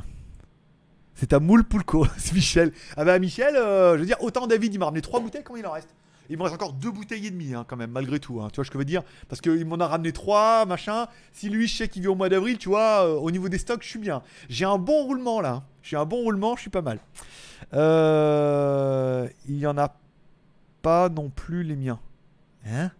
C'est 1.15 1.27
ta 1.27 1.39
moule 1.39 1.63
Poulco, 1.63 2.07
c'est 2.17 2.33
Michel. 2.33 2.71
Ah 2.97 3.05
bah 3.05 3.19
Michel, 3.19 3.55
euh, 3.55 3.93
je 3.95 3.99
veux 3.99 4.05
dire, 4.05 4.21
autant 4.21 4.47
David, 4.47 4.73
il 4.73 4.79
m'a 4.79 4.85
ramené 4.85 5.01
trois 5.01 5.19
bouteilles, 5.19 5.43
combien 5.43 5.63
il 5.63 5.67
en 5.67 5.71
reste? 5.71 5.89
Il 6.29 6.37
me 6.37 6.43
reste 6.43 6.55
encore 6.55 6.73
deux 6.73 6.89
bouteilles 6.89 7.27
et 7.27 7.31
demie, 7.31 7.53
hein, 7.53 7.65
quand 7.67 7.75
même, 7.75 7.91
malgré 7.91 8.19
tout. 8.19 8.41
Hein. 8.41 8.47
tu 8.51 8.55
vois 8.55 8.65
ce 8.65 8.71
que 8.71 8.75
je 8.75 8.79
veux 8.79 8.85
dire? 8.85 9.03
Parce 9.27 9.41
qu'il 9.41 9.65
m'en 9.65 9.75
a 9.75 9.87
ramené 9.87 10.11
trois, 10.13 10.65
machin. 10.65 11.07
Si 11.33 11.49
lui, 11.49 11.67
je 11.67 11.77
sais 11.77 11.87
qu'il 11.89 12.01
vit 12.01 12.07
au 12.07 12.15
mois 12.15 12.29
d'avril, 12.29 12.57
tu 12.57 12.69
vois, 12.69 13.05
euh, 13.05 13.15
au 13.15 13.29
niveau 13.29 13.49
des 13.49 13.57
stocks, 13.57 13.83
je 13.83 13.89
suis 13.89 13.99
bien. 13.99 14.23
J'ai 14.49 14.65
un 14.65 14.77
bon 14.77 15.03
roulement 15.03 15.41
là. 15.41 15.63
J'ai 15.81 15.97
un 15.97 16.05
bon 16.05 16.23
roulement, 16.23 16.55
je 16.55 16.61
suis 16.61 16.69
pas 16.69 16.81
mal. 16.81 16.99
il 19.47 19.57
y 19.57 19.67
en 19.67 19.77
a 19.77 19.95
pas 20.81 21.09
non 21.09 21.29
plus 21.29 21.63
les 21.63 21.75
miens. 21.75 21.99
Hein? 22.65 22.91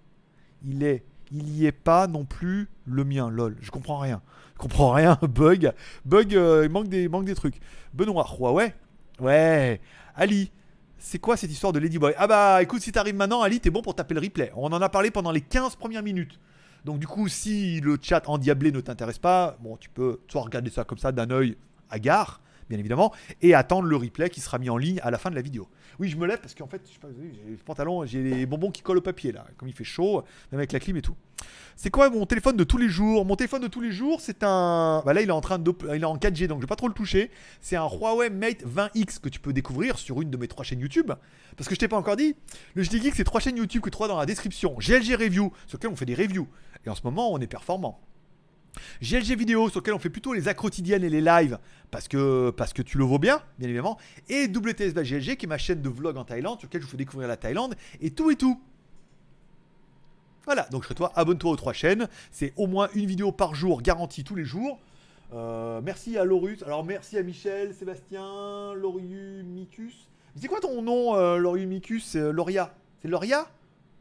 Il 0.66 0.84
est 0.84 1.04
il 1.34 1.44
n'y 1.46 1.66
est 1.66 1.72
pas 1.72 2.08
non 2.08 2.26
plus 2.26 2.70
le 2.86 3.04
mien, 3.04 3.30
lol. 3.30 3.58
Je 3.60 3.72
comprends 3.72 3.98
rien. 3.98 4.22
Je 4.54 4.60
comprends 4.60 4.92
rien. 4.92 5.18
Bug. 5.22 5.74
Bug, 6.06 6.36
euh, 6.36 6.62
il 6.66 6.72
manque 6.72 6.88
des, 6.88 7.10
manque 7.10 7.26
des 7.26 7.36
trucs. 7.36 7.60
Benoît, 7.94 8.28
ouais. 8.52 8.74
Ouais. 9.20 9.82
Ali. 10.16 10.52
C'est 11.00 11.20
quoi 11.20 11.36
cette 11.36 11.52
histoire 11.52 11.74
de 11.74 11.80
Ladyboy? 11.80 12.14
Ah 12.18 12.28
bah 12.28 12.64
écoute, 12.64 12.82
si 12.82 12.94
t'arrives 12.94 13.16
maintenant, 13.16 13.42
Ali, 13.42 13.60
t'es 13.60 13.70
bon 13.70 13.82
pour 13.82 13.94
taper 13.94 14.14
le 14.14 14.22
replay. 14.22 14.54
On 14.56 14.72
en 14.72 14.82
a 14.82 14.88
parlé 14.88 15.12
pendant 15.12 15.32
les 15.32 15.42
15 15.42 15.76
premières 15.76 16.04
minutes. 16.04 16.40
Donc 16.86 17.00
du 17.00 17.08
coup, 17.08 17.28
si 17.28 17.82
le 17.82 17.98
chat 18.02 18.30
endiablé 18.30 18.72
ne 18.72 18.80
t'intéresse 18.80 19.20
pas, 19.20 19.58
bon, 19.60 19.76
tu 19.76 19.90
peux 19.90 20.22
soit 20.30 20.42
regarder 20.42 20.70
ça 20.70 20.86
comme 20.86 20.98
ça 20.98 21.12
d'un 21.12 21.30
œil 21.30 21.58
gare 22.00 22.42
bien 22.70 22.80
évidemment, 22.80 23.14
et 23.42 23.54
attendre 23.54 23.88
le 23.88 23.96
replay 23.96 24.30
qui 24.30 24.42
sera 24.42 24.60
mis 24.60 24.70
en 24.70 24.78
ligne 24.78 25.00
à 25.04 25.12
la 25.12 25.18
fin 25.18 25.30
de 25.30 25.36
la 25.36 25.42
vidéo. 25.42 25.68
Oui, 26.00 26.10
je 26.10 26.18
me 26.18 26.26
lève 26.26 26.40
parce 26.40 26.56
qu'en 26.56 26.68
fait, 26.68 26.82
j'ai 26.88 27.50
les 27.50 27.58
pantalons, 27.58 28.06
j'ai 28.06 28.24
les 28.24 28.46
bonbons 28.46 28.72
qui 28.72 28.82
collent 28.82 28.98
au 28.98 29.02
papier 29.02 29.32
là, 29.32 29.46
comme 29.58 29.68
il 29.68 29.74
fait 29.74 29.84
chaud, 29.84 30.24
même 30.52 30.60
avec 30.60 30.72
la 30.72 30.80
clim 30.80 30.98
et 30.98 31.02
tout. 31.02 31.16
C'est 31.76 31.90
quoi 31.90 32.10
mon 32.10 32.26
téléphone 32.26 32.56
de 32.56 32.64
tous 32.64 32.78
les 32.78 32.88
jours? 32.88 33.26
Mon 33.26 33.36
téléphone 33.36 33.62
de 33.62 33.68
tous 33.68 33.82
les 33.82 33.92
jours, 33.92 34.22
c'est 34.22 34.44
un. 34.44 35.02
Bah 35.06 35.14
là, 35.14 35.22
il 35.22 35.30
est 35.30 35.32
en 35.32 35.42
train 35.42 35.60
de. 35.60 35.74
Il 35.94 36.02
est 36.02 36.06
en 36.06 36.18
4G, 36.18 36.48
donc 36.48 36.60
je 36.60 36.64
vais 36.64 36.68
pas 36.68 36.76
trop 36.76 36.88
le 36.88 36.94
toucher. 36.94 37.32
C'est 37.62 37.76
un 37.76 37.88
Huawei 37.88 38.30
Mate 38.30 38.64
20X 38.64 39.20
que 39.20 39.30
tu 39.30 39.40
peux 39.40 39.54
découvrir 39.54 39.98
sur 39.98 40.22
une 40.22 40.30
de 40.30 40.38
mes 40.38 40.48
trois 40.48 40.64
chaînes 40.64 40.80
YouTube. 40.80 41.12
Parce 41.58 41.68
que 41.68 41.76
je 41.76 41.80
t'ai 41.80 41.88
pas 41.88 41.98
encore 41.98 42.16
dit, 42.16 42.36
le 42.76 42.84
JT 42.84 43.02
Geek, 43.02 43.16
c'est 43.16 43.24
trois 43.24 43.40
chaînes 43.42 43.58
YouTube 43.58 43.82
que 43.82 43.90
tu 43.90 43.98
dans 43.98 44.18
la 44.18 44.26
description. 44.26 44.76
GLG 44.80 45.16
Review, 45.16 45.52
sur 45.68 45.78
lequel 45.78 45.92
on 45.92 45.96
fait 45.96 46.06
des 46.06 46.16
reviews. 46.16 46.48
Et 46.86 46.90
en 46.90 46.96
ce 46.96 47.02
moment, 47.04 47.32
on 47.32 47.40
est 47.40 47.48
performant. 47.48 48.00
GLG 49.02 49.38
vidéo 49.38 49.70
sur 49.70 49.80
lequel 49.80 49.94
on 49.94 50.00
fait 50.00 50.10
plutôt 50.10 50.34
les 50.34 50.54
quotidiennes 50.54 51.04
et 51.04 51.10
les 51.10 51.22
lives 51.22 51.60
parce 51.92 52.08
que, 52.08 52.50
parce 52.52 52.74
que 52.74 52.82
tu 52.82 52.98
le 52.98 53.04
vaux 53.04 53.20
bien, 53.20 53.42
bien 53.60 53.68
évidemment. 53.68 53.98
Et 54.30 54.48
WTS 54.48 54.94
GLG 54.94 55.36
qui 55.38 55.46
est 55.46 55.48
ma 55.48 55.58
chaîne 55.58 55.82
de 55.82 55.90
vlog 55.90 56.18
en 56.18 56.24
Thaïlande 56.24 56.60
sur 56.60 56.68
laquelle 56.68 56.82
je 56.82 56.86
vous 56.86 56.92
fais 56.92 56.98
découvrir 56.98 57.28
la 57.28 57.38
Thaïlande 57.38 57.76
et 58.02 58.12
tout 58.12 58.32
et 58.32 58.36
tout. 58.36 58.60
Voilà, 60.46 60.64
donc 60.72 60.86
je 60.88 60.94
toi, 60.94 61.12
abonne-toi 61.16 61.52
aux 61.52 61.56
trois 61.56 61.74
chaînes. 61.74 62.08
C'est 62.32 62.54
au 62.58 62.68
moins 62.68 62.90
une 62.96 63.06
vidéo 63.06 63.32
par 63.32 63.56
jour, 63.56 63.82
garantie 63.82 64.24
tous 64.24 64.36
les 64.36 64.44
jours. 64.44 64.80
Euh, 65.34 65.82
merci 65.82 66.18
à 66.18 66.26
Lorus. 66.26 66.64
Alors 66.64 66.84
merci 66.84 67.18
à 67.18 67.24
Michel, 67.24 67.74
Sébastien, 67.74 68.74
Loriumicus. 68.74 70.10
C'est 70.36 70.48
quoi 70.48 70.60
ton 70.60 70.82
nom, 70.82 71.16
euh, 71.16 71.38
Loriumicus 71.38 72.16
euh, 72.16 72.32
Loria? 72.32 72.74
C'est 73.02 73.08
Loria? 73.08 73.48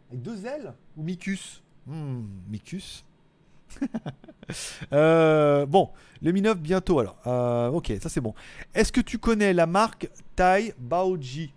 Avec 0.09 0.23
deux 0.23 0.47
L 0.47 0.75
Ou 0.97 1.03
Micus? 1.03 1.63
Hmm, 1.87 2.23
Micus 2.49 3.05
Euh, 4.93 5.65
bon, 5.65 5.91
le 6.21 6.33
Mi 6.33 6.43
9 6.43 6.59
bientôt 6.59 6.99
alors. 6.99 7.17
Euh, 7.27 7.69
ok, 7.69 7.93
ça 8.03 8.09
c'est 8.11 8.21
bon. 8.21 8.35
Est-ce 8.75 8.93
que 8.93 9.01
tu 9.01 9.19
connais 9.19 9.55
la 9.55 9.67
marque 9.67 10.11
Thai 10.37 10.75
Baoji? 10.79 11.55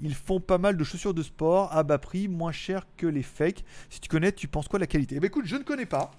Ils 0.00 0.14
font 0.14 0.40
pas 0.40 0.58
mal 0.58 0.76
de 0.76 0.84
chaussures 0.84 1.14
de 1.14 1.22
sport 1.22 1.72
à 1.72 1.82
bas 1.84 1.98
prix, 1.98 2.28
moins 2.28 2.52
cher 2.52 2.86
que 2.96 3.06
les 3.06 3.22
fakes. 3.22 3.64
Si 3.88 4.00
tu 4.00 4.08
connais, 4.08 4.32
tu 4.32 4.48
penses 4.48 4.68
quoi 4.68 4.78
de 4.78 4.82
la 4.82 4.88
qualité? 4.88 5.14
Eh 5.16 5.20
ben 5.20 5.28
écoute, 5.28 5.46
je 5.46 5.56
ne 5.56 5.62
connais 5.62 5.86
pas. 5.86 6.10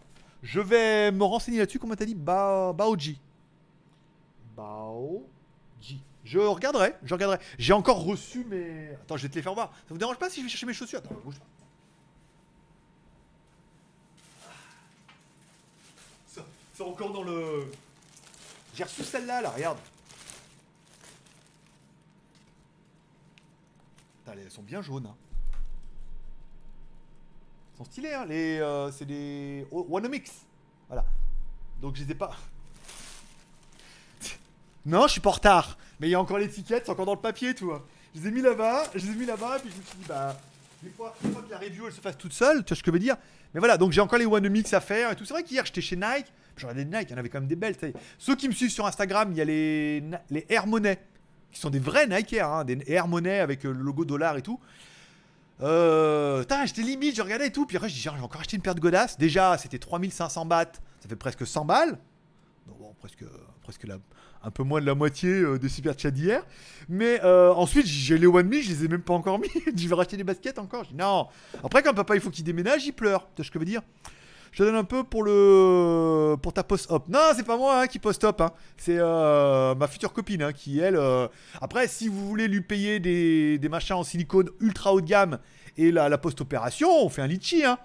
Je 0.42 0.60
vais 0.60 1.12
me 1.12 1.24
renseigner 1.24 1.60
là-dessus. 1.60 1.78
Comment 1.80 1.96
t'as 1.96 2.06
dit? 2.06 2.16
Ba 2.16 2.74
Baoji 2.74 3.20
Baoji. 4.56 6.02
Je 6.24 6.40
regarderai, 6.40 6.96
je 7.04 7.14
regarderai. 7.14 7.40
J'ai 7.60 7.74
encore 7.74 8.04
reçu 8.04 8.46
mes. 8.46 8.94
Attends, 8.94 9.18
je 9.18 9.24
vais 9.24 9.30
te 9.30 9.36
les 9.36 9.42
faire 9.44 9.54
voir. 9.54 9.72
Ça 9.88 9.94
vous 9.94 9.98
dérange 9.98 10.18
pas 10.18 10.30
si 10.30 10.40
je 10.40 10.46
vais 10.46 10.50
chercher 10.50 10.66
mes 10.66 10.74
chaussures? 10.74 11.00
Attends, 11.00 11.16
bouge 11.24 11.36
pas. 11.36 11.46
C'est 16.76 16.84
encore 16.84 17.14
dans 17.14 17.24
le. 17.24 17.72
J'ai 18.76 18.84
reçu 18.84 19.04
celle-là, 19.04 19.42
là, 19.42 19.50
regarde. 19.50 19.78
elles 24.28 24.52
sont 24.52 24.64
bien 24.64 24.82
jaunes. 24.82 25.06
Hein. 25.06 25.16
Elles 27.72 27.78
sont 27.78 27.86
stylées, 27.86 28.14
hein. 28.14 28.26
Les, 28.26 28.60
euh, 28.60 28.92
c'est 28.92 29.06
des 29.06 29.66
Mix. 30.10 30.32
Voilà. 30.90 31.06
Donc 31.82 31.96
je 31.96 32.04
les 32.04 32.12
ai 32.12 32.16
pas. 32.16 32.36
non, 34.86 35.08
je 35.08 35.14
suis 35.14 35.22
pas 35.22 35.30
en 35.30 35.34
retard. 35.34 35.78
Mais 36.02 36.10
il 36.10 36.12
y 36.12 36.16
a 36.16 36.20
encore 36.20 36.40
l'étiquette, 36.40 36.84
c'est 36.86 36.92
encore 36.92 37.06
dans 37.06 37.16
le 37.16 37.22
papier, 37.22 37.56
tout. 37.56 37.72
Je 38.14 38.20
les 38.20 38.28
ai 38.28 38.32
mis 38.32 38.42
là-bas, 38.42 38.84
je 38.94 39.06
les 39.06 39.14
ai 39.14 39.16
mis 39.16 39.26
là-bas, 39.26 39.60
puis 39.60 39.72
je 39.72 39.78
me 39.78 39.82
suis 39.82 39.98
dit, 40.00 40.06
bah, 40.10 40.38
des 40.84 40.90
fois 40.90 41.16
que 41.22 41.52
la 41.52 41.58
review 41.58 41.88
elle 41.88 41.94
se 41.94 42.02
fasse 42.02 42.18
toute 42.18 42.34
seule, 42.34 42.66
tu 42.66 42.74
vois 42.74 42.78
ce 42.78 42.84
que 42.84 42.92
je 42.92 42.94
veux 42.94 43.00
dire. 43.00 43.16
Mais 43.54 43.60
voilà, 43.60 43.78
donc 43.78 43.94
j'ai 43.94 44.02
encore 44.02 44.20
les 44.20 44.26
One 44.26 44.50
Mix 44.50 44.74
à 44.74 44.82
faire 44.82 45.12
et 45.12 45.16
tout. 45.16 45.24
C'est 45.24 45.34
vrai 45.34 45.44
qu'hier 45.44 45.66
j'étais 45.66 45.80
chez 45.80 45.96
Nike. 45.96 46.28
J'en 46.58 46.74
des 46.74 46.86
Nike, 46.86 47.08
il 47.10 47.12
y 47.12 47.14
en 47.14 47.18
avait 47.18 47.30
quand 47.30 47.40
même 47.40 47.50
des 47.50 47.56
belles. 47.56 47.76
Ceux 48.18 48.36
qui 48.36 48.48
me 48.48 48.54
suivent 48.54 48.72
sur 48.72 48.86
Instagram, 48.86 49.30
il 49.32 49.38
y 49.38 49.42
a 49.42 49.46
les, 49.46 50.04
les 50.30 50.46
Air 50.50 50.68
Money, 50.68 50.98
qui 51.52 51.60
sont 51.60 51.70
des 51.70 51.80
vrais 51.80 52.08
Nike 52.08 52.34
Air, 52.34 52.50
hein, 52.50 52.64
des 52.64 52.80
Air 52.88 53.08
Money 53.08 53.40
avec 53.40 53.66
euh, 53.66 53.74
le 53.74 53.80
logo 53.80 54.06
dollar 54.06 54.38
et 54.38 54.42
tout. 54.42 54.60
Euh, 55.62 56.44
j'étais 56.66 56.82
limite, 56.82 57.16
je 57.16 57.22
regardais 57.22 57.48
et 57.48 57.52
tout. 57.52 57.66
Puis 57.66 57.78
après, 57.78 57.90
j'ai 57.90 58.10
encore 58.10 58.42
acheté 58.42 58.56
une 58.56 58.62
paire 58.62 58.76
de 58.76 58.80
godasses. 58.80 59.18
Déjà, 59.18 59.58
c'était 59.58 59.80
3500 59.80 60.46
bahts, 60.46 60.66
ça 61.00 61.10
fait 61.10 61.16
presque 61.16 61.46
100 61.46 61.66
balles. 61.66 61.98
Donc 62.68 62.80
bon, 62.80 62.94
presque, 63.00 63.24
presque 63.62 63.86
un 64.46 64.52
peu 64.52 64.64
moins 64.64 64.80
de 64.80 64.86
la 64.86 64.96
moitié 64.96 65.30
euh, 65.30 65.58
des 65.58 65.70
super 65.70 65.98
chats 65.98 66.12
d'hier. 66.12 66.46
Mais 66.88 67.20
euh, 67.24 67.52
ensuite, 67.54 67.88
j'ai 67.88 68.18
les 68.18 68.28
One 68.28 68.48
Me, 68.48 68.62
je 68.62 68.70
les 68.70 68.86
ai 68.86 68.88
même 68.88 69.02
pas 69.02 69.14
encore 69.14 69.40
mis. 69.40 69.50
je 69.76 69.88
vais 69.88 69.96
racheter 69.96 70.18
des 70.18 70.24
baskets 70.24 70.60
encore. 70.60 70.86
non. 70.94 71.28
Après, 71.64 71.82
quand 71.82 71.94
papa 71.94 72.16
il 72.16 72.22
faut 72.22 72.30
qu'il 72.30 72.44
déménage, 72.44 72.86
il 72.86 72.94
pleure. 72.94 73.28
Tu 73.36 73.42
vois 73.42 73.46
ce 73.46 73.52
que 73.52 73.56
je 73.56 73.60
veux 73.60 73.66
dire? 73.66 73.82
Je 74.56 74.64
te 74.64 74.64
donne 74.64 74.78
un 74.78 74.86
peu 74.86 75.04
pour 75.04 75.22
le 75.22 76.38
pour 76.42 76.54
ta 76.54 76.64
post-op. 76.64 77.10
Non, 77.10 77.20
c'est 77.36 77.46
pas 77.46 77.58
moi 77.58 77.82
hein, 77.82 77.88
qui 77.88 78.00
post-op. 78.00 78.40
Hein. 78.40 78.52
C'est 78.78 78.96
euh, 78.98 79.76
ma 79.76 79.86
future 79.90 80.14
copine 80.14 80.44
hein, 80.44 80.54
qui, 80.54 80.80
elle. 80.80 80.96
Euh, 80.96 81.28
après, 81.60 81.90
si 81.90 82.08
vous 82.08 82.26
voulez 82.26 82.48
lui 82.48 82.62
payer 82.62 83.02
des, 83.02 83.58
des, 83.58 83.68
machins 83.68 83.98
en 83.98 84.06
silicone 84.06 84.50
ultra 84.62 84.94
haut 84.94 85.02
de 85.02 85.08
gamme 85.08 85.40
et 85.76 85.92
la, 85.92 86.08
la 86.08 86.18
post-opération, 86.18 86.88
on 86.90 87.10
fait 87.10 87.22
un 87.22 87.28
litchi. 87.28 87.66
Hein. 87.66 87.78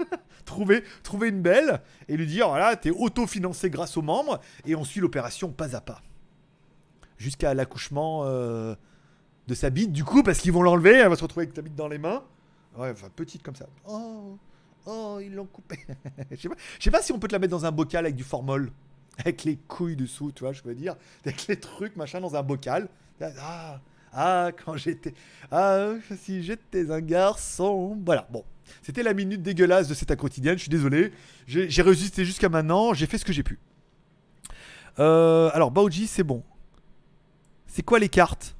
trouver, 0.44 0.84
trouver 1.02 1.30
une 1.30 1.40
belle 1.40 1.80
et 2.08 2.18
lui 2.18 2.26
dire 2.26 2.48
voilà, 2.48 2.76
t'es 2.76 2.90
auto-financé 2.90 3.70
grâce 3.70 3.96
aux 3.96 4.02
membres 4.02 4.38
et 4.66 4.76
on 4.76 4.84
suit 4.84 5.00
l'opération 5.00 5.50
pas 5.50 5.74
à 5.74 5.80
pas. 5.80 6.02
Jusqu'à 7.16 7.54
l'accouchement 7.54 8.24
euh, 8.24 8.74
de 9.46 9.54
sa 9.54 9.70
bite, 9.70 9.92
du 9.92 10.04
coup, 10.04 10.22
parce 10.22 10.40
qu'ils 10.40 10.52
vont 10.52 10.62
l'enlever, 10.62 10.92
elle 10.92 11.08
va 11.08 11.16
se 11.16 11.22
retrouver 11.22 11.44
avec 11.44 11.54
ta 11.54 11.62
bite 11.62 11.74
dans 11.74 11.88
les 11.88 11.96
mains. 11.96 12.22
Ouais, 12.76 12.90
enfin, 12.90 13.08
petite 13.16 13.42
comme 13.42 13.56
ça. 13.56 13.66
Oh. 13.88 14.36
Oh, 14.86 15.18
ils 15.20 15.34
l'ont 15.34 15.46
coupé. 15.46 15.78
Je 16.30 16.48
sais 16.80 16.90
pas, 16.90 17.02
si 17.02 17.12
on 17.12 17.18
peut 17.18 17.28
te 17.28 17.34
la 17.34 17.38
mettre 17.38 17.50
dans 17.50 17.66
un 17.66 17.72
bocal 17.72 18.04
avec 18.04 18.16
du 18.16 18.24
formol. 18.24 18.72
Avec 19.18 19.44
les 19.44 19.56
couilles 19.56 19.96
dessous, 19.96 20.30
tu 20.32 20.44
vois, 20.44 20.52
je 20.52 20.62
veux 20.62 20.74
dire. 20.74 20.94
Avec 21.24 21.48
les 21.48 21.58
trucs, 21.58 21.96
machin, 21.96 22.20
dans 22.20 22.36
un 22.36 22.42
bocal. 22.42 22.88
Ah, 23.20 23.80
ah 24.12 24.50
quand 24.64 24.76
j'étais. 24.76 25.12
Ah, 25.50 25.94
si 26.16 26.42
j'étais 26.42 26.90
un 26.90 27.00
garçon. 27.00 27.98
Voilà, 28.04 28.28
bon. 28.30 28.44
C'était 28.82 29.02
la 29.02 29.14
minute 29.14 29.42
dégueulasse 29.42 29.88
de 29.88 29.94
cette 29.94 30.14
quotidienne, 30.16 30.56
je 30.56 30.62
suis 30.62 30.70
désolé. 30.70 31.12
J'ai 31.46 31.82
résisté 31.82 32.24
jusqu'à 32.24 32.48
maintenant, 32.48 32.94
j'ai 32.94 33.06
fait 33.06 33.18
ce 33.18 33.24
que 33.24 33.32
j'ai 33.32 33.42
pu. 33.42 33.58
Euh, 34.98 35.50
alors, 35.52 35.70
Baoji, 35.70 36.06
c'est 36.06 36.24
bon. 36.24 36.42
C'est 37.66 37.82
quoi 37.82 37.98
les 37.98 38.08
cartes? 38.08 38.56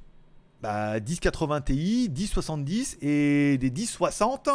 Bah, 0.61 0.99
1080 0.99 1.61
Ti, 1.61 2.11
1070 2.13 2.97
et 3.01 3.57
des 3.57 3.71
1060. 3.71 4.49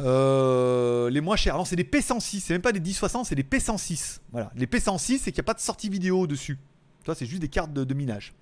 Euh, 0.00 1.10
les 1.10 1.20
moins 1.20 1.36
chers. 1.36 1.56
Non, 1.56 1.64
c'est 1.64 1.76
des 1.76 1.84
P106. 1.84 2.40
C'est 2.40 2.54
même 2.54 2.62
pas 2.62 2.72
des 2.72 2.80
1060, 2.80 3.26
c'est 3.26 3.34
des 3.34 3.42
P106. 3.42 4.20
Voilà. 4.32 4.50
Les 4.54 4.66
P106, 4.66 5.18
c'est 5.18 5.32
qu'il 5.32 5.34
n'y 5.34 5.40
a 5.40 5.44
pas 5.44 5.54
de 5.54 5.60
sortie 5.60 5.88
vidéo 5.88 6.26
dessus. 6.26 6.58
Ça, 7.04 7.14
c'est 7.14 7.26
juste 7.26 7.40
des 7.40 7.48
cartes 7.48 7.72
de, 7.72 7.94
minage. 7.94 8.34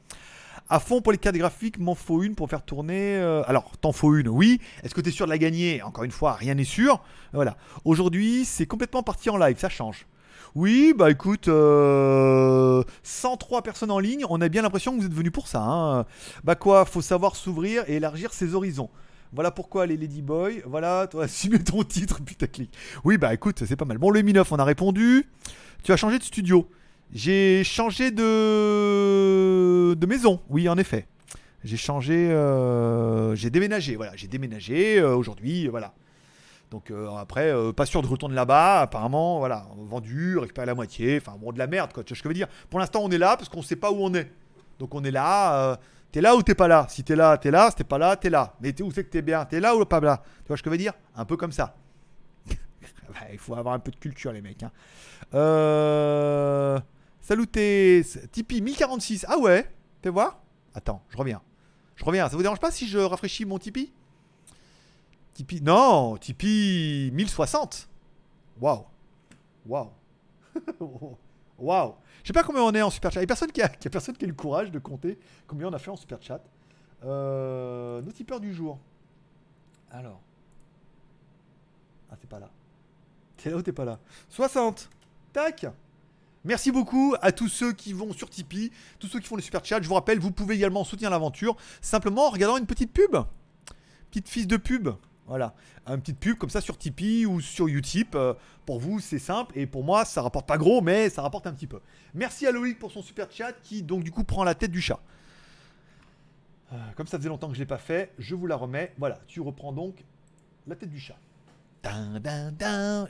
À 0.68 0.80
fond 0.80 1.02
pour 1.02 1.12
les 1.12 1.18
cartes 1.18 1.36
graphiques, 1.36 1.78
m'en 1.78 1.94
faut 1.94 2.22
une 2.22 2.34
pour 2.34 2.48
faire 2.48 2.62
tourner. 2.62 3.16
Euh, 3.16 3.42
alors, 3.46 3.72
t'en 3.80 3.92
faut 3.92 4.16
une, 4.16 4.28
oui. 4.28 4.60
Est-ce 4.82 4.94
que 4.94 5.00
tu 5.00 5.10
es 5.10 5.12
sûr 5.12 5.26
de 5.26 5.30
la 5.30 5.38
gagner? 5.38 5.82
Encore 5.82 6.04
une 6.04 6.10
fois, 6.10 6.32
rien 6.32 6.54
n'est 6.54 6.64
sûr. 6.64 7.02
Voilà. 7.32 7.56
Aujourd'hui, 7.84 8.44
c'est 8.44 8.66
complètement 8.66 9.02
parti 9.02 9.28
en 9.28 9.36
live, 9.36 9.58
ça 9.58 9.68
change. 9.68 10.06
Oui, 10.54 10.94
bah 10.96 11.10
écoute, 11.10 11.46
103 11.46 11.52
euh, 11.52 12.84
personnes 13.64 13.90
en 13.90 13.98
ligne, 13.98 14.24
on 14.30 14.40
a 14.40 14.48
bien 14.48 14.62
l'impression 14.62 14.94
que 14.94 15.00
vous 15.00 15.06
êtes 15.06 15.12
venus 15.12 15.32
pour 15.32 15.48
ça. 15.48 15.60
Hein. 15.60 16.06
Bah 16.44 16.54
quoi, 16.54 16.84
faut 16.84 17.02
savoir 17.02 17.34
s'ouvrir 17.34 17.82
et 17.88 17.96
élargir 17.96 18.32
ses 18.32 18.54
horizons. 18.54 18.88
Voilà 19.34 19.50
pourquoi 19.50 19.86
les 19.86 19.96
Ladyboys. 19.96 20.62
Voilà, 20.64 21.08
toi, 21.08 21.24
assumer 21.24 21.58
ton 21.58 21.82
titre, 21.82 22.22
putaclic. 22.22 22.72
Oui, 23.04 23.18
bah 23.18 23.34
écoute, 23.34 23.64
c'est 23.66 23.76
pas 23.76 23.84
mal. 23.84 23.98
Bon, 23.98 24.10
le 24.10 24.22
Mi 24.22 24.32
9, 24.32 24.50
on 24.52 24.56
a 24.56 24.64
répondu. 24.64 25.26
Tu 25.82 25.92
as 25.92 25.96
changé 25.96 26.18
de 26.18 26.24
studio. 26.24 26.68
J'ai 27.12 27.62
changé 27.64 28.10
de... 28.10 29.94
de 29.94 30.06
maison, 30.06 30.40
oui, 30.48 30.68
en 30.68 30.78
effet. 30.78 31.06
J'ai 31.64 31.76
changé. 31.76 32.30
Euh, 32.30 33.34
j'ai 33.34 33.50
déménagé, 33.50 33.96
voilà. 33.96 34.12
J'ai 34.16 34.28
déménagé 34.28 34.98
euh, 34.98 35.16
aujourd'hui, 35.16 35.68
voilà. 35.68 35.94
Donc 36.70 36.90
euh, 36.90 37.08
après, 37.16 37.52
pas 37.74 37.86
sûr 37.86 38.02
de 38.02 38.06
retourner 38.06 38.34
là-bas. 38.34 38.82
Apparemment, 38.82 39.38
voilà, 39.38 39.66
vendu, 39.76 40.38
récupéré 40.38 40.66
la 40.66 40.74
moitié. 40.74 41.18
Enfin, 41.20 41.36
bon, 41.40 41.52
de 41.52 41.58
la 41.58 41.66
merde, 41.66 41.92
quoi. 41.92 42.04
Tu 42.04 42.12
vois 42.12 42.18
ce 42.18 42.22
que 42.22 42.28
je 42.28 42.30
veux 42.30 42.34
dire 42.34 42.48
Pour 42.70 42.80
l'instant, 42.80 43.00
on 43.02 43.10
est 43.10 43.18
là 43.18 43.36
parce 43.36 43.48
qu'on 43.48 43.62
sait 43.62 43.76
pas 43.76 43.90
où 43.90 43.96
on 44.00 44.14
est. 44.14 44.30
Donc 44.78 44.94
on 44.94 45.02
est 45.04 45.10
là. 45.10 45.78
T'es 46.14 46.20
là 46.20 46.36
ou 46.36 46.44
t'es 46.44 46.54
pas 46.54 46.68
là? 46.68 46.86
Si 46.88 47.02
t'es 47.02 47.16
là, 47.16 47.36
t'es 47.38 47.50
là. 47.50 47.70
Si 47.70 47.76
t'es 47.78 47.82
pas 47.82 47.98
là, 47.98 48.14
t'es 48.14 48.30
là. 48.30 48.54
Mais 48.60 48.80
où? 48.80 48.92
C'est 48.92 49.02
que 49.02 49.10
t'es 49.10 49.20
bien 49.20 49.44
T'es 49.46 49.58
là 49.58 49.74
ou 49.74 49.84
pas 49.84 49.98
là? 49.98 50.22
Tu 50.44 50.46
vois 50.46 50.56
ce 50.56 50.62
que 50.62 50.70
je 50.70 50.74
veux 50.74 50.78
dire? 50.78 50.92
Un 51.16 51.24
peu 51.24 51.36
comme 51.36 51.50
ça. 51.50 51.74
Il 53.32 53.38
faut 53.38 53.56
avoir 53.56 53.74
un 53.74 53.80
peu 53.80 53.90
de 53.90 53.96
culture, 53.96 54.30
les 54.30 54.40
mecs. 54.40 54.62
Hein. 54.62 54.70
Euh... 55.34 56.78
Salut, 57.20 57.48
Tipeee 57.48 58.60
1046. 58.60 59.26
Ah 59.28 59.38
ouais? 59.38 59.68
Fais 60.04 60.10
voir 60.10 60.40
Attends, 60.72 61.02
je 61.08 61.16
reviens. 61.16 61.42
Je 61.96 62.04
reviens. 62.04 62.28
Ça 62.28 62.36
vous 62.36 62.42
dérange 62.42 62.60
pas 62.60 62.70
si 62.70 62.86
je 62.86 62.98
rafraîchis 62.98 63.44
mon 63.44 63.58
Tipeee? 63.58 63.92
Tipeee. 65.32 65.62
Non 65.62 66.16
Tipeee 66.16 67.10
1060. 67.10 67.88
Waouh. 68.60 68.84
Waouh. 69.66 69.90
Waouh. 71.64 71.94
Je 72.22 72.28
sais 72.28 72.32
pas 72.32 72.42
combien 72.42 72.62
on 72.62 72.72
est 72.72 72.82
en 72.82 72.90
super 72.90 73.10
chat. 73.10 73.20
Il 73.20 73.22
n'y 73.22 73.24
a, 73.24 73.28
personne 73.28 73.50
qui 73.50 73.62
a, 73.62 73.68
personne 73.90 74.16
qui 74.16 74.24
a 74.24 74.28
le 74.28 74.34
courage 74.34 74.70
de 74.70 74.78
compter 74.78 75.18
combien 75.46 75.68
on 75.68 75.72
a 75.72 75.78
fait 75.78 75.90
en 75.90 75.96
super 75.96 76.22
chat. 76.22 76.42
Euh, 77.04 78.02
nos 78.02 78.12
tipeurs 78.12 78.40
du 78.40 78.54
jour. 78.54 78.78
Alors. 79.90 80.20
Ah, 82.10 82.16
t'es 82.20 82.26
pas 82.26 82.38
là. 82.38 82.50
T'es 83.38 83.50
là 83.50 83.56
ou 83.56 83.62
t'es 83.62 83.72
pas 83.72 83.84
là? 83.84 83.98
60. 84.28 84.90
Tac. 85.32 85.66
Merci 86.44 86.70
beaucoup 86.70 87.14
à 87.22 87.32
tous 87.32 87.48
ceux 87.48 87.72
qui 87.72 87.94
vont 87.94 88.12
sur 88.12 88.28
Tipeee, 88.28 88.70
tous 88.98 89.06
ceux 89.06 89.18
qui 89.18 89.26
font 89.26 89.36
les 89.36 89.42
super 89.42 89.64
chats. 89.64 89.80
Je 89.80 89.88
vous 89.88 89.94
rappelle, 89.94 90.18
vous 90.18 90.30
pouvez 90.30 90.56
également 90.56 90.84
soutenir 90.84 91.08
l'aventure 91.08 91.56
simplement 91.80 92.26
en 92.26 92.30
regardant 92.30 92.58
une 92.58 92.66
petite 92.66 92.92
pub. 92.92 93.16
Petite 94.10 94.28
fils 94.28 94.46
de 94.46 94.58
pub. 94.58 94.90
Voilà, 95.26 95.54
un 95.86 95.98
petite 95.98 96.18
pub 96.18 96.36
comme 96.36 96.50
ça 96.50 96.60
sur 96.60 96.76
Tipeee 96.76 97.24
ou 97.24 97.40
sur 97.40 97.66
Utip. 97.66 98.14
Euh, 98.14 98.34
pour 98.66 98.78
vous, 98.78 99.00
c'est 99.00 99.18
simple 99.18 99.58
et 99.58 99.66
pour 99.66 99.82
moi, 99.82 100.04
ça 100.04 100.20
rapporte 100.20 100.46
pas 100.46 100.58
gros, 100.58 100.82
mais 100.82 101.08
ça 101.08 101.22
rapporte 101.22 101.46
un 101.46 101.52
petit 101.52 101.66
peu. 101.66 101.80
Merci 102.12 102.46
à 102.46 102.52
Loïc 102.52 102.78
pour 102.78 102.92
son 102.92 103.02
super 103.02 103.30
chat 103.30 103.52
qui 103.62 103.82
donc 103.82 104.04
du 104.04 104.12
coup 104.12 104.24
prend 104.24 104.44
la 104.44 104.54
tête 104.54 104.70
du 104.70 104.82
chat. 104.82 105.00
Euh, 106.72 106.76
comme 106.96 107.06
ça 107.06 107.18
faisait 107.18 107.28
longtemps 107.28 107.48
que 107.48 107.54
je 107.54 107.60
l'ai 107.60 107.66
pas 107.66 107.78
fait, 107.78 108.12
je 108.18 108.34
vous 108.34 108.46
la 108.46 108.56
remets. 108.56 108.92
Voilà, 108.98 109.20
tu 109.26 109.40
reprends 109.40 109.72
donc 109.72 110.04
la 110.66 110.76
tête 110.76 110.90
du 110.90 111.00
chat. 111.00 111.16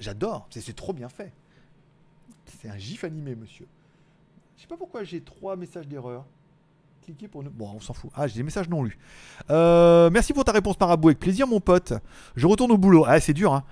J'adore, 0.01 0.49
c'est 0.51 0.77
trop 0.77 0.93
bien 0.93 1.09
fait. 1.09 1.33
C'est 2.47 2.69
un 2.69 2.79
gif 2.79 3.05
animé, 3.05 3.35
monsieur. 3.35 3.67
Je 4.57 4.63
sais 4.63 4.69
pas 4.69 4.77
pourquoi 4.77 5.03
j'ai 5.05 5.21
trois 5.21 5.57
messages 5.57 5.89
d'erreur 5.89 6.25
cliquer 7.05 7.29
pour 7.29 7.43
Bon, 7.43 7.71
on 7.77 7.81
s'en 7.81 7.93
fout. 7.93 8.11
Ah, 8.15 8.27
j'ai 8.27 8.37
des 8.37 8.43
messages 8.43 8.69
non 8.69 8.83
lus. 8.83 8.99
Euh, 9.51 10.09
merci 10.11 10.33
pour 10.33 10.45
ta 10.45 10.53
réponse, 10.53 10.79
Marabout. 10.81 11.09
Avec 11.09 11.21
plaisir, 11.21 11.47
mon 11.47 11.61
pote. 11.61 11.93
Je 12.35 12.47
retourne 12.47 12.73
au 12.73 12.79
boulot. 12.79 13.05
Ah, 13.07 13.21
c'est 13.21 13.35
dur, 13.35 13.53
hein. 13.53 13.65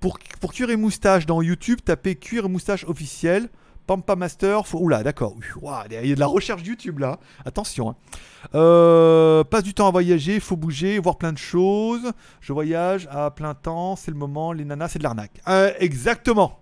Pour, 0.00 0.18
pour 0.40 0.52
cuir 0.52 0.68
et 0.68 0.76
moustache 0.76 1.24
dans 1.24 1.40
YouTube, 1.40 1.78
tapez 1.82 2.14
cuir 2.14 2.44
et 2.44 2.48
moustache 2.48 2.84
officiel. 2.84 3.48
Pampa 3.86 4.16
Master. 4.16 4.66
Faut... 4.66 4.78
Oula, 4.78 5.02
d'accord. 5.02 5.34
Il 5.90 6.08
y 6.08 6.12
a 6.12 6.14
de 6.14 6.20
la 6.20 6.26
recherche 6.26 6.62
YouTube 6.62 6.98
là. 6.98 7.18
Attention. 7.46 7.90
Hein. 7.90 7.96
Euh, 8.54 9.44
passe 9.44 9.62
du 9.62 9.72
temps 9.72 9.88
à 9.88 9.90
voyager, 9.90 10.40
faut 10.40 10.56
bouger, 10.56 10.98
voir 10.98 11.16
plein 11.16 11.32
de 11.32 11.38
choses. 11.38 12.12
Je 12.40 12.52
voyage 12.52 13.08
à 13.10 13.30
plein 13.30 13.54
temps, 13.54 13.96
c'est 13.96 14.10
le 14.10 14.16
moment. 14.18 14.52
Les 14.52 14.64
nanas, 14.64 14.88
c'est 14.88 14.98
de 14.98 15.04
l'arnaque. 15.04 15.40
Euh, 15.48 15.72
exactement. 15.78 16.60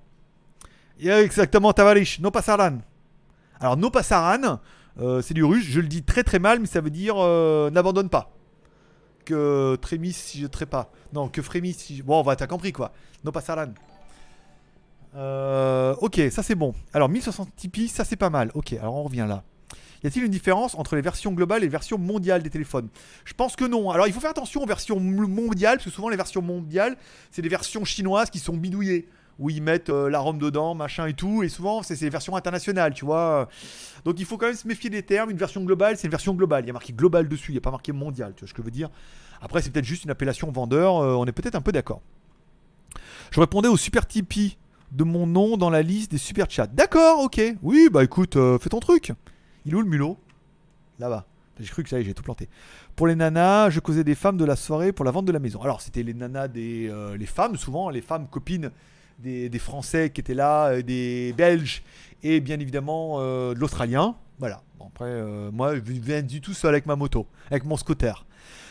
Exactement, 1.01 1.73
Tavarish. 1.73 2.21
No 2.21 2.31
pasaran. 2.31 2.79
Alors, 3.59 3.77
no 3.77 3.91
pasaran, 3.91 4.61
c'est 4.99 5.35
du 5.35 5.45
russe, 5.45 5.65
je 5.65 5.81
le 5.81 5.87
dis 5.87 6.03
très 6.03 6.23
très 6.23 6.39
mal, 6.39 6.61
mais 6.61 6.67
ça 6.67 6.81
veut 6.81 6.91
dire 6.91 7.17
euh, 7.19 7.71
n'abandonne 7.71 8.09
pas. 8.09 8.33
Que 9.25 9.77
trémisse 9.81 10.17
si 10.17 10.41
je 10.41 10.47
trais 10.47 10.67
pas. 10.67 10.91
Non, 11.13 11.29
que 11.29 11.43
frémisse 11.43 11.79
si 11.79 11.97
je... 11.97 12.03
Bon, 12.03 12.19
on 12.19 12.23
va, 12.23 12.35
t'as 12.37 12.47
compris 12.47 12.73
quoi. 12.73 12.93
No 13.25 13.33
pasaran. 13.33 13.73
Euh, 15.15 15.95
ok, 16.01 16.21
ça 16.31 16.43
c'est 16.43 16.55
bon. 16.55 16.75
Alors 16.93 17.09
1060 17.09 17.55
Tipeee, 17.55 17.89
ça 17.89 18.05
c'est 18.05 18.17
pas 18.17 18.31
mal. 18.31 18.51
Ok, 18.55 18.73
alors 18.73 18.97
on 18.97 19.03
revient 19.05 19.27
là. 19.29 19.45
Y 20.03 20.09
a-t-il 20.09 20.25
une 20.25 20.33
différence 20.33 20.75
entre 20.75 20.97
les 20.97 21.03
versions 21.03 21.31
globales 21.33 21.63
et 21.63 21.67
les 21.67 21.71
versions 21.71 21.99
mondiales 21.99 22.43
des 22.43 22.51
téléphones? 22.51 22.89
Je 23.25 23.35
pense 23.35 23.55
que 23.55 23.65
non. 23.65 23.91
Alors 23.91 24.09
il 24.09 24.13
faut 24.13 24.21
faire 24.21 24.31
attention 24.31 24.63
aux 24.63 24.67
versions 24.67 24.99
mondiales, 24.99 25.77
parce 25.77 25.85
que 25.85 25.91
souvent 25.91 26.09
les 26.09 26.17
versions 26.17 26.43
mondiales, 26.43 26.97
c'est 27.31 27.43
des 27.43 27.49
versions 27.49 27.85
chinoises 27.85 28.29
qui 28.29 28.41
sont 28.41 28.57
bidouillées 28.57 29.07
où 29.39 29.51
ils 29.51 29.63
mettent 29.63 29.91
euh, 29.91 30.09
la 30.09 30.19
ROM 30.21 30.39
dedans, 30.39 30.75
machin 30.75 31.07
et 31.07 31.15
tout. 31.15 31.43
Et 31.43 31.49
souvent, 31.49 31.83
c'est 31.83 32.01
les 32.01 32.11
versions 32.11 32.37
internationales, 32.37 32.95
tu 32.95 33.05
vois. 33.05 33.49
Donc 34.05 34.21
il 34.21 34.27
faut 34.27 34.37
quand 34.37 34.47
même 34.47 34.55
se 34.55 34.67
méfier 34.67 34.91
des 34.91 35.03
termes. 35.03 35.31
Une 35.31 35.37
version 35.37 35.63
globale, 35.63 35.97
c'est 35.97 36.07
une 36.07 36.13
version 36.13 36.35
globale. 36.35 36.65
Il 36.65 36.69
y 36.69 36.71
a 36.71 36.73
marqué 36.73 36.93
global 36.93 37.29
dessus, 37.29 37.51
il 37.51 37.55
n'y 37.55 37.59
a 37.59 37.63
pas 37.63 37.71
marqué 37.71 37.93
mondial, 37.93 38.35
tu 38.35 38.41
vois 38.41 38.49
ce 38.49 38.55
que 38.55 38.63
je 38.63 38.65
veux 38.65 38.71
dire. 38.71 38.91
Après, 39.41 39.61
c'est 39.61 39.71
peut-être 39.71 39.85
juste 39.85 40.05
une 40.05 40.11
appellation 40.11 40.51
vendeur. 40.53 40.99
Euh, 40.99 41.15
on 41.15 41.27
est 41.27 41.33
peut-être 41.33 41.57
un 41.57 41.61
peu 41.61 41.73
d'accord. 41.73 42.01
Je 43.31 43.41
répondais 43.41 43.69
au 43.69 43.77
super 43.77 44.07
Tipeee 44.07 44.57
de 44.93 45.05
mon 45.05 45.27
nom 45.27 45.57
dans 45.57 45.71
la 45.71 45.83
liste 45.83 46.11
des 46.11 46.19
super 46.19 46.51
chats. 46.51 46.67
D'accord, 46.67 47.21
ok. 47.21 47.41
Oui, 47.63 47.89
bah 47.91 48.05
écoute, 48.05 48.37
euh, 48.37 48.59
fais 48.59 48.69
ton 48.69 48.81
truc. 48.81 49.13
Il 49.65 49.73
est 49.73 49.75
où 49.75 49.81
le 49.81 49.89
mulot? 49.89 50.19
Là-bas. 50.99 51.27
J'ai 51.59 51.69
cru 51.69 51.83
que 51.83 51.89
ça 51.89 52.01
y 52.01 52.05
j'ai 52.05 52.15
tout 52.15 52.23
planté. 52.23 52.49
Pour 52.97 53.07
les 53.07 53.15
nanas, 53.15 53.71
je 53.71 53.81
causais 53.81 54.05
des 54.05 54.15
femmes 54.15 54.37
de 54.37 54.45
la 54.45 54.57
soirée 54.57 54.93
pour 54.93 55.05
la 55.05 55.11
vente 55.11 55.27
de 55.27 55.33
la 55.33 55.39
maison. 55.39 55.61
Alors, 55.63 55.81
c'était 55.81 56.03
les 56.03 56.15
nanas 56.15 56.49
des 56.49 56.93
les 57.17 57.27
femmes, 57.27 57.57
souvent, 57.57 57.91
les 57.91 58.01
femmes 58.01 58.27
copines 58.27 58.71
des, 59.23 59.59
Français 59.59 60.11
qui 60.11 60.21
étaient 60.21 60.35
là, 60.35 60.69
euh, 60.69 60.83
des 60.83 61.33
Belges 61.37 61.83
et 62.23 62.41
bien 62.41 62.59
évidemment 62.61 63.17
euh, 63.21 63.55
de 63.55 63.59
l'Australien. 63.59 64.17
Voilà. 64.39 64.63
après, 64.85 65.05
euh, 65.07 65.51
moi, 65.53 65.77
je 65.77 65.81
viens 65.81 66.23
du 66.23 66.41
tout 66.41 66.55
seul 66.55 66.71
avec 66.71 66.87
ma 66.87 66.97
moto, 66.97 67.27
avec 67.51 67.65
mon 67.65 67.77
scooter. 67.77 68.27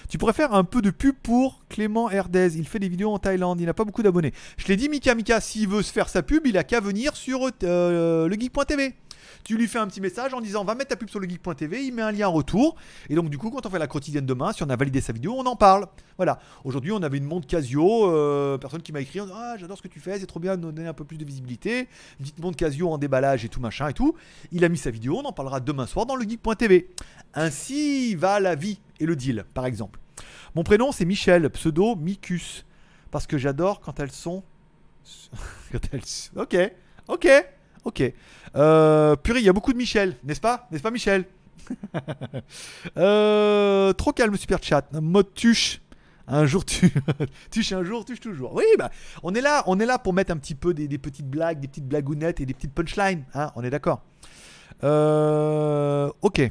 Tu 0.10 0.18
pourrais 0.18 0.34
faire 0.34 0.54
un 0.54 0.66
peu 0.66 0.82
de 0.82 0.90
pub 0.90 1.16
pour 1.24 1.64
Clément 1.70 2.10
Herdez. 2.12 2.58
Il 2.58 2.68
fait 2.68 2.80
des 2.80 2.90
vidéos 2.90 3.14
en 3.14 3.20
Thaïlande. 3.20 3.62
Il 3.62 3.66
n'a 3.66 3.74
pas 3.74 3.86
beaucoup 3.86 4.04
d'abonnés. 4.04 4.34
Je 4.58 4.68
l'ai 4.68 4.76
dit, 4.76 4.90
Mika 4.90 5.16
Mika, 5.16 5.40
s'il 5.40 5.70
veut 5.70 5.82
se 5.82 5.94
faire 5.94 6.10
sa 6.10 6.22
pub, 6.22 6.46
il 6.46 6.58
a 6.58 6.66
qu'à 6.66 6.82
venir 6.82 7.16
sur 7.16 7.50
le 7.62 8.38
geek.tv. 8.38 8.94
Tu 9.44 9.58
lui 9.58 9.68
fais 9.68 9.80
un 9.80 9.88
petit 9.88 10.02
message 10.02 10.34
en 10.34 10.42
disant 10.42 10.64
va 10.64 10.76
mettre 10.76 10.90
ta 10.90 10.96
pub 10.96 11.10
sur 11.10 11.20
le 11.20 11.28
geek.tv, 11.28 11.86
il 11.86 11.94
met 11.94 12.02
un 12.02 12.12
lien 12.12 12.28
en 12.28 12.32
retour. 12.32 12.76
Et 13.10 13.16
donc, 13.16 13.30
du 13.30 13.38
coup, 13.38 13.50
quand 13.50 13.66
on 13.66 13.70
fait 13.70 13.80
la 13.80 13.88
quotidienne 13.88 14.26
demain, 14.26 14.54
si 14.54 14.64
on 14.64 14.70
a 14.70 14.76
validé 14.76 15.02
sa 15.02 15.14
vidéo, 15.14 15.36
on 15.38 15.46
en 15.46 15.56
parle. 15.56 15.88
Voilà. 16.18 16.40
Aujourd'hui, 16.64 16.92
on 16.92 17.02
avait 17.02 17.18
une 17.18 17.26
montre 17.26 17.48
Casio, 17.48 18.10
euh, 18.10 18.58
personne 18.58 18.82
qui 18.82 18.92
m'a 18.92 19.02
écrit 19.02 19.20
Ah, 19.34 19.56
j'adore 19.58 19.78
ce 19.78 19.82
que 19.82 19.88
tu 19.88 20.00
fais, 20.00 20.20
c'est 20.20 20.28
trop 20.28 20.40
bien 20.40 20.58
de 20.58 20.62
donner 20.62 20.88
un 20.88 20.94
peu 20.94 21.04
plus 21.04 21.18
de 21.18 21.26
visibilité. 21.26 21.88
Une 22.20 22.26
petite 22.26 22.40
montre 22.40 22.58
Casio 22.58 22.90
en 22.90 22.98
déballage 22.98 23.46
et 23.46 23.50
tout 23.50 23.60
machin 23.60 23.88
et 23.88 23.94
tout. 23.94 24.16
Il 24.52 24.64
a 24.64 24.70
mis 24.70 24.78
sa 24.78 24.92
vidéo, 24.92 25.20
on 25.24 25.26
en 25.26 25.34
parlera 25.34 25.60
demain 25.60 25.88
soir 25.88 26.06
dans 26.06 26.16
le 26.16 26.24
geek.tv. 26.24 26.90
Ainsi 27.34 28.16
va 28.16 28.40
la 28.40 28.56
vie 28.56 28.80
et 29.00 29.06
le 29.06 29.16
deal, 29.16 29.46
par 29.54 29.66
exemple. 29.66 30.00
Mon 30.56 30.64
prénom, 30.64 30.92
c'est 30.92 31.06
Michel, 31.06 31.50
pseudo 31.50 31.96
Micus. 31.96 32.66
Parce 33.10 33.28
que 33.28 33.38
j'adore 33.38 33.82
quand 33.82 34.00
elles 34.00 34.12
sont. 34.12 34.44
quand 35.72 35.80
elles... 35.94 36.02
Ok, 36.36 36.58
ok. 37.08 37.28
Ok. 37.84 38.04
Euh, 38.56 39.16
purée, 39.16 39.40
il 39.40 39.46
y 39.46 39.50
a 39.50 39.54
beaucoup 39.54 39.74
de 39.74 39.78
Michel, 39.78 40.16
n'est-ce 40.24 40.42
pas? 40.42 40.68
N'est-ce 40.72 40.84
pas 40.84 40.92
Michel? 40.92 41.26
Euh, 42.98 43.94
Trop 43.94 44.12
calme, 44.12 44.36
super 44.36 44.62
chat. 44.62 44.86
Mode 44.94 45.34
tuche. 45.34 45.82
Un 46.28 46.46
jour 46.46 46.64
tu 46.64 46.92
tuche 47.52 47.72
un 47.74 47.84
jour, 47.84 48.06
tuche 48.06 48.20
toujours. 48.20 48.54
Oui, 48.54 48.64
bah 48.78 48.90
on 49.24 49.34
est 49.34 49.42
là, 49.42 49.64
on 49.68 49.80
est 49.80 49.86
là 49.86 50.00
pour 50.00 50.14
mettre 50.14 50.32
un 50.32 50.38
petit 50.38 50.56
peu 50.56 50.74
des, 50.74 50.88
petites 50.98 51.30
blagues, 51.30 51.60
des 51.60 51.68
petites 51.68 51.88
blagounettes 51.88 52.40
et 52.40 52.46
des 52.46 52.54
petites 52.54 52.74
punchlines. 52.74 53.24
Hein, 53.34 53.52
on 53.56 53.64
est 53.64 53.70
d'accord. 53.70 54.02
Euh, 54.84 56.10
ok. 56.22 56.42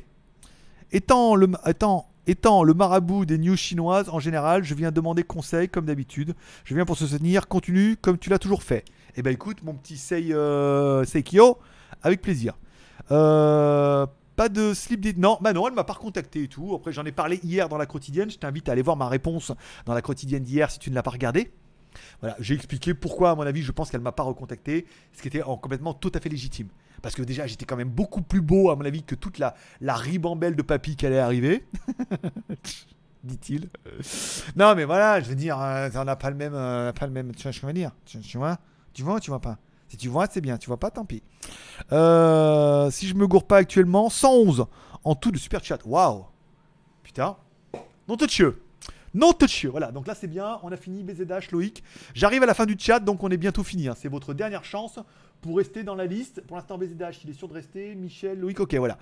Étant 0.92 1.34
le, 1.34 1.50
étant, 1.66 2.09
étant 2.30 2.62
le 2.62 2.74
marabout 2.74 3.26
des 3.26 3.38
news 3.38 3.56
chinoises 3.56 4.08
en 4.08 4.20
général, 4.20 4.62
je 4.62 4.74
viens 4.74 4.92
demander 4.92 5.24
conseil 5.24 5.68
comme 5.68 5.84
d'habitude. 5.84 6.34
Je 6.64 6.74
viens 6.74 6.84
pour 6.84 6.96
se 6.96 7.06
soutenir. 7.06 7.48
Continue 7.48 7.96
comme 7.96 8.18
tu 8.18 8.30
l'as 8.30 8.38
toujours 8.38 8.62
fait. 8.62 8.84
Eh 9.16 9.22
ben 9.22 9.32
écoute, 9.32 9.58
mon 9.64 9.74
petit 9.74 9.96
Sei, 9.96 10.32
euh, 10.32 11.04
Seikyo, 11.04 11.58
avec 12.02 12.22
plaisir. 12.22 12.56
Euh, 13.10 14.06
pas 14.36 14.48
de 14.48 14.72
slip 14.72 15.00
dit 15.00 15.14
Non, 15.16 15.38
bah 15.40 15.52
non, 15.52 15.66
elle 15.66 15.74
m'a 15.74 15.84
pas 15.84 15.94
recontacté 15.94 16.44
et 16.44 16.48
tout. 16.48 16.74
Après, 16.74 16.92
j'en 16.92 17.04
ai 17.04 17.12
parlé 17.12 17.40
hier 17.42 17.68
dans 17.68 17.76
la 17.76 17.86
quotidienne. 17.86 18.30
Je 18.30 18.38
t'invite 18.38 18.68
à 18.68 18.72
aller 18.72 18.82
voir 18.82 18.96
ma 18.96 19.08
réponse 19.08 19.52
dans 19.84 19.94
la 19.94 20.02
quotidienne 20.02 20.44
d'hier 20.44 20.70
si 20.70 20.78
tu 20.78 20.90
ne 20.90 20.94
l'as 20.94 21.02
pas 21.02 21.10
regardé. 21.10 21.50
Voilà, 22.20 22.36
j'ai 22.38 22.54
expliqué 22.54 22.94
pourquoi, 22.94 23.30
à 23.30 23.34
mon 23.34 23.42
avis, 23.42 23.62
je 23.62 23.72
pense 23.72 23.90
qu'elle 23.90 24.00
m'a 24.00 24.12
pas 24.12 24.22
recontacté, 24.22 24.86
ce 25.12 25.22
qui 25.22 25.28
était 25.28 25.42
en 25.42 25.56
complètement 25.56 25.92
tout 25.92 26.12
à 26.14 26.20
fait 26.20 26.28
légitime. 26.28 26.68
Parce 27.02 27.14
que 27.14 27.22
déjà, 27.22 27.46
j'étais 27.46 27.64
quand 27.64 27.76
même 27.76 27.90
beaucoup 27.90 28.22
plus 28.22 28.40
beau, 28.40 28.70
à 28.70 28.76
mon 28.76 28.84
avis, 28.84 29.02
que 29.02 29.14
toute 29.14 29.38
la, 29.38 29.54
ribambelle 29.80 30.56
de 30.56 30.62
papy 30.62 30.96
qui 30.96 31.06
allait 31.06 31.18
arriver. 31.18 31.66
Dit-il. 33.24 33.68
Non, 34.56 34.74
mais 34.74 34.84
voilà, 34.84 35.20
je 35.20 35.28
veux 35.28 35.34
dire, 35.34 35.60
euh, 35.60 35.88
on 35.94 36.04
n'a 36.04 36.16
pas 36.16 36.30
le 36.30 36.36
même, 36.36 36.54
euh, 36.54 36.92
pas 36.92 37.06
le 37.06 37.12
même. 37.12 37.34
Tu 37.34 37.42
vois, 37.42 37.52
je 37.52 37.66
veux 37.66 37.72
dire. 37.72 37.92
Tu, 38.06 38.18
vois, 38.38 38.58
tu 38.94 39.02
vois 39.02 39.14
ou 39.16 39.20
tu 39.20 39.30
vois 39.30 39.40
pas? 39.40 39.58
Si 39.88 39.96
tu 39.96 40.08
vois, 40.08 40.26
c'est 40.30 40.40
bien. 40.40 40.56
Tu 40.56 40.68
vois 40.68 40.78
pas, 40.78 40.90
tant 40.90 41.04
pis. 41.04 41.22
Euh, 41.92 42.90
si 42.90 43.06
je 43.06 43.14
me 43.14 43.26
gourre 43.26 43.46
pas 43.46 43.58
actuellement, 43.58 44.08
111 44.08 44.66
en 45.04 45.14
tout 45.14 45.30
de 45.30 45.38
super 45.38 45.62
chat. 45.62 45.84
Waouh. 45.84 46.24
Putain. 47.02 47.36
Non 48.08 48.16
touchieux. 48.16 48.62
Non 49.12 49.32
touchieux. 49.32 49.70
Voilà. 49.70 49.92
Donc 49.92 50.06
là, 50.06 50.14
c'est 50.14 50.28
bien. 50.28 50.58
On 50.62 50.72
a 50.72 50.76
fini 50.76 51.02
BZH, 51.02 51.50
Loïc. 51.52 51.82
J'arrive 52.14 52.42
à 52.42 52.46
la 52.46 52.54
fin 52.54 52.64
du 52.64 52.76
chat, 52.78 53.00
donc 53.00 53.22
on 53.22 53.28
est 53.28 53.36
bientôt 53.36 53.64
fini. 53.64 53.88
hein. 53.88 53.94
C'est 53.98 54.08
votre 54.08 54.32
dernière 54.32 54.64
chance 54.64 54.98
pour 55.40 55.56
rester 55.56 55.82
dans 55.82 55.94
la 55.94 56.06
liste. 56.06 56.42
Pour 56.46 56.56
l'instant, 56.56 56.78
BZH, 56.78 57.24
il 57.24 57.30
est 57.30 57.34
sûr 57.34 57.48
de 57.48 57.54
rester. 57.54 57.94
Michel, 57.94 58.38
Loïc, 58.38 58.60
ok, 58.60 58.74
voilà. 58.74 58.98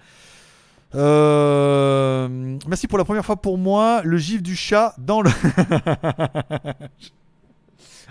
Euh, 0.94 2.28
merci 2.66 2.86
pour 2.86 2.98
la 2.98 3.04
première 3.04 3.24
fois 3.24 3.36
pour 3.36 3.58
moi. 3.58 4.02
Le 4.04 4.16
gif 4.16 4.42
du 4.42 4.56
chat 4.56 4.94
dans 4.98 5.20
le. 5.20 5.30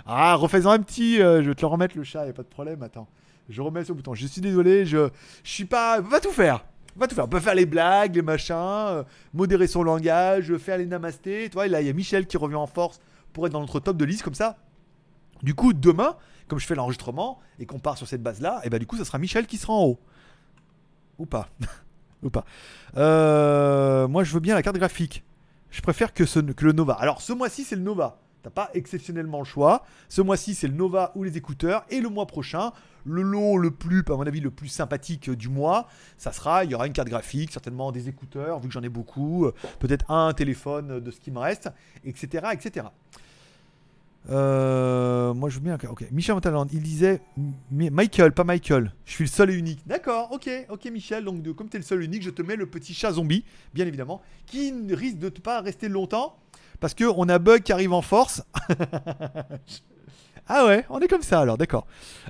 ah, 0.06 0.34
refais-en 0.34 0.70
un 0.70 0.78
petit. 0.78 1.20
euh, 1.20 1.42
je 1.42 1.48
vais 1.48 1.54
te 1.54 1.62
le 1.62 1.66
remettre 1.66 1.96
le 1.96 2.04
chat, 2.04 2.26
y 2.26 2.30
a 2.30 2.32
pas 2.32 2.42
de 2.42 2.48
problème. 2.48 2.82
Attends, 2.82 3.08
je 3.48 3.60
remets 3.62 3.84
ce 3.84 3.92
bouton. 3.92 4.14
Je 4.14 4.26
suis 4.26 4.40
désolé, 4.40 4.86
je, 4.86 5.08
je 5.42 5.50
suis 5.50 5.64
pas. 5.64 6.00
Va 6.00 6.20
tout 6.20 6.30
faire. 6.30 6.64
Va 6.96 7.08
tout 7.08 7.14
faire. 7.14 7.24
On 7.24 7.28
peut 7.28 7.40
faire 7.40 7.54
les 7.54 7.66
blagues, 7.66 8.14
les 8.14 8.22
machins, 8.22 8.54
euh, 8.56 9.02
modérer 9.34 9.66
son 9.66 9.82
langage, 9.82 10.56
faire 10.58 10.78
les 10.78 10.86
namastés. 10.86 11.48
Tu 11.48 11.54
vois, 11.54 11.66
là, 11.66 11.80
il 11.80 11.86
y 11.86 11.90
a 11.90 11.92
Michel 11.92 12.26
qui 12.26 12.36
revient 12.36 12.54
en 12.56 12.66
force 12.66 13.00
pour 13.32 13.46
être 13.46 13.52
dans 13.52 13.60
notre 13.60 13.80
top 13.80 13.96
de 13.96 14.04
liste 14.04 14.22
comme 14.22 14.34
ça. 14.34 14.56
Du 15.42 15.54
coup, 15.54 15.72
demain, 15.72 16.16
comme 16.48 16.58
je 16.58 16.66
fais 16.66 16.74
l'enregistrement 16.74 17.38
et 17.58 17.66
qu'on 17.66 17.78
part 17.78 17.96
sur 17.96 18.06
cette 18.06 18.22
base-là, 18.22 18.60
et 18.64 18.70
ben 18.70 18.78
du 18.78 18.86
coup, 18.86 18.96
ça 18.96 19.04
sera 19.04 19.18
Michel 19.18 19.46
qui 19.46 19.56
sera 19.56 19.72
en 19.72 19.84
haut. 19.84 19.98
Ou 21.18 21.26
pas. 21.26 21.48
Ou 22.22 22.30
pas. 22.30 22.44
Euh, 22.96 24.08
moi, 24.08 24.24
je 24.24 24.32
veux 24.32 24.40
bien 24.40 24.54
la 24.54 24.62
carte 24.62 24.76
graphique. 24.76 25.24
Je 25.70 25.80
préfère 25.82 26.12
que, 26.14 26.24
ce, 26.24 26.40
que 26.40 26.64
le 26.64 26.72
Nova. 26.72 26.94
Alors, 26.94 27.20
ce 27.20 27.32
mois-ci, 27.32 27.64
c'est 27.64 27.76
le 27.76 27.82
Nova. 27.82 28.18
T'as 28.42 28.50
pas 28.50 28.70
exceptionnellement 28.74 29.40
le 29.40 29.44
choix. 29.44 29.84
Ce 30.08 30.22
mois-ci, 30.22 30.54
c'est 30.54 30.68
le 30.68 30.74
Nova 30.74 31.12
ou 31.14 31.24
les 31.24 31.36
écouteurs. 31.36 31.84
Et 31.90 32.00
le 32.00 32.08
mois 32.08 32.26
prochain, 32.26 32.72
le 33.04 33.22
lot 33.22 33.58
le 33.58 33.70
plus, 33.70 34.04
à 34.08 34.12
mon 34.12 34.26
avis, 34.26 34.40
le 34.40 34.50
plus 34.50 34.68
sympathique 34.68 35.30
du 35.30 35.48
mois, 35.48 35.88
ça 36.16 36.32
sera, 36.32 36.64
il 36.64 36.70
y 36.70 36.74
aura 36.74 36.86
une 36.86 36.92
carte 36.92 37.08
graphique, 37.08 37.52
certainement 37.52 37.90
des 37.90 38.08
écouteurs, 38.08 38.60
vu 38.60 38.68
que 38.68 38.74
j'en 38.74 38.82
ai 38.82 38.88
beaucoup, 38.88 39.46
euh, 39.46 39.54
peut-être 39.80 40.10
un 40.10 40.32
téléphone 40.32 41.00
de 41.00 41.10
ce 41.10 41.20
qui 41.20 41.30
me 41.30 41.38
reste, 41.38 41.70
etc., 42.04 42.48
etc. 42.52 42.86
Euh, 44.30 45.32
moi 45.32 45.48
je 45.48 45.54
veux 45.56 45.62
bien. 45.62 45.78
Ok. 45.88 46.04
Michel 46.12 46.34
Montaland, 46.34 46.66
il 46.72 46.82
disait 46.82 47.20
Mi- 47.70 47.90
Michael, 47.90 48.32
pas 48.32 48.44
Michael. 48.44 48.92
Je 49.06 49.12
suis 49.12 49.24
le 49.24 49.28
seul 49.30 49.50
et 49.50 49.54
unique. 49.54 49.80
D'accord, 49.86 50.30
ok, 50.32 50.48
ok 50.68 50.84
Michel. 50.92 51.24
Donc 51.24 51.42
comme 51.54 51.68
tu 51.68 51.76
es 51.76 51.80
le 51.80 51.84
seul 51.84 52.02
et 52.02 52.04
unique, 52.04 52.22
je 52.22 52.30
te 52.30 52.42
mets 52.42 52.56
le 52.56 52.66
petit 52.66 52.92
chat 52.94 53.12
zombie, 53.12 53.44
bien 53.72 53.86
évidemment, 53.86 54.20
qui 54.46 54.72
ne 54.72 54.94
risque 54.94 55.18
de 55.18 55.28
pas 55.30 55.60
rester 55.62 55.88
longtemps 55.88 56.36
parce 56.80 56.94
que 56.94 57.04
on 57.04 57.28
a 57.28 57.38
Bug 57.38 57.62
qui 57.62 57.72
arrive 57.72 57.92
en 57.92 58.02
force. 58.02 58.42
ah 60.46 60.66
ouais, 60.66 60.84
on 60.90 61.00
est 61.00 61.08
comme 61.08 61.22
ça 61.22 61.40
alors, 61.40 61.56
d'accord. 61.58 61.86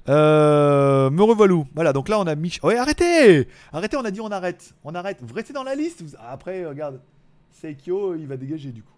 Euh, 0.09 1.11
me 1.11 1.23
revoilou. 1.23 1.67
Voilà, 1.75 1.93
donc 1.93 2.09
là 2.09 2.19
on 2.21 2.27
a 2.27 2.35
Mich. 2.35 2.61
Ouais, 2.63 2.77
arrêtez 2.77 3.49
Arrêtez, 3.73 3.97
on 3.97 4.05
a 4.05 4.11
dit 4.11 4.21
on 4.21 4.31
arrête. 4.31 4.73
On 4.85 4.95
arrête. 4.95 5.19
Vous 5.23 5.35
restez 5.35 5.53
dans 5.53 5.65
la 5.65 5.75
liste. 5.75 6.03
vous- 6.03 6.17
Après, 6.29 6.65
regarde, 6.65 7.01
Seikyo, 7.61 8.15
il 8.15 8.27
va 8.27 8.37
dégager 8.37 8.71
du 8.71 8.83
coup. 8.83 8.93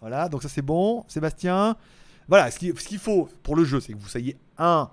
Voilà, 0.00 0.28
donc 0.28 0.42
ça 0.42 0.48
c'est 0.48 0.62
bon. 0.62 1.04
Sébastien. 1.08 1.76
Voilà, 2.28 2.50
ce 2.50 2.58
qu'il 2.58 2.98
faut 2.98 3.28
pour 3.42 3.56
le 3.56 3.64
jeu, 3.64 3.80
c'est 3.80 3.92
que 3.92 3.98
vous 3.98 4.08
soyez 4.08 4.36
un 4.58 4.90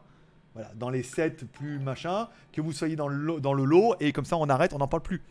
voilà, 0.54 0.72
dans 0.76 0.90
les 0.90 1.04
7 1.04 1.46
plus 1.46 1.80
machin, 1.80 2.28
que 2.52 2.62
vous 2.62 2.72
soyez 2.72 2.96
dans 2.96 3.08
le, 3.08 3.40
dans 3.40 3.54
le 3.54 3.64
lot, 3.64 3.96
et 4.00 4.12
comme 4.12 4.26
ça 4.26 4.38
on 4.38 4.50
arrête, 4.50 4.74
on 4.74 4.80
n'en 4.80 4.88
parle 4.88 5.04
plus. 5.04 5.22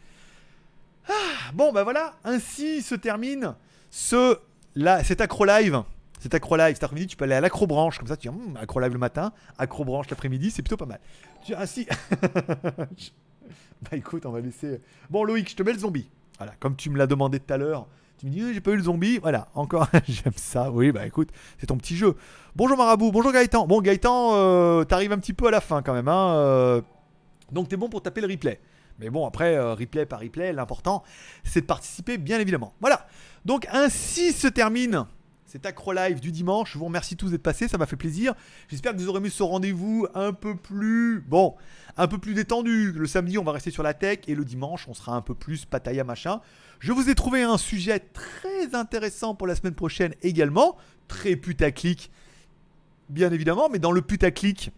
Ah, 1.09 1.53
bon, 1.55 1.73
bah 1.73 1.85
voilà, 1.85 2.15
ainsi 2.25 2.83
se 2.83 2.95
termine 2.95 3.55
ce, 3.91 4.39
là, 4.75 5.03
cet 5.05 5.21
accro 5.21 5.45
live. 5.45 5.83
Cet 6.21 6.35
accro 6.35 6.57
live, 6.57 6.75
cet 6.75 6.85
après-midi, 6.85 7.07
tu 7.09 7.17
peux 7.17 7.25
aller 7.25 7.35
à 7.35 7.41
l'acrobranche, 7.41 7.99
comme 7.99 8.09
ça 8.09 8.17
tu 8.17 8.29
dis, 8.29 8.35
Hum, 8.35 8.57
accro 8.57 8.81
live 8.81 8.93
le 8.93 8.99
matin, 8.99 9.33
accrobranche 9.57 10.09
l'après-midi, 10.11 10.51
c'est 10.51 10.63
plutôt 10.63 10.77
pas 10.77 10.87
mal. 10.87 11.01
Tu, 11.45 11.55
ainsi. 11.55 11.87
bah 13.83 13.91
écoute, 13.93 14.27
on 14.27 14.31
va 14.31 14.41
laisser. 14.41 14.81
Bon, 15.11 15.25
Loïc, 15.25 15.51
je 15.51 15.57
te 15.57 15.63
mets 15.63 15.73
le 15.73 15.79
zombie. 15.79 16.09
Voilà, 16.39 16.55
comme 16.61 16.77
tu 16.77 16.91
me 16.91 16.99
l'as 16.99 17.07
demandé 17.07 17.41
tout 17.41 17.53
à 17.53 17.57
l'heure. 17.57 17.87
Tu 18.19 18.27
me 18.27 18.33
dis, 18.33 18.53
j'ai 18.53 18.61
pas 18.61 18.73
eu 18.73 18.77
le 18.77 18.83
zombie. 18.83 19.19
Voilà, 19.19 19.47
encore, 19.55 19.87
j'aime 20.09 20.33
ça. 20.35 20.73
Oui, 20.73 20.91
bah 20.91 21.07
écoute, 21.07 21.29
c'est 21.59 21.67
ton 21.67 21.77
petit 21.77 21.97
jeu. 21.97 22.17
Bonjour 22.57 22.77
Marabout, 22.77 23.13
bonjour 23.13 23.31
Gaëtan. 23.31 23.69
Bon, 23.69 23.81
Gaëtan, 23.81 24.31
euh, 24.35 24.83
t'arrives 24.83 25.13
un 25.13 25.19
petit 25.19 25.33
peu 25.33 25.47
à 25.47 25.53
la 25.53 25.61
fin 25.61 25.83
quand 25.83 25.95
même. 25.95 26.09
Hein, 26.09 26.35
euh, 26.35 26.83
donc 27.53 27.69
t'es 27.69 27.77
bon 27.77 27.89
pour 27.89 28.03
taper 28.03 28.21
le 28.21 28.27
replay. 28.27 28.61
Mais 28.99 29.09
bon, 29.09 29.25
après, 29.25 29.55
euh, 29.55 29.75
replay 29.75 30.05
par 30.05 30.19
replay, 30.19 30.53
l'important, 30.53 31.05
c'est 31.45 31.61
de 31.61 31.67
participer, 31.67 32.19
bien 32.19 32.41
évidemment. 32.41 32.75
Voilà. 32.81 33.07
Donc 33.45 33.69
ainsi 33.71 34.33
se 34.33 34.49
termine 34.49 35.07
cet 35.49 35.65
accro 35.65 35.95
live 35.95 36.21
du 36.21 36.31
dimanche. 36.31 36.75
Je 36.75 36.79
vous 36.79 36.85
remercie 36.85 37.17
tous 37.17 37.31
d'être 37.31 37.43
passés, 37.43 37.69
ça 37.69 37.79
m'a 37.79 37.87
fait 37.87 37.97
plaisir. 37.97 38.35
J'espère 38.69 38.93
que 38.93 38.99
vous 38.99 39.09
aurez 39.09 39.21
mis 39.21 39.31
ce 39.31 39.43
rendez-vous 39.43 40.07
un 40.15 40.35
peu 40.35 40.55
plus, 40.55 41.25
bon, 41.27 41.55
un 41.97 42.07
peu 42.07 42.19
plus 42.19 42.35
détendu. 42.35 42.93
Le 42.93 43.07
samedi, 43.07 43.39
on 43.39 43.45
va 43.45 43.53
rester 43.53 43.71
sur 43.71 43.83
la 43.83 43.95
tech 43.95 44.19
et 44.27 44.35
le 44.35 44.45
dimanche, 44.45 44.87
on 44.89 44.95
sera 44.95 45.17
un 45.17 45.23
peu 45.23 45.35
plus 45.35 45.65
pataya 45.65 46.05
machin. 46.05 46.43
Je 46.81 46.93
vous 46.93 47.09
ai 47.09 47.15
trouvé 47.15 47.43
un 47.43 47.57
sujet 47.57 47.99
très 47.99 48.75
intéressant 48.75 49.35
pour 49.35 49.47
la 49.47 49.55
semaine 49.55 49.75
prochaine 49.75 50.15
également, 50.23 50.77
très 51.09 51.35
putaclic, 51.35 52.11
bien 53.09 53.33
évidemment. 53.33 53.71
Mais 53.71 53.79
dans 53.79 53.93
le 53.93 54.03
putaclic, 54.03 54.71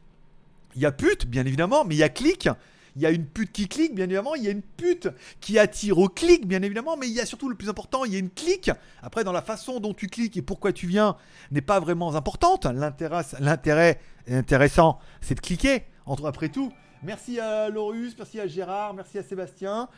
il 0.77 0.83
y 0.83 0.87
a 0.87 0.93
pute, 0.93 1.27
bien 1.27 1.45
évidemment, 1.47 1.85
mais 1.85 1.97
il 1.97 1.99
y 1.99 2.05
a 2.05 2.09
clic. 2.09 2.49
Il 2.97 3.03
y 3.03 3.07
a 3.07 3.11
une 3.11 3.27
pute 3.27 3.53
qui 3.53 3.69
clique, 3.69 3.95
bien 3.95 4.05
évidemment. 4.05 4.35
Il 4.35 4.43
y 4.43 4.49
a 4.49 4.51
une 4.51 4.63
pute 4.63 5.09
qui 5.41 5.59
attire 5.59 5.99
au 5.99 6.09
clic, 6.09 6.47
bien 6.47 6.63
évidemment. 6.63 6.97
Mais 6.97 7.09
il 7.09 7.15
y 7.15 7.21
a 7.21 7.27
surtout 7.27 7.49
le 7.49 7.55
plus 7.55 7.69
important, 7.69 8.05
il 8.05 8.13
y 8.13 8.17
a 8.17 8.19
une 8.19 8.31
clique. 8.31 8.71
Après, 9.03 9.25
dans 9.25 9.33
la 9.33 9.43
façon 9.43 9.81
dont 9.81 9.95
tu 9.95 10.09
cliques 10.09 10.37
et 10.37 10.43
pourquoi 10.43 10.73
tu 10.73 10.87
viens 10.87 11.17
n'est 11.51 11.61
pas 11.61 11.81
vraiment 11.81 12.15
importante. 12.15 12.67
L'intérêt, 12.67 14.01
intéressant, 14.29 14.99
c'est 15.21 15.35
de 15.35 15.41
cliquer. 15.41 15.85
Après 16.25 16.49
tout. 16.49 16.73
Merci 17.03 17.39
à 17.41 17.69
Laurus, 17.69 18.15
merci 18.19 18.41
à 18.41 18.47
Gérard, 18.47 18.93
merci 18.95 19.17
à 19.17 19.23
Sébastien. 19.23 19.89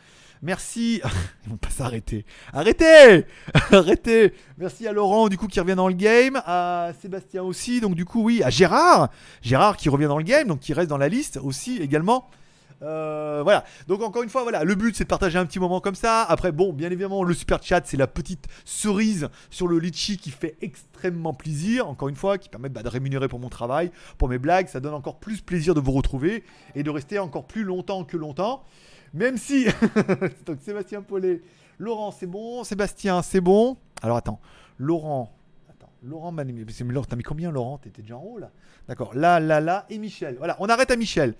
Merci. 0.43 1.01
Ils 1.45 1.49
vont 1.49 1.57
pas 1.57 1.69
s'arrêter. 1.69 2.25
Arrêtez 2.51 3.25
Arrêtez 3.71 4.33
Merci 4.57 4.87
à 4.87 4.91
Laurent, 4.91 5.29
du 5.29 5.37
coup, 5.37 5.47
qui 5.47 5.59
revient 5.59 5.75
dans 5.75 5.87
le 5.87 5.93
game. 5.95 6.41
À 6.45 6.91
Sébastien 7.01 7.43
aussi. 7.43 7.79
Donc, 7.79 7.95
du 7.95 8.05
coup, 8.05 8.21
oui. 8.21 8.43
À 8.43 8.49
Gérard. 8.49 9.09
Gérard 9.41 9.77
qui 9.77 9.89
revient 9.89 10.05
dans 10.05 10.17
le 10.17 10.23
game, 10.23 10.47
donc 10.47 10.59
qui 10.59 10.73
reste 10.73 10.89
dans 10.89 10.97
la 10.97 11.07
liste 11.07 11.39
aussi 11.41 11.77
également. 11.77 12.29
Euh, 12.83 13.41
voilà. 13.43 13.63
Donc 13.87 14.01
encore 14.01 14.23
une 14.23 14.29
fois, 14.29 14.43
voilà, 14.43 14.63
le 14.63 14.75
but 14.75 14.95
c'est 14.95 15.05
de 15.05 15.09
partager 15.09 15.37
un 15.37 15.45
petit 15.45 15.59
moment 15.59 15.79
comme 15.79 15.95
ça. 15.95 16.23
Après, 16.23 16.51
bon, 16.51 16.73
bien 16.73 16.91
évidemment, 16.91 17.23
le 17.23 17.33
super 17.33 17.61
chat 17.63 17.81
c'est 17.85 17.97
la 17.97 18.07
petite 18.07 18.47
cerise 18.65 19.29
sur 19.49 19.67
le 19.67 19.79
litchi 19.79 20.17
qui 20.17 20.31
fait 20.31 20.57
extrêmement 20.61 21.33
plaisir. 21.33 21.87
Encore 21.87 22.09
une 22.09 22.15
fois, 22.15 22.37
qui 22.37 22.49
permet 22.49 22.69
bah, 22.69 22.83
de 22.83 22.89
rémunérer 22.89 23.27
pour 23.27 23.39
mon 23.39 23.49
travail, 23.49 23.91
pour 24.17 24.29
mes 24.29 24.37
blagues. 24.37 24.67
Ça 24.67 24.79
donne 24.79 24.93
encore 24.93 25.19
plus 25.19 25.41
plaisir 25.41 25.73
de 25.73 25.79
vous 25.79 25.91
retrouver 25.91 26.43
et 26.75 26.83
de 26.83 26.89
rester 26.89 27.19
encore 27.19 27.45
plus 27.45 27.63
longtemps 27.63 28.03
que 28.03 28.17
longtemps. 28.17 28.63
Même 29.13 29.37
si, 29.37 29.67
donc 30.45 30.57
Sébastien 30.61 31.01
Paulet, 31.03 31.41
Laurent 31.77 32.11
c'est 32.11 32.27
bon, 32.27 32.63
Sébastien 32.63 33.21
c'est 33.21 33.41
bon. 33.41 33.77
Alors 34.01 34.17
attends, 34.17 34.39
Laurent. 34.77 35.31
Laurent 36.03 36.31
m'a 36.33 36.43
mis. 36.43 36.65
c'est- 36.69 36.83
mis 36.83 37.23
combien, 37.23 37.49
Laurent? 37.49 37.77
T'étais 37.77 38.01
déjà 38.01 38.17
en 38.17 38.21
haut 38.23 38.37
là 38.37 38.51
D'accord, 38.89 39.15
là, 39.15 39.39
là, 39.39 39.61
là, 39.61 39.85
et 39.89 39.97
Michel. 39.97 40.35
Voilà, 40.37 40.57
on 40.59 40.67
arrête 40.67 40.91
à 40.91 40.97
Michel. 40.97 41.35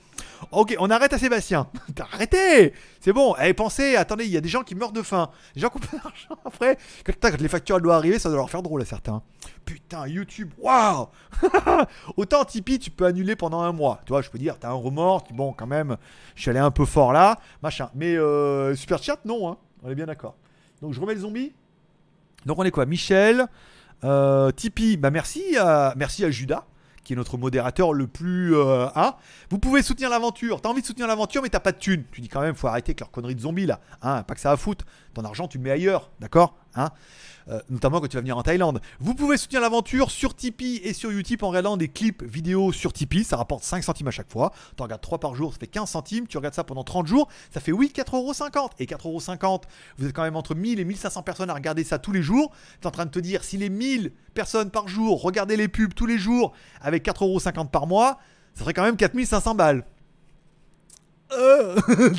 Ok, 0.52 0.76
on 0.80 0.90
arrête 0.90 1.12
à 1.12 1.18
Sébastien. 1.18 1.68
T'as 1.96 2.06
arrêté 2.06 2.74
C'est 3.02 3.12
bon. 3.12 3.36
Eh, 3.44 3.54
pensez, 3.54 3.98
attendez, 3.98 4.26
il 4.26 4.32
y 4.32 4.38
a 4.38 4.42
des 4.42 4.48
gens 4.48 4.64
qui 4.64 4.76
meurent 4.76 4.94
de 4.94 5.02
faim. 5.02 5.30
Des 5.54 5.60
gens 5.60 5.70
qui 5.70 5.78
ont 5.78 5.80
pas 5.82 5.98
d'argent 5.98 6.42
après. 6.46 6.78
Quand, 7.06 7.42
les 7.42 7.48
factures 7.50 7.82
doivent 7.82 7.98
arriver, 7.98 8.20
ça 8.20 8.30
doit 8.30 8.38
leur 8.38 8.50
faire 8.50 8.64
drôle 8.64 8.82
à 8.82 8.86
certains. 8.86 9.22
Putain, 9.66 10.08
YouTube, 10.08 10.52
waouh 10.58 11.08
Autant 12.18 12.46
Tipeee, 12.46 12.80
tu 12.80 12.92
peux 12.92 13.06
annuler 13.06 13.36
pendant 13.36 13.62
un 13.62 13.74
mois. 13.74 14.00
Tu 14.06 14.14
vois, 14.14 14.22
je 14.22 14.30
peux 14.30 14.40
dire, 14.40 14.58
t'as 14.58 14.70
un 14.70 14.74
remords. 14.74 15.26
Bon, 15.34 15.52
quand 15.52 15.68
même, 15.68 15.98
je 16.36 16.42
suis 16.42 16.50
allé 16.50 16.60
un 16.60 16.72
peu 16.72 16.86
fort 16.86 17.12
là, 17.12 17.40
machin. 17.62 17.90
Mais 17.96 18.16
euh, 18.16 18.74
Super 18.76 19.04
Chat, 19.04 19.20
non, 19.26 19.50
hein. 19.50 19.58
On 19.84 19.90
est 19.90 19.96
bien 19.96 20.06
d'accord. 20.06 20.36
Donc, 20.82 20.94
je 20.94 21.02
remets 21.02 21.16
le 21.16 21.20
zombie. 21.20 21.52
Donc, 22.46 22.58
on 22.60 22.64
est 22.64 22.72
quoi? 22.72 22.86
Michel, 22.86 23.48
euh, 24.04 24.52
Tipeee, 24.52 24.98
bah 24.98 25.12
merci 25.12 25.58
à, 25.58 25.94
merci 25.96 26.26
à 26.26 26.32
Judas 26.32 26.66
qui 27.04 27.14
est 27.14 27.16
notre 27.16 27.38
modérateur 27.38 27.94
le 27.94 28.08
plus. 28.08 28.56
Euh, 28.56 28.88
hein. 28.96 29.16
Vous 29.50 29.60
pouvez 29.60 29.82
soutenir 29.82 30.10
l'aventure. 30.10 30.62
T'as 30.62 30.70
envie 30.70 30.82
de 30.82 30.88
soutenir 30.88 31.08
l'aventure, 31.08 31.42
mais 31.42 31.50
t'as 31.50 31.60
pas 31.60 31.74
de 31.74 31.78
thune. 31.78 32.06
Tu 32.12 32.22
dis 32.22 32.30
quand 32.30 32.42
même, 32.42 32.56
faut 32.56 32.68
arrêter 32.68 32.92
avec 32.92 33.02
leur 33.02 33.12
connerie 33.12 33.36
de 33.36 33.42
zombies 33.42 33.66
là. 33.66 33.82
Hein, 34.02 34.24
pas 34.24 34.36
que 34.36 34.40
ça 34.40 34.52
à 34.52 34.58
foutre. 34.58 34.86
Ton 35.14 35.26
argent, 35.26 35.48
tu 35.48 35.58
le 35.58 35.64
mets 35.64 35.72
ailleurs, 35.72 36.12
d'accord? 36.20 36.56
Hein 36.76 36.90
euh, 37.50 37.60
notamment 37.70 38.00
quand 38.00 38.08
tu 38.08 38.16
vas 38.16 38.22
venir 38.22 38.38
en 38.38 38.44
Thaïlande. 38.44 38.82
Vous 39.00 39.16
pouvez 39.16 39.38
soutenir 39.38 39.62
l'aventure 39.62 40.12
sur 40.12 40.36
Tipeee 40.36 40.78
et 40.84 40.94
sur 40.94 41.12
Utip 41.12 41.44
en 41.44 41.50
regardant 41.50 41.78
des 41.78 41.90
clips 41.90 42.24
vidéo 42.24 42.72
sur 42.72 42.94
Tipeee. 42.94 43.24
Ça 43.24 43.38
rapporte 43.38 43.64
5 43.64 43.84
centimes 43.84 44.08
à 44.08 44.12
chaque 44.12 44.32
fois. 44.32 44.54
Tu 44.76 44.82
en 44.82 44.86
regardes 44.86 45.02
3 45.02 45.20
par 45.20 45.36
jour, 45.36 45.54
ça 45.54 45.60
fait 45.60 45.68
15 45.68 45.90
centimes. 45.90 46.28
Tu 46.28 46.38
regardes 46.38 46.56
ça 46.56 46.64
pendant 46.64 46.84
30 46.84 47.08
jours, 47.08 47.28
ça 47.54 47.60
fait 47.60 47.72
oui 47.72 47.92
4,50€. 47.94 48.70
Et 48.80 48.86
4,50€, 48.86 49.64
vous 49.98 50.08
êtes 50.08 50.14
quand 50.14 50.24
même 50.24 50.36
entre 50.36 50.56
1000 50.56 50.80
et 50.80 50.86
1500 50.86 51.24
personnes 51.24 51.50
à 51.50 51.54
regarder 51.54 51.84
ça 51.84 52.00
tous 52.00 52.12
les 52.12 52.22
jours. 52.22 52.52
Tu 52.80 52.84
es 52.84 52.88
en 52.88 52.92
train 52.92 53.06
de 53.06 53.12
te 53.12 53.20
dire, 53.20 53.44
si 53.44 53.58
les 53.58 53.70
1000 53.70 54.14
personnes 54.34 54.72
par 54.72 54.88
jour 54.88 55.22
regardaient 55.22 55.58
les 55.58 55.68
pubs 55.68 55.94
tous 55.94 56.06
les 56.06 56.18
jours 56.18 56.54
avec 56.82 57.06
4,50€ 57.06 57.70
par 57.70 57.88
mois, 57.88 58.20
ça 58.54 58.62
ferait 58.62 58.74
quand 58.74 58.84
même 58.84 58.98
4500 58.98 59.56
balles. 59.56 59.86
Euh 61.34 61.76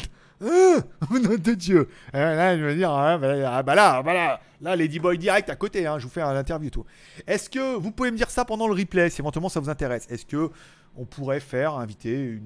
oh, 1.11 1.19
nom 1.19 1.37
de 1.37 1.55
Dieu. 1.55 1.89
là, 2.13 2.57
je 2.57 2.65
veux 2.65 2.75
dire, 2.75 2.91
hein, 2.91 3.19
bah, 3.19 3.35
ah, 3.47 3.63
bah 3.63 3.75
là, 3.75 4.03
bah 4.03 4.13
là, 4.13 4.41
là, 4.61 4.77
Lady 4.77 4.99
Boy 4.99 5.17
direct 5.17 5.49
à 5.49 5.57
côté, 5.57 5.87
hein, 5.87 5.99
je 5.99 6.05
vous 6.05 6.11
fais 6.11 6.21
un 6.21 6.37
interview 6.37 6.71
tout. 6.71 6.85
Est-ce 7.27 7.49
que 7.49 7.77
vous 7.77 7.91
pouvez 7.91 8.11
me 8.11 8.17
dire 8.17 8.31
ça 8.31 8.45
pendant 8.45 8.69
le 8.69 8.75
replay, 8.75 9.09
si 9.09 9.23
éventuellement 9.23 9.49
ça 9.49 9.61
vous 9.61 9.71
intéresse? 9.71 10.07
Est-ce 10.11 10.27
que 10.27 10.51
on 10.97 11.07
pourrait 11.07 11.41
faire 11.41 11.75
inviter 11.75 12.41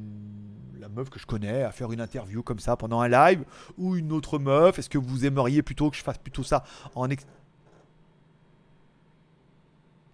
la 0.81 0.89
meuf 0.89 1.11
que 1.11 1.19
je 1.19 1.27
connais 1.27 1.65
à 1.65 1.73
faire 1.73 1.93
une 1.93 2.01
interview 2.01 2.43
comme 2.43 2.61
ça 2.61 2.77
pendant 2.77 3.01
un 3.01 3.09
live 3.09 3.45
ou 3.77 3.97
une 3.97 4.13
autre 4.13 4.39
meuf? 4.39 4.79
Est-ce 4.79 4.89
que 4.89 4.99
vous 4.99 5.27
aimeriez 5.27 5.63
plutôt 5.63 5.91
que 5.91 5.97
je 5.97 6.03
fasse 6.03 6.19
plutôt 6.19 6.45
ça 6.45 6.65
en 6.95 7.11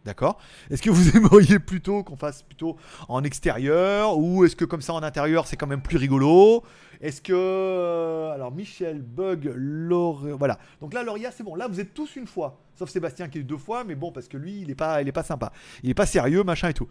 D'accord 0.05 0.39
Est-ce 0.71 0.83
que 0.83 0.91
vous 0.91 1.17
aimeriez 1.17 1.59
plutôt 1.59 2.03
qu'on 2.03 2.17
fasse 2.17 2.43
plutôt 2.43 2.77
en 3.09 3.25
extérieur 3.25 4.19
ou 4.19 4.45
est-ce 4.45 4.57
que 4.57 4.65
comme 4.65 4.83
ça 4.83 4.93
en 4.93 5.03
intérieur 5.03 5.47
c'est 5.47 5.57
quand 5.57 5.67
même 5.67 5.81
plus 5.81 5.97
rigolo? 5.97 6.63
Est-ce 7.01 7.23
que 7.23 7.33
euh, 7.35 8.33
alors 8.33 8.53
Michel 8.53 9.01
Bug 9.03 9.53
Laure 9.57 10.27
voilà. 10.39 10.59
Donc 10.81 10.93
là 10.93 11.03
Lauria 11.03 11.31
c'est 11.31 11.43
bon. 11.43 11.55
Là 11.55 11.69
vous 11.69 11.81
êtes 11.81 11.95
tous 11.95 12.17
une 12.17 12.27
fois 12.27 12.61
sauf 12.75 12.91
Sébastien 12.91 13.29
qui 13.29 13.39
est 13.39 13.43
deux 13.43 13.57
fois 13.57 13.85
mais 13.85 13.95
bon 13.95 14.13
parce 14.13 14.29
que 14.29 14.37
lui 14.37 14.61
il 14.61 14.71
est 14.71 14.75
pas 14.75 15.01
il 15.01 15.13
pas 15.13 15.23
sympa. 15.23 15.53
Il 15.83 15.91
est 15.91 15.95
pas 15.95 16.07
sérieux 16.07 16.45
machin 16.45 16.69
et 16.69 16.75
tout. 16.75 16.89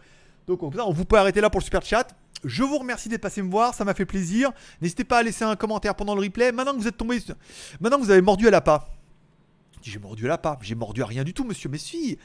Donc 0.48 0.64
on, 0.64 0.70
vous 0.70 1.06
peut 1.06 1.18
arrêter 1.18 1.40
là 1.40 1.50
pour 1.50 1.60
le 1.60 1.66
super 1.66 1.84
chat. 1.84 2.08
Je 2.44 2.64
vous 2.64 2.78
remercie 2.78 3.08
d'être 3.08 3.22
passé 3.22 3.42
me 3.42 3.50
voir, 3.50 3.74
ça 3.74 3.86
m'a 3.86 3.94
fait 3.94 4.06
plaisir. 4.06 4.52
N'hésitez 4.82 5.06
pas 5.06 5.20
à 5.20 5.24
laisser 5.24 5.46
un 5.46 5.56
commentaire 5.56 5.96
pendant 5.96 6.16
le 6.16 6.22
replay. 6.22 6.52
Maintenant 6.52 6.74
que 6.74 6.80
vous 6.80 6.88
êtes 6.88 6.98
tombé 6.98 7.20
maintenant 7.80 7.98
que 7.98 8.04
vous 8.04 8.12
avez 8.12 8.22
mordu 8.22 8.48
à 8.48 8.52
la 8.52 8.60
pas. 8.60 8.90
J'ai 9.90 10.00
mordu 10.00 10.26
à 10.26 10.30
la 10.30 10.38
pas, 10.38 10.58
j'ai 10.62 10.76
mordu 10.76 11.04
à 11.04 11.06
rien 11.06 11.24
du 11.24 11.34
tout 11.34 11.44
monsieur, 11.44 11.70
mais 11.70 11.78
si 11.78 12.18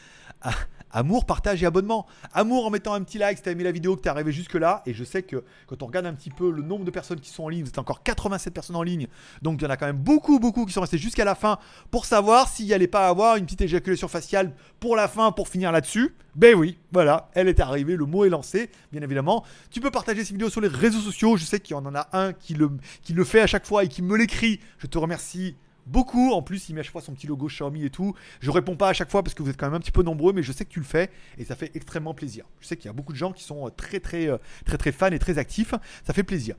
amour, 0.91 1.27
partage 1.27 1.63
et 1.63 1.67
abonnement. 1.67 2.07
Amour 2.33 2.67
en 2.67 2.71
mettant 2.71 2.95
un 2.95 3.03
petit 3.03 3.19
like 3.19 3.39
si 3.39 3.43
t'as 3.43 3.51
aimé 3.51 3.65
la 3.65 3.73
vidéo, 3.73 3.97
que 3.97 4.03
t'es 4.03 4.09
arrivé 4.09 4.33
jusque 4.33 4.55
là. 4.55 4.83
Et 4.87 4.95
je 4.95 5.05
sais 5.05 5.23
que 5.23 5.45
quand 5.67 5.83
on 5.83 5.87
regarde 5.87 6.07
un 6.07 6.15
petit 6.15 6.31
peu 6.31 6.51
le 6.51 6.63
nombre 6.63 6.85
de 6.85 6.91
personnes 6.91 7.21
qui 7.21 7.31
sont 7.31 7.45
en 7.45 7.49
ligne, 7.49 7.63
vous 7.63 7.69
êtes 7.69 7.79
encore 7.79 8.03
87 8.03 8.55
personnes 8.55 8.77
en 8.77 8.83
ligne. 8.83 9.09
Donc 9.43 9.61
il 9.61 9.65
y 9.65 9.67
en 9.67 9.71
a 9.71 9.77
quand 9.77 9.87
même 9.87 9.99
beaucoup, 9.99 10.39
beaucoup 10.39 10.65
qui 10.67 10.73
sont 10.73 10.81
restés 10.81 10.99
jusqu'à 10.99 11.25
la 11.25 11.35
fin 11.35 11.59
pour 11.91 12.05
savoir 12.05 12.49
s'il 12.49 12.67
n'y 12.67 12.75
allait 12.75 12.87
pas 12.87 13.09
avoir 13.09 13.37
une 13.37 13.45
petite 13.45 13.61
éjaculation 13.61 14.09
faciale 14.09 14.53
pour 14.81 14.97
la 14.97 15.09
fin, 15.09 15.33
pour 15.33 15.49
finir 15.49 15.73
là-dessus. 15.73 16.15
Ben 16.35 16.55
oui, 16.55 16.79
voilà, 16.93 17.31
elle 17.35 17.49
est 17.49 17.59
arrivée, 17.59 17.97
le 17.97 18.07
mot 18.07 18.25
est 18.25 18.29
lancé, 18.29 18.71
bien 18.93 19.03
évidemment. 19.03 19.45
Tu 19.71 19.81
peux 19.81 19.91
partager 19.91 20.25
ces 20.25 20.33
vidéos 20.33 20.51
sur 20.51 20.61
les 20.61 20.69
réseaux 20.69 21.01
sociaux. 21.01 21.37
Je 21.37 21.45
sais 21.45 21.59
qu'il 21.59 21.75
y 21.75 21.79
en 21.79 21.95
a 21.95 22.09
un 22.13 22.33
qui 22.33 22.55
le, 22.55 22.71
qui 23.03 23.13
le 23.13 23.25
fait 23.25 23.41
à 23.41 23.47
chaque 23.47 23.67
fois 23.67 23.85
et 23.85 23.89
qui 23.89 24.03
me 24.03 24.17
l'écrit. 24.17 24.61
Je 24.79 24.87
te 24.87 24.99
remercie 24.99 25.57
beaucoup. 25.89 26.33
En 26.33 26.43
plus, 26.43 26.69
il 26.69 26.75
met 26.75 26.81
à 26.81 26.83
chaque 26.83 26.93
fois 26.93 27.01
son 27.01 27.13
petit 27.13 27.27
logo 27.27 27.47
Xiaomi 27.47 27.85
et 27.85 27.91
tout. 27.91 28.15
Je 28.41 28.51
réponds 28.51 28.77
pas 28.77 28.89
à 28.89 28.93
chaque 28.93 29.11
fois 29.11 29.23
parce 29.23 29.35
que 29.35 29.43
vous 29.43 29.51
êtes 29.51 29.57
quand 29.57 29.67
même 29.67 29.75
un 29.75 29.81
petit 29.81 29.91
peu 29.91 30.03
nombreux, 30.03 30.33
mais 30.33 30.43
je 30.43 30.53
sais 30.53 30.65
que 30.65 30.71
tu 30.71 30.79
le 30.79 30.85
fais 30.85 31.11
et 31.37 31.45
ça 31.45 31.57
fait 31.57 31.71
extrêmement 31.75 32.15
plaisir. 32.15 32.45
Je 32.61 32.67
sais 32.67 32.77
qu'il 32.77 32.87
y 32.87 32.89
a 32.89 32.93
beaucoup 32.93 33.13
de 33.13 33.19
gens 33.19 33.33
qui 33.33 33.45
sont 33.45 33.67
euh, 33.67 33.71
très 33.71 34.01
très 34.01 34.29
euh, 34.29 34.39
très 34.65 34.79
très 34.79 34.93
fans 34.93 35.09
et 35.09 35.19
très 35.19 35.39
actifs. 35.39 35.75
Ça 36.05 36.13
fait 36.13 36.23
plaisir. 36.23 36.57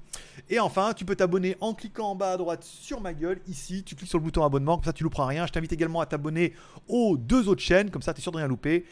Et 0.49 0.60
enfin, 0.60 0.93
tu 0.93 1.06
peux 1.06 1.15
t'abonner 1.15 1.56
en 1.61 1.73
cliquant 1.73 2.11
en 2.11 2.15
bas 2.15 2.34
à 2.34 2.38
droite 2.38 2.64
sur 2.64 3.01
ma 3.01 3.14
gueule. 3.14 3.39
Ici, 3.47 3.84
tu 3.84 3.95
cliques 3.95 4.10
sur 4.10 4.18
le 4.18 4.23
bouton 4.23 4.43
abonnement, 4.43 4.76
comme 4.76 4.85
ça 4.85 4.93
tu 4.93 5.03
louperas 5.03 5.26
rien. 5.26 5.45
Je 5.45 5.51
t'invite 5.51 5.72
également 5.72 6.01
à 6.01 6.06
t'abonner 6.06 6.53
aux 6.88 7.18
deux 7.18 7.47
autres 7.47 7.61
chaînes, 7.61 7.89
comme 7.89 8.01
ça 8.01 8.14
tu 8.14 8.19
es 8.19 8.22
sûr 8.22 8.31
de 8.31 8.38
rien 8.38 8.47
louper. 8.47 8.85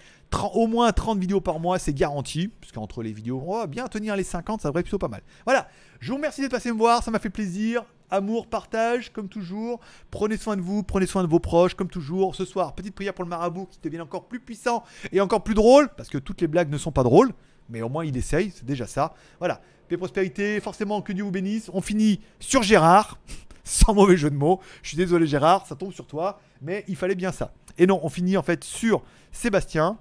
au 0.53 0.67
moins 0.67 0.91
30 0.91 1.19
vidéos 1.19 1.41
par 1.41 1.59
mois, 1.59 1.79
c'est 1.79 1.93
garanti. 1.93 2.47
Puisqu'entre 2.47 3.01
les 3.03 3.13
vidéos, 3.13 3.43
on 3.45 3.57
va 3.57 3.67
bien 3.67 3.87
tenir 3.87 4.15
les 4.15 4.23
50, 4.23 4.61
ça 4.61 4.69
devrait 4.69 4.83
plutôt 4.83 4.99
pas 4.99 5.07
mal. 5.07 5.21
Voilà, 5.45 5.69
je 5.99 6.09
vous 6.09 6.17
remercie 6.17 6.41
d'être 6.41 6.51
passé 6.51 6.71
me 6.71 6.77
voir, 6.77 7.03
ça 7.03 7.11
m'a 7.11 7.19
fait 7.19 7.29
plaisir 7.29 7.83
amour, 8.09 8.47
partage, 8.47 9.11
comme 9.11 9.29
toujours. 9.29 9.79
Prenez 10.11 10.37
soin 10.37 10.55
de 10.55 10.61
vous, 10.61 10.83
prenez 10.83 11.05
soin 11.05 11.23
de 11.23 11.27
vos 11.27 11.39
proches, 11.39 11.75
comme 11.75 11.89
toujours. 11.89 12.35
Ce 12.35 12.45
soir, 12.45 12.73
petite 12.75 12.95
prière 12.95 13.13
pour 13.13 13.23
le 13.23 13.29
marabout 13.29 13.67
qui 13.69 13.79
devienne 13.81 14.01
encore 14.01 14.27
plus 14.27 14.39
puissant 14.39 14.83
et 15.11 15.21
encore 15.21 15.43
plus 15.43 15.55
drôle, 15.55 15.89
parce 15.95 16.09
que 16.09 16.17
toutes 16.17 16.41
les 16.41 16.47
blagues 16.47 16.69
ne 16.69 16.77
sont 16.77 16.91
pas 16.91 17.03
drôles, 17.03 17.31
mais 17.69 17.81
au 17.81 17.89
moins 17.89 18.05
il 18.05 18.15
essaye, 18.15 18.51
c'est 18.55 18.65
déjà 18.65 18.87
ça. 18.87 19.13
Voilà, 19.39 19.61
paix, 19.87 19.97
prospérité, 19.97 20.59
forcément 20.59 21.01
que 21.01 21.13
Dieu 21.13 21.23
vous 21.23 21.31
bénisse. 21.31 21.69
On 21.73 21.81
finit 21.81 22.21
sur 22.39 22.63
Gérard, 22.63 23.17
sans 23.63 23.93
mauvais 23.93 24.17
jeu 24.17 24.29
de 24.29 24.35
mots. 24.35 24.61
Je 24.81 24.89
suis 24.89 24.97
désolé 24.97 25.27
Gérard, 25.27 25.65
ça 25.67 25.75
tombe 25.75 25.93
sur 25.93 26.07
toi, 26.07 26.39
mais 26.61 26.85
il 26.87 26.95
fallait 26.95 27.15
bien 27.15 27.31
ça. 27.31 27.53
Et 27.77 27.85
non, 27.85 27.99
on 28.03 28.09
finit 28.09 28.37
en 28.37 28.43
fait 28.43 28.63
sur 28.63 29.03
Sébastien 29.31 29.97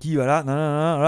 qui 0.00 0.16
voilà, 0.16 0.42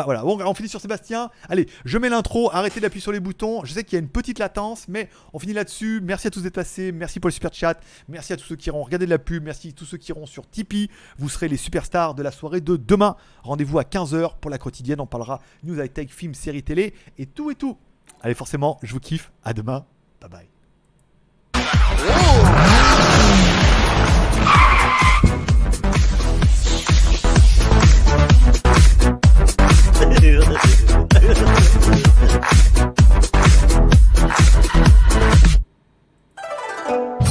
voilà. 0.05 0.23
Bon, 0.23 0.39
on 0.41 0.55
finit 0.55 0.69
sur 0.69 0.81
Sébastien. 0.81 1.31
Allez, 1.49 1.67
je 1.85 1.99
mets 1.99 2.09
l'intro, 2.09 2.51
arrêtez 2.53 2.79
d'appuyer 2.79 3.03
sur 3.03 3.11
les 3.11 3.19
boutons. 3.19 3.65
Je 3.65 3.73
sais 3.73 3.83
qu'il 3.83 3.95
y 3.95 3.97
a 3.97 4.01
une 4.01 4.09
petite 4.09 4.39
latence, 4.39 4.87
mais 4.87 5.09
on 5.33 5.41
finit 5.41 5.55
là-dessus. 5.55 6.01
Merci 6.03 6.29
à 6.29 6.31
tous 6.31 6.43
d'être 6.43 6.55
passés, 6.55 6.93
merci 6.93 7.19
pour 7.19 7.29
le 7.29 7.33
super 7.33 7.53
chat, 7.53 7.81
merci 8.09 8.33
à 8.33 8.37
tous 8.37 8.45
ceux 8.45 8.57
qui 8.57 8.69
iront 8.69 8.83
regarder 8.83 9.07
de 9.07 9.11
la 9.11 9.19
pub, 9.19 9.43
merci 9.43 9.71
à 9.71 9.73
tous 9.73 9.85
ceux 9.85 9.97
qui 9.97 10.11
iront 10.11 10.27
sur 10.27 10.49
Tipeee. 10.49 10.91
Vous 11.19 11.29
serez 11.29 11.49
les 11.49 11.57
superstars 11.57 12.15
de 12.15 12.23
la 12.23 12.31
soirée 12.31 12.61
de 12.61 12.77
demain. 12.77 13.17
Rendez-vous 13.43 13.79
à 13.79 13.83
15h 13.83 14.39
pour 14.41 14.51
la 14.51 14.59
quotidienne, 14.59 15.01
on 15.01 15.07
parlera 15.07 15.41
news 15.65 15.81
high 15.81 15.93
tech, 15.93 16.09
films, 16.11 16.35
séries 16.35 16.63
télé 16.63 16.95
et 17.19 17.27
tout 17.27 17.51
et 17.51 17.55
tout. 17.55 17.77
Allez, 18.21 18.35
forcément, 18.35 18.79
je 18.83 18.93
vous 18.93 19.01
kiffe. 19.01 19.33
À 19.43 19.53
demain. 19.53 19.85
Bye 20.21 20.31
bye. 20.31 20.52
Thank 30.23 30.37
you. 37.11 37.22